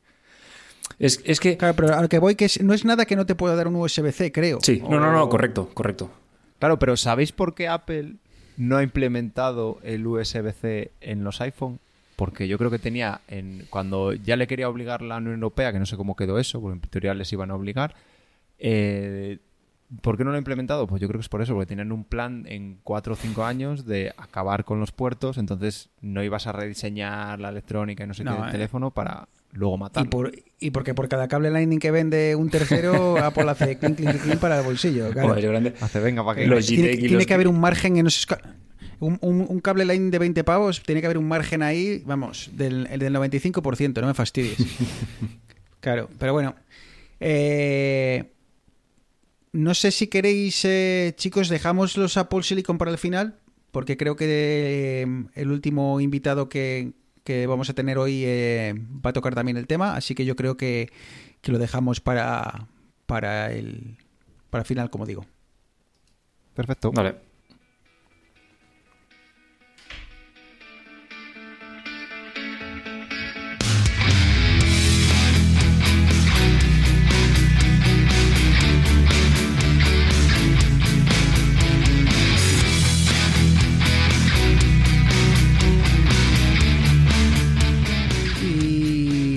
Es, 0.99 1.21
es 1.25 1.39
que... 1.39 1.57
Claro, 1.57 1.75
pero 1.75 1.95
a 1.95 2.01
lo 2.01 2.09
que 2.09 2.19
voy 2.19 2.35
que 2.35 2.45
es- 2.45 2.61
no 2.61 2.73
es 2.73 2.85
nada 2.85 3.05
que 3.05 3.15
no 3.15 3.25
te 3.25 3.35
pueda 3.35 3.55
dar 3.55 3.67
un 3.67 3.75
USB-C, 3.75 4.31
creo. 4.31 4.59
Sí, 4.61 4.81
no, 4.87 4.99
no, 4.99 5.11
no, 5.11 5.29
correcto, 5.29 5.69
correcto. 5.73 6.11
Claro, 6.59 6.79
pero 6.79 6.95
¿sabéis 6.97 7.31
por 7.31 7.55
qué 7.55 7.67
Apple 7.67 8.15
no 8.57 8.77
ha 8.77 8.83
implementado 8.83 9.79
el 9.83 10.05
USB-C 10.07 10.91
en 11.01 11.23
los 11.23 11.41
iPhone? 11.41 11.79
Porque 12.15 12.47
yo 12.47 12.57
creo 12.59 12.69
que 12.69 12.79
tenía, 12.79 13.21
en, 13.27 13.65
cuando 13.69 14.13
ya 14.13 14.35
le 14.35 14.45
quería 14.47 14.69
obligar 14.69 15.01
la 15.01 15.17
Unión 15.17 15.33
Europea, 15.33 15.73
que 15.73 15.79
no 15.79 15.85
sé 15.87 15.97
cómo 15.97 16.15
quedó 16.15 16.37
eso, 16.39 16.61
porque 16.61 16.75
en 16.75 16.81
teoría 16.89 17.13
les 17.15 17.33
iban 17.33 17.49
a 17.51 17.55
obligar, 17.55 17.95
eh, 18.59 19.39
¿por 20.01 20.17
qué 20.17 20.23
no 20.23 20.29
lo 20.29 20.35
ha 20.35 20.39
implementado? 20.39 20.87
Pues 20.87 21.01
yo 21.01 21.07
creo 21.07 21.19
que 21.19 21.23
es 21.23 21.29
por 21.29 21.41
eso, 21.41 21.53
porque 21.53 21.65
tenían 21.67 21.91
un 21.91 22.03
plan 22.03 22.45
en 22.47 22.79
4 22.83 23.13
o 23.13 23.15
5 23.15 23.43
años 23.45 23.85
de 23.85 24.13
acabar 24.17 24.63
con 24.63 24.79
los 24.79 24.91
puertos, 24.91 25.37
entonces 25.37 25.89
no 26.01 26.23
ibas 26.23 26.47
a 26.47 26.51
rediseñar 26.51 27.39
la 27.39 27.49
electrónica 27.49 28.03
y 28.03 28.07
no 28.07 28.13
sé 28.13 28.23
No, 28.23 28.35
qué 28.35 28.39
del 28.41 28.49
eh. 28.49 28.51
teléfono 28.51 28.91
para 28.91 29.27
luego 29.53 29.75
Y, 29.75 29.79
matarlo. 29.79 30.09
por, 30.09 30.31
y 30.59 30.71
porque 30.71 30.93
por 30.93 31.07
cada 31.07 31.27
cable 31.27 31.49
Lightning 31.51 31.79
que 31.79 31.91
vende 31.91 32.35
un 32.35 32.49
tercero, 32.49 33.17
Apple 33.23 33.49
hace 33.49 33.77
clink, 33.77 33.95
clink, 33.97 34.21
clink 34.21 34.37
para 34.39 34.59
el 34.59 34.65
bolsillo. 34.65 35.09
claro. 35.11 35.35
Grande. 35.35 35.73
Hace, 35.79 35.99
venga, 35.99 36.23
para 36.25 36.41
que... 36.41 36.47
Los 36.47 36.65
tiene, 36.67 36.97
tiene 36.97 37.15
los- 37.15 37.25
que 37.25 37.33
haber 37.33 37.47
un 37.47 37.59
margen 37.59 37.97
en 37.97 38.07
esos 38.07 38.27
un, 38.99 39.17
un- 39.21 39.45
un 39.49 39.59
cable 39.59 39.83
Lightning 39.85 40.11
de 40.11 40.19
20 40.19 40.43
pavos, 40.43 40.81
tiene 40.83 41.01
que 41.01 41.07
haber 41.07 41.17
un 41.17 41.27
margen 41.27 41.61
ahí, 41.61 42.01
vamos, 42.05 42.49
del, 42.53 42.87
el 42.89 42.99
del 42.99 43.13
95%, 43.15 43.99
no 44.01 44.07
me 44.07 44.13
fastidies. 44.13 44.57
claro, 45.81 46.09
pero 46.17 46.33
bueno. 46.33 46.55
Eh, 47.19 48.31
no 49.51 49.73
sé 49.73 49.91
si 49.91 50.07
queréis, 50.07 50.63
eh, 50.65 51.13
chicos, 51.15 51.47
dejamos 51.49 51.95
los 51.97 52.17
Apple 52.17 52.43
Silicon 52.43 52.77
para 52.77 52.91
el 52.91 52.97
final, 52.97 53.39
porque 53.71 53.97
creo 53.97 54.15
que 54.15 54.25
eh, 54.29 55.25
el 55.35 55.51
último 55.51 55.99
invitado 55.99 56.49
que, 56.49 56.93
que 57.23 57.47
vamos 57.47 57.69
a 57.69 57.73
tener 57.73 57.97
hoy 57.97 58.23
eh, 58.25 58.73
va 59.05 59.11
a 59.11 59.13
tocar 59.13 59.35
también 59.35 59.57
el 59.57 59.67
tema, 59.67 59.95
así 59.95 60.15
que 60.15 60.25
yo 60.25 60.35
creo 60.35 60.57
que, 60.57 60.91
que 61.41 61.51
lo 61.51 61.57
dejamos 61.57 61.99
para, 61.99 62.67
para 63.05 63.51
el 63.51 63.97
para 64.49 64.61
el 64.61 64.67
final, 64.67 64.91
como 64.91 65.07
digo. 65.07 65.25
Perfecto. 66.53 66.91
Vale. 66.91 67.32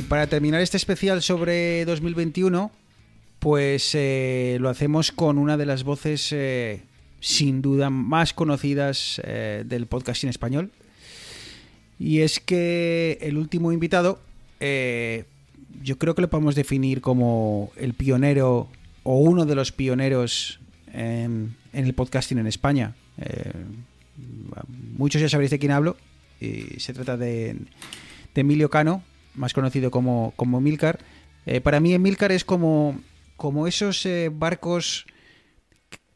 Para 0.08 0.26
terminar 0.26 0.60
este 0.60 0.76
especial 0.76 1.22
sobre 1.22 1.84
2021, 1.84 2.70
pues 3.38 3.90
eh, 3.94 4.56
lo 4.60 4.68
hacemos 4.68 5.12
con 5.12 5.38
una 5.38 5.56
de 5.56 5.66
las 5.66 5.84
voces 5.84 6.32
eh, 6.32 6.82
sin 7.20 7.62
duda 7.62 7.90
más 7.90 8.32
conocidas 8.32 9.20
eh, 9.24 9.64
del 9.66 9.86
podcasting 9.86 10.30
español. 10.30 10.70
Y 11.98 12.20
es 12.20 12.40
que 12.40 13.18
el 13.20 13.36
último 13.38 13.72
invitado, 13.72 14.20
yo 14.60 15.98
creo 15.98 16.14
que 16.14 16.22
lo 16.22 16.30
podemos 16.30 16.54
definir 16.54 17.00
como 17.00 17.72
el 17.76 17.94
pionero 17.94 18.68
o 19.02 19.18
uno 19.18 19.46
de 19.46 19.54
los 19.54 19.72
pioneros 19.72 20.60
en, 20.92 21.56
en 21.72 21.84
el 21.84 21.94
podcasting 21.94 22.38
en 22.38 22.46
España. 22.46 22.94
Muchos 24.98 25.22
ya 25.22 25.28
sabréis 25.28 25.50
de 25.50 25.58
quién 25.58 25.72
hablo. 25.72 25.96
Y 26.38 26.80
se 26.80 26.92
trata 26.92 27.16
de 27.16 27.56
Emilio 28.34 28.68
Cano, 28.68 29.02
más 29.36 29.52
conocido 29.52 29.90
como, 29.90 30.32
como 30.36 30.60
Milcar. 30.60 30.98
Eh, 31.46 31.60
para 31.60 31.78
mí 31.80 31.94
Emilcar 31.94 32.32
es 32.32 32.44
como, 32.44 32.98
como 33.36 33.66
esos 33.66 34.04
eh, 34.06 34.30
barcos 34.32 35.06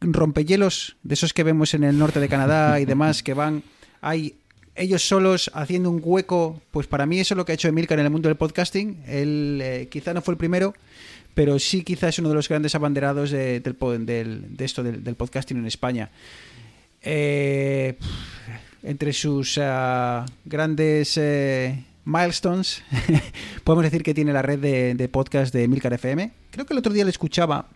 rompehielos, 0.01 0.97
de 1.03 1.15
esos 1.15 1.33
que 1.33 1.45
vemos 1.45 1.75
en 1.75 1.85
el 1.85 1.99
norte 1.99 2.21
de 2.21 2.29
Canadá 2.29 2.81
y 2.81 2.85
demás, 2.87 3.23
que 3.23 3.35
van 3.35 3.63
hay 4.01 4.35
ellos 4.75 5.07
solos 5.07 5.51
haciendo 5.53 5.91
un 5.91 6.01
hueco. 6.03 6.61
Pues 6.71 6.87
para 6.87 7.05
mí 7.07 7.21
eso 7.21 7.35
es 7.35 7.37
lo 7.37 7.45
que 7.45 7.53
ha 7.53 7.55
hecho 7.55 7.69
Emilcar 7.69 7.99
en 7.99 8.07
el 8.07 8.11
mundo 8.11 8.29
del 8.29 8.37
podcasting. 8.37 9.03
Él 9.07 9.61
eh, 9.63 9.89
quizá 9.91 10.15
no 10.15 10.23
fue 10.23 10.33
el 10.33 10.39
primero, 10.39 10.73
pero 11.35 11.59
sí 11.59 11.83
quizá 11.85 12.09
es 12.09 12.19
uno 12.19 12.31
de 12.31 12.35
los 12.35 12.49
grandes 12.49 12.75
abanderados 12.75 13.31
de, 13.31 13.61
del, 13.61 13.77
del- 14.07 14.57
de 14.57 14.65
esto 14.65 14.83
del, 14.83 15.15
podcasting 15.17 15.59
en 15.59 15.67
España. 15.67 16.11
Eh, 17.03 17.97
entre 18.83 19.13
sus 19.13 19.59
ah, 19.61 20.25
grandes 20.47 21.19
milestones, 22.05 22.83
podemos 23.65 23.85
decir 23.85 24.03
que 24.03 24.15
tiene 24.15 24.33
la 24.33 24.43
red 24.43 24.59
de, 24.59 25.09
podcast 25.09 25.53
de 25.55 25.69
Milcar 25.69 25.93
FM. 25.93 26.31
Creo 26.51 26.67
que 26.67 26.73
el 26.75 26.79
otro 26.79 26.93
día 26.93 27.05
le 27.05 27.11
escuchaba, 27.11 27.69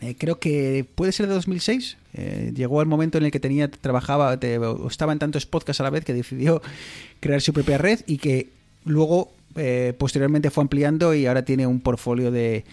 eh, 0.00 0.14
creo 0.18 0.38
que 0.38 0.86
puede 0.94 1.12
ser 1.12 1.26
de 1.26 1.34
2006. 1.34 1.96
eh, 2.14 2.52
llegó 2.54 2.80
el 2.82 2.88
momento 2.88 3.18
en 3.18 3.24
el 3.24 3.30
que 3.30 3.40
tenía 3.40 3.68
trabajaba 3.70 4.38
te- 4.38 4.58
estaba 4.88 5.12
en 5.12 5.18
tantos 5.18 5.46
podcasts 5.46 5.80
a 5.80 5.84
la 5.84 5.90
vez 5.90 6.04
que 6.04 6.14
decidió 6.14 6.62
crear 7.20 7.40
su 7.40 7.52
propia 7.52 7.78
red 7.78 8.00
y 8.06 8.18
que 8.18 8.48
luego 8.84 9.32
eh, 9.56 9.92
posteriormente 9.98 10.50
fue 10.50 10.62
ampliando 10.62 11.14
y 11.14 11.26
ahora 11.26 11.44
tiene 11.44 11.66
un 11.66 11.80
portfolio 11.80 12.30
de, 12.30 12.64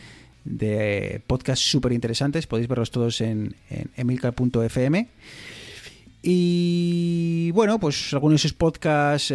podcasts 1.25 1.65
súper 1.65 1.91
interesantes. 1.93 2.45
Podéis 2.45 2.67
verlos 2.67 2.91
todos 2.91 3.21
en, 3.21 3.55
en 3.71 3.89
emilcar.fm. 3.95 5.07
Y 6.27 7.51
bueno, 7.51 7.79
pues 7.79 8.13
algunos 8.13 8.41
de 8.41 8.47
sus 8.49 8.53
podcasts, 8.53 9.31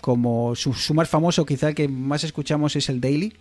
como 0.00 0.54
su, 0.56 0.72
su 0.74 0.94
más 0.94 1.08
famoso, 1.08 1.44
quizá 1.44 1.68
el 1.68 1.74
que 1.74 1.88
más 1.88 2.24
escuchamos 2.24 2.76
es 2.76 2.88
el 2.88 3.00
Daily. 3.00 3.32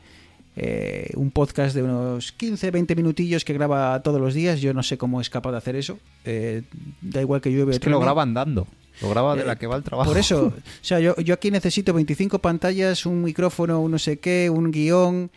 eh, 0.55 1.11
un 1.15 1.31
podcast 1.31 1.73
de 1.75 1.83
unos 1.83 2.31
15, 2.33 2.71
20 2.71 2.95
minutillos 2.95 3.45
que 3.45 3.53
graba 3.53 4.01
todos 4.03 4.19
los 4.19 4.33
días. 4.33 4.59
Yo 4.59 4.73
no 4.73 4.83
sé 4.83 4.97
cómo 4.97 5.21
es 5.21 5.29
capaz 5.29 5.51
de 5.51 5.57
hacer 5.57 5.75
eso. 5.75 5.99
Eh, 6.25 6.63
da 7.01 7.21
igual 7.21 7.39
que 7.39 7.49
llueve. 7.51 7.71
Es 7.73 7.79
que 7.79 7.89
lo 7.89 7.99
graba 7.99 8.23
andando. 8.23 8.67
Lo 9.01 9.09
graba 9.09 9.35
de 9.35 9.43
Eh, 9.43 9.45
la 9.45 9.55
que 9.57 9.67
va 9.67 9.75
al 9.75 9.83
trabajo. 9.83 10.09
Por 10.09 10.17
eso, 10.19 10.47
o 10.57 10.61
sea, 10.81 10.99
yo, 10.99 11.15
yo 11.17 11.33
aquí 11.33 11.49
necesito 11.51 11.93
25 11.93 12.39
pantallas, 12.39 13.05
un 13.05 13.23
micrófono, 13.23 13.79
un 13.79 13.91
no 13.91 13.99
sé 13.99 14.19
qué, 14.19 14.49
un 14.49 14.71
guion. 14.71 15.31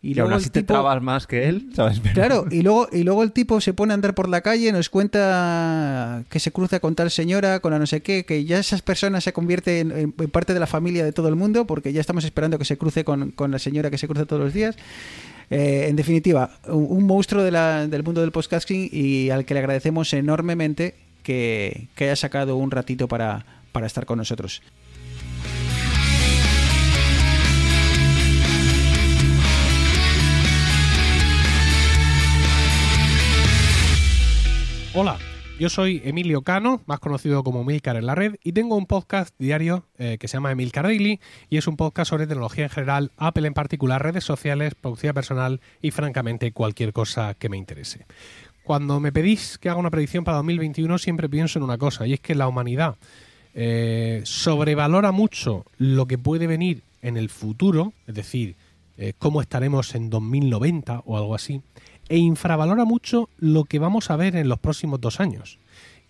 Y 0.00 0.10
Y 0.10 0.14
luego 0.14 0.30
aún 0.30 0.36
así 0.40 0.50
te 0.50 0.62
trabas 0.62 1.02
más 1.02 1.26
que 1.26 1.48
él, 1.48 1.70
¿sabes? 1.74 1.98
Pero- 2.00 2.14
Claro, 2.14 2.44
y 2.50 2.62
luego, 2.62 2.88
y 2.92 3.02
luego 3.02 3.24
el 3.24 3.32
tipo 3.32 3.60
se 3.60 3.72
pone 3.74 3.92
a 3.92 3.94
andar 3.94 4.14
por 4.14 4.28
la 4.28 4.42
calle, 4.42 4.70
nos 4.70 4.88
cuenta 4.90 6.24
que 6.28 6.38
se 6.40 6.52
cruza 6.52 6.80
con 6.80 6.94
tal 6.94 7.10
señora, 7.10 7.60
con 7.60 7.72
la 7.72 7.78
no 7.78 7.86
sé 7.86 8.00
qué, 8.00 8.24
que 8.24 8.44
ya 8.44 8.58
esas 8.58 8.82
personas 8.82 9.24
se 9.24 9.32
convierten 9.32 9.90
en, 9.90 10.14
en 10.16 10.30
parte 10.30 10.54
de 10.54 10.60
la 10.60 10.66
familia 10.66 11.04
de 11.04 11.12
todo 11.12 11.28
el 11.28 11.36
mundo, 11.36 11.66
porque 11.66 11.92
ya 11.92 12.00
estamos 12.00 12.24
esperando 12.24 12.58
que 12.58 12.64
se 12.64 12.78
cruce 12.78 13.04
con, 13.04 13.32
con 13.32 13.50
la 13.50 13.58
señora 13.58 13.90
que 13.90 13.98
se 13.98 14.06
cruza 14.06 14.24
todos 14.26 14.42
los 14.42 14.52
días. 14.54 14.76
Eh, 15.50 15.86
en 15.88 15.96
definitiva, 15.96 16.50
un, 16.68 16.86
un 16.90 17.04
monstruo 17.04 17.42
de 17.42 17.50
la- 17.50 17.86
del 17.86 18.02
mundo 18.02 18.20
del 18.20 18.32
podcasting 18.32 18.88
y 18.92 19.30
al 19.30 19.44
que 19.44 19.54
le 19.54 19.60
agradecemos 19.60 20.12
enormemente 20.12 20.94
que, 21.22 21.88
que 21.94 22.04
haya 22.04 22.16
sacado 22.16 22.56
un 22.56 22.70
ratito 22.70 23.08
para, 23.08 23.44
para 23.72 23.86
estar 23.86 24.06
con 24.06 24.18
nosotros. 24.18 24.62
Hola, 35.00 35.16
Yo 35.60 35.68
soy 35.68 36.02
Emilio 36.04 36.42
Cano, 36.42 36.82
más 36.86 36.98
conocido 36.98 37.44
como 37.44 37.60
Emilcar 37.60 37.94
en 37.94 38.06
la 38.06 38.16
red, 38.16 38.34
y 38.42 38.50
tengo 38.50 38.74
un 38.74 38.86
podcast 38.86 39.32
diario 39.38 39.84
eh, 39.96 40.16
que 40.18 40.26
se 40.26 40.38
llama 40.38 40.50
Emilcar 40.50 40.86
Daily 40.86 41.20
y 41.48 41.56
es 41.56 41.68
un 41.68 41.76
podcast 41.76 42.10
sobre 42.10 42.26
tecnología 42.26 42.64
en 42.64 42.70
general, 42.70 43.12
Apple 43.16 43.46
en 43.46 43.54
particular, 43.54 44.02
redes 44.02 44.24
sociales, 44.24 44.74
producción 44.74 45.14
personal 45.14 45.60
y 45.80 45.92
francamente 45.92 46.50
cualquier 46.50 46.92
cosa 46.92 47.34
que 47.34 47.48
me 47.48 47.56
interese. 47.56 48.06
Cuando 48.64 48.98
me 48.98 49.12
pedís 49.12 49.56
que 49.58 49.68
haga 49.68 49.78
una 49.78 49.92
predicción 49.92 50.24
para 50.24 50.38
2021 50.38 50.98
siempre 50.98 51.28
pienso 51.28 51.60
en 51.60 51.62
una 51.62 51.78
cosa 51.78 52.04
y 52.04 52.14
es 52.14 52.20
que 52.20 52.34
la 52.34 52.48
humanidad 52.48 52.96
eh, 53.54 54.22
sobrevalora 54.24 55.12
mucho 55.12 55.64
lo 55.76 56.06
que 56.06 56.18
puede 56.18 56.48
venir 56.48 56.82
en 57.02 57.16
el 57.16 57.28
futuro, 57.28 57.92
es 58.08 58.16
decir, 58.16 58.56
eh, 59.00 59.12
cómo 59.16 59.40
estaremos 59.42 59.94
en 59.94 60.10
2090 60.10 61.04
o 61.06 61.16
algo 61.16 61.36
así, 61.36 61.62
e 62.08 62.18
infravalora 62.18 62.84
mucho 62.84 63.28
lo 63.38 63.64
que 63.64 63.78
vamos 63.78 64.10
a 64.10 64.16
ver 64.16 64.36
en 64.36 64.48
los 64.48 64.58
próximos 64.58 65.00
dos 65.00 65.20
años. 65.20 65.58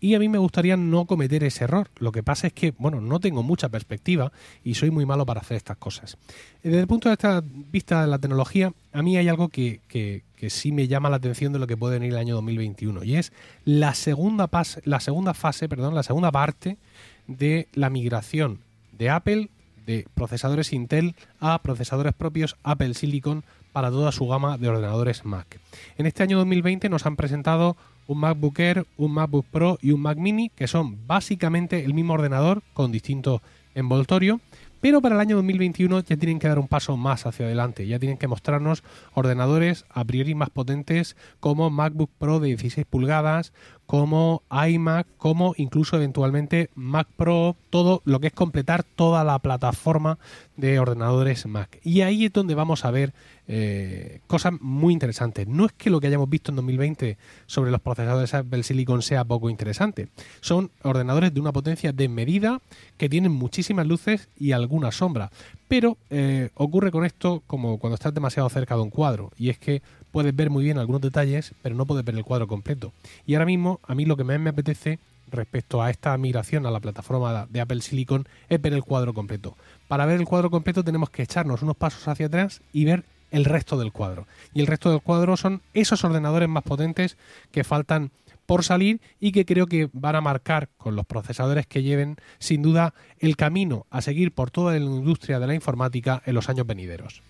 Y 0.01 0.15
a 0.15 0.21
mí 0.21 0.29
me 0.29 0.39
gustaría 0.39 0.77
no 0.77 1.07
cometer 1.07 1.43
ese 1.43 1.65
error. 1.65 1.91
Lo 1.99 2.13
que 2.13 2.23
pasa 2.23 2.47
es 2.47 2.53
que, 2.53 2.73
bueno, 2.79 3.01
no 3.01 3.19
tengo 3.19 3.43
mucha 3.43 3.69
perspectiva 3.69 4.31
y 4.63 4.75
soy 4.75 4.91
muy 4.91 5.07
malo 5.07 5.27
para 5.27 5.41
hacer 5.41 5.57
estas 5.57 5.77
cosas. 5.77 6.17
Desde 6.63 6.79
el 6.79 6.87
punto 6.87 7.09
de 7.09 7.43
vista 7.73 8.03
de 8.03 8.07
la 8.07 8.19
tecnología, 8.19 8.73
a 8.93 9.03
mí 9.03 9.17
hay 9.17 9.29
algo 9.29 9.49
que, 9.49 9.81
que, 9.89 10.23
sí 10.51 10.71
me 10.71 10.87
llama 10.87 11.11
la 11.11 11.17
atención 11.17 11.53
de 11.53 11.59
lo 11.59 11.67
que 11.67 11.77
puede 11.77 11.99
venir 11.99 12.13
el 12.13 12.19
año 12.19 12.37
2021 12.37 13.03
y 13.03 13.17
es 13.17 13.33
la 13.65 13.93
segunda, 13.95 14.49
la 14.85 15.01
segunda 15.01 15.35
fase, 15.35 15.69
perdón, 15.69 15.97
la 15.97 16.05
segunda 16.05 16.31
parte 16.31 16.79
de 17.27 17.67
la 17.75 17.91
migración 17.91 18.61
de 18.93 19.11
Apple 19.11 19.51
de 19.85 20.07
procesadores 20.15 20.73
Intel 20.73 21.17
a 21.41 21.61
procesadores 21.63 22.13
propios 22.13 22.57
Apple 22.63 22.95
Silicon 22.95 23.45
para 23.79 23.93
toda 23.93 24.11
su 24.11 24.27
gama 24.27 24.59
de 24.59 24.69
ordenadores 24.69 25.25
Mac. 25.25 25.61
En 25.99 26.07
este 26.07 26.25
año 26.25 26.37
2020 26.39 26.89
nos 26.89 27.07
han 27.07 27.15
presentado 27.15 27.77
un 28.09 28.19
MacBook 28.19 28.59
Air, 28.59 28.87
un 28.97 29.13
MacBook 29.13 29.47
Pro 29.53 29.79
y 29.81 29.93
un 29.93 30.01
Mac 30.01 30.19
Mini, 30.19 30.49
que 30.49 30.67
son 30.67 31.07
básicamente 31.07 31.85
el 31.85 31.95
mismo 31.95 32.15
ordenador 32.15 32.65
con 32.75 32.91
distinto 32.91 33.41
envoltorio, 33.77 34.41
pero 34.81 35.01
para 35.01 35.15
el 35.15 35.21
año 35.21 35.37
2021 35.37 36.01
ya 36.01 36.17
tienen 36.17 36.39
que 36.39 36.49
dar 36.49 36.59
un 36.59 36.69
paso 36.69 36.97
más 36.97 37.27
hacia 37.27 37.47
adelante, 37.47 37.87
ya 37.87 37.99
tienen 37.99 38.19
que 38.19 38.29
mostrarnos 38.29 38.83
ordenadores 39.15 39.85
a 39.91 40.05
priori 40.05 40.35
más 40.35 40.51
potentes 40.51 41.17
como 41.39 41.71
MacBook 41.71 42.11
Pro 42.19 42.41
de 42.41 42.49
16 42.49 42.85
pulgadas, 42.85 43.53
como 43.87 44.43
iMac, 44.51 45.07
como 45.17 45.55
incluso 45.57 45.97
eventualmente 45.97 46.71
Mac 46.75 47.09
Pro, 47.17 47.57
todo 47.71 48.03
lo 48.05 48.21
que 48.21 48.29
es 48.29 48.33
completar 48.33 48.83
toda 48.83 49.25
la 49.25 49.39
plataforma 49.39 50.19
de 50.57 50.79
ordenadores 50.79 51.47
Mac. 51.47 51.81
Y 51.83 52.03
ahí 52.03 52.27
es 52.27 52.33
donde 52.33 52.55
vamos 52.55 52.85
a 52.85 52.91
ver 52.91 53.15
eh, 53.49 54.21
cosas 54.27 54.53
muy 54.61 54.93
interesantes. 54.93 55.49
No 55.49 55.67
es 55.67 55.73
que 55.73 55.89
lo 55.89 56.01
que 56.01 56.07
hayamos 56.07 56.29
visto 56.29 56.53
en 56.53 56.57
2020 56.57 57.17
sobre 57.47 57.71
los 57.71 57.81
procesadores 57.81 58.35
Apple 58.35 58.63
Silicon 58.63 59.01
sea 59.01 59.25
poco 59.25 59.49
interesante. 59.49 60.09
Son 60.41 60.71
ordenadores 60.83 61.33
de 61.33 61.41
una 61.41 61.53
potencia 61.53 61.93
de 61.93 62.09
medida 62.09 62.61
que 62.99 63.09
tienen 63.09 63.33
muchísimas 63.33 63.87
luces 63.87 64.29
y 64.39 64.53
alguna 64.53 64.93
sombra. 64.93 65.31
Pero 65.67 65.97
eh, 66.11 66.51
ocurre 66.55 66.91
con 66.91 67.05
esto 67.05 67.43
como 67.47 67.79
cuando 67.79 67.95
estás 67.95 68.15
demasiado 68.15 68.49
cerca 68.51 68.75
de 68.75 68.83
un 68.83 68.91
cuadro. 68.91 69.33
Y 69.39 69.49
es 69.49 69.59
que 69.59 69.83
puedes 70.13 70.37
ver 70.37 70.51
muy 70.51 70.65
bien 70.65 70.79
algunos 70.79 71.01
detalles, 71.01 71.55
pero 71.63 71.75
no 71.75 71.87
puedes 71.87 72.05
ver 72.05 72.17
el 72.17 72.25
cuadro 72.25 72.47
completo. 72.49 72.93
Y 73.27 73.35
ahora 73.35 73.47
mismo, 73.47 73.81
a 73.85 73.95
mí 73.95 74.05
lo 74.05 74.17
que 74.17 74.25
más 74.25 74.39
me 74.39 74.51
apetece 74.51 74.99
respecto 75.31 75.83
a 75.83 75.91
esta 75.91 76.17
migración 76.17 76.67
a 76.67 76.71
la 76.71 76.81
plataforma 76.81 77.47
de 77.51 77.61
Apple 77.61 77.81
Silicon 77.81 78.27
es 78.49 78.61
ver 78.61 78.73
el 78.73 78.83
cuadro 78.83 79.15
completo. 79.15 79.57
Para 79.87 80.07
ver 80.07 80.21
el 80.21 80.27
cuadro 80.27 80.51
completo 80.51 80.85
tenemos 80.85 81.11
que 81.11 81.23
echarnos 81.23 81.63
unos 81.63 81.77
pasos 81.77 82.07
hacia 82.09 82.27
atrás 82.27 82.63
y 82.73 82.85
ver 82.85 83.05
el 83.31 83.45
resto 83.45 83.79
del 83.79 83.93
cuadro. 83.93 84.27
Y 84.55 84.61
el 84.61 84.67
resto 84.67 84.91
del 84.91 85.01
cuadro 85.01 85.37
son 85.37 85.63
esos 85.75 86.05
ordenadores 86.05 86.49
más 86.49 86.63
potentes 86.63 87.17
que 87.51 87.65
faltan 87.65 88.11
por 88.47 88.65
salir 88.65 89.03
y 89.21 89.33
que 89.33 89.45
creo 89.45 89.67
que 89.67 89.91
van 89.93 90.17
a 90.17 90.23
marcar 90.23 90.71
con 90.79 90.97
los 90.97 91.05
procesadores 91.05 91.67
que 91.67 91.83
lleven 91.83 92.17
sin 92.39 92.63
duda 92.63 92.95
el 93.19 93.37
camino 93.37 93.87
a 93.91 94.01
seguir 94.01 94.33
por 94.33 94.51
toda 94.51 94.73
la 94.73 94.79
industria 94.79 95.39
de 95.39 95.47
la 95.47 95.55
informática 95.55 96.23
en 96.25 96.35
los 96.35 96.49
años 96.49 96.67
venideros. 96.67 97.23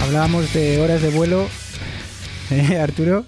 Hablábamos 0.00 0.52
de 0.52 0.80
horas 0.80 1.00
de 1.02 1.10
vuelo, 1.10 1.48
¿eh, 2.50 2.78
Arturo. 2.78 3.24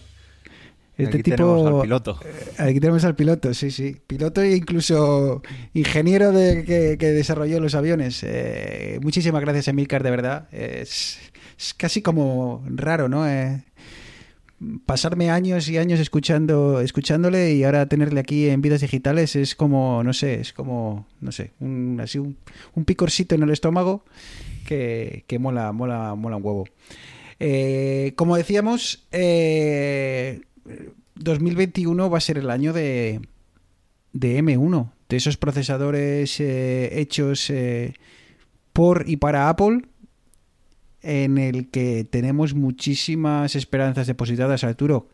Este 0.96 1.18
aquí 1.18 1.30
tenemos 1.30 1.66
al 1.66 1.82
piloto. 1.82 2.20
Eh, 2.24 2.62
aquí 2.62 2.80
tenemos 2.80 3.04
al 3.04 3.16
piloto, 3.16 3.52
sí, 3.52 3.70
sí. 3.70 3.96
Piloto 4.06 4.42
e 4.42 4.54
incluso 4.54 5.42
ingeniero 5.72 6.30
de, 6.30 6.64
que, 6.64 7.06
desarrolló 7.06 7.58
los 7.60 7.74
aviones. 7.74 8.22
Eh, 8.22 8.98
muchísimas 9.02 9.40
gracias, 9.40 9.68
Emilcar, 9.68 10.02
de 10.02 10.10
verdad. 10.10 10.48
Es, 10.52 11.18
casi 11.76 12.00
como 12.02 12.62
raro, 12.66 13.08
¿no? 13.08 13.24
pasarme 14.86 15.30
años 15.30 15.68
y 15.68 15.78
años 15.78 16.00
escuchando, 16.00 16.80
escuchándole 16.80 17.52
y 17.54 17.64
ahora 17.64 17.86
tenerle 17.86 18.20
aquí 18.20 18.48
en 18.48 18.62
vidas 18.62 18.80
digitales 18.80 19.36
es 19.36 19.54
como, 19.54 20.02
no 20.02 20.12
sé, 20.12 20.40
es 20.40 20.52
como, 20.52 21.06
no 21.20 21.32
sé, 21.32 21.50
un, 21.60 21.98
así 22.00 22.18
un, 22.18 22.38
un 22.74 22.84
picorcito 22.84 23.34
en 23.34 23.42
el 23.42 23.50
estómago 23.50 24.04
que, 24.64 25.24
mola, 25.38 25.72
mola, 25.72 26.14
mola 26.14 26.36
un 26.36 26.44
huevo. 26.44 26.64
Eh, 27.40 28.12
como 28.16 28.36
decíamos, 28.36 29.06
2021 31.14 32.04
eh, 32.04 32.08
va 32.08 32.18
a 32.18 32.20
ser 32.20 32.38
el 32.38 32.50
año 32.50 32.72
de, 32.72 33.20
de 34.12 34.42
M1, 34.42 34.92
de 35.08 35.16
esos 35.16 35.36
procesadores 35.36 36.40
eh, 36.40 37.00
hechos 37.00 37.52
por 38.72 39.08
y 39.08 39.16
para 39.16 39.48
Apple, 39.48 39.82
en 41.02 41.38
el 41.38 41.70
que 41.70 42.04
tenemos 42.04 42.54
muchísimas 42.54 43.56
esperanzas 43.56 44.06
depositadas, 44.06 44.64
Arturo. 44.64 45.08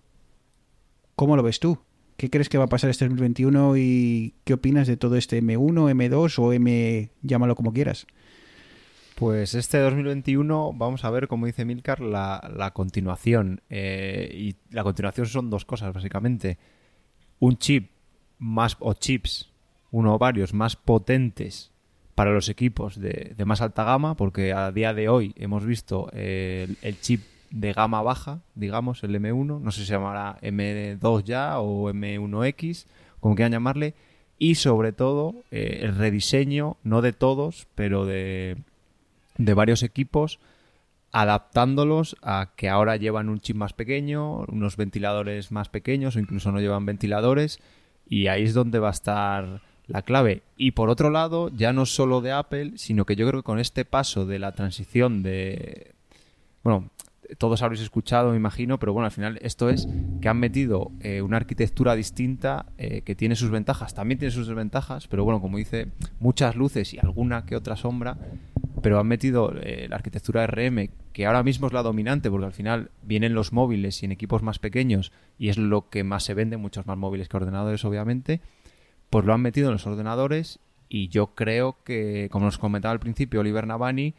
¿Cómo 1.17 1.37
lo 1.37 1.43
ves 1.43 1.61
tú? 1.61 1.79
¿Qué 2.17 2.31
crees 2.31 2.49
que 2.49 2.59
va 2.59 2.65
a 2.65 2.69
pasar 2.69 2.91
este 2.91 3.07
2021 3.07 3.77
y 3.77 4.35
qué 4.45 4.55
opinas 4.55 4.87
de 4.87 4.97
todo 4.97 5.17
este 5.17 5.43
M1, 5.43 5.91
M2 5.91 6.39
o 6.39 6.53
M, 6.53 7.11
llámalo 7.23 7.57
como 7.57 7.73
quieras? 7.73 8.07
Pues 9.21 9.53
este 9.53 9.77
2021 9.77 10.73
vamos 10.73 11.05
a 11.05 11.11
ver, 11.11 11.29
como 11.29 11.45
dice 11.45 11.67
Milcar, 11.67 12.01
la, 12.01 12.71
continuación. 12.73 13.61
Eh, 13.69 14.31
y 14.33 14.75
la 14.75 14.83
continuación 14.83 15.27
son 15.27 15.51
dos 15.51 15.67
cosas, 15.67 15.93
básicamente. 15.93 16.57
Un 17.39 17.59
chip 17.59 17.91
más, 18.39 18.79
o 18.81 18.95
chips, 18.95 19.51
uno 19.91 20.15
o 20.15 20.19
varios, 20.19 20.55
más 20.55 20.75
potentes 20.75 21.71
para 22.15 22.33
los 22.33 22.49
equipos 22.49 22.99
de, 22.99 23.35
más 23.45 23.61
alta 23.61 23.85
gama, 23.85 24.17
porque 24.17 24.55
a 24.55 24.73
día 24.73 24.95
de 24.95 25.11
hoy 25.11 25.35
hemos 25.37 25.67
visto 25.67 26.11
el, 26.13 26.79
chip 27.03 27.21
de 27.51 27.75
gama 27.75 28.01
baja, 28.01 28.41
digamos, 28.55 29.05
el 29.05 29.15
M1, 29.15 29.61
no 29.61 29.71
sé 29.71 29.81
si 29.81 29.87
se 29.87 29.93
llamará 29.93 30.39
M2 30.41 31.25
ya 31.25 31.61
o 31.61 31.91
M1X, 31.91 32.87
como 33.21 33.35
quieran 33.35 33.53
llamarle, 33.53 33.93
y 34.39 34.55
sobre 34.55 34.93
todo 34.93 35.35
eh, 35.51 35.81
el 35.83 35.95
rediseño, 35.95 36.79
no 36.85 37.03
de 37.03 37.13
todos, 37.13 37.67
pero 37.75 38.07
de 38.07 38.57
de 39.45 39.55
varios 39.55 39.83
equipos 39.83 40.39
adaptándolos 41.13 42.17
a 42.23 42.51
que 42.57 42.69
ahora 42.69 42.97
llevan 42.97 43.29
un 43.29 43.41
chip 43.41 43.57
más 43.57 43.73
pequeño, 43.73 44.45
unos 44.47 44.77
ventiladores 44.77 45.51
más 45.51 45.69
pequeños 45.69 46.15
o 46.15 46.21
incluso 46.21 46.53
no 46.53 46.61
llevan 46.61 46.87
ventiladores 46.87 47.59
y 48.07 48.29
ahí 48.29 48.45
es 48.45 48.55
donde 48.55 48.79
va 48.79 48.89
a 48.89 48.93
estar 48.93 49.63
la 49.87 50.03
clave. 50.03 50.43
Y 50.57 50.73
por 50.73 50.89
otro 50.89 51.11
lado, 51.11 51.51
ya 51.51 51.73
no 51.73 51.87
solo 51.87 52.21
de 52.21 52.33
Apple, 52.33 52.73
sino 52.77 53.07
que 53.07 53.17
yo 53.17 53.27
creo 53.27 53.43
que 53.43 53.47
con 53.47 53.59
este 53.59 53.85
paso 53.85 54.27
de 54.27 54.39
la 54.39 54.53
transición 54.53 55.23
de... 55.23 55.95
Bueno, 56.63 56.91
todos 57.39 57.63
habréis 57.63 57.83
escuchado, 57.83 58.31
me 58.31 58.37
imagino, 58.37 58.79
pero 58.79 58.93
bueno, 58.93 59.07
al 59.07 59.13
final 59.13 59.39
esto 59.43 59.69
es 59.69 59.89
que 60.21 60.29
han 60.29 60.39
metido 60.39 60.93
eh, 61.01 61.23
una 61.23 61.39
arquitectura 61.39 61.95
distinta 61.95 62.67
eh, 62.79 63.03
que 63.03 63.15
tiene 63.15 63.37
sus 63.37 63.51
ventajas, 63.51 63.95
también 63.95 64.19
tiene 64.19 64.33
sus 64.33 64.47
desventajas, 64.47 65.09
pero 65.09 65.25
bueno, 65.25 65.41
como 65.41 65.59
dice, 65.59 65.89
muchas 66.19 66.57
luces 66.57 66.93
y 66.95 66.99
alguna 66.99 67.47
que 67.47 67.57
otra 67.57 67.77
sombra, 67.77 68.19
pero 68.83 68.99
han 68.99 69.07
metido 69.07 69.53
eh, 69.61 69.87
la 69.89 69.97
arquitectura 69.97 70.47
RM, 70.47 70.91
que 71.13 71.27
ahora 71.27 71.43
mismo 71.43 71.67
es 71.67 71.73
la 71.73 71.83
dominante, 71.83 72.31
porque 72.31 72.47
al 72.47 72.53
final 72.53 72.91
vienen 73.03 73.35
los 73.35 73.53
móviles 73.53 74.03
y 74.03 74.07
en 74.07 74.13
equipos 74.13 74.43
más 74.43 74.59
pequeños, 74.59 75.13
y 75.39 75.49
es 75.49 75.59
lo 75.59 75.89
que 75.89 76.05
más 76.05 76.25
se 76.25 76.35
vende, 76.35 76.57
muchos 76.57 76.87
más 76.87 76.97
móviles 76.97 77.29
que 77.29 77.37
ordenadores, 77.37 77.85
obviamente, 77.85 78.41
pues 79.11 79.25
lo 79.25 79.35
han 79.35 79.41
metido 79.41 79.69
en 79.69 79.75
los 79.75 79.87
ordenadores, 79.87 80.61
y 80.89 81.09
yo 81.09 81.35
creo 81.35 81.83
que, 81.85 82.29
como 82.31 82.47
nos 82.47 82.59
comentaba 82.59 82.93
al 82.93 83.01
principio 83.01 83.41
Oliver 83.41 83.67
Navani, 83.67 84.15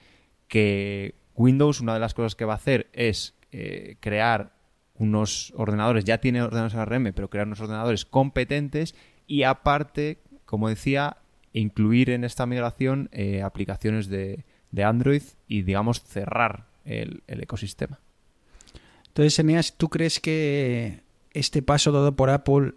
que 0.47 1.15
Windows 1.35 1.81
una 1.81 1.93
de 1.93 1.99
las 1.99 2.13
cosas 2.13 2.35
que 2.35 2.45
va 2.45 2.53
a 2.53 2.57
hacer 2.57 2.89
es 2.93 3.35
eh, 3.51 3.97
crear 3.99 4.53
unos 4.95 5.53
ordenadores, 5.57 6.05
ya 6.05 6.19
tiene 6.19 6.41
ordenadores 6.41 6.75
ARM, 6.75 7.13
pero 7.13 7.29
crear 7.29 7.47
unos 7.47 7.59
ordenadores 7.59 8.05
competentes 8.05 8.95
y 9.27 9.43
aparte, 9.43 10.19
como 10.45 10.69
decía, 10.69 11.17
incluir 11.53 12.09
en 12.09 12.23
esta 12.23 12.45
migración 12.45 13.09
eh, 13.11 13.41
aplicaciones 13.41 14.07
de, 14.07 14.45
Android 14.84 15.22
y, 15.48 15.61
digamos, 15.64 16.02
cerrar 16.03 16.65
el, 16.85 17.23
ecosistema. 17.27 17.99
Entonces, 19.07 19.38
Eneas, 19.39 19.77
¿tú 19.77 19.89
crees 19.89 20.19
que 20.19 21.02
este 21.34 21.61
paso 21.61 21.91
dado 21.91 22.15
por 22.15 22.30
Apple 22.30 22.73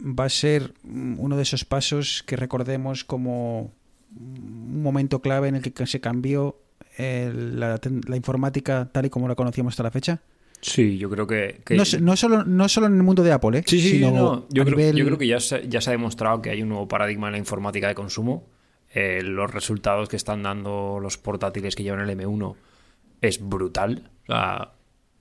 va 0.00 0.24
a 0.24 0.28
ser 0.30 0.72
uno 0.84 1.36
de 1.36 1.42
esos 1.42 1.64
pasos 1.64 2.22
que 2.26 2.36
recordemos 2.36 3.04
como 3.04 3.72
un 4.18 4.82
momento 4.82 5.20
clave 5.20 5.48
en 5.48 5.56
el 5.56 5.62
que 5.62 5.86
se 5.86 6.00
cambió 6.00 6.56
el- 6.96 7.60
la, 7.60 7.78
la 8.08 8.16
informática 8.16 8.88
tal 8.92 9.06
y 9.06 9.10
como 9.10 9.28
la 9.28 9.34
conocíamos 9.34 9.74
hasta 9.74 9.82
la 9.82 9.90
fecha? 9.90 10.20
Sí, 10.62 10.98
yo 10.98 11.08
creo 11.08 11.26
que... 11.26 11.60
que- 11.64 11.76
No, 11.76 11.84
no 12.00 12.16
solo, 12.16 12.44
no 12.44 12.68
solo 12.68 12.86
en 12.86 12.96
el 12.96 13.02
mundo 13.02 13.22
de 13.22 13.32
Apple, 13.32 13.58
¿eh? 13.58 13.62
Sí, 13.66 13.80
sí, 13.80 13.90
sino 13.92 14.10
no. 14.10 14.46
Yo, 14.50 14.62
a 14.62 14.66
creo, 14.66 14.76
nivel- 14.78 14.96
yo 14.96 15.04
creo 15.06 15.18
que 15.18 15.26
ya 15.26 15.40
se, 15.40 15.68
ya 15.68 15.80
se 15.80 15.90
ha 15.90 15.92
demostrado 15.92 16.42
que 16.42 16.50
hay 16.50 16.62
un 16.62 16.68
nuevo 16.70 16.88
paradigma 16.88 17.28
en 17.28 17.32
la 17.32 17.38
informática 17.38 17.86
de 17.88 17.94
consumo. 17.94 18.44
Eh, 18.92 19.22
los 19.22 19.52
resultados 19.52 20.08
que 20.08 20.16
están 20.16 20.42
dando 20.42 20.98
los 21.00 21.16
portátiles 21.16 21.76
que 21.76 21.82
llevan 21.82 22.08
el 22.08 22.18
M1 22.18 22.56
es 23.20 23.40
brutal. 23.40 24.10
O 24.24 24.32
sea, 24.32 24.72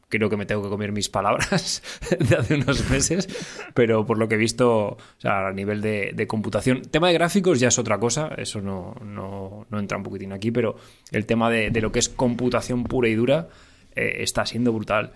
creo 0.10 0.30
que 0.30 0.38
me 0.38 0.46
tengo 0.46 0.64
que 0.64 0.70
comer 0.70 0.92
mis 0.92 1.10
palabras 1.10 1.84
de 2.20 2.36
hace 2.36 2.56
unos 2.56 2.90
meses, 2.90 3.30
pero 3.74 4.06
por 4.06 4.18
lo 4.18 4.28
que 4.28 4.36
he 4.36 4.40
visto, 4.40 4.70
o 4.70 4.98
sea, 5.18 5.48
a 5.48 5.54
nivel 5.54 5.82
de, 5.82 6.12
de 6.14 6.28
computación, 6.28 6.82
tema 6.82 7.08
de 7.08 7.14
gráficos 7.14 7.60
ya 7.60 7.68
es 7.68 7.78
otra 7.78 8.00
cosa, 8.00 8.34
eso 8.38 8.60
no, 8.62 8.96
no, 9.06 9.68
no 9.70 9.80
entra 9.80 9.98
un 9.98 10.04
poquitín 10.04 10.34
aquí, 10.34 10.52
pero 10.52 10.76
el 11.12 11.26
tema 11.26 11.50
de, 11.50 11.70
lo 11.80 11.92
que 11.92 12.00
es 12.00 12.10
computación 12.10 12.84
pura 12.84 13.08
y 13.08 13.16
dura 13.16 13.50
eh, 13.96 14.18
está 14.20 14.46
siendo 14.46 14.74
brutal. 14.74 15.14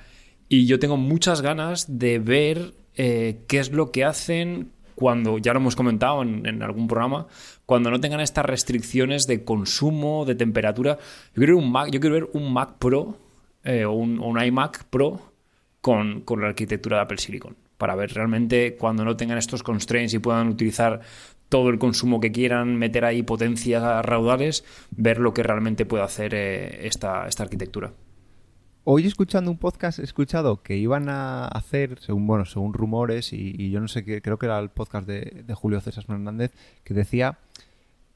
Y 0.47 0.67
yo 0.67 0.77
tengo 0.77 0.97
muchas 0.97 1.41
ganas 1.41 1.99
de 1.99 2.19
ver 2.19 2.73
eh, 2.95 3.39
qué 3.47 3.59
es 3.59 3.71
lo 3.71 3.91
que 3.91 4.05
hacen 4.05 4.72
cuando, 4.95 5.37
ya 5.37 5.53
lo 5.53 5.59
hemos 5.59 5.75
comentado 5.75 6.21
en, 6.21 6.63
algún 6.63 6.87
programa, 6.87 7.27
cuando 7.65 7.91
no 7.91 7.99
tengan 7.99 8.19
estas 8.19 8.45
restricciones 8.45 9.27
de 9.27 9.43
consumo, 9.43 10.25
de 10.25 10.35
temperatura. 10.35 10.97
Yo 11.33 11.35
quiero 11.35 11.55
ver 11.55 11.63
un 11.63 11.71
Mac, 11.71 11.89
yo 11.91 11.99
quiero 11.99 12.13
ver 12.15 12.29
un 12.33 12.53
Mac 12.53 12.75
Pro 12.79 13.17
eh, 13.63 13.85
o, 13.85 13.93
un, 13.93 14.19
un 14.19 14.41
iMac 14.41 14.85
Pro 14.85 15.33
con, 15.81 16.21
con 16.21 16.41
la 16.41 16.47
arquitectura 16.47 16.97
de 16.97 17.03
Apple 17.03 17.17
Silicon. 17.17 17.55
Para 17.77 17.95
ver 17.95 18.13
realmente 18.13 18.75
cuando 18.77 19.03
no 19.03 19.17
tengan 19.17 19.37
estos 19.37 19.63
constraints 19.63 20.13
y 20.13 20.19
puedan 20.19 20.47
utilizar 20.47 21.01
todo 21.49 21.69
el 21.69 21.77
consumo 21.77 22.19
que 22.19 22.31
quieran, 22.31 22.77
meter 22.77 23.05
ahí 23.05 23.21
potencias 23.21 24.03
raudales, 24.03 24.65
ver 24.89 25.19
lo 25.19 25.33
que 25.33 25.43
realmente 25.43 25.85
puede 25.85 26.03
hacer 26.03 26.33
eh, 26.33 26.87
esta, 26.87 27.27
esta 27.27 27.43
arquitectura. 27.43 27.93
Hoy 28.85 29.07
escuchando 29.07 29.49
un 29.49 29.57
podcast 29.57 29.99
he 29.99 30.03
escuchado 30.03 30.61
que 30.61 30.75
iban 30.75 31.07
a 31.07 31.47
hacer, 31.47 31.99
según 32.01 32.27
bueno, 32.27 32.43
según 32.43 32.73
rumores, 32.73 33.31
y, 33.31 33.71
yo 33.71 33.79
no 33.79 33.87
sé 33.87 34.03
qué, 34.03 34.21
creo 34.21 34.37
que 34.37 34.47
era 34.47 34.59
el 34.59 34.71
podcast 34.71 35.07
de, 35.07 35.45
Julio 35.53 35.79
César 35.79 36.03
Fernández, 36.03 36.51
que 36.83 36.93
decía 36.93 37.39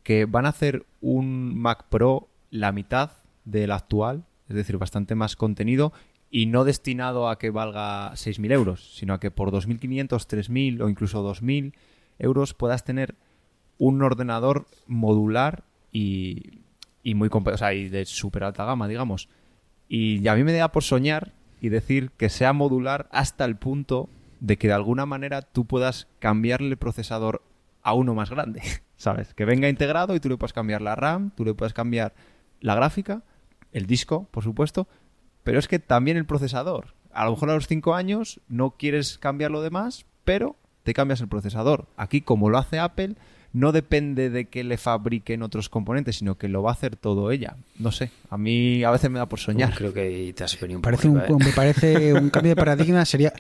que 0.04 0.26
van 0.26 0.46
a 0.46 0.50
hacer 0.50 0.86
un 1.00 1.58
Mac 1.58 1.86
Pro 1.88 2.28
la 2.52 2.74
mitad 2.74 3.12
del 3.46 3.72
actual, 3.72 4.26
es 4.50 4.58
decir, 4.58 4.78
bastante 4.78 5.16
más 5.16 5.38
contenido, 5.38 5.94
y 6.30 6.48
no 6.48 6.66
destinado 6.66 7.30
a 7.30 7.40
que 7.40 7.50
valga 7.50 8.12
6.000 8.12 8.52
euros, 8.52 8.94
sino 8.98 9.14
a 9.14 9.22
que 9.22 9.32
por 9.32 9.52
2.500, 9.52 10.10
3.000 10.10 10.82
o 10.82 10.90
incluso 10.90 11.24
2.000 11.24 11.72
euros 12.20 12.54
puedas 12.54 12.84
tener 12.84 13.16
un 13.78 14.02
ordenador 14.02 14.68
modular 14.86 15.64
y, 15.94 16.60
y 17.04 17.16
muy 17.16 17.30
o 17.32 17.58
sea, 17.58 17.74
y 17.74 17.88
de 17.88 18.04
súper 18.04 18.44
alta 18.44 18.66
gama, 18.66 18.90
digamos. 18.90 19.30
Y 19.88 20.28
a 20.28 20.36
mí 20.36 20.44
me 20.44 20.54
da 20.54 20.72
por 20.72 20.84
soñar 20.84 21.34
y 21.62 21.70
decir 21.70 22.12
que 22.18 22.30
sea 22.30 22.54
modular 22.54 23.08
hasta 23.12 23.46
el 23.46 23.56
punto 23.56 24.10
de 24.40 24.58
que 24.58 24.68
de 24.68 24.74
alguna 24.74 25.06
manera 25.06 25.42
tú 25.42 25.66
puedas 25.66 26.08
cambiarle 26.20 26.70
el 26.70 26.78
procesador 26.78 27.42
a 27.82 27.94
uno 27.94 28.14
más 28.14 28.30
grande, 28.30 28.62
¿sabes? 28.98 29.34
Que 29.34 29.46
venga 29.46 29.70
integrado 29.70 30.16
y 30.16 30.20
tú 30.20 30.30
le 30.30 30.38
puedas 30.38 30.54
cambiar 30.54 30.82
la 30.82 30.96
RAM, 30.96 31.32
tú 31.32 31.46
le 31.46 31.54
puedes 31.54 31.74
cambiar 31.74 32.14
la 32.60 32.76
gráfica, 32.76 33.24
el 33.72 33.86
disco, 33.86 34.28
por 34.32 34.44
supuesto, 34.44 34.88
pero 35.44 35.60
es 35.60 35.68
que 35.68 35.80
también 35.80 36.18
el 36.18 36.26
procesador. 36.26 36.94
A 37.12 37.26
lo 37.26 37.32
mejor 37.32 37.50
a 37.50 37.56
los 37.56 37.68
5 37.68 37.96
años 37.96 38.42
no 38.48 38.72
quieres 38.72 39.18
cambiar 39.18 39.52
lo 39.52 39.62
demás, 39.62 40.06
pero 40.24 40.56
te 40.84 40.94
cambias 40.94 41.22
el 41.22 41.28
procesador. 41.28 41.88
Aquí, 41.98 42.22
como 42.22 42.50
lo 42.50 42.58
hace 42.58 42.80
Apple, 42.80 43.16
no 43.54 43.72
depende 43.72 44.30
de 44.30 44.46
que 44.46 44.64
le 44.64 44.78
fabriquen 44.78 45.44
otros 45.44 45.70
componentes, 45.70 46.18
sino 46.18 46.38
que 46.38 46.48
lo 46.48 46.62
va 46.64 46.72
a 46.72 46.74
hacer 46.74 46.96
todo 46.96 47.32
ella. 47.32 47.56
No 47.80 47.92
sé, 47.92 48.12
a 48.30 48.38
mí 48.38 48.84
a 48.84 48.92
veces 48.92 49.10
me 49.10 49.20
da 49.20 49.28
por 49.28 49.40
soñar. 49.40 49.74
Creo 49.76 49.94
que 49.94 50.34
te 50.36 50.44
has 50.44 50.60
venido 50.60 50.80
un 50.80 50.82
Parece 50.82 51.08
poco 51.08 51.14
un, 51.14 51.22
arriba, 51.22 51.40
¿eh? 51.40 51.46
me 51.46 51.54
parece 51.54 52.14
un 52.14 52.30
cambio 52.30 52.52
de 52.52 52.56
paradigma. 52.56 53.06
Sería 53.06 53.34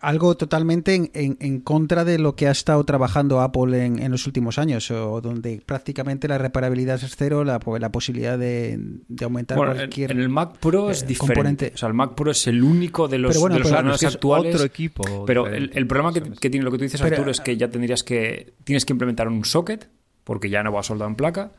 algo 0.00 0.36
totalmente 0.36 0.94
en, 0.94 1.10
en- 1.14 1.36
en 1.40 1.60
contra 1.60 2.04
de 2.04 2.18
lo 2.18 2.36
que 2.36 2.46
ha 2.46 2.50
estado 2.52 2.84
trabajando 2.84 3.40
Apple 3.40 3.84
en, 3.84 3.98
en 4.00 4.12
los 4.12 4.26
últimos 4.26 4.58
años, 4.58 4.90
o 4.90 5.20
donde 5.20 5.60
prácticamente 5.64 6.28
la 6.28 6.38
reparabilidad 6.38 7.02
es 7.02 7.16
cero, 7.16 7.42
la, 7.44 7.58
la 7.80 7.92
posibilidad 7.92 8.38
de, 8.38 8.78
de 9.08 9.24
aumentar 9.24 9.56
Bueno, 9.56 9.74
cualquier 9.74 10.12
en 10.12 10.20
el 10.20 10.28
Mac 10.28 10.58
Pro 10.58 10.90
es 10.90 11.02
eh, 11.02 11.06
diferente. 11.06 11.34
componente. 11.34 11.72
O 11.74 11.78
sea, 11.78 11.88
el 11.88 11.94
Mac 11.94 12.14
Pro 12.14 12.30
es 12.30 12.46
el 12.46 12.62
único 12.62 13.08
de 13.08 13.18
los, 13.18 13.30
Pero 13.30 13.40
bueno, 13.40 13.54
de 13.56 13.60
los 13.60 13.70
pero- 13.72 13.92
es 13.94 14.00
que 14.00 14.06
actuales. 14.06 14.54
otro 14.54 14.66
equipo 14.66 15.24
Pero 15.26 15.46
el, 15.48 15.70
el 15.74 15.86
problema 15.86 16.12
que, 16.12 16.48
tiene 16.50 16.64
lo 16.64 16.70
que 16.70 16.78
tú 16.78 16.84
dices, 16.84 17.00
Pero- 17.00 17.16
Arturo, 17.16 17.30
es 17.30 17.40
que 17.40 17.56
ya 17.56 17.68
tendrías 17.68 18.02
que. 18.04 18.54
Tienes 18.64 18.84
que 18.84 18.92
implementar 18.92 19.26
un 19.28 19.44
socket, 19.44 19.88
porque 20.24 20.48
ya 20.50 20.62
no 20.62 20.72
va 20.72 20.82
soldado 20.82 21.08
en 21.10 21.16
placa. 21.16 21.52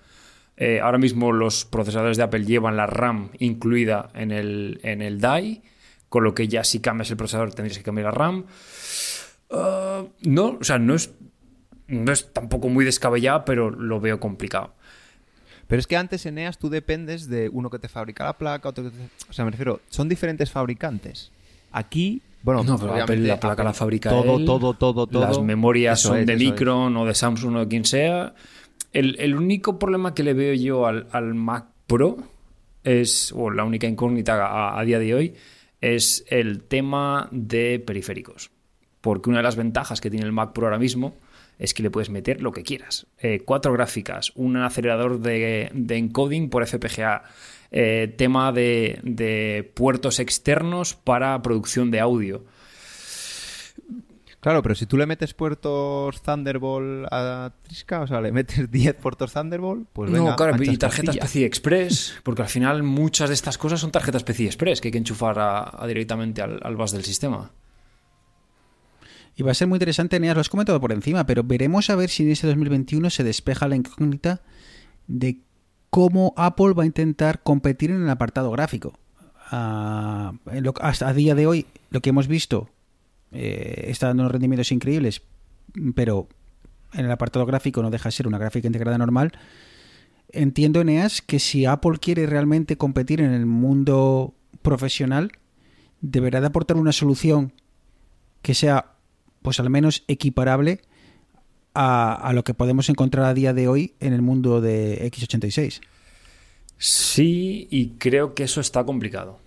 Eh, 0.56 0.80
ahora 0.82 0.98
mismo 0.98 1.32
los 1.32 1.64
procesadores 1.66 2.18
de 2.18 2.24
Apple 2.24 2.44
llevan 2.46 2.76
la 2.78 2.86
RAM 2.86 3.30
incluida 3.40 4.10
en 4.14 4.32
el, 4.32 4.80
en 4.84 5.02
el 5.02 5.22
DAI, 5.22 5.62
con 6.10 6.24
lo 6.24 6.34
que 6.34 6.48
ya 6.48 6.64
si 6.64 6.80
cambias 6.80 7.10
el 7.12 7.18
procesador 7.18 7.54
tendrías 7.54 7.78
que 7.78 7.84
cambiar 7.84 8.06
la 8.06 8.12
RAM. 8.12 8.46
Ah, 9.52 10.04
no, 10.22 10.58
o 10.60 10.64
sea, 10.64 10.78
no 10.80 10.96
es, 10.96 11.12
no 11.88 12.12
es 12.12 12.32
tampoco 12.34 12.70
muy 12.70 12.86
descabellado, 12.86 13.46
pero 13.46 13.70
lo 13.72 14.00
veo 14.00 14.20
complicado. 14.20 14.74
Pero 15.68 15.80
es 15.80 15.88
que 15.88 15.98
antes 15.98 16.26
en 16.26 16.38
EAS 16.40 16.58
tú 16.58 16.70
dependes 16.70 17.30
de 17.30 17.50
uno 17.50 17.70
que 17.70 17.78
te 17.80 17.90
fabrica 17.90 18.24
la 18.26 18.38
placa, 18.38 18.70
otro 18.70 18.86
que 18.86 18.90
te... 18.90 18.98
O 19.30 19.34
sea, 19.34 19.46
me 19.46 19.52
refiero, 19.52 19.82
son 19.90 20.10
diferentes 20.10 20.50
fabricantes. 20.50 21.32
Aquí, 21.72 22.24
bueno, 22.42 22.64
No, 22.64 22.80
pero 22.80 22.96
Apple 22.96 23.18
la 23.18 23.40
placa 23.40 23.54
Apple- 23.54 23.66
la 23.66 23.74
fabrica 23.74 24.10
todo, 24.10 24.38
él. 24.38 24.46
todo, 24.46 24.74
todo, 24.74 25.06
todo. 25.06 25.22
Las 25.22 25.40
memorias 25.42 26.00
son 26.02 26.18
es, 26.18 26.26
de 26.26 26.34
es. 26.34 26.40
Micron 26.40 26.98
o 26.98 27.06
de 27.06 27.14
Samsung 27.14 27.56
o 27.56 27.60
de 27.60 27.68
quien 27.68 27.86
sea. 27.86 28.34
El, 28.94 29.20
el 29.20 29.36
único 29.36 29.78
problema 29.78 30.16
que 30.16 30.24
le 30.24 30.34
veo 30.34 30.56
yo 30.56 30.88
al, 30.88 31.08
al 31.12 31.36
Mac 31.36 31.66
Pro 31.86 32.18
es, 32.84 33.32
o 33.36 33.52
la 33.52 33.64
única 33.64 33.86
incógnita 33.86 34.44
a, 34.48 34.80
a 34.80 34.84
día 34.84 34.98
de 34.98 35.14
hoy, 35.14 35.36
es 35.82 36.26
el 36.28 36.64
tema 36.64 37.30
de 37.32 37.80
periféricos. 37.80 38.52
Porque 39.02 39.30
una 39.30 39.40
de 39.40 39.44
las 39.44 39.56
ventajas 39.56 40.02
que 40.02 40.10
tiene 40.10 40.26
el 40.26 40.32
Mac 40.32 40.54
Pro 40.54 40.68
ahora 40.68 40.80
mismo 40.80 41.16
es 41.58 41.74
que 41.74 41.84
le 41.84 41.92
puedes 41.92 42.10
meter 42.10 42.42
lo 42.42 42.52
que 42.52 42.64
quieras. 42.64 43.08
Eh, 43.18 43.42
cuatro 43.46 43.74
gráficas, 43.74 44.32
un 44.36 44.58
acelerador 44.58 45.20
de, 45.20 45.72
encoding 45.90 46.50
por 46.50 46.66
FPGA, 46.66 47.24
eh, 47.72 48.14
tema 48.18 48.52
de 48.52 49.72
puertos 49.74 50.20
externos 50.20 50.96
para 50.96 51.42
producción 51.42 51.92
de 51.92 52.00
audio. 52.00 52.44
Claro, 54.42 54.62
pero 54.64 54.74
si 54.74 54.86
tú 54.86 54.96
le 54.96 55.06
metes 55.06 55.34
puertos 55.34 56.22
Thunderbolt 56.22 57.08
a 57.12 57.52
Trisca, 57.64 58.02
o 58.02 58.08
sea, 58.08 58.22
le 58.22 58.32
metes 58.32 58.72
10 58.72 58.96
puertos 58.96 59.34
Thunderbolt, 59.34 59.88
pues 59.92 60.10
venga, 60.12 60.30
no, 60.32 60.36
claro, 60.38 60.64
y 60.64 60.78
tarjetas. 60.78 61.18
PCI 61.18 61.44
Express, 61.44 62.16
porque 62.24 62.44
al 62.44 62.48
final 62.48 62.84
muchas 62.84 63.30
de 63.30 63.36
estas 63.36 63.58
cosas 63.58 63.82
son 63.82 63.92
tarjetas 63.92 64.24
PCI 64.24 64.46
Express 64.46 64.80
que 64.80 64.88
hay 64.88 64.92
que 64.94 64.98
enchufar 64.98 65.38
a- 65.40 65.84
a 65.84 65.88
directamente 65.88 66.42
al, 66.42 66.60
al 66.64 66.76
bus 66.78 66.92
del 66.92 67.04
sistema. 67.04 67.52
Y 69.36 69.44
va 69.44 69.52
a 69.52 69.54
ser 69.54 69.68
muy 69.68 69.78
interesante, 69.78 70.20
Neas, 70.20 70.36
lo 70.36 70.42
has 70.42 70.50
comentado 70.50 70.80
por 70.82 70.92
encima, 70.92 71.26
pero 71.26 71.44
veremos 71.44 71.90
a 71.90 71.96
ver 71.96 72.10
si 72.10 72.24
en 72.24 72.32
este 72.32 72.48
2021 72.48 73.10
se 73.10 73.24
despeja 73.24 73.68
la 73.68 73.76
incógnita 73.78 74.42
de 75.08 75.40
cómo 75.90 76.34
Apple 76.38 76.74
va 76.74 76.84
a 76.84 76.86
intentar 76.86 77.42
competir 77.42 77.92
en 77.92 78.04
el 78.04 78.10
apartado 78.10 78.52
gráfico. 78.52 79.00
Ah, 79.52 80.34
hasta 80.82 81.08
a 81.08 81.14
día 81.14 81.36
de 81.36 81.48
hoy, 81.48 81.66
lo 81.90 82.02
que 82.02 82.10
hemos 82.12 82.28
visto 82.28 82.70
eh, 83.32 83.86
está 83.88 84.08
dando 84.08 84.24
unos 84.24 84.32
rendimientos 84.32 84.72
increíbles, 84.72 85.22
pero 85.96 86.28
en 86.94 87.06
el 87.06 87.12
apartado 87.12 87.46
gráfico 87.46 87.82
no 87.82 87.92
deja 87.92 88.10
de 88.10 88.14
ser 88.14 88.28
una 88.28 88.38
gráfica 88.38 88.68
integrada 88.68 88.98
normal. 88.98 89.32
Entiendo, 90.32 90.82
Eneas, 90.82 91.22
que 91.22 91.40
si 91.40 91.66
Apple 91.66 91.98
quiere 92.00 92.26
realmente 92.26 92.78
competir 92.78 93.22
en 93.22 93.32
el 93.32 93.46
mundo 93.46 94.34
profesional, 94.62 95.32
deberá 96.02 96.42
de 96.42 96.48
aportar 96.48 96.78
una 96.78 96.92
solución 96.92 97.54
que 98.42 98.54
sea, 98.54 98.94
pues 99.42 99.60
al 99.60 99.70
menos 99.70 100.04
equiparable 100.08 100.82
a, 101.74 102.14
a 102.14 102.34
lo 102.34 102.44
que 102.44 102.54
podemos 102.54 102.90
encontrar 102.90 103.26
a 103.26 103.34
día 103.34 103.54
de 103.54 103.68
hoy 103.68 103.96
en 104.00 104.14
el 104.14 104.22
mundo 104.22 104.62
de 104.62 105.10
x86. 105.12 105.82
Sí, 106.80 107.68
y 107.70 107.90
creo 107.98 108.34
que 108.34 108.44
eso 108.44 108.62
está 108.62 108.86
complicado. 108.86 109.38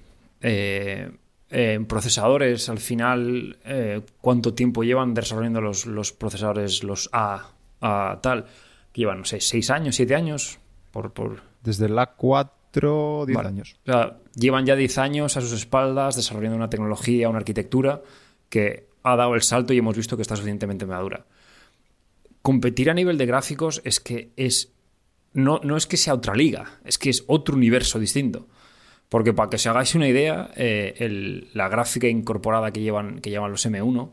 Eh, 0.42 1.10
eh, 1.52 1.84
procesadores, 1.86 2.68
al 2.70 2.78
final, 2.78 3.58
eh, 3.64 4.00
¿cuánto 4.22 4.54
tiempo 4.54 4.82
llevan 4.84 5.12
desarrollando 5.12 5.60
los, 5.60 5.84
los 5.84 6.12
procesadores, 6.12 6.82
los 6.82 7.10
A, 7.12 7.50
A 7.80 8.18
tal? 8.22 8.46
Que 8.92 9.02
llevan, 9.02 9.18
no 9.18 9.24
sé, 9.26 9.40
6 9.40 9.70
años, 9.70 9.96
7 9.96 10.14
años. 10.14 10.58
Por, 10.90 11.12
por... 11.12 11.42
Desde 11.62 11.88
la 11.88 12.06
4, 12.06 13.24
10 13.26 13.36
Vale. 13.36 13.48
años. 13.48 13.76
O 13.86 13.92
sea, 13.92 14.18
llevan 14.34 14.64
ya 14.64 14.76
10 14.76 14.98
años 14.98 15.36
a 15.36 15.42
sus 15.42 15.52
espaldas 15.52 16.16
desarrollando 16.16 16.56
una 16.56 16.70
tecnología, 16.70 17.28
una 17.28 17.38
arquitectura 17.38 18.02
que 18.48 18.88
ha 19.02 19.16
dado 19.16 19.34
el 19.34 19.42
salto 19.42 19.74
y 19.74 19.78
hemos 19.78 19.96
visto 19.96 20.16
que 20.16 20.22
está 20.22 20.36
suficientemente 20.36 20.86
madura. 20.86 21.26
Competir 22.40 22.90
a 22.90 22.94
nivel 22.94 23.18
de 23.18 23.26
gráficos 23.26 23.82
es 23.84 24.00
que 24.00 24.32
es. 24.36 24.72
No, 25.34 25.60
no 25.62 25.76
es 25.76 25.86
que 25.86 25.96
sea 25.96 26.14
otra 26.14 26.34
liga, 26.34 26.78
es 26.84 26.98
que 26.98 27.10
es 27.10 27.24
otro 27.26 27.56
universo 27.56 27.98
distinto. 27.98 28.48
Porque 29.12 29.34
para 29.34 29.51
que 29.51 29.56
os 29.56 29.66
hagáis 29.66 29.94
una 29.94 30.09
idea, 30.09 30.48
eh, 30.56 31.44
la 31.52 31.68
gráfica 31.68 32.09
incorporada 32.09 32.72
que 32.72 32.80
llevan, 32.80 33.20
que 33.20 33.28
llevan 33.28 33.51
los 33.51 33.66
M1 33.66 34.10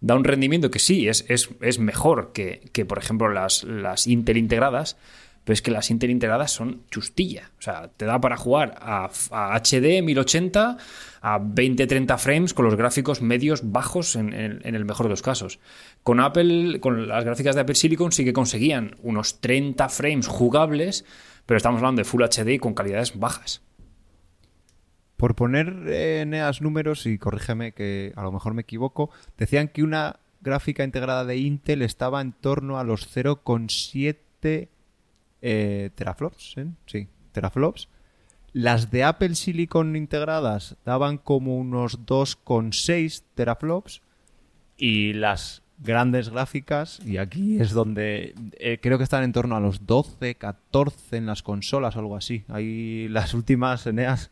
da 0.00 0.16
un 0.16 0.24
rendimiento 0.24 0.72
que 0.72 0.80
sí, 0.80 1.06
es, 1.08 1.24
es, 1.28 1.50
es 1.60 1.78
mejor 1.78 2.32
que, 2.32 2.68
que, 2.72 2.84
por 2.84 2.98
ejemplo, 2.98 3.28
las, 3.28 3.62
las 3.62 4.08
Intel 4.08 4.36
integradas, 4.36 4.96
pero 5.44 5.54
es 5.54 5.62
que 5.62 5.70
las 5.70 5.88
Intel 5.90 6.10
integradas 6.10 6.50
son 6.50 6.82
chustilla. 6.90 7.52
O 7.60 7.62
sea, 7.62 7.90
te 7.96 8.06
da 8.06 8.20
para 8.20 8.36
jugar 8.36 8.74
a, 8.80 9.08
a 9.30 9.54
HD 9.60 10.02
1080 10.02 10.78
a 11.22 11.38
20-30 11.38 12.18
frames 12.18 12.54
con 12.54 12.64
los 12.64 12.74
gráficos 12.74 13.22
medios 13.22 13.70
bajos 13.70 14.16
en, 14.16 14.32
en- 14.34 14.60
en 14.64 14.74
el 14.74 14.84
mejor 14.84 15.06
de 15.06 15.10
los 15.10 15.22
casos. 15.22 15.60
Con 16.02 16.18
Apple, 16.18 16.80
con 16.80 17.06
las 17.06 17.24
gráficas 17.24 17.54
de 17.54 17.60
Apple 17.62 17.76
Silicon 17.76 18.10
sí 18.10 18.24
que 18.24 18.32
conseguían 18.32 18.96
unos 19.02 19.40
30 19.40 19.88
frames 19.90 20.26
jugables, 20.26 21.04
pero 21.46 21.56
estamos 21.56 21.78
hablando 21.78 22.00
de 22.00 22.04
Full 22.04 22.24
HD 22.24 22.48
y 22.54 22.58
con 22.58 22.74
calidades 22.74 23.16
bajas. 23.18 23.62
Por 25.24 25.36
poner 25.36 25.84
eh, 25.86 26.20
Eneas 26.20 26.60
números, 26.60 27.06
y 27.06 27.16
corrígeme 27.16 27.72
que 27.72 28.12
a 28.14 28.22
lo 28.22 28.30
mejor 28.30 28.52
me 28.52 28.60
equivoco, 28.60 29.08
decían 29.38 29.68
que 29.68 29.82
una 29.82 30.20
gráfica 30.42 30.84
integrada 30.84 31.24
de 31.24 31.38
Intel 31.38 31.80
estaba 31.80 32.20
en 32.20 32.32
torno 32.32 32.78
a 32.78 32.84
los 32.84 33.08
0,7 33.16 34.68
eh, 35.40 35.90
teraflops. 35.94 36.58
¿eh? 36.58 36.66
Sí, 36.84 37.08
teraflops. 37.32 37.88
Las 38.52 38.90
de 38.90 39.04
Apple 39.04 39.34
Silicon 39.34 39.96
integradas 39.96 40.76
daban 40.84 41.16
como 41.16 41.56
unos 41.56 42.04
2,6 42.04 43.22
teraflops. 43.34 44.02
Y 44.76 45.14
las 45.14 45.62
grandes 45.78 46.28
gráficas, 46.28 47.00
y 47.02 47.16
aquí 47.16 47.62
es 47.62 47.70
donde 47.70 48.34
eh, 48.58 48.78
creo 48.78 48.98
que 48.98 49.04
están 49.04 49.24
en 49.24 49.32
torno 49.32 49.56
a 49.56 49.60
los 49.60 49.86
12, 49.86 50.34
14 50.34 51.16
en 51.16 51.24
las 51.24 51.42
consolas 51.42 51.96
algo 51.96 52.14
así. 52.14 52.44
Ahí 52.48 53.08
las 53.08 53.32
últimas 53.32 53.86
Eneas 53.86 54.30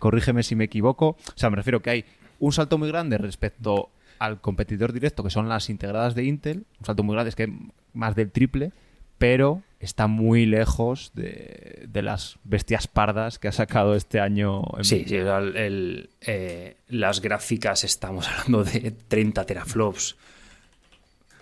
corrígeme 0.00 0.42
si 0.42 0.56
me 0.56 0.64
equivoco. 0.64 1.10
O 1.10 1.16
sea, 1.36 1.48
me 1.50 1.56
refiero 1.56 1.80
que 1.80 1.90
hay 1.90 2.04
un 2.40 2.52
salto 2.52 2.76
muy 2.78 2.88
grande 2.88 3.16
respecto 3.18 3.90
al 4.18 4.40
competidor 4.40 4.92
directo, 4.92 5.22
que 5.22 5.30
son 5.30 5.48
las 5.48 5.70
integradas 5.70 6.16
de 6.16 6.24
Intel. 6.24 6.64
Un 6.80 6.86
salto 6.86 7.04
muy 7.04 7.14
grande, 7.14 7.28
es 7.28 7.36
que 7.36 7.48
más 7.94 8.16
del 8.16 8.30
triple, 8.32 8.72
pero 9.18 9.62
está 9.78 10.06
muy 10.08 10.44
lejos 10.46 11.12
de, 11.14 11.86
de 11.88 12.02
las 12.02 12.36
bestias 12.44 12.86
pardas 12.86 13.38
que 13.38 13.48
ha 13.48 13.52
sacado 13.52 13.94
este 13.94 14.20
año. 14.20 14.62
en- 14.76 14.84
Sí, 14.84 15.04
sí, 15.06 15.16
el- 15.16 15.56
el, 15.56 16.10
eh, 16.20 16.76
las 16.88 17.20
gráficas 17.22 17.84
estamos 17.84 18.28
hablando 18.28 18.64
de 18.64 18.90
30 18.90 19.44
teraflops. 19.46 20.16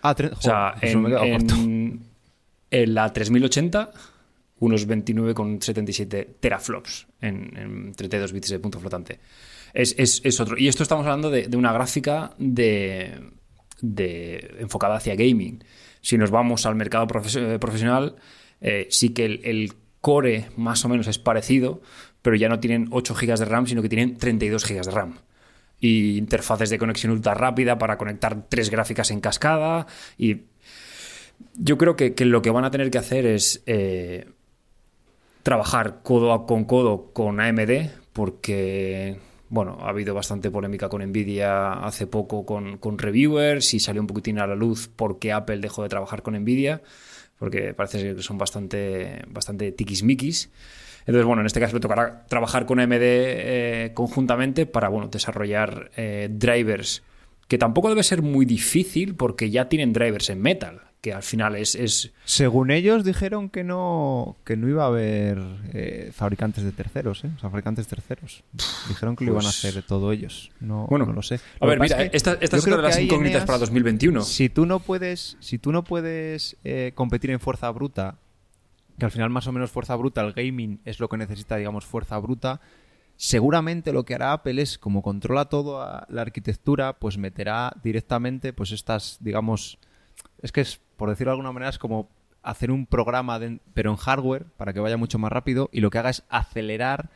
Ah, 0.02 0.14
tre- 0.14 0.32
O 0.36 0.40
sea, 0.40 0.74
me 0.80 0.90
en, 0.90 1.04
he 1.04 1.08
quedado 1.08 1.26
corto. 1.30 1.54
en- 1.54 2.00
en 2.70 2.94
la 2.94 3.12
3080, 3.12 3.90
unos 4.60 4.86
29,77 4.88 6.26
teraflops 6.40 7.06
en, 7.20 7.56
en 7.56 7.92
32 7.94 8.32
bits 8.32 8.48
de 8.50 8.58
punto 8.58 8.80
flotante. 8.80 9.20
Es, 9.74 9.94
es- 9.98 10.20
es 10.24 10.40
otro. 10.40 10.56
Y 10.58 10.68
esto 10.68 10.82
estamos 10.82 11.04
hablando 11.06 11.30
de, 11.30 11.48
de 11.48 11.56
una 11.56 11.72
gráfica 11.72 12.34
de, 12.38 13.20
de- 13.80 14.56
enfocada 14.60 14.96
hacia 14.96 15.14
gaming. 15.14 15.62
Si 16.00 16.16
nos 16.18 16.30
vamos 16.30 16.64
al 16.66 16.74
mercado 16.74 17.04
eh, 17.04 17.58
profesional, 17.58 18.16
eh, 18.60 18.86
sí 18.90 19.10
que 19.10 19.24
el, 19.26 19.40
el 19.44 19.72
core 20.00 20.46
más 20.56 20.84
o 20.84 20.88
menos 20.88 21.06
es 21.08 21.18
parecido, 21.18 21.82
pero 22.22 22.36
ya 22.36 22.48
no 22.48 22.60
tienen 22.60 22.88
8 22.90 23.14
GB 23.14 23.36
de 23.38 23.44
RAM, 23.44 23.66
sino 23.66 23.82
que 23.82 23.88
tienen 23.88 24.16
32 24.16 24.64
GB 24.66 24.84
de 24.84 24.90
RAM 24.90 25.18
y 25.80 26.16
interfaces 26.18 26.70
de 26.70 26.78
conexión 26.78 27.12
ultra 27.12 27.34
rápida 27.34 27.78
para 27.78 27.96
conectar 27.98 28.48
tres 28.48 28.68
gráficas 28.70 29.10
en 29.12 29.20
cascada. 29.20 29.86
Y 30.16 30.42
yo 31.54 31.78
creo 31.78 31.94
que, 31.94 32.14
que 32.14 32.24
lo 32.24 32.42
que 32.42 32.50
van 32.50 32.64
a 32.64 32.70
tener 32.70 32.90
que 32.90 32.98
hacer 32.98 33.26
es 33.26 33.62
eh, 33.66 34.26
trabajar 35.48 36.00
codo 36.02 36.34
a- 36.34 36.46
con 36.46 36.64
codo 36.66 37.10
con 37.14 37.40
AMD, 37.40 37.88
porque 38.12 39.16
bueno, 39.48 39.78
ha 39.80 39.88
habido 39.88 40.12
bastante 40.12 40.50
polémica 40.50 40.90
con 40.90 41.00
Nvidia 41.02 41.72
hace 41.72 42.06
poco 42.06 42.44
con, 42.44 42.76
con 42.76 42.98
reviewers 42.98 43.72
y 43.72 43.80
salió 43.80 44.02
un 44.02 44.06
poquitín 44.06 44.38
a 44.40 44.46
la 44.46 44.54
luz 44.54 44.90
porque 44.94 45.32
Apple 45.32 45.56
dejó 45.60 45.82
de 45.84 45.88
trabajar 45.88 46.20
con 46.22 46.34
Nvidia, 46.38 46.82
porque 47.38 47.72
parece 47.72 47.98
ser 47.98 48.14
que 48.16 48.22
son 48.22 48.36
bastante, 48.36 49.22
bastante 49.28 49.72
tiquismiquis. 49.72 50.50
Entonces, 51.06 51.24
bueno, 51.24 51.40
en 51.40 51.46
este 51.46 51.60
caso 51.60 51.76
le 51.76 51.80
tocará 51.80 52.26
trabajar 52.28 52.66
con 52.66 52.78
AMD 52.78 52.98
eh, 53.00 53.92
conjuntamente 53.94 54.66
para, 54.66 54.90
bueno, 54.90 55.08
desarrollar 55.08 55.90
eh, 55.96 56.28
drivers, 56.30 57.02
que 57.48 57.56
tampoco 57.56 57.88
debe 57.88 58.02
ser 58.02 58.20
muy 58.20 58.44
difícil 58.44 59.14
porque 59.14 59.48
ya 59.48 59.70
tienen 59.70 59.94
drivers 59.94 60.28
en 60.28 60.42
Metal, 60.42 60.82
que 61.00 61.12
al 61.12 61.22
final 61.22 61.54
es... 61.54 61.74
es 61.76 62.12
Según 62.24 62.70
ellos 62.72 63.04
dijeron 63.04 63.48
que 63.50 63.62
no 63.62 64.36
que 64.44 64.56
no 64.56 64.68
iba 64.68 64.82
a 64.84 64.88
haber 64.88 65.38
eh, 65.72 66.10
fabricantes 66.12 66.64
de 66.64 66.72
terceros, 66.72 67.24
¿eh? 67.24 67.30
O 67.36 67.38
sea, 67.40 67.50
fabricantes 67.50 67.86
terceros. 67.86 68.42
Dijeron 68.88 69.14
que 69.14 69.24
lo 69.24 69.30
iban 69.32 69.42
a 69.42 69.48
Pues- 69.48 69.64
hacer 69.64 69.82
todos 69.84 70.12
ellos. 70.12 70.50
No, 70.60 70.86
Bueno, 70.88 71.06
no 71.06 71.12
lo 71.12 71.22
sé. 71.22 71.38
a 71.60 71.66
ver, 71.66 71.78
mira, 71.78 72.02
es 72.02 72.10
que 72.10 72.16
esta, 72.16 72.32
es 72.40 72.50
creo 72.64 72.76
de 72.78 72.82
las 72.82 72.98
incógnitas 72.98 73.34
Eneas, 73.42 73.46
para 73.46 73.58
2021. 73.58 74.22
Si 74.22 74.48
tú 74.48 74.66
no 74.66 74.80
puedes, 74.80 75.36
si 75.40 75.58
tú 75.58 75.70
no 75.70 75.84
puedes 75.84 76.56
eh, 76.64 76.90
competir 76.96 77.30
en 77.30 77.38
fuerza 77.38 77.70
bruta, 77.70 78.16
que 78.98 79.04
al 79.04 79.12
final 79.12 79.30
más 79.30 79.46
o 79.46 79.52
menos 79.52 79.70
fuerza 79.70 79.94
bruta, 79.94 80.20
el 80.22 80.32
gaming 80.32 80.80
es 80.84 80.98
lo 80.98 81.08
que 81.08 81.16
necesita, 81.16 81.56
digamos, 81.56 81.84
fuerza 81.84 82.18
bruta. 82.18 82.60
Seguramente 83.16 83.92
lo 83.92 84.04
que 84.04 84.14
hará 84.14 84.32
Apple 84.32 84.60
es, 84.62 84.78
como 84.78 85.02
controla 85.02 85.44
toda 85.46 86.06
la 86.08 86.22
arquitectura, 86.22 86.98
pues 86.98 87.18
meterá 87.18 87.72
directamente, 87.82 88.52
pues 88.52 88.70
estas, 88.72 89.18
digamos, 89.20 89.78
es 90.42 90.52
que 90.52 90.60
es, 90.60 90.80
por 90.96 91.08
decirlo 91.10 91.30
de 91.30 91.34
alguna 91.34 91.52
manera, 91.52 91.70
es 91.70 91.78
como 91.78 92.08
hacer 92.42 92.70
un 92.70 92.86
programa, 92.86 93.38
de- 93.38 93.58
pero 93.74 93.90
en 93.90 93.96
hardware, 93.96 94.44
para 94.56 94.72
que 94.72 94.80
vaya 94.80 94.96
mucho 94.96 95.18
más 95.18 95.30
rápido, 95.32 95.68
y 95.72 95.80
lo 95.80 95.90
que 95.90 95.98
haga 95.98 96.10
es 96.10 96.22
acelerar 96.28 97.10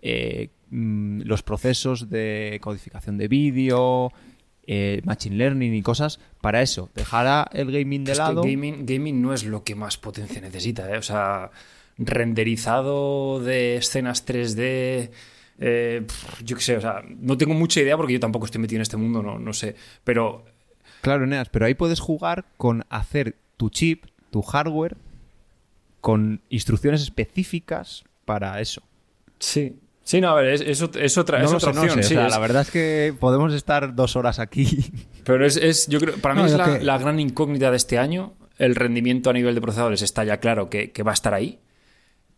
eh, 0.00 0.50
mm, 0.70 1.22
los 1.22 1.42
procesos 1.42 2.08
de 2.08 2.58
codificación 2.62 3.18
de 3.18 3.26
vídeo, 3.26 4.12
eh, 4.70 5.00
machine 5.04 5.34
learning 5.36 5.74
y 5.74 5.82
cosas 5.82 6.20
para 6.40 6.62
eso. 6.62 6.88
Dejará 6.94 7.48
el 7.52 7.72
gaming 7.72 8.04
de 8.04 8.12
Es 8.12 8.18
que 8.18 8.22
lado. 8.24 8.42
gaming, 8.42 8.86
gaming 8.86 9.20
no 9.20 9.34
es 9.34 9.44
lo 9.44 9.64
que 9.64 9.74
más 9.74 9.96
potencia 9.96 10.40
necesita, 10.40 10.88
¿eh? 10.94 10.98
O 10.98 11.02
sea, 11.02 11.50
renderizado 12.32 13.40
de 13.40 13.76
escenas 13.76 14.24
3D. 14.26 15.10
eh, 15.60 16.06
yo 16.44 16.54
qué 16.56 16.62
sé, 16.62 16.76
o 16.76 16.80
sea, 16.80 17.02
no 17.08 17.36
tengo 17.36 17.52
mucha 17.54 17.80
idea 17.80 17.96
porque 17.96 18.12
yo 18.12 18.20
tampoco 18.20 18.44
estoy 18.46 18.60
metido 18.60 18.78
en 18.78 18.82
este 18.82 18.96
mundo, 18.96 19.22
no, 19.24 19.40
no 19.40 19.52
sé. 19.52 19.74
Pero 20.04 20.44
Claro, 21.08 21.24
Eneas, 21.24 21.48
pero 21.48 21.66
ahí 21.66 21.74
puedes 21.74 22.00
jugar 22.00 22.44
con 22.56 22.84
hacer 22.90 23.36
tu 23.56 23.70
chip, 23.70 24.04
tu 24.30 24.42
hardware, 24.42 24.96
con 26.00 26.40
instrucciones 26.50 27.02
específicas 27.02 28.04
para 28.24 28.60
eso. 28.60 28.82
sí. 29.38 29.76
Sí, 30.04 30.22
no, 30.22 30.30
a 30.30 30.34
ver, 30.36 30.46
es, 30.54 30.60
es 30.62 30.82
ot- 30.82 30.96
es 30.98 31.18
otra, 31.18 31.42
es 31.42 31.50
No 31.50 31.58
otra 31.58 31.70
sé, 31.70 31.76
no 31.76 31.82
opción. 31.82 32.02
sé, 32.02 32.08
sí, 32.08 32.14
o 32.14 32.16
sea, 32.18 32.26
es- 32.28 32.32
la 32.32 32.38
verdad 32.38 32.62
es 32.62 32.70
que 32.70 33.14
podemos 33.20 33.52
estar 33.52 33.94
dos 33.94 34.16
horas 34.16 34.38
aquí. 34.38 34.90
Pero 35.24 35.44
es, 35.44 35.58
es- 35.58 35.86
yo 35.88 36.00
creo, 36.00 36.16
para 36.16 36.34
mí 36.34 36.40
No, 36.40 36.46
es 36.46 36.52
lo 36.52 36.58
la, 36.58 36.78
que- 36.78 36.82
la 36.84 36.96
gran 36.96 37.20
incógnita 37.20 37.70
de 37.70 37.76
este 37.76 37.98
año. 37.98 38.32
El 38.56 38.74
rendimiento 38.74 39.28
a 39.28 39.34
nivel 39.34 39.54
de 39.54 39.60
procesadores 39.60 40.00
está 40.00 40.24
ya 40.24 40.38
claro 40.40 40.70
que, 40.70 40.92
que 40.92 41.02
va 41.02 41.10
a 41.10 41.14
estar 41.14 41.34
ahí. 41.34 41.58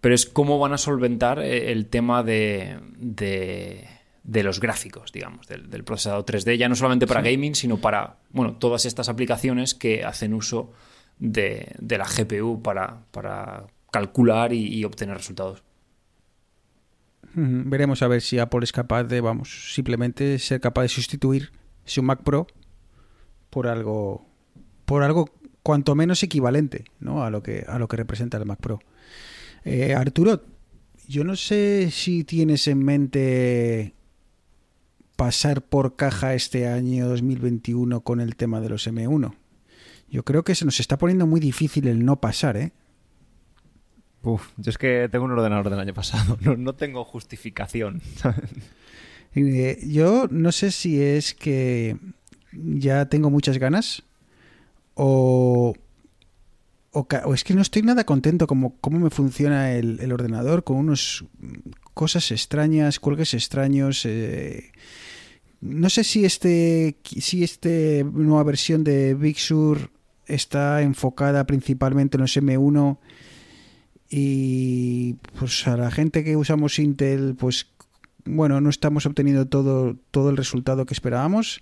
Pero 0.01 0.17
es 0.17 0.27
cómo 0.27 0.59
van 0.59 0.73
a 0.73 0.79
solventar 0.79 1.39
eh, 1.39 1.71
el 1.71 1.87
tema 1.87 2.25
de, 2.25 2.81
de, 2.99 3.87
de 4.31 4.44
los 4.44 4.61
gráficos, 4.61 5.11
digamos, 5.11 5.48
del, 5.48 5.69
del 5.69 5.82
procesador 5.82 6.24
3D, 6.24 6.57
ya 6.57 6.69
no 6.69 6.77
solamente 6.77 7.09
para 7.09 7.20
gaming, 7.20 7.57
sino 7.57 7.78
para 7.78 8.19
bueno, 8.31 8.55
todas 8.55 8.86
estas 8.86 9.09
aplicaciones 9.09 9.74
que 9.74 10.05
hacen 10.05 10.35
uso 10.35 10.73
de, 11.19 11.74
de 11.81 11.98
la 11.98 12.07
GPU 12.07 12.62
para, 12.62 13.07
para 13.11 13.66
calcular 13.90 14.52
y, 14.52 14.69
y 14.73 14.85
obtener 14.85 15.16
resultados. 15.16 15.65
Veremos 17.35 18.02
a 18.02 18.09
ver 18.09 18.20
si 18.20 18.39
Apple 18.39 18.61
es 18.62 18.70
capaz 18.70 19.02
de, 19.02 19.20
vamos, 19.20 19.74
simplemente 19.74 20.39
ser 20.39 20.61
capaz 20.61 20.82
de 20.82 20.89
sustituir 20.90 21.51
su 21.85 22.01
Mac 22.05 22.23
Pro 22.23 22.47
por 23.51 23.66
algo, 23.66 24.28
por 24.85 25.02
algo 25.02 25.28
cuanto 25.65 25.97
menos 25.97 26.23
equivalente, 26.23 26.85
¿no? 27.01 27.24
A 27.24 27.31
lo 27.31 27.43
que 27.43 27.65
a 27.66 27.81
lo 27.81 27.89
que 27.89 27.97
representa 27.97 28.36
el 28.36 28.47
Mac 28.47 28.61
Pro. 28.61 28.78
Eh, 29.65 29.94
Arturo, 29.94 30.44
yo 31.09 31.24
no 31.24 31.35
sé 31.35 31.90
si 31.90 32.23
tienes 32.23 32.69
en 32.69 32.85
mente 32.85 33.94
pasar 35.21 35.61
por 35.61 35.97
caja 35.97 36.33
este 36.33 36.67
año 36.67 37.07
2021 37.07 38.01
con 38.01 38.23
el 38.23 38.37
tema 38.37 38.59
de 38.63 38.71
los 38.71 38.89
M1. 38.89 39.35
Yo 40.09 40.25
creo 40.25 40.45
que 40.45 40.55
se 40.55 40.65
nos 40.65 40.81
está 40.81 40.97
poniendo 40.97 41.27
muy 41.27 41.41
difícil 41.41 41.89
el 41.89 42.07
no 42.07 42.23
pasar, 42.23 42.57
¿eh? 42.57 42.73
Uf, 44.23 44.49
yo 44.57 44.71
es 44.71 44.79
que 44.79 45.11
tengo 45.13 45.27
un 45.27 45.33
ordenador 45.33 45.69
del 45.69 45.79
año 45.79 45.93
pasado, 45.93 46.39
no, 46.41 46.57
no 46.57 46.75
tengo 46.75 47.05
justificación. 47.05 48.01
Eh, 49.35 49.79
yo 49.87 50.27
no 50.31 50.53
sé 50.53 50.71
si 50.71 51.03
es 51.03 51.35
que 51.35 51.99
ya 52.53 53.11
tengo 53.11 53.29
muchas 53.29 53.59
ganas 53.59 54.03
o, 54.95 55.75
o, 56.93 57.35
es 57.35 57.45
que 57.45 57.55
no 57.55 57.61
estoy 57.61 57.83
nada 57.83 58.05
contento 58.05 58.47
como 58.47 58.75
cómo 58.81 58.99
me 58.99 59.11
funciona 59.11 59.73
el, 59.73 60.01
el 60.01 60.13
ordenador 60.13 60.65
con 60.65 60.79
unos 60.79 61.27
cosas 61.93 62.33
extrañas, 62.33 62.99
cuelgues 62.99 63.35
extraños. 63.35 64.07
eh, 64.07 64.73
no 65.61 65.91
sé 65.91 66.05
si 66.05 66.24
este 66.24 66.97
si 67.05 67.45
este 67.45 68.05
nueva 68.05 68.43
versión 68.45 68.82
de 68.82 69.15
Big 69.15 69.39
Sur 69.39 69.91
está 70.27 70.82
enfocada 70.82 71.47
principalmente 71.47 72.16
en 72.16 72.23
los 72.23 72.37
M1 72.37 72.99
y 74.09 75.15
pues 75.39 75.66
a 75.66 75.77
la 75.77 75.91
gente 75.91 76.24
que 76.24 76.37
usamos 76.37 76.78
Intel 76.78 77.37
pues 77.39 77.69
bueno 78.24 78.61
no 78.61 78.70
estamos 78.70 79.07
obteniendo 79.07 79.47
todo 79.47 79.97
todo 80.11 80.31
el 80.31 80.37
resultado 80.37 80.87
que 80.87 80.95
esperábamos 80.95 81.61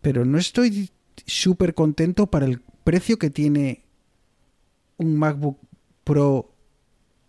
pero 0.00 0.24
no 0.24 0.38
estoy 0.38 0.90
súper 1.26 1.74
contento 1.74 2.28
para 2.28 2.46
el 2.46 2.60
precio 2.84 3.18
que 3.18 3.30
tiene 3.30 3.84
un 4.96 5.16
MacBook 5.16 5.58
Pro 6.04 6.54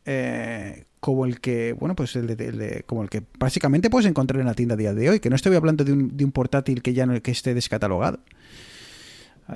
eh, 0.05 0.86
como 0.99 1.25
el 1.25 1.39
que, 1.39 1.73
bueno, 1.73 1.95
pues 1.95 2.15
el 2.15 2.27
de, 2.27 2.45
el 2.47 2.57
de- 2.57 2.83
como 2.85 3.03
el 3.03 3.09
que 3.09 3.23
básicamente 3.37 3.89
puedes 3.89 4.07
encontrar 4.09 4.39
en 4.41 4.47
la 4.47 4.53
tienda 4.53 4.73
a 4.73 4.77
día 4.77 4.93
de 4.93 5.09
hoy, 5.09 5.19
que 5.19 5.29
no 5.29 5.35
estoy 5.35 5.55
hablando 5.55 5.83
de 5.83 5.93
un, 5.93 6.17
de 6.17 6.25
un 6.25 6.31
portátil 6.31 6.81
que 6.81 6.93
ya 6.93 7.05
no 7.05 7.21
que 7.21 7.31
esté 7.31 7.53
descatalogado. 7.53 8.19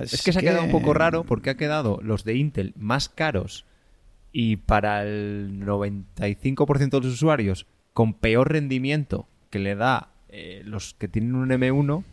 Es 0.00 0.22
que 0.22 0.32
se 0.32 0.38
ha 0.38 0.42
quedado 0.42 0.64
un 0.64 0.70
poco 0.70 0.94
raro 0.94 1.24
porque 1.24 1.50
ha 1.50 1.56
quedado 1.56 1.98
los 2.02 2.24
de 2.24 2.36
Intel 2.36 2.72
más 2.76 3.08
caros 3.10 3.66
y 4.32 4.56
para 4.56 5.02
el 5.04 5.60
95% 5.66 6.90
de 6.90 7.00
los 7.00 7.14
usuarios 7.14 7.66
con 7.92 8.14
peor 8.14 8.50
rendimiento 8.52 9.28
que 9.50 9.58
le 9.58 9.74
da 9.74 10.08
eh, 10.30 10.62
los 10.64 10.94
que 10.94 11.08
tienen 11.08 11.34
un 11.34 11.50
M1 11.50 12.04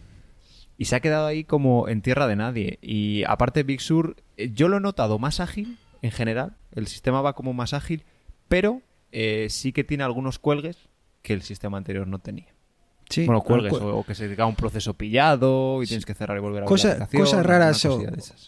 y 0.77 0.85
se 0.85 0.95
ha 0.95 0.99
quedado 0.99 1.27
ahí 1.27 1.45
como 1.45 1.88
en 1.88 2.01
tierra 2.01 2.27
de 2.27 2.35
nadie. 2.35 2.80
Y 2.81 3.23
aparte 3.26 3.64
Big 3.64 3.80
Sur, 3.80 4.18
eh, 4.35 4.51
yo 4.53 4.68
lo 4.68 4.77
he 4.77 4.81
notado 4.81 5.18
más 5.19 5.39
ágil 5.39 5.77
en 6.01 6.11
general, 6.11 6.57
el 6.73 6.88
sistema 6.88 7.22
va 7.22 7.34
como 7.34 7.53
más 7.53 7.73
ágil, 7.73 8.03
pero 8.49 8.81
eh, 9.11 9.48
sí 9.49 9.72
que 9.73 9.84
tiene 9.84 10.03
algunos 10.03 10.40
cuelgues 10.40 10.77
que 11.22 11.34
el 11.34 11.41
sistema 11.41 11.77
anterior 11.77 12.07
no 12.07 12.19
tenía. 12.19 12.48
Sí, 13.10 13.26
bueno, 13.26 13.41
cuelgues, 13.41 13.72
cu- 13.73 13.84
o, 13.84 13.98
o 13.99 14.03
que 14.06 14.14
se 14.14 14.27
diga 14.27 14.45
un 14.45 14.56
proceso 14.56 14.94
pillado 14.94 15.81
y 15.81 15.88
tienes 15.88 16.06
que 16.06 16.14
cerrar 16.14 16.38
y 16.38 16.41
volver 16.41 16.61
a 16.61 16.65
Cosa- 16.68 16.90
la 16.90 16.94
aplicación, 17.06 17.23
cosas 17.23 17.45
raras 17.45 17.84
o, 17.86 18.03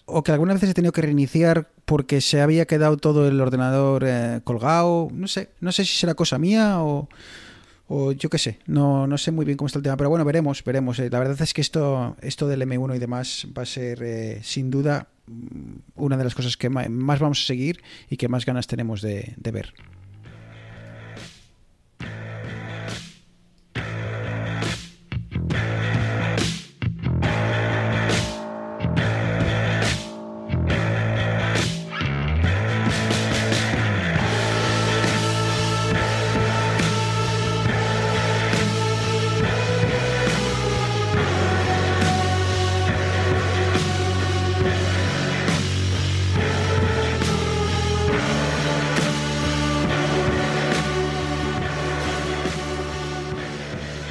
o 0.06 0.24
que 0.24 0.32
algunas 0.32 0.56
veces 0.58 0.70
he 0.70 0.74
tenido 0.76 0.92
que 0.92 1.02
reiniciar 1.02 1.72
porque 1.86 2.22
se 2.22 2.42
había 2.42 2.66
quedado 2.68 2.98
todo 2.98 3.28
el 3.28 3.42
ordenador 3.42 4.04
eh, 4.06 4.42
colgado. 4.44 5.08
No 5.12 5.28
sé, 5.28 5.50
no 5.62 5.72
sé 5.72 5.84
si 5.84 5.98
será 5.98 6.14
cosa 6.14 6.38
mía 6.38 6.84
o, 6.84 7.10
o 7.88 8.12
yo 8.12 8.30
qué 8.30 8.38
sé. 8.38 8.60
No, 8.68 9.08
no 9.08 9.18
sé 9.18 9.32
muy 9.32 9.46
bien 9.46 9.58
cómo 9.58 9.66
está 9.66 9.80
el 9.80 9.84
tema, 9.84 9.98
pero 9.98 10.12
bueno, 10.12 10.24
veremos, 10.26 10.64
veremos. 10.64 11.00
Eh, 11.00 11.10
La 11.10 11.18
verdad 11.18 11.42
es 11.42 11.56
que 11.56 11.62
esto, 11.62 12.16
esto 12.22 12.48
del 12.48 12.62
M1 12.62 12.96
y 12.96 13.00
demás 13.00 13.48
va 13.58 13.64
a 13.64 13.66
ser 13.66 14.04
eh, 14.04 14.42
sin 14.44 14.70
duda 14.70 15.08
mm, 15.26 15.74
una 15.96 16.18
de 16.18 16.24
las 16.24 16.36
cosas 16.36 16.56
que 16.56 16.70
más 16.70 17.20
vamos 17.20 17.42
a 17.42 17.46
seguir 17.48 17.82
y 18.12 18.18
que 18.18 18.28
más 18.28 18.46
ganas 18.46 18.68
tenemos 18.68 19.02
de, 19.02 19.34
de 19.38 19.52
ver. 19.52 19.74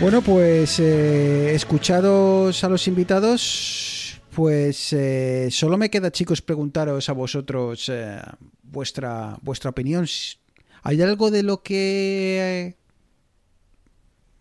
Bueno, 0.01 0.23
pues 0.23 0.81
eh, 0.81 1.55
escuchados 1.55 2.65
a 2.65 2.71
los 2.71 2.89
invitados, 2.89 4.19
pues 4.35 4.95
eh, 4.95 5.49
solo 5.51 5.77
me 5.77 5.91
queda, 5.91 6.11
chicos, 6.11 6.41
preguntaros 6.41 7.11
a 7.11 7.13
vosotros 7.13 7.87
eh, 7.93 8.19
vuestra, 8.63 9.37
vuestra 9.43 9.69
opinión. 9.69 10.07
¿Hay 10.83 11.03
algo 11.03 11.31
de 11.31 11.43
lo 11.43 11.63
que 11.63 12.77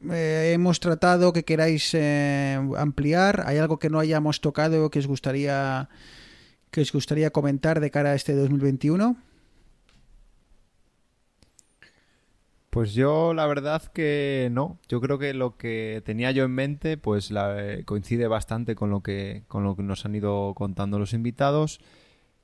eh, 0.10 0.52
hemos 0.54 0.80
tratado 0.80 1.34
que 1.34 1.44
queráis 1.44 1.94
eh, 1.94 2.58
ampliar? 2.78 3.44
¿Hay 3.46 3.58
algo 3.58 3.80
que 3.80 3.90
no 3.90 4.00
hayamos 4.00 4.40
tocado 4.40 4.90
que 4.90 5.00
os 5.00 5.08
gustaría 5.08 5.90
que 6.72 6.82
os 6.82 6.92
gustaría 6.94 7.32
comentar 7.32 7.82
de 7.82 7.92
cara 7.92 8.12
a 8.12 8.16
este 8.16 8.34
2021? 8.34 9.18
Pues 12.70 12.94
yo 12.94 13.34
la 13.34 13.48
verdad 13.48 13.82
que 13.84 14.50
no. 14.52 14.78
Yo 14.88 15.02
creo 15.02 15.18
que 15.18 15.34
lo 15.34 15.58
que 15.58 16.04
tenía 16.06 16.32
yo 16.32 16.44
en 16.46 16.52
mente 16.52 16.98
pues 16.98 17.32
la- 17.32 17.56
eh, 17.64 17.84
coincide 17.86 18.28
bastante 18.28 18.76
con 18.76 18.90
lo 18.92 19.02
que 19.02 19.44
con 19.48 19.64
lo 19.64 19.76
que 19.76 19.82
nos 19.84 20.06
han 20.06 20.14
ido 20.16 20.54
contando 20.56 21.00
los 21.00 21.14
invitados. 21.14 21.80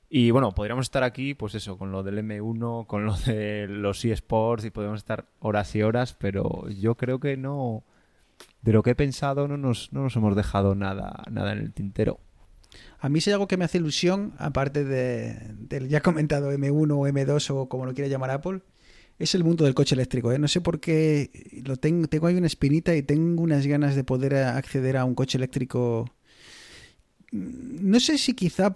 Y 0.08 0.30
bueno, 0.30 0.52
podríamos 0.52 0.86
estar 0.86 1.02
aquí, 1.02 1.34
pues 1.34 1.54
eso, 1.56 1.78
con 1.78 1.90
lo 1.90 2.02
del 2.04 2.18
M1, 2.18 2.86
con 2.86 3.06
lo 3.06 3.16
de 3.18 3.66
los 3.68 4.04
eSports 4.04 4.64
y 4.64 4.70
podríamos 4.70 4.98
estar 5.00 5.26
horas 5.40 5.74
y 5.74 5.82
horas, 5.82 6.14
pero 6.18 6.68
yo 6.70 6.96
creo 6.96 7.18
que 7.20 7.36
no. 7.36 7.84
De 8.62 8.72
lo 8.72 8.82
que 8.82 8.90
he 8.90 8.94
pensado, 8.94 9.48
no 9.48 9.56
nos, 9.56 9.92
no 9.92 10.02
nos 10.02 10.14
hemos 10.16 10.36
dejado 10.36 10.74
nada, 10.74 11.22
nada 11.30 11.52
en 11.52 11.58
el 11.58 11.72
tintero. 11.72 12.18
A 12.98 13.08
mí 13.08 13.20
si 13.20 13.30
hay 13.30 13.34
algo 13.34 13.48
que 13.48 13.56
me 13.56 13.64
hace 13.64 13.78
ilusión, 13.78 14.34
aparte 14.38 14.84
de, 14.84 15.38
del 15.54 15.88
ya 15.88 16.00
comentado 16.00 16.52
M1 16.52 16.90
o 16.92 17.06
M2 17.06 17.50
o 17.50 17.68
como 17.68 17.86
lo 17.86 17.94
quiera 17.94 18.08
llamar 18.08 18.30
Apple, 18.30 18.60
es 19.18 19.34
el 19.34 19.44
mundo 19.44 19.64
del 19.64 19.74
coche 19.74 19.94
eléctrico. 19.94 20.32
¿eh? 20.32 20.38
No 20.38 20.48
sé 20.48 20.60
por 20.60 20.80
qué 20.80 21.62
lo 21.64 21.76
tengo, 21.76 22.06
tengo 22.08 22.26
ahí 22.26 22.36
una 22.36 22.46
espinita 22.46 22.94
y 22.96 23.02
tengo 23.02 23.42
unas 23.42 23.66
ganas 23.66 23.94
de 23.96 24.04
poder 24.04 24.34
acceder 24.36 24.96
a 24.96 25.04
un 25.04 25.14
coche 25.14 25.38
eléctrico. 25.38 26.10
Mm, 27.32 27.90
No 27.90 28.00
sé 28.00 28.18
si 28.18 28.34
quizá 28.34 28.72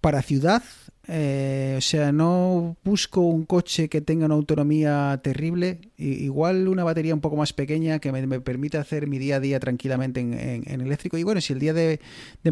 para 0.00 0.22
ciudad, 0.22 0.62
eh, 1.08 1.74
o 1.76 1.80
sea, 1.80 2.12
no 2.12 2.76
busco 2.84 3.20
un 3.20 3.44
coche 3.44 3.88
que 3.88 4.00
tenga 4.00 4.26
una 4.26 4.34
autonomía 4.36 5.18
terrible, 5.24 5.80
igual 5.96 6.68
una 6.68 6.84
batería 6.84 7.14
un 7.14 7.20
poco 7.20 7.36
más 7.36 7.52
pequeña 7.52 7.98
que 7.98 8.12
me, 8.12 8.40
permita 8.40 8.80
hacer 8.80 9.08
mi 9.08 9.18
día 9.18 9.36
a 9.36 9.40
día 9.40 9.58
tranquilamente 9.58 10.20
en, 10.20 10.34
en- 10.34 10.80
eléctrico. 10.80 11.18
Y 11.18 11.24
bueno, 11.24 11.40
si 11.40 11.52
el 11.52 11.58
día 11.58 11.72
de, 11.72 12.00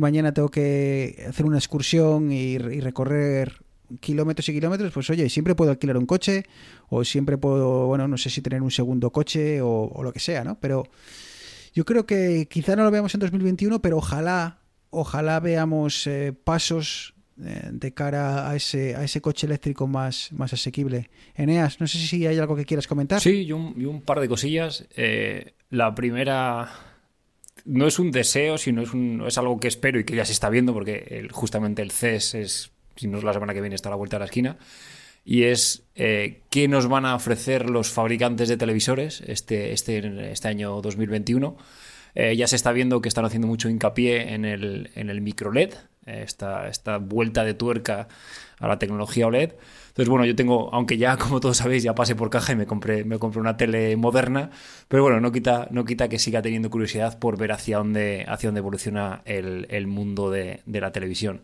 mañana 0.01 0.33
tengo 0.35 0.49
que 0.49 1.25
hacer 1.29 1.47
una 1.47 1.59
excursión 1.59 2.33
y 2.33 2.59
recorrer 2.59 3.63
kilómetros 4.01 4.49
y 4.49 4.55
kilómetros, 4.55 4.93
pues 4.93 5.09
oye, 5.11 5.29
siempre 5.29 5.55
puedo 5.55 5.71
alquilar 5.71 5.97
un 5.97 6.07
coche 6.07 6.45
o 6.89 7.05
siempre 7.05 7.39
puedo, 7.39 7.87
bueno, 7.87 8.09
no 8.09 8.17
sé 8.17 8.31
si 8.31 8.43
tener 8.43 8.63
un 8.63 8.71
segundo 8.71 9.11
coche 9.11 9.61
o, 9.63 10.01
lo 10.03 10.13
que 10.13 10.21
sea, 10.21 10.45
¿no? 10.45 10.59
Pero 10.61 10.85
yo 11.75 11.85
creo 11.85 12.07
que 12.07 12.47
quizá 12.51 12.77
no 12.77 12.85
lo 12.85 12.91
veamos 12.91 13.15
en 13.15 13.21
2021, 13.21 13.81
pero 13.83 13.99
ojalá, 13.99 14.59
ojalá 14.91 15.41
veamos 15.41 16.07
eh, 16.07 16.33
pasos 16.33 17.15
eh, 17.43 17.69
de 17.71 17.93
cara 17.93 18.51
a 18.51 18.57
ese, 18.57 18.97
a 18.97 19.05
ese 19.05 19.21
coche 19.21 19.47
eléctrico 19.47 19.87
más, 19.87 20.33
más 20.33 20.53
asequible. 20.53 21.11
Eneas, 21.35 21.81
no 21.81 21.87
sé 21.87 21.99
si 21.99 22.27
hay 22.27 22.39
algo 22.39 22.57
que 22.57 22.65
quieras 22.65 22.87
comentar. 22.87 23.21
Sí, 23.21 23.43
y 23.43 23.53
un, 23.53 23.75
y 23.77 23.85
un 23.85 24.03
par 24.03 24.21
de 24.21 24.29
cosillas. 24.29 24.87
Eh, 24.97 25.55
la 25.71 25.95
primera 25.95 26.71
no 27.65 27.87
es 27.87 27.99
un 27.99 28.11
deseo, 28.11 28.57
sino 28.59 28.83
es, 28.83 28.95
un, 28.95 29.25
es 29.27 29.37
algo 29.39 29.59
que 29.61 29.69
espero 29.69 29.99
y 29.99 30.05
que 30.05 30.17
ya 30.17 30.25
se 30.25 30.33
está 30.33 30.49
viendo, 30.49 30.73
porque 30.73 31.29
justamente 31.33 31.83
el 31.83 31.91
CES 31.91 32.35
es, 32.35 32.71
si 32.97 33.09
no 33.09 33.19
es 33.19 33.25
la 33.25 33.33
semana 33.33 33.55
que 33.55 33.61
viene, 33.61 33.75
está 33.75 33.89
a 33.89 33.91
la 33.91 33.97
vuelta 33.97 34.17
de 34.17 34.21
la 34.21 34.25
esquina. 34.27 34.57
Y 35.25 35.45
es 35.45 35.83
eh, 35.97 36.43
qué 36.51 36.69
nos 36.69 36.89
van 36.89 37.05
a 37.05 37.15
ofrecer 37.15 37.69
los 37.69 37.91
fabricantes 37.91 38.49
de 38.49 38.57
televisores 38.57 39.23
este, 39.27 39.73
este, 39.73 40.31
este 40.31 40.49
año 40.49 40.81
2021. 40.81 41.57
Eh, 42.19 42.35
ya 42.35 42.47
se 42.47 42.57
está 42.57 42.73
viendo 42.73 43.03
que 43.03 43.09
están 43.09 43.27
haciendo 43.27 43.47
mucho 43.47 43.69
hincapié 43.69 44.33
en 44.33 44.47
el, 44.47 44.91
en 44.95 45.11
el 45.11 45.21
micro 45.21 45.53
LED, 45.53 45.75
eh, 46.07 46.23
esta, 46.25 46.67
esta 46.67 46.97
vuelta 46.97 47.45
de 47.45 47.53
tuerca 47.53 48.09
a 48.59 48.69
la 48.69 48.79
tecnología 48.79 49.27
OLED. 49.27 49.53
Entonces, 49.89 50.09
bueno, 50.09 50.25
yo 50.25 50.35
tengo, 50.35 50.73
aunque 50.73 50.97
ya, 50.97 51.17
como 51.19 51.41
todos 51.41 51.59
sabéis, 51.59 51.83
ya 51.83 51.95
pasé 51.95 52.15
por 52.15 52.31
caja 52.31 52.55
y 52.55 52.57
me 52.57 52.67
compré, 52.67 53.05
me 53.05 53.19
compré 53.19 53.41
una 53.41 53.59
tele 53.59 53.97
moderna, 53.97 54.51
pero 54.89 55.03
bueno, 55.03 55.21
no 55.21 55.31
quita, 55.31 55.69
no 55.71 55.85
quita 55.85 56.09
que 56.09 56.19
siga 56.19 56.41
teniendo 56.41 56.71
curiosidad 56.71 57.19
por 57.19 57.37
ver 57.37 57.53
hacia 57.53 57.77
dónde, 57.79 58.25
hacia 58.27 58.49
dónde 58.49 58.61
evoluciona 58.61 59.21
el, 59.27 59.67
el 59.69 59.87
mundo 59.87 60.31
de, 60.31 60.63
de 60.65 60.81
la 60.81 60.93
televisión. 60.93 61.43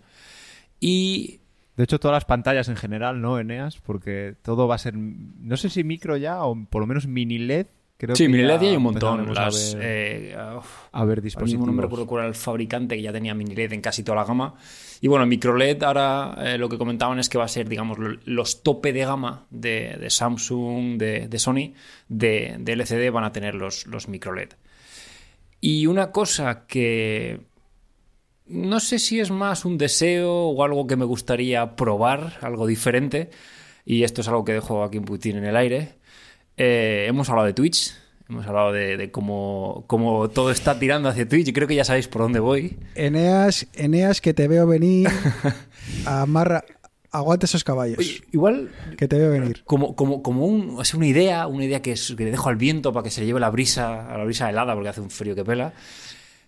Y 0.80 1.41
De 1.76 1.84
hecho, 1.84 1.98
todas 1.98 2.14
las 2.16 2.24
pantallas 2.26 2.68
en 2.68 2.76
general, 2.76 3.20
¿no, 3.20 3.38
Eneas? 3.38 3.78
Porque 3.78 4.34
todo 4.42 4.68
va 4.68 4.74
a 4.74 4.78
ser, 4.78 4.94
no 4.96 5.56
sé 5.56 5.70
si 5.70 5.84
micro 5.84 6.16
ya 6.16 6.44
o 6.44 6.54
por 6.66 6.82
lo 6.82 6.86
menos 6.86 7.06
mini 7.06 7.38
LED. 7.38 7.66
Creo 7.96 8.16
sí, 8.16 8.24
que 8.24 8.28
mini 8.30 8.42
LED 8.42 8.60
ya 8.60 8.68
hay 8.68 8.76
un 8.76 8.82
montón. 8.82 9.20
a 9.30 9.32
Las, 9.32 9.74
ver- 9.76 9.82
eh, 9.84 10.36
uf, 10.58 10.66
a 10.90 11.04
ver 11.04 11.18
mismo 11.18 11.24
dispositivos. 11.26 11.66
no 11.66 11.72
me 11.72 11.82
recuerdo 11.82 12.06
cuál 12.06 12.22
era 12.22 12.28
el 12.28 12.34
fabricante 12.34 12.96
que 12.96 13.02
ya 13.02 13.12
tenía 13.12 13.32
mini 13.32 13.54
LED 13.54 13.72
en 13.74 13.80
casi 13.80 14.02
toda 14.02 14.16
la 14.16 14.24
gama. 14.24 14.54
Y 15.00 15.06
bueno, 15.08 15.24
micro 15.24 15.56
LED 15.56 15.82
ahora 15.84 16.34
eh, 16.38 16.58
lo 16.58 16.68
que 16.68 16.78
comentaban 16.78 17.18
es 17.20 17.28
que 17.28 17.38
va 17.38 17.44
a 17.44 17.48
ser, 17.48 17.68
digamos, 17.68 17.98
lo- 17.98 18.18
los 18.24 18.62
tope 18.64 18.92
de 18.92 19.04
gama 19.04 19.46
de, 19.50 19.96
de 20.00 20.10
Samsung, 20.10 20.98
de, 20.98 21.28
de 21.28 21.38
Sony, 21.38 21.74
de, 22.08 22.56
de 22.58 22.72
LCD 22.72 23.10
van 23.12 23.24
a 23.24 23.32
tener 23.32 23.54
los, 23.54 23.86
los 23.86 24.08
micro 24.08 24.32
LED. 24.34 24.50
Y 25.60 25.86
una 25.86 26.10
cosa 26.10 26.66
que 26.66 27.40
no 28.46 28.80
sé 28.80 28.98
si 28.98 29.20
es 29.20 29.30
más 29.30 29.64
un 29.64 29.78
deseo 29.78 30.32
o 30.48 30.64
algo 30.64 30.86
que 30.86 30.96
me 30.96 31.04
gustaría 31.04 31.76
probar, 31.76 32.38
algo 32.42 32.66
diferente, 32.66 33.30
y 33.84 34.02
esto 34.04 34.20
es 34.20 34.28
algo 34.28 34.44
que 34.44 34.52
dejo 34.52 34.84
aquí 34.84 34.98
un 34.98 35.04
Putin 35.04 35.36
en 35.36 35.44
el 35.44 35.56
aire. 35.56 35.94
Eh, 36.56 37.06
hemos 37.08 37.28
hablado 37.30 37.46
de 37.46 37.54
Twitch, 37.54 37.94
hemos 38.28 38.46
hablado 38.46 38.72
de, 38.72 38.96
de 38.96 39.10
cómo, 39.10 39.84
cómo 39.86 40.28
todo 40.30 40.50
está 40.50 40.78
tirando 40.78 41.08
hacia 41.08 41.28
Twitch, 41.28 41.48
y 41.48 41.52
creo 41.52 41.66
que 41.68 41.74
ya 41.74 41.84
sabéis 41.84 42.08
por 42.08 42.22
dónde 42.22 42.40
voy. 42.40 42.76
Eneas, 42.94 43.66
Eneas, 43.74 44.20
que 44.20 44.34
te 44.34 44.48
veo 44.48 44.66
venir. 44.66 45.08
Amarra, 46.06 46.64
aguanta 47.10 47.46
esos 47.46 47.64
caballos. 47.64 47.98
Oye, 47.98 48.22
igual 48.32 48.70
que 48.96 49.08
te 49.08 49.18
veo 49.18 49.30
venir. 49.30 49.62
como, 49.64 49.94
como, 49.96 50.22
como 50.22 50.46
un, 50.46 50.84
sea, 50.84 50.96
una 50.96 51.06
idea, 51.06 51.46
una 51.46 51.64
idea 51.64 51.80
que, 51.82 51.92
es- 51.92 52.14
que 52.16 52.24
le 52.24 52.30
dejo 52.30 52.48
al 52.48 52.56
viento 52.56 52.92
para 52.92 53.04
que 53.04 53.10
se 53.10 53.20
le 53.20 53.26
lleve 53.26 53.40
la 53.40 53.50
brisa, 53.50 54.08
a 54.12 54.18
la 54.18 54.24
brisa 54.24 54.48
helada 54.50 54.74
porque 54.74 54.88
hace 54.90 55.00
un 55.00 55.10
frío 55.10 55.34
que 55.34 55.44
pela. 55.44 55.72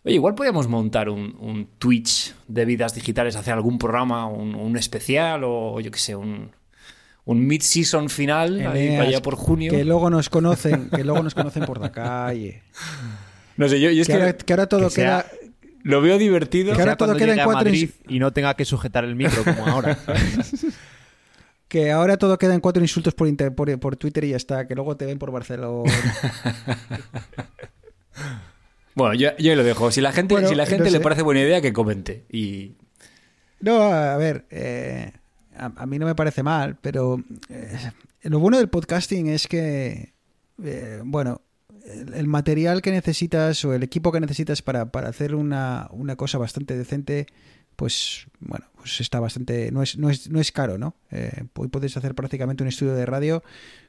Oye, 0.04 0.14
igual 0.16 0.34
podríamos 0.34 0.68
montar 0.68 1.08
un, 1.08 1.34
un 1.40 1.66
Twitch 1.78 2.34
de 2.46 2.64
vidas 2.66 2.94
digitales, 2.94 3.36
hacer 3.36 3.54
algún 3.54 3.78
programa, 3.78 4.26
un, 4.26 4.54
un 4.54 4.76
especial 4.76 5.42
o 5.44 5.80
yo 5.80 5.90
qué 5.90 5.98
sé, 5.98 6.14
un, 6.14 6.50
un 7.24 7.46
mid-season 7.46 8.10
final, 8.10 8.60
ahí 8.66 8.96
allá 8.96 9.22
por 9.22 9.34
junio. 9.36 9.72
Que 9.72 9.82
luego 9.84 10.10
nos 10.10 10.28
conocen, 10.28 10.90
que 10.90 11.04
luego 11.04 11.22
nos 11.22 11.34
conocen 11.34 11.64
por 11.64 11.80
la 11.80 11.90
calle. 11.90 12.62
No 13.56 13.66
sé, 13.68 13.80
yo, 13.80 13.90
yo 13.90 14.02
es 14.02 14.08
que, 14.08 14.12
que, 14.14 14.20
ahora, 14.20 14.36
que 14.36 14.52
ahora 14.52 14.66
todo 14.68 14.84
que 14.88 14.90
sea- 14.90 15.24
queda. 15.30 15.50
lo 15.84 16.02
veo 16.02 16.18
divertido. 16.18 16.74
Que 16.74 16.80
ahora 16.82 16.92
sea 16.92 16.96
todo 16.98 17.16
queda 17.16 17.32
en 17.34 17.44
cuatro 17.44 17.70
y 17.72 18.18
no 18.18 18.32
tenga 18.32 18.54
que 18.54 18.64
sujetar 18.66 19.04
el 19.04 19.16
micro 19.16 19.42
como 19.44 19.66
ahora. 19.66 19.96
Que 21.66 21.90
ahora 21.90 22.18
todo 22.18 22.38
queda 22.38 22.54
en 22.54 22.60
cuatro 22.60 22.82
insultos 22.82 23.14
por, 23.14 23.26
inter- 23.26 23.52
por, 23.52 23.76
por 23.80 23.96
Twitter 23.96 24.22
y 24.24 24.28
ya 24.30 24.36
está. 24.36 24.68
Que 24.68 24.76
luego 24.76 24.96
te 24.96 25.06
ven 25.06 25.18
por 25.18 25.32
Barcelona. 25.32 25.90
Bueno, 28.94 29.14
yo, 29.14 29.36
yo 29.38 29.54
lo 29.56 29.64
dejo. 29.64 29.90
Si 29.90 30.00
la 30.00 30.12
gente, 30.12 30.34
Bueno, 30.34 30.48
si 30.48 30.54
la 30.54 30.66
gente 30.66 30.84
no 30.84 30.90
le 30.90 31.00
parece 31.00 31.22
buena 31.22 31.40
idea, 31.40 31.60
que 31.60 31.72
comente. 31.72 32.24
Y 32.30 32.72
No, 33.60 33.82
a 33.82 34.16
ver, 34.16 34.46
eh, 34.50 35.12
a, 35.56 35.72
a 35.76 35.86
mí 35.86 35.98
no 35.98 36.06
me 36.06 36.14
parece 36.14 36.42
mal, 36.42 36.76
pero 36.80 37.22
eh, 37.48 37.90
lo 38.22 38.38
bueno 38.38 38.58
del 38.58 38.68
podcasting 38.68 39.28
es 39.28 39.48
que, 39.48 40.12
eh, 40.62 41.00
bueno, 41.04 41.40
el, 41.86 42.14
el 42.14 42.26
material 42.26 42.82
que 42.82 42.90
necesitas 42.90 43.64
o 43.64 43.74
el 43.74 43.82
equipo 43.82 44.12
que 44.12 44.20
necesitas 44.20 44.62
para, 44.62 44.86
para 44.92 45.08
hacer 45.08 45.34
una, 45.34 45.88
una 45.90 46.16
cosa 46.16 46.38
bastante 46.38 46.76
decente, 46.76 47.26
pues 47.76 48.26
bueno, 48.40 48.66
pues 48.76 49.00
está 49.00 49.18
bastante, 49.20 49.70
no 49.72 49.82
es, 49.82 49.98
no 49.98 50.08
es, 50.10 50.30
no 50.30 50.40
es 50.40 50.52
caro, 50.52 50.78
¿no? 50.78 50.94
Eh, 51.10 51.44
hoy 51.56 51.68
puedes 51.68 51.96
hacer 51.96 52.14
prácticamente 52.14 52.62
un 52.62 52.68
estudio 52.68 52.94
de 52.94 53.06
radio 53.06 53.42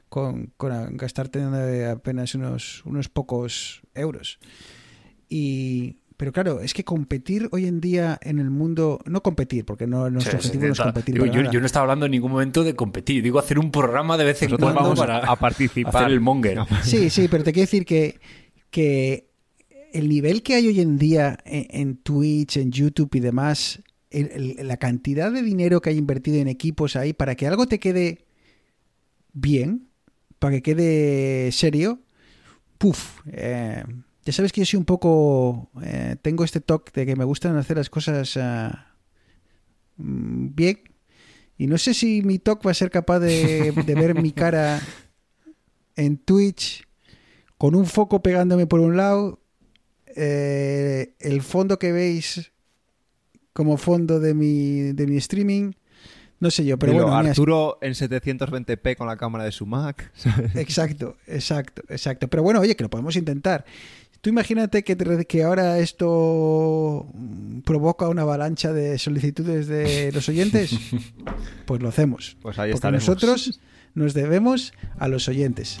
con, 0.08 0.52
con 0.56 0.96
gastarte 0.96 1.86
apenas 1.86 2.34
unos, 2.34 2.82
unos 2.84 3.08
pocos 3.08 3.82
euros. 3.94 4.38
Y, 5.28 5.96
pero 6.16 6.32
claro, 6.32 6.60
es 6.60 6.72
que 6.72 6.84
competir 6.84 7.48
hoy 7.52 7.66
en 7.66 7.80
día 7.80 8.18
en 8.22 8.38
el 8.38 8.50
mundo, 8.50 9.00
no 9.06 9.22
competir, 9.22 9.64
porque 9.64 9.86
no, 9.86 10.08
nuestro 10.08 10.38
Sí, 10.40 10.42
sí, 10.42 10.48
objetivo 10.48 10.66
no 10.68 10.72
es 10.72 10.80
competir. 10.80 11.14
digo, 11.14 11.26
yo, 11.26 11.50
yo 11.50 11.60
no 11.60 11.66
estaba 11.66 11.82
hablando 11.84 12.06
en 12.06 12.12
ningún 12.12 12.30
momento 12.32 12.64
de 12.64 12.74
competir. 12.74 13.22
Digo, 13.22 13.38
hacer 13.38 13.58
un 13.58 13.70
programa 13.70 14.16
de 14.16 14.24
vez 14.24 14.40
en 14.42 14.46
Nosotros 14.50 14.72
cuando 14.72 14.82
vamos 14.90 14.98
para 14.98 15.18
a 15.18 15.36
participar. 15.36 15.96
hacer 15.96 16.12
el 16.12 16.20
monger. 16.20 16.58
Sí, 16.82 17.10
sí, 17.10 17.28
pero 17.28 17.44
te 17.44 17.52
quiero 17.52 17.64
decir 17.66 17.84
que, 17.84 18.18
que 18.70 19.28
el 19.92 20.08
nivel 20.08 20.42
que 20.42 20.54
hay 20.54 20.66
hoy 20.68 20.80
en 20.80 20.96
día 20.98 21.38
en, 21.44 21.66
en 21.70 21.96
Twitch, 21.96 22.56
en 22.58 22.70
YouTube 22.70 23.14
y 23.14 23.20
demás, 23.20 23.82
el- 24.10 24.56
el- 24.58 24.68
la 24.68 24.76
cantidad 24.78 25.30
de 25.32 25.42
dinero 25.42 25.80
que 25.80 25.90
hay 25.90 25.98
invertido 25.98 26.38
en 26.38 26.48
equipos 26.48 26.96
ahí 26.96 27.12
para 27.12 27.34
que 27.34 27.46
algo 27.46 27.66
te 27.66 27.78
quede 27.78 28.24
bien, 29.32 29.88
para 30.38 30.56
que 30.56 30.62
quede 30.62 31.50
serio, 31.52 32.00
puf. 32.78 33.20
eh, 33.32 33.84
ya 34.26 34.32
sabes 34.32 34.52
que 34.52 34.60
yo 34.60 34.66
soy 34.66 34.78
un 34.78 34.84
poco... 34.84 35.70
eh, 35.82 36.16
tengo 36.20 36.44
este 36.44 36.60
toque 36.60 36.92
de 36.94 37.06
que 37.06 37.16
me 37.16 37.24
gustan 37.24 37.56
hacer 37.56 37.78
las 37.78 37.88
cosas 37.88 38.36
ah, 38.36 38.94
mm, 39.96 40.54
bien. 40.54 40.80
Y 41.56 41.68
no 41.68 41.78
sé 41.78 41.94
si 41.94 42.20
mi 42.22 42.38
toque 42.38 42.66
va 42.66 42.72
a 42.72 42.74
ser 42.74 42.90
capaz 42.90 43.20
de, 43.20 43.72
de 43.72 43.94
ver 43.94 44.20
mi 44.20 44.32
cara 44.32 44.82
en 45.94 46.18
Twitch 46.18 46.86
con 47.56 47.74
un 47.74 47.86
foco 47.86 48.20
pegándome 48.20 48.66
por 48.66 48.80
un 48.80 48.96
lado, 48.96 49.40
eh, 50.14 51.14
el 51.20 51.40
fondo 51.42 51.78
que 51.78 51.92
veis 51.92 52.52
como 53.52 53.76
fondo 53.78 54.20
de 54.20 54.34
mi, 54.34 54.92
de 54.92 55.06
mi 55.06 55.16
streaming, 55.16 55.72
no 56.38 56.50
sé 56.50 56.66
yo, 56.66 56.78
pero 56.78 56.92
Dilo, 56.92 57.04
bueno, 57.04 57.30
Arturo 57.30 57.78
en 57.80 57.94
720p 57.94 58.96
con 58.96 59.06
la 59.06 59.16
cámara 59.16 59.44
de 59.44 59.52
su 59.52 59.64
Mac. 59.64 60.12
¿sabes? 60.14 60.54
Exacto, 60.54 61.16
exacto, 61.26 61.82
exacto. 61.88 62.28
Pero 62.28 62.42
bueno, 62.42 62.60
oye, 62.60 62.76
que 62.76 62.82
lo 62.82 62.90
podemos 62.90 63.16
intentar. 63.16 63.64
Tú 64.26 64.30
imagínate 64.30 64.82
que, 64.82 64.96
te- 64.96 65.24
que 65.24 65.44
ahora 65.44 65.78
esto 65.78 67.06
provoca 67.64 68.08
una 68.08 68.22
avalancha 68.22 68.72
de 68.72 68.98
solicitudes 68.98 69.68
de 69.68 70.10
los 70.10 70.28
oyentes. 70.28 70.72
Pues 71.64 71.80
lo 71.80 71.88
hacemos. 71.88 72.36
Pues 72.42 72.58
ahí 72.58 72.72
Porque 72.72 72.90
nosotros 72.90 73.60
nos 73.94 74.14
debemos 74.14 74.72
a 74.98 75.06
los 75.06 75.28
oyentes. 75.28 75.78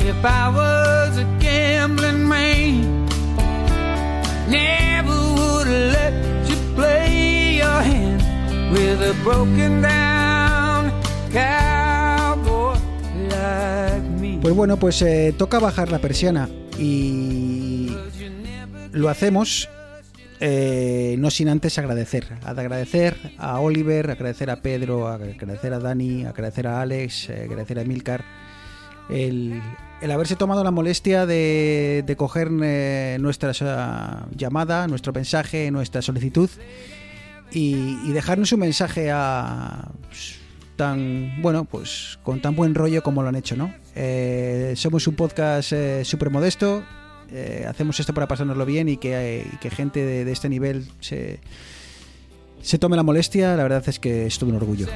If 0.00 0.22
I 0.24 0.48
was 0.54 1.16
a 1.16 1.24
gambling 1.40 2.24
man, 2.28 3.06
never 4.50 5.16
would 5.38 5.66
have 5.66 5.92
let 5.96 6.48
you 6.50 6.56
play 6.74 7.56
your 7.56 7.80
hand 7.90 8.20
with 8.70 9.00
a 9.02 9.14
broken 9.22 9.80
down 9.80 9.88
cowboy 9.88 9.92
like 9.92 10.02
me. 10.02 10.07
Pues 14.40 14.54
bueno, 14.54 14.78
pues 14.78 15.02
eh, 15.02 15.34
toca 15.36 15.58
bajar 15.58 15.90
la 15.90 15.98
persiana 15.98 16.48
y 16.78 17.90
lo 18.92 19.08
hacemos 19.08 19.68
eh, 20.40 21.16
no 21.18 21.30
sin 21.30 21.48
antes 21.48 21.78
agradecer. 21.78 22.26
Agradecer 22.44 23.16
a 23.36 23.60
Oliver, 23.60 24.10
agradecer 24.10 24.50
a 24.50 24.62
Pedro, 24.62 25.08
agradecer 25.08 25.74
a 25.74 25.80
Dani, 25.80 26.24
agradecer 26.24 26.66
a 26.66 26.80
Alex, 26.80 27.28
eh, 27.28 27.42
agradecer 27.44 27.78
a 27.78 27.84
Milcar 27.84 28.24
el, 29.10 29.60
el 30.00 30.10
haberse 30.10 30.36
tomado 30.36 30.62
la 30.62 30.70
molestia 30.70 31.26
de, 31.26 32.04
de 32.06 32.16
coger 32.16 32.50
nuestra 32.50 34.28
llamada, 34.36 34.86
nuestro 34.86 35.12
mensaje, 35.12 35.70
nuestra 35.70 36.00
solicitud 36.00 36.48
y, 37.50 37.98
y 38.04 38.12
dejarnos 38.12 38.52
un 38.52 38.60
mensaje 38.60 39.10
a 39.10 39.90
pues, 40.06 40.37
tan 40.78 41.42
bueno 41.42 41.66
pues 41.66 42.18
con 42.22 42.40
tan 42.40 42.56
buen 42.56 42.74
rollo 42.74 43.02
como 43.02 43.22
lo 43.22 43.28
han 43.28 43.36
hecho 43.36 43.54
no 43.54 43.74
Eh, 43.94 44.72
somos 44.76 45.06
un 45.06 45.14
podcast 45.16 45.74
súper 46.04 46.30
modesto 46.30 46.84
eh, 47.30 47.66
hacemos 47.68 48.00
esto 48.00 48.14
para 48.14 48.26
pasárnoslo 48.26 48.64
bien 48.64 48.88
y 48.88 48.96
que, 48.96 49.40
eh, 49.40 49.46
que 49.60 49.70
gente 49.70 50.00
de, 50.00 50.24
de 50.24 50.32
este 50.32 50.48
nivel 50.48 50.88
se, 51.00 51.40
se 52.62 52.78
tome 52.78 52.96
la 52.96 53.02
molestia. 53.02 53.54
La 53.56 53.62
verdad 53.62 53.84
es 53.86 53.98
que 53.98 54.26
es 54.26 54.38
todo 54.38 54.50
un 54.50 54.56
orgullo 54.56 54.86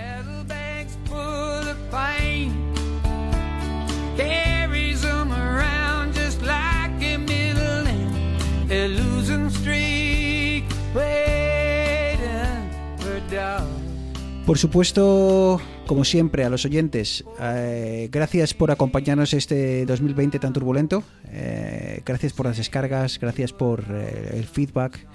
Por 14.47 14.59
supuesto, 14.59 15.61
como 15.87 16.05
siempre, 16.05 16.45
a 16.45 16.51
los 16.51 16.65
oyentes, 16.65 17.25
eh, 17.41 18.09
gracias 18.11 18.55
por 18.55 18.71
acompañarnos 18.73 19.33
este 19.35 19.87
2020 19.87 20.39
tan 20.41 20.53
turbulento. 20.53 21.05
eh, 21.29 22.03
gracias 22.05 22.33
por 22.33 22.47
las 22.47 22.57
descargas, 22.57 23.19
gracias 23.21 23.53
por 23.53 23.85
eh, 23.89 24.33
el 24.35 24.45
feedback. 24.45 25.07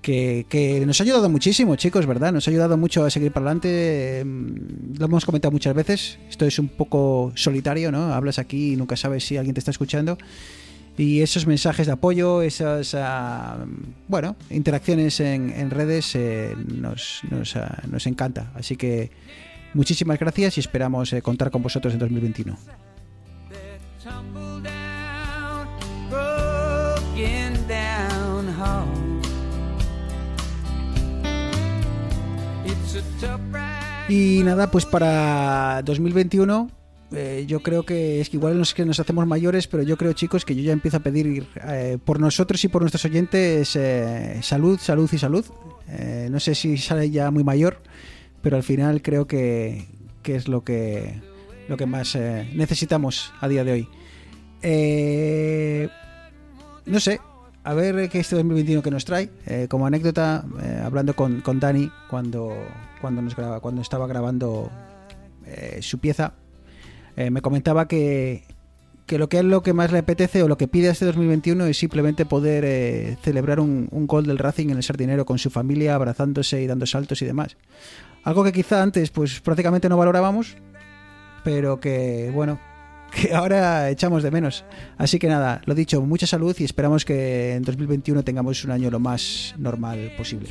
Que, 0.00 0.46
que 0.48 0.86
nos 0.86 1.00
ha 1.00 1.04
ayudado 1.04 1.28
muchísimo, 1.28 1.76
chicos, 1.76 2.06
¿verdad? 2.06 2.32
Nos 2.32 2.46
ha 2.48 2.50
ayudado 2.50 2.78
mucho 2.78 3.04
a 3.04 3.10
seguir 3.10 3.32
para 3.32 3.46
adelante. 3.46 3.68
eh, 4.20 4.24
Lo 4.98 5.04
hemos 5.04 5.26
comentado 5.26 5.52
muchas 5.52 5.74
veces. 5.74 6.18
Esto 6.30 6.46
es 6.46 6.58
un 6.58 6.68
poco 6.68 7.32
solitario, 7.34 7.92
¿no? 7.92 8.14
Hablas 8.14 8.38
aquí 8.38 8.72
y 8.72 8.76
nunca 8.76 8.96
sabes 8.96 9.24
si 9.24 9.36
alguien 9.36 9.54
te 9.54 9.58
está 9.60 9.72
escuchando. 9.72 10.16
Y 10.98 11.22
esos 11.22 11.46
mensajes 11.46 11.86
de 11.86 11.92
apoyo, 11.92 12.42
esas 12.42 12.92
ah, 12.94 13.64
bueno, 14.08 14.34
interacciones 14.50 15.20
en, 15.20 15.50
en 15.50 15.70
redes 15.70 16.16
eh, 16.16 16.56
nos, 16.56 17.20
nos, 17.30 17.54
ah, 17.54 17.82
nos 17.88 18.04
encanta. 18.08 18.50
Así 18.56 18.76
que 18.76 19.12
muchísimas 19.74 20.18
gracias 20.18 20.56
y 20.56 20.60
esperamos 20.60 21.12
eh, 21.12 21.22
contar 21.22 21.52
con 21.52 21.62
vosotros 21.62 21.94
en 21.94 22.00
2021. 22.00 22.58
Tumble 24.02 24.68
down, 24.68 25.68
broken 26.10 27.54
down 27.68 28.48
hall. 28.48 28.88
It's 32.66 32.96
a 32.96 33.02
tough 33.20 33.40
ride. 33.52 34.12
Y 34.12 34.42
nada, 34.42 34.68
pues 34.68 34.84
para 34.84 35.80
2021 35.84 36.77
eh, 37.10 37.44
yo 37.46 37.60
creo 37.60 37.84
que 37.84 38.20
es 38.20 38.28
que 38.28 38.36
igual 38.36 38.56
no 38.56 38.62
es 38.62 38.74
que 38.74 38.84
nos 38.84 39.00
hacemos 39.00 39.26
mayores, 39.26 39.66
pero 39.66 39.82
yo 39.82 39.96
creo 39.96 40.12
chicos 40.12 40.44
que 40.44 40.54
yo 40.54 40.62
ya 40.62 40.72
empiezo 40.72 40.98
a 40.98 41.00
pedir 41.00 41.46
eh, 41.66 41.96
por 42.04 42.20
nosotros 42.20 42.62
y 42.64 42.68
por 42.68 42.82
nuestros 42.82 43.04
oyentes 43.06 43.74
eh, 43.76 44.38
salud, 44.42 44.78
salud 44.78 45.08
y 45.10 45.18
salud. 45.18 45.44
Eh, 45.88 46.28
no 46.30 46.38
sé 46.38 46.54
si 46.54 46.76
sale 46.76 47.10
ya 47.10 47.30
muy 47.30 47.44
mayor, 47.44 47.80
pero 48.42 48.56
al 48.56 48.62
final 48.62 49.00
creo 49.00 49.26
que, 49.26 49.86
que 50.22 50.36
es 50.36 50.48
lo 50.48 50.64
que, 50.64 51.22
lo 51.68 51.78
que 51.78 51.86
más 51.86 52.14
necesitamos 52.54 53.32
a 53.40 53.48
día 53.48 53.64
de 53.64 53.72
hoy. 53.72 53.88
No 56.84 57.00
sé, 57.00 57.20
a 57.64 57.74
ver 57.74 58.10
qué 58.10 58.18
este 58.18 58.36
2021 58.36 58.82
que 58.82 58.90
nos 58.90 59.06
trae. 59.06 59.30
Como 59.70 59.86
anécdota, 59.86 60.44
hablando 60.84 61.16
con, 61.16 61.40
con 61.40 61.58
Dani 61.58 61.90
cuando, 62.10 62.54
cuando, 63.00 63.22
nos 63.22 63.34
graba, 63.34 63.60
cuando 63.60 63.80
estaba 63.80 64.06
grabando 64.06 64.70
su 65.80 65.98
pieza, 65.98 66.34
eh, 67.18 67.32
me 67.32 67.42
comentaba 67.42 67.88
que, 67.88 68.44
que 69.06 69.18
lo 69.18 69.28
que 69.28 69.38
es 69.38 69.44
lo 69.44 69.64
que 69.64 69.72
más 69.72 69.90
le 69.90 69.98
apetece 69.98 70.40
o 70.44 70.46
lo 70.46 70.56
que 70.56 70.68
pide 70.68 70.88
este 70.88 71.04
2021 71.04 71.66
es 71.66 71.76
simplemente 71.76 72.24
poder 72.26 72.64
eh, 72.64 73.16
celebrar 73.22 73.58
un, 73.58 73.88
un 73.90 74.06
gol 74.06 74.24
del 74.24 74.38
Racing 74.38 74.68
en 74.70 74.76
el 74.76 74.84
Sardinero 74.84 75.26
con 75.26 75.36
su 75.36 75.50
familia, 75.50 75.96
abrazándose 75.96 76.62
y 76.62 76.68
dando 76.68 76.86
saltos 76.86 77.20
y 77.20 77.24
demás. 77.24 77.56
Algo 78.22 78.44
que 78.44 78.52
quizá 78.52 78.84
antes 78.84 79.10
pues 79.10 79.40
prácticamente 79.40 79.88
no 79.88 79.96
valorábamos, 79.96 80.56
pero 81.42 81.80
que, 81.80 82.30
bueno, 82.32 82.60
que 83.10 83.34
ahora 83.34 83.90
echamos 83.90 84.22
de 84.22 84.30
menos. 84.30 84.64
Así 84.96 85.18
que 85.18 85.26
nada, 85.26 85.60
lo 85.64 85.74
dicho, 85.74 86.00
mucha 86.02 86.28
salud 86.28 86.54
y 86.56 86.62
esperamos 86.62 87.04
que 87.04 87.54
en 87.54 87.64
2021 87.64 88.22
tengamos 88.22 88.64
un 88.64 88.70
año 88.70 88.92
lo 88.92 89.00
más 89.00 89.56
normal 89.58 90.12
posible. 90.16 90.50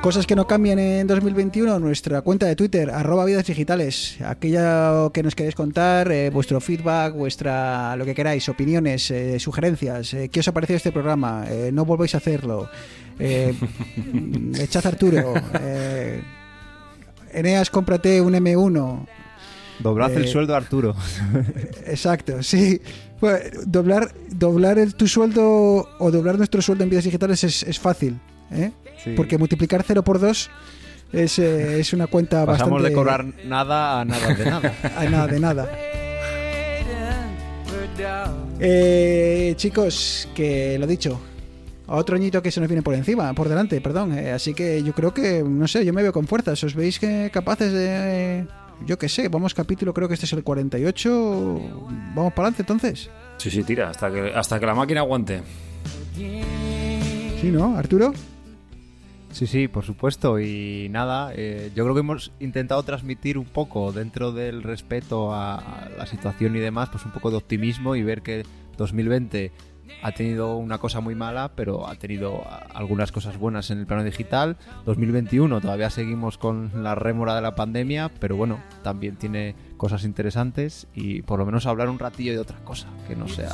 Cosas 0.00 0.26
que 0.26 0.36
no 0.36 0.46
cambian 0.46 0.78
en 0.78 1.06
2021, 1.08 1.80
nuestra 1.80 2.22
cuenta 2.22 2.46
de 2.46 2.54
Twitter, 2.54 2.88
arroba 2.88 3.24
vidas 3.24 3.44
digitales, 3.44 4.16
aquella 4.24 5.10
que 5.12 5.24
nos 5.24 5.34
queréis 5.34 5.56
contar, 5.56 6.10
eh, 6.12 6.30
vuestro 6.30 6.60
feedback, 6.60 7.14
vuestra 7.14 7.96
lo 7.96 8.04
que 8.04 8.14
queráis, 8.14 8.48
opiniones, 8.48 9.10
eh, 9.10 9.40
sugerencias, 9.40 10.14
eh, 10.14 10.28
qué 10.28 10.38
os 10.38 10.46
ha 10.46 10.52
parecido 10.52 10.76
este 10.76 10.92
programa, 10.92 11.46
eh, 11.48 11.70
no 11.72 11.84
volvéis 11.84 12.14
a 12.14 12.18
hacerlo, 12.18 12.70
echad 13.18 14.86
Arturo, 14.86 15.34
Eneas, 17.32 17.68
cómprate 17.68 18.20
un 18.20 18.34
M1, 18.34 19.06
Doblad 19.80 20.12
el 20.16 20.24
Eh, 20.24 20.28
sueldo 20.28 20.54
a 20.54 20.58
Arturo. 20.58 20.94
Exacto, 21.86 22.42
sí. 22.42 22.80
Bueno, 23.20 23.38
doblar 23.66 24.12
doblar 24.30 24.78
el- 24.78 24.94
tu 24.94 25.06
sueldo 25.08 25.88
o 25.98 26.10
doblar 26.10 26.36
nuestro 26.38 26.60
sueldo 26.62 26.84
en 26.84 26.90
vidas 26.90 27.04
digitales 27.04 27.42
es, 27.44 27.62
es 27.62 27.78
fácil, 27.78 28.18
¿eh? 28.50 28.70
Sí. 29.04 29.14
porque 29.16 29.38
multiplicar 29.38 29.84
0 29.86 30.02
por 30.02 30.18
2 30.20 30.50
es, 31.12 31.38
eh, 31.38 31.80
es 31.80 31.92
una 31.92 32.06
cuenta 32.08 32.44
Pasamos 32.44 32.70
bastante... 32.82 32.88
de 32.90 32.94
cobrar 32.94 33.24
nada 33.46 34.00
a 34.00 34.04
nada 34.04 34.34
de 34.34 34.44
nada. 34.44 34.72
a 34.96 35.04
nada 35.04 35.26
de 35.26 35.40
nada. 35.40 35.68
Eh, 38.60 39.54
chicos, 39.56 40.28
que 40.34 40.78
lo 40.78 40.86
dicho, 40.86 41.20
a 41.86 41.96
otro 41.96 42.16
añito 42.16 42.42
que 42.42 42.50
se 42.50 42.60
nos 42.60 42.68
viene 42.68 42.82
por 42.82 42.94
encima, 42.94 43.32
por 43.34 43.48
delante, 43.48 43.80
perdón. 43.80 44.16
eh, 44.18 44.32
así 44.32 44.54
que 44.54 44.82
yo 44.82 44.92
creo 44.92 45.14
que, 45.14 45.42
no 45.44 45.66
sé, 45.68 45.84
yo 45.84 45.92
me 45.92 46.02
veo 46.02 46.12
con 46.12 46.26
fuerzas. 46.26 46.62
¿Os 46.64 46.74
veis 46.74 46.98
que 46.98 47.30
capaces 47.32 47.72
de... 47.72 48.46
yo 48.86 48.98
qué 48.98 49.08
sé, 49.08 49.28
vamos 49.28 49.54
capítulo, 49.54 49.92
creo 49.92 50.08
que 50.08 50.14
este 50.14 50.26
es 50.26 50.32
el 50.32 50.44
48. 50.44 51.60
Vamos 52.14 52.32
para 52.32 52.48
adelante 52.48 52.62
entonces. 52.62 53.10
Sí, 53.38 53.50
sí, 53.50 53.62
tira, 53.62 53.90
hasta 53.90 54.10
que, 54.10 54.32
hasta 54.34 54.58
que 54.58 54.66
la 54.66 54.74
máquina 54.74 55.00
aguante. 55.00 55.42
Sí, 56.14 57.50
¿no, 57.50 57.76
Arturo? 57.76 58.12
Sí, 59.30 59.46
sí, 59.46 59.68
por 59.68 59.84
supuesto. 59.84 60.40
Y 60.40 60.88
nada, 60.90 61.32
eh, 61.34 61.70
yo 61.74 61.84
creo 61.84 61.94
que 61.94 62.00
hemos 62.00 62.32
intentado 62.40 62.82
transmitir 62.82 63.38
un 63.38 63.44
poco 63.44 63.92
dentro 63.92 64.32
del 64.32 64.62
respeto 64.62 65.32
a, 65.32 65.56
a 65.56 65.88
la 65.90 66.06
situación 66.06 66.56
y 66.56 66.60
demás, 66.60 66.88
pues 66.90 67.04
un 67.04 67.12
poco 67.12 67.30
de 67.30 67.36
optimismo 67.36 67.94
y 67.94 68.02
ver 68.02 68.22
que 68.22 68.44
2020 68.76 69.52
ha 70.02 70.12
tenido 70.12 70.56
una 70.56 70.78
cosa 70.78 71.00
muy 71.00 71.14
mala, 71.14 71.52
pero 71.54 71.88
ha 71.88 71.94
tenido 71.96 72.44
algunas 72.74 73.12
cosas 73.12 73.38
buenas 73.38 73.70
en 73.70 73.78
el 73.78 73.86
plano 73.86 74.04
digital. 74.04 74.56
2021 74.84 75.60
todavía 75.60 75.90
seguimos 75.90 76.38
con 76.38 76.82
la 76.82 76.94
rémora 76.94 77.34
de 77.34 77.42
la 77.42 77.54
pandemia, 77.54 78.10
pero 78.20 78.36
bueno, 78.36 78.60
también 78.82 79.16
tiene 79.16 79.54
cosas 79.76 80.04
interesantes 80.04 80.86
y 80.94 81.22
por 81.22 81.38
lo 81.38 81.46
menos 81.46 81.66
hablar 81.66 81.88
un 81.88 81.98
ratillo 81.98 82.32
de 82.32 82.38
otra 82.38 82.58
cosa, 82.64 82.88
que 83.06 83.16
no 83.16 83.28
sea... 83.28 83.52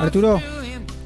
Arturo, 0.00 0.40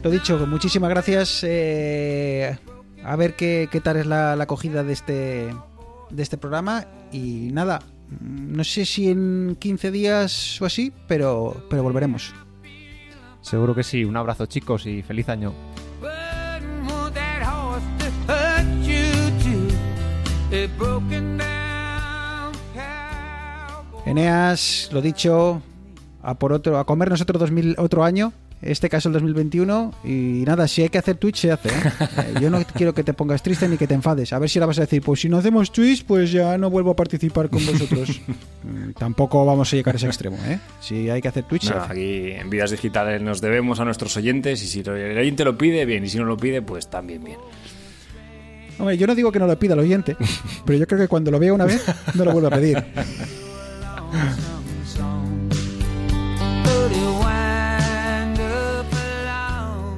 lo 0.02 0.10
dicho, 0.10 0.46
muchísimas 0.46 0.88
gracias. 0.88 1.40
eh, 1.42 2.56
a 3.04 3.14
ver 3.16 3.34
qué, 3.34 3.68
tal 3.82 3.98
es 3.98 4.06
la, 4.06 4.34
la 4.36 4.44
acogida 4.44 4.82
de 4.82 4.92
este, 4.92 5.54
de 6.10 6.22
este 6.22 6.38
programa. 6.38 6.86
Y 7.12 7.50
nada, 7.52 7.80
no 8.20 8.64
sé 8.64 8.84
si 8.84 9.08
en 9.10 9.56
15 9.58 9.90
días 9.90 10.60
o 10.60 10.66
así, 10.66 10.92
pero, 11.06 11.64
pero 11.68 11.82
volveremos. 11.82 12.34
Seguro 13.40 13.74
que 13.74 13.82
sí. 13.82 14.04
Un 14.04 14.16
abrazo 14.16 14.46
chicos 14.46 14.86
y 14.86 15.02
feliz 15.02 15.28
año. 15.28 15.52
Eneas, 24.04 24.88
lo 24.92 25.02
dicho, 25.02 25.62
a 26.22 26.34
por 26.34 26.52
otro, 26.52 26.78
a 26.78 26.84
comernos 26.84 27.20
otro 27.20 27.38
2000, 27.38 27.76
otro 27.78 28.04
año. 28.04 28.32
Este 28.62 28.88
caso 28.88 29.10
el 29.10 29.12
2021 29.12 29.92
y 30.04 30.42
nada, 30.46 30.66
si 30.66 30.80
hay 30.82 30.88
que 30.88 30.96
hacer 30.98 31.16
Twitch 31.16 31.36
se 31.40 31.52
hace. 31.52 31.68
¿eh? 31.68 31.72
Eh, 32.16 32.34
yo 32.40 32.48
no 32.50 32.64
quiero 32.74 32.94
que 32.94 33.04
te 33.04 33.12
pongas 33.12 33.42
triste 33.42 33.68
ni 33.68 33.76
que 33.76 33.86
te 33.86 33.92
enfades. 33.94 34.32
A 34.32 34.38
ver 34.38 34.48
si 34.48 34.58
ahora 34.58 34.66
vas 34.68 34.78
a 34.78 34.82
decir, 34.82 35.02
pues 35.02 35.20
si 35.20 35.28
no 35.28 35.36
hacemos 35.36 35.70
Twitch, 35.70 36.04
pues 36.06 36.32
ya 36.32 36.56
no 36.56 36.70
vuelvo 36.70 36.92
a 36.92 36.96
participar 36.96 37.48
con 37.50 37.64
vosotros. 37.64 38.20
Mm, 38.66 38.94
Tampoco 38.98 39.44
vamos 39.46 39.72
a 39.72 39.76
llegar 39.76 39.94
a 39.94 39.98
ese 39.98 40.06
extremo, 40.08 40.36
¿eh? 40.48 40.58
Si 40.80 41.08
hay 41.08 41.22
que 41.22 41.28
hacer 41.28 41.44
Twitch, 41.44 41.66
se 41.68 41.72
hace. 41.74 41.92
aquí 41.92 42.32
en 42.32 42.50
Vidas 42.50 42.72
Digitales 42.72 43.22
nos 43.22 43.40
debemos 43.40 43.78
a 43.78 43.84
nuestros 43.84 44.16
oyentes 44.16 44.60
y 44.60 44.66
si 44.66 44.80
el 44.80 45.16
oyente 45.18 45.44
lo 45.44 45.56
pide, 45.56 45.84
bien, 45.84 46.04
y 46.04 46.08
si 46.08 46.18
no 46.18 46.24
lo 46.24 46.36
pide, 46.36 46.62
pues 46.62 46.90
también 46.90 47.22
bien. 47.22 47.38
Hombre, 48.80 48.98
yo 48.98 49.06
no 49.06 49.14
digo 49.14 49.30
que 49.30 49.38
no 49.38 49.46
lo 49.46 49.56
pida 49.56 49.74
el 49.74 49.80
oyente, 49.80 50.16
pero 50.66 50.78
yo 50.80 50.86
creo 50.88 50.98
que 51.00 51.06
cuando 51.06 51.30
lo 51.30 51.38
vea 51.38 51.52
una 51.52 51.64
vez, 51.66 51.84
no 52.14 52.24
lo 52.24 52.32
vuelvo 52.32 52.48
a 52.48 52.50
pedir. 52.50 52.82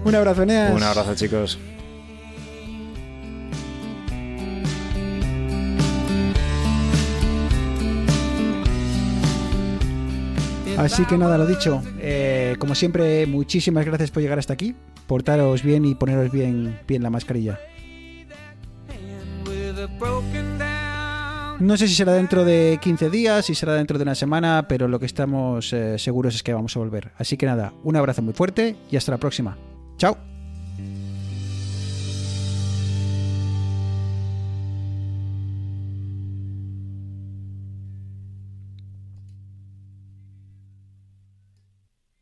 Un 0.09 0.15
abrazo, 0.15 0.43
Eneas. 0.43 0.75
Un 0.75 0.83
abrazo, 0.83 1.15
chicos. 1.15 1.59
Así 10.79 11.05
que 11.07 11.19
nada, 11.19 11.37
lo 11.37 11.47
dicho. 11.47 11.83
eh, 12.01 12.55
como 12.59 12.75
siempre, 12.75 13.27
muchísimas 13.27 13.85
gracias 13.85 14.11
por 14.11 14.23
llegar 14.23 14.39
hasta 14.39 14.53
aquí. 14.53 14.75
Portaros 15.07 15.63
bien 15.63 15.85
y 15.85 15.95
poneros 15.95 16.31
bien, 16.31 16.79
bien 16.87 17.03
la 17.03 17.11
mascarilla. 17.11 17.59
No 21.61 21.77
sé 21.77 21.89
si 21.89 21.95
será 21.95 22.13
dentro 22.13 22.45
de 22.45 22.79
15 22.81 23.11
días, 23.11 23.47
si 23.47 23.55
será 23.57 23.75
dentro 23.75 23.99
de 23.99 24.05
una 24.05 24.15
semana, 24.15 24.67
pero 24.69 24.87
lo 24.87 25.01
que 25.01 25.07
estamos 25.07 25.73
eh, 25.73 25.99
seguros 25.99 26.37
es 26.37 26.45
que 26.45 26.55
vamos 26.55 26.77
a 26.77 26.79
volver. 26.79 27.11
Así 27.19 27.37
que 27.37 27.47
nada, 27.47 27.73
un 27.83 27.97
abrazo 27.97 28.23
muy 28.23 28.33
fuerte 28.33 28.77
y 28.91 28.97
hasta 28.97 29.11
la 29.11 29.19
próxima. 29.19 29.57
Ciao. 29.99 30.28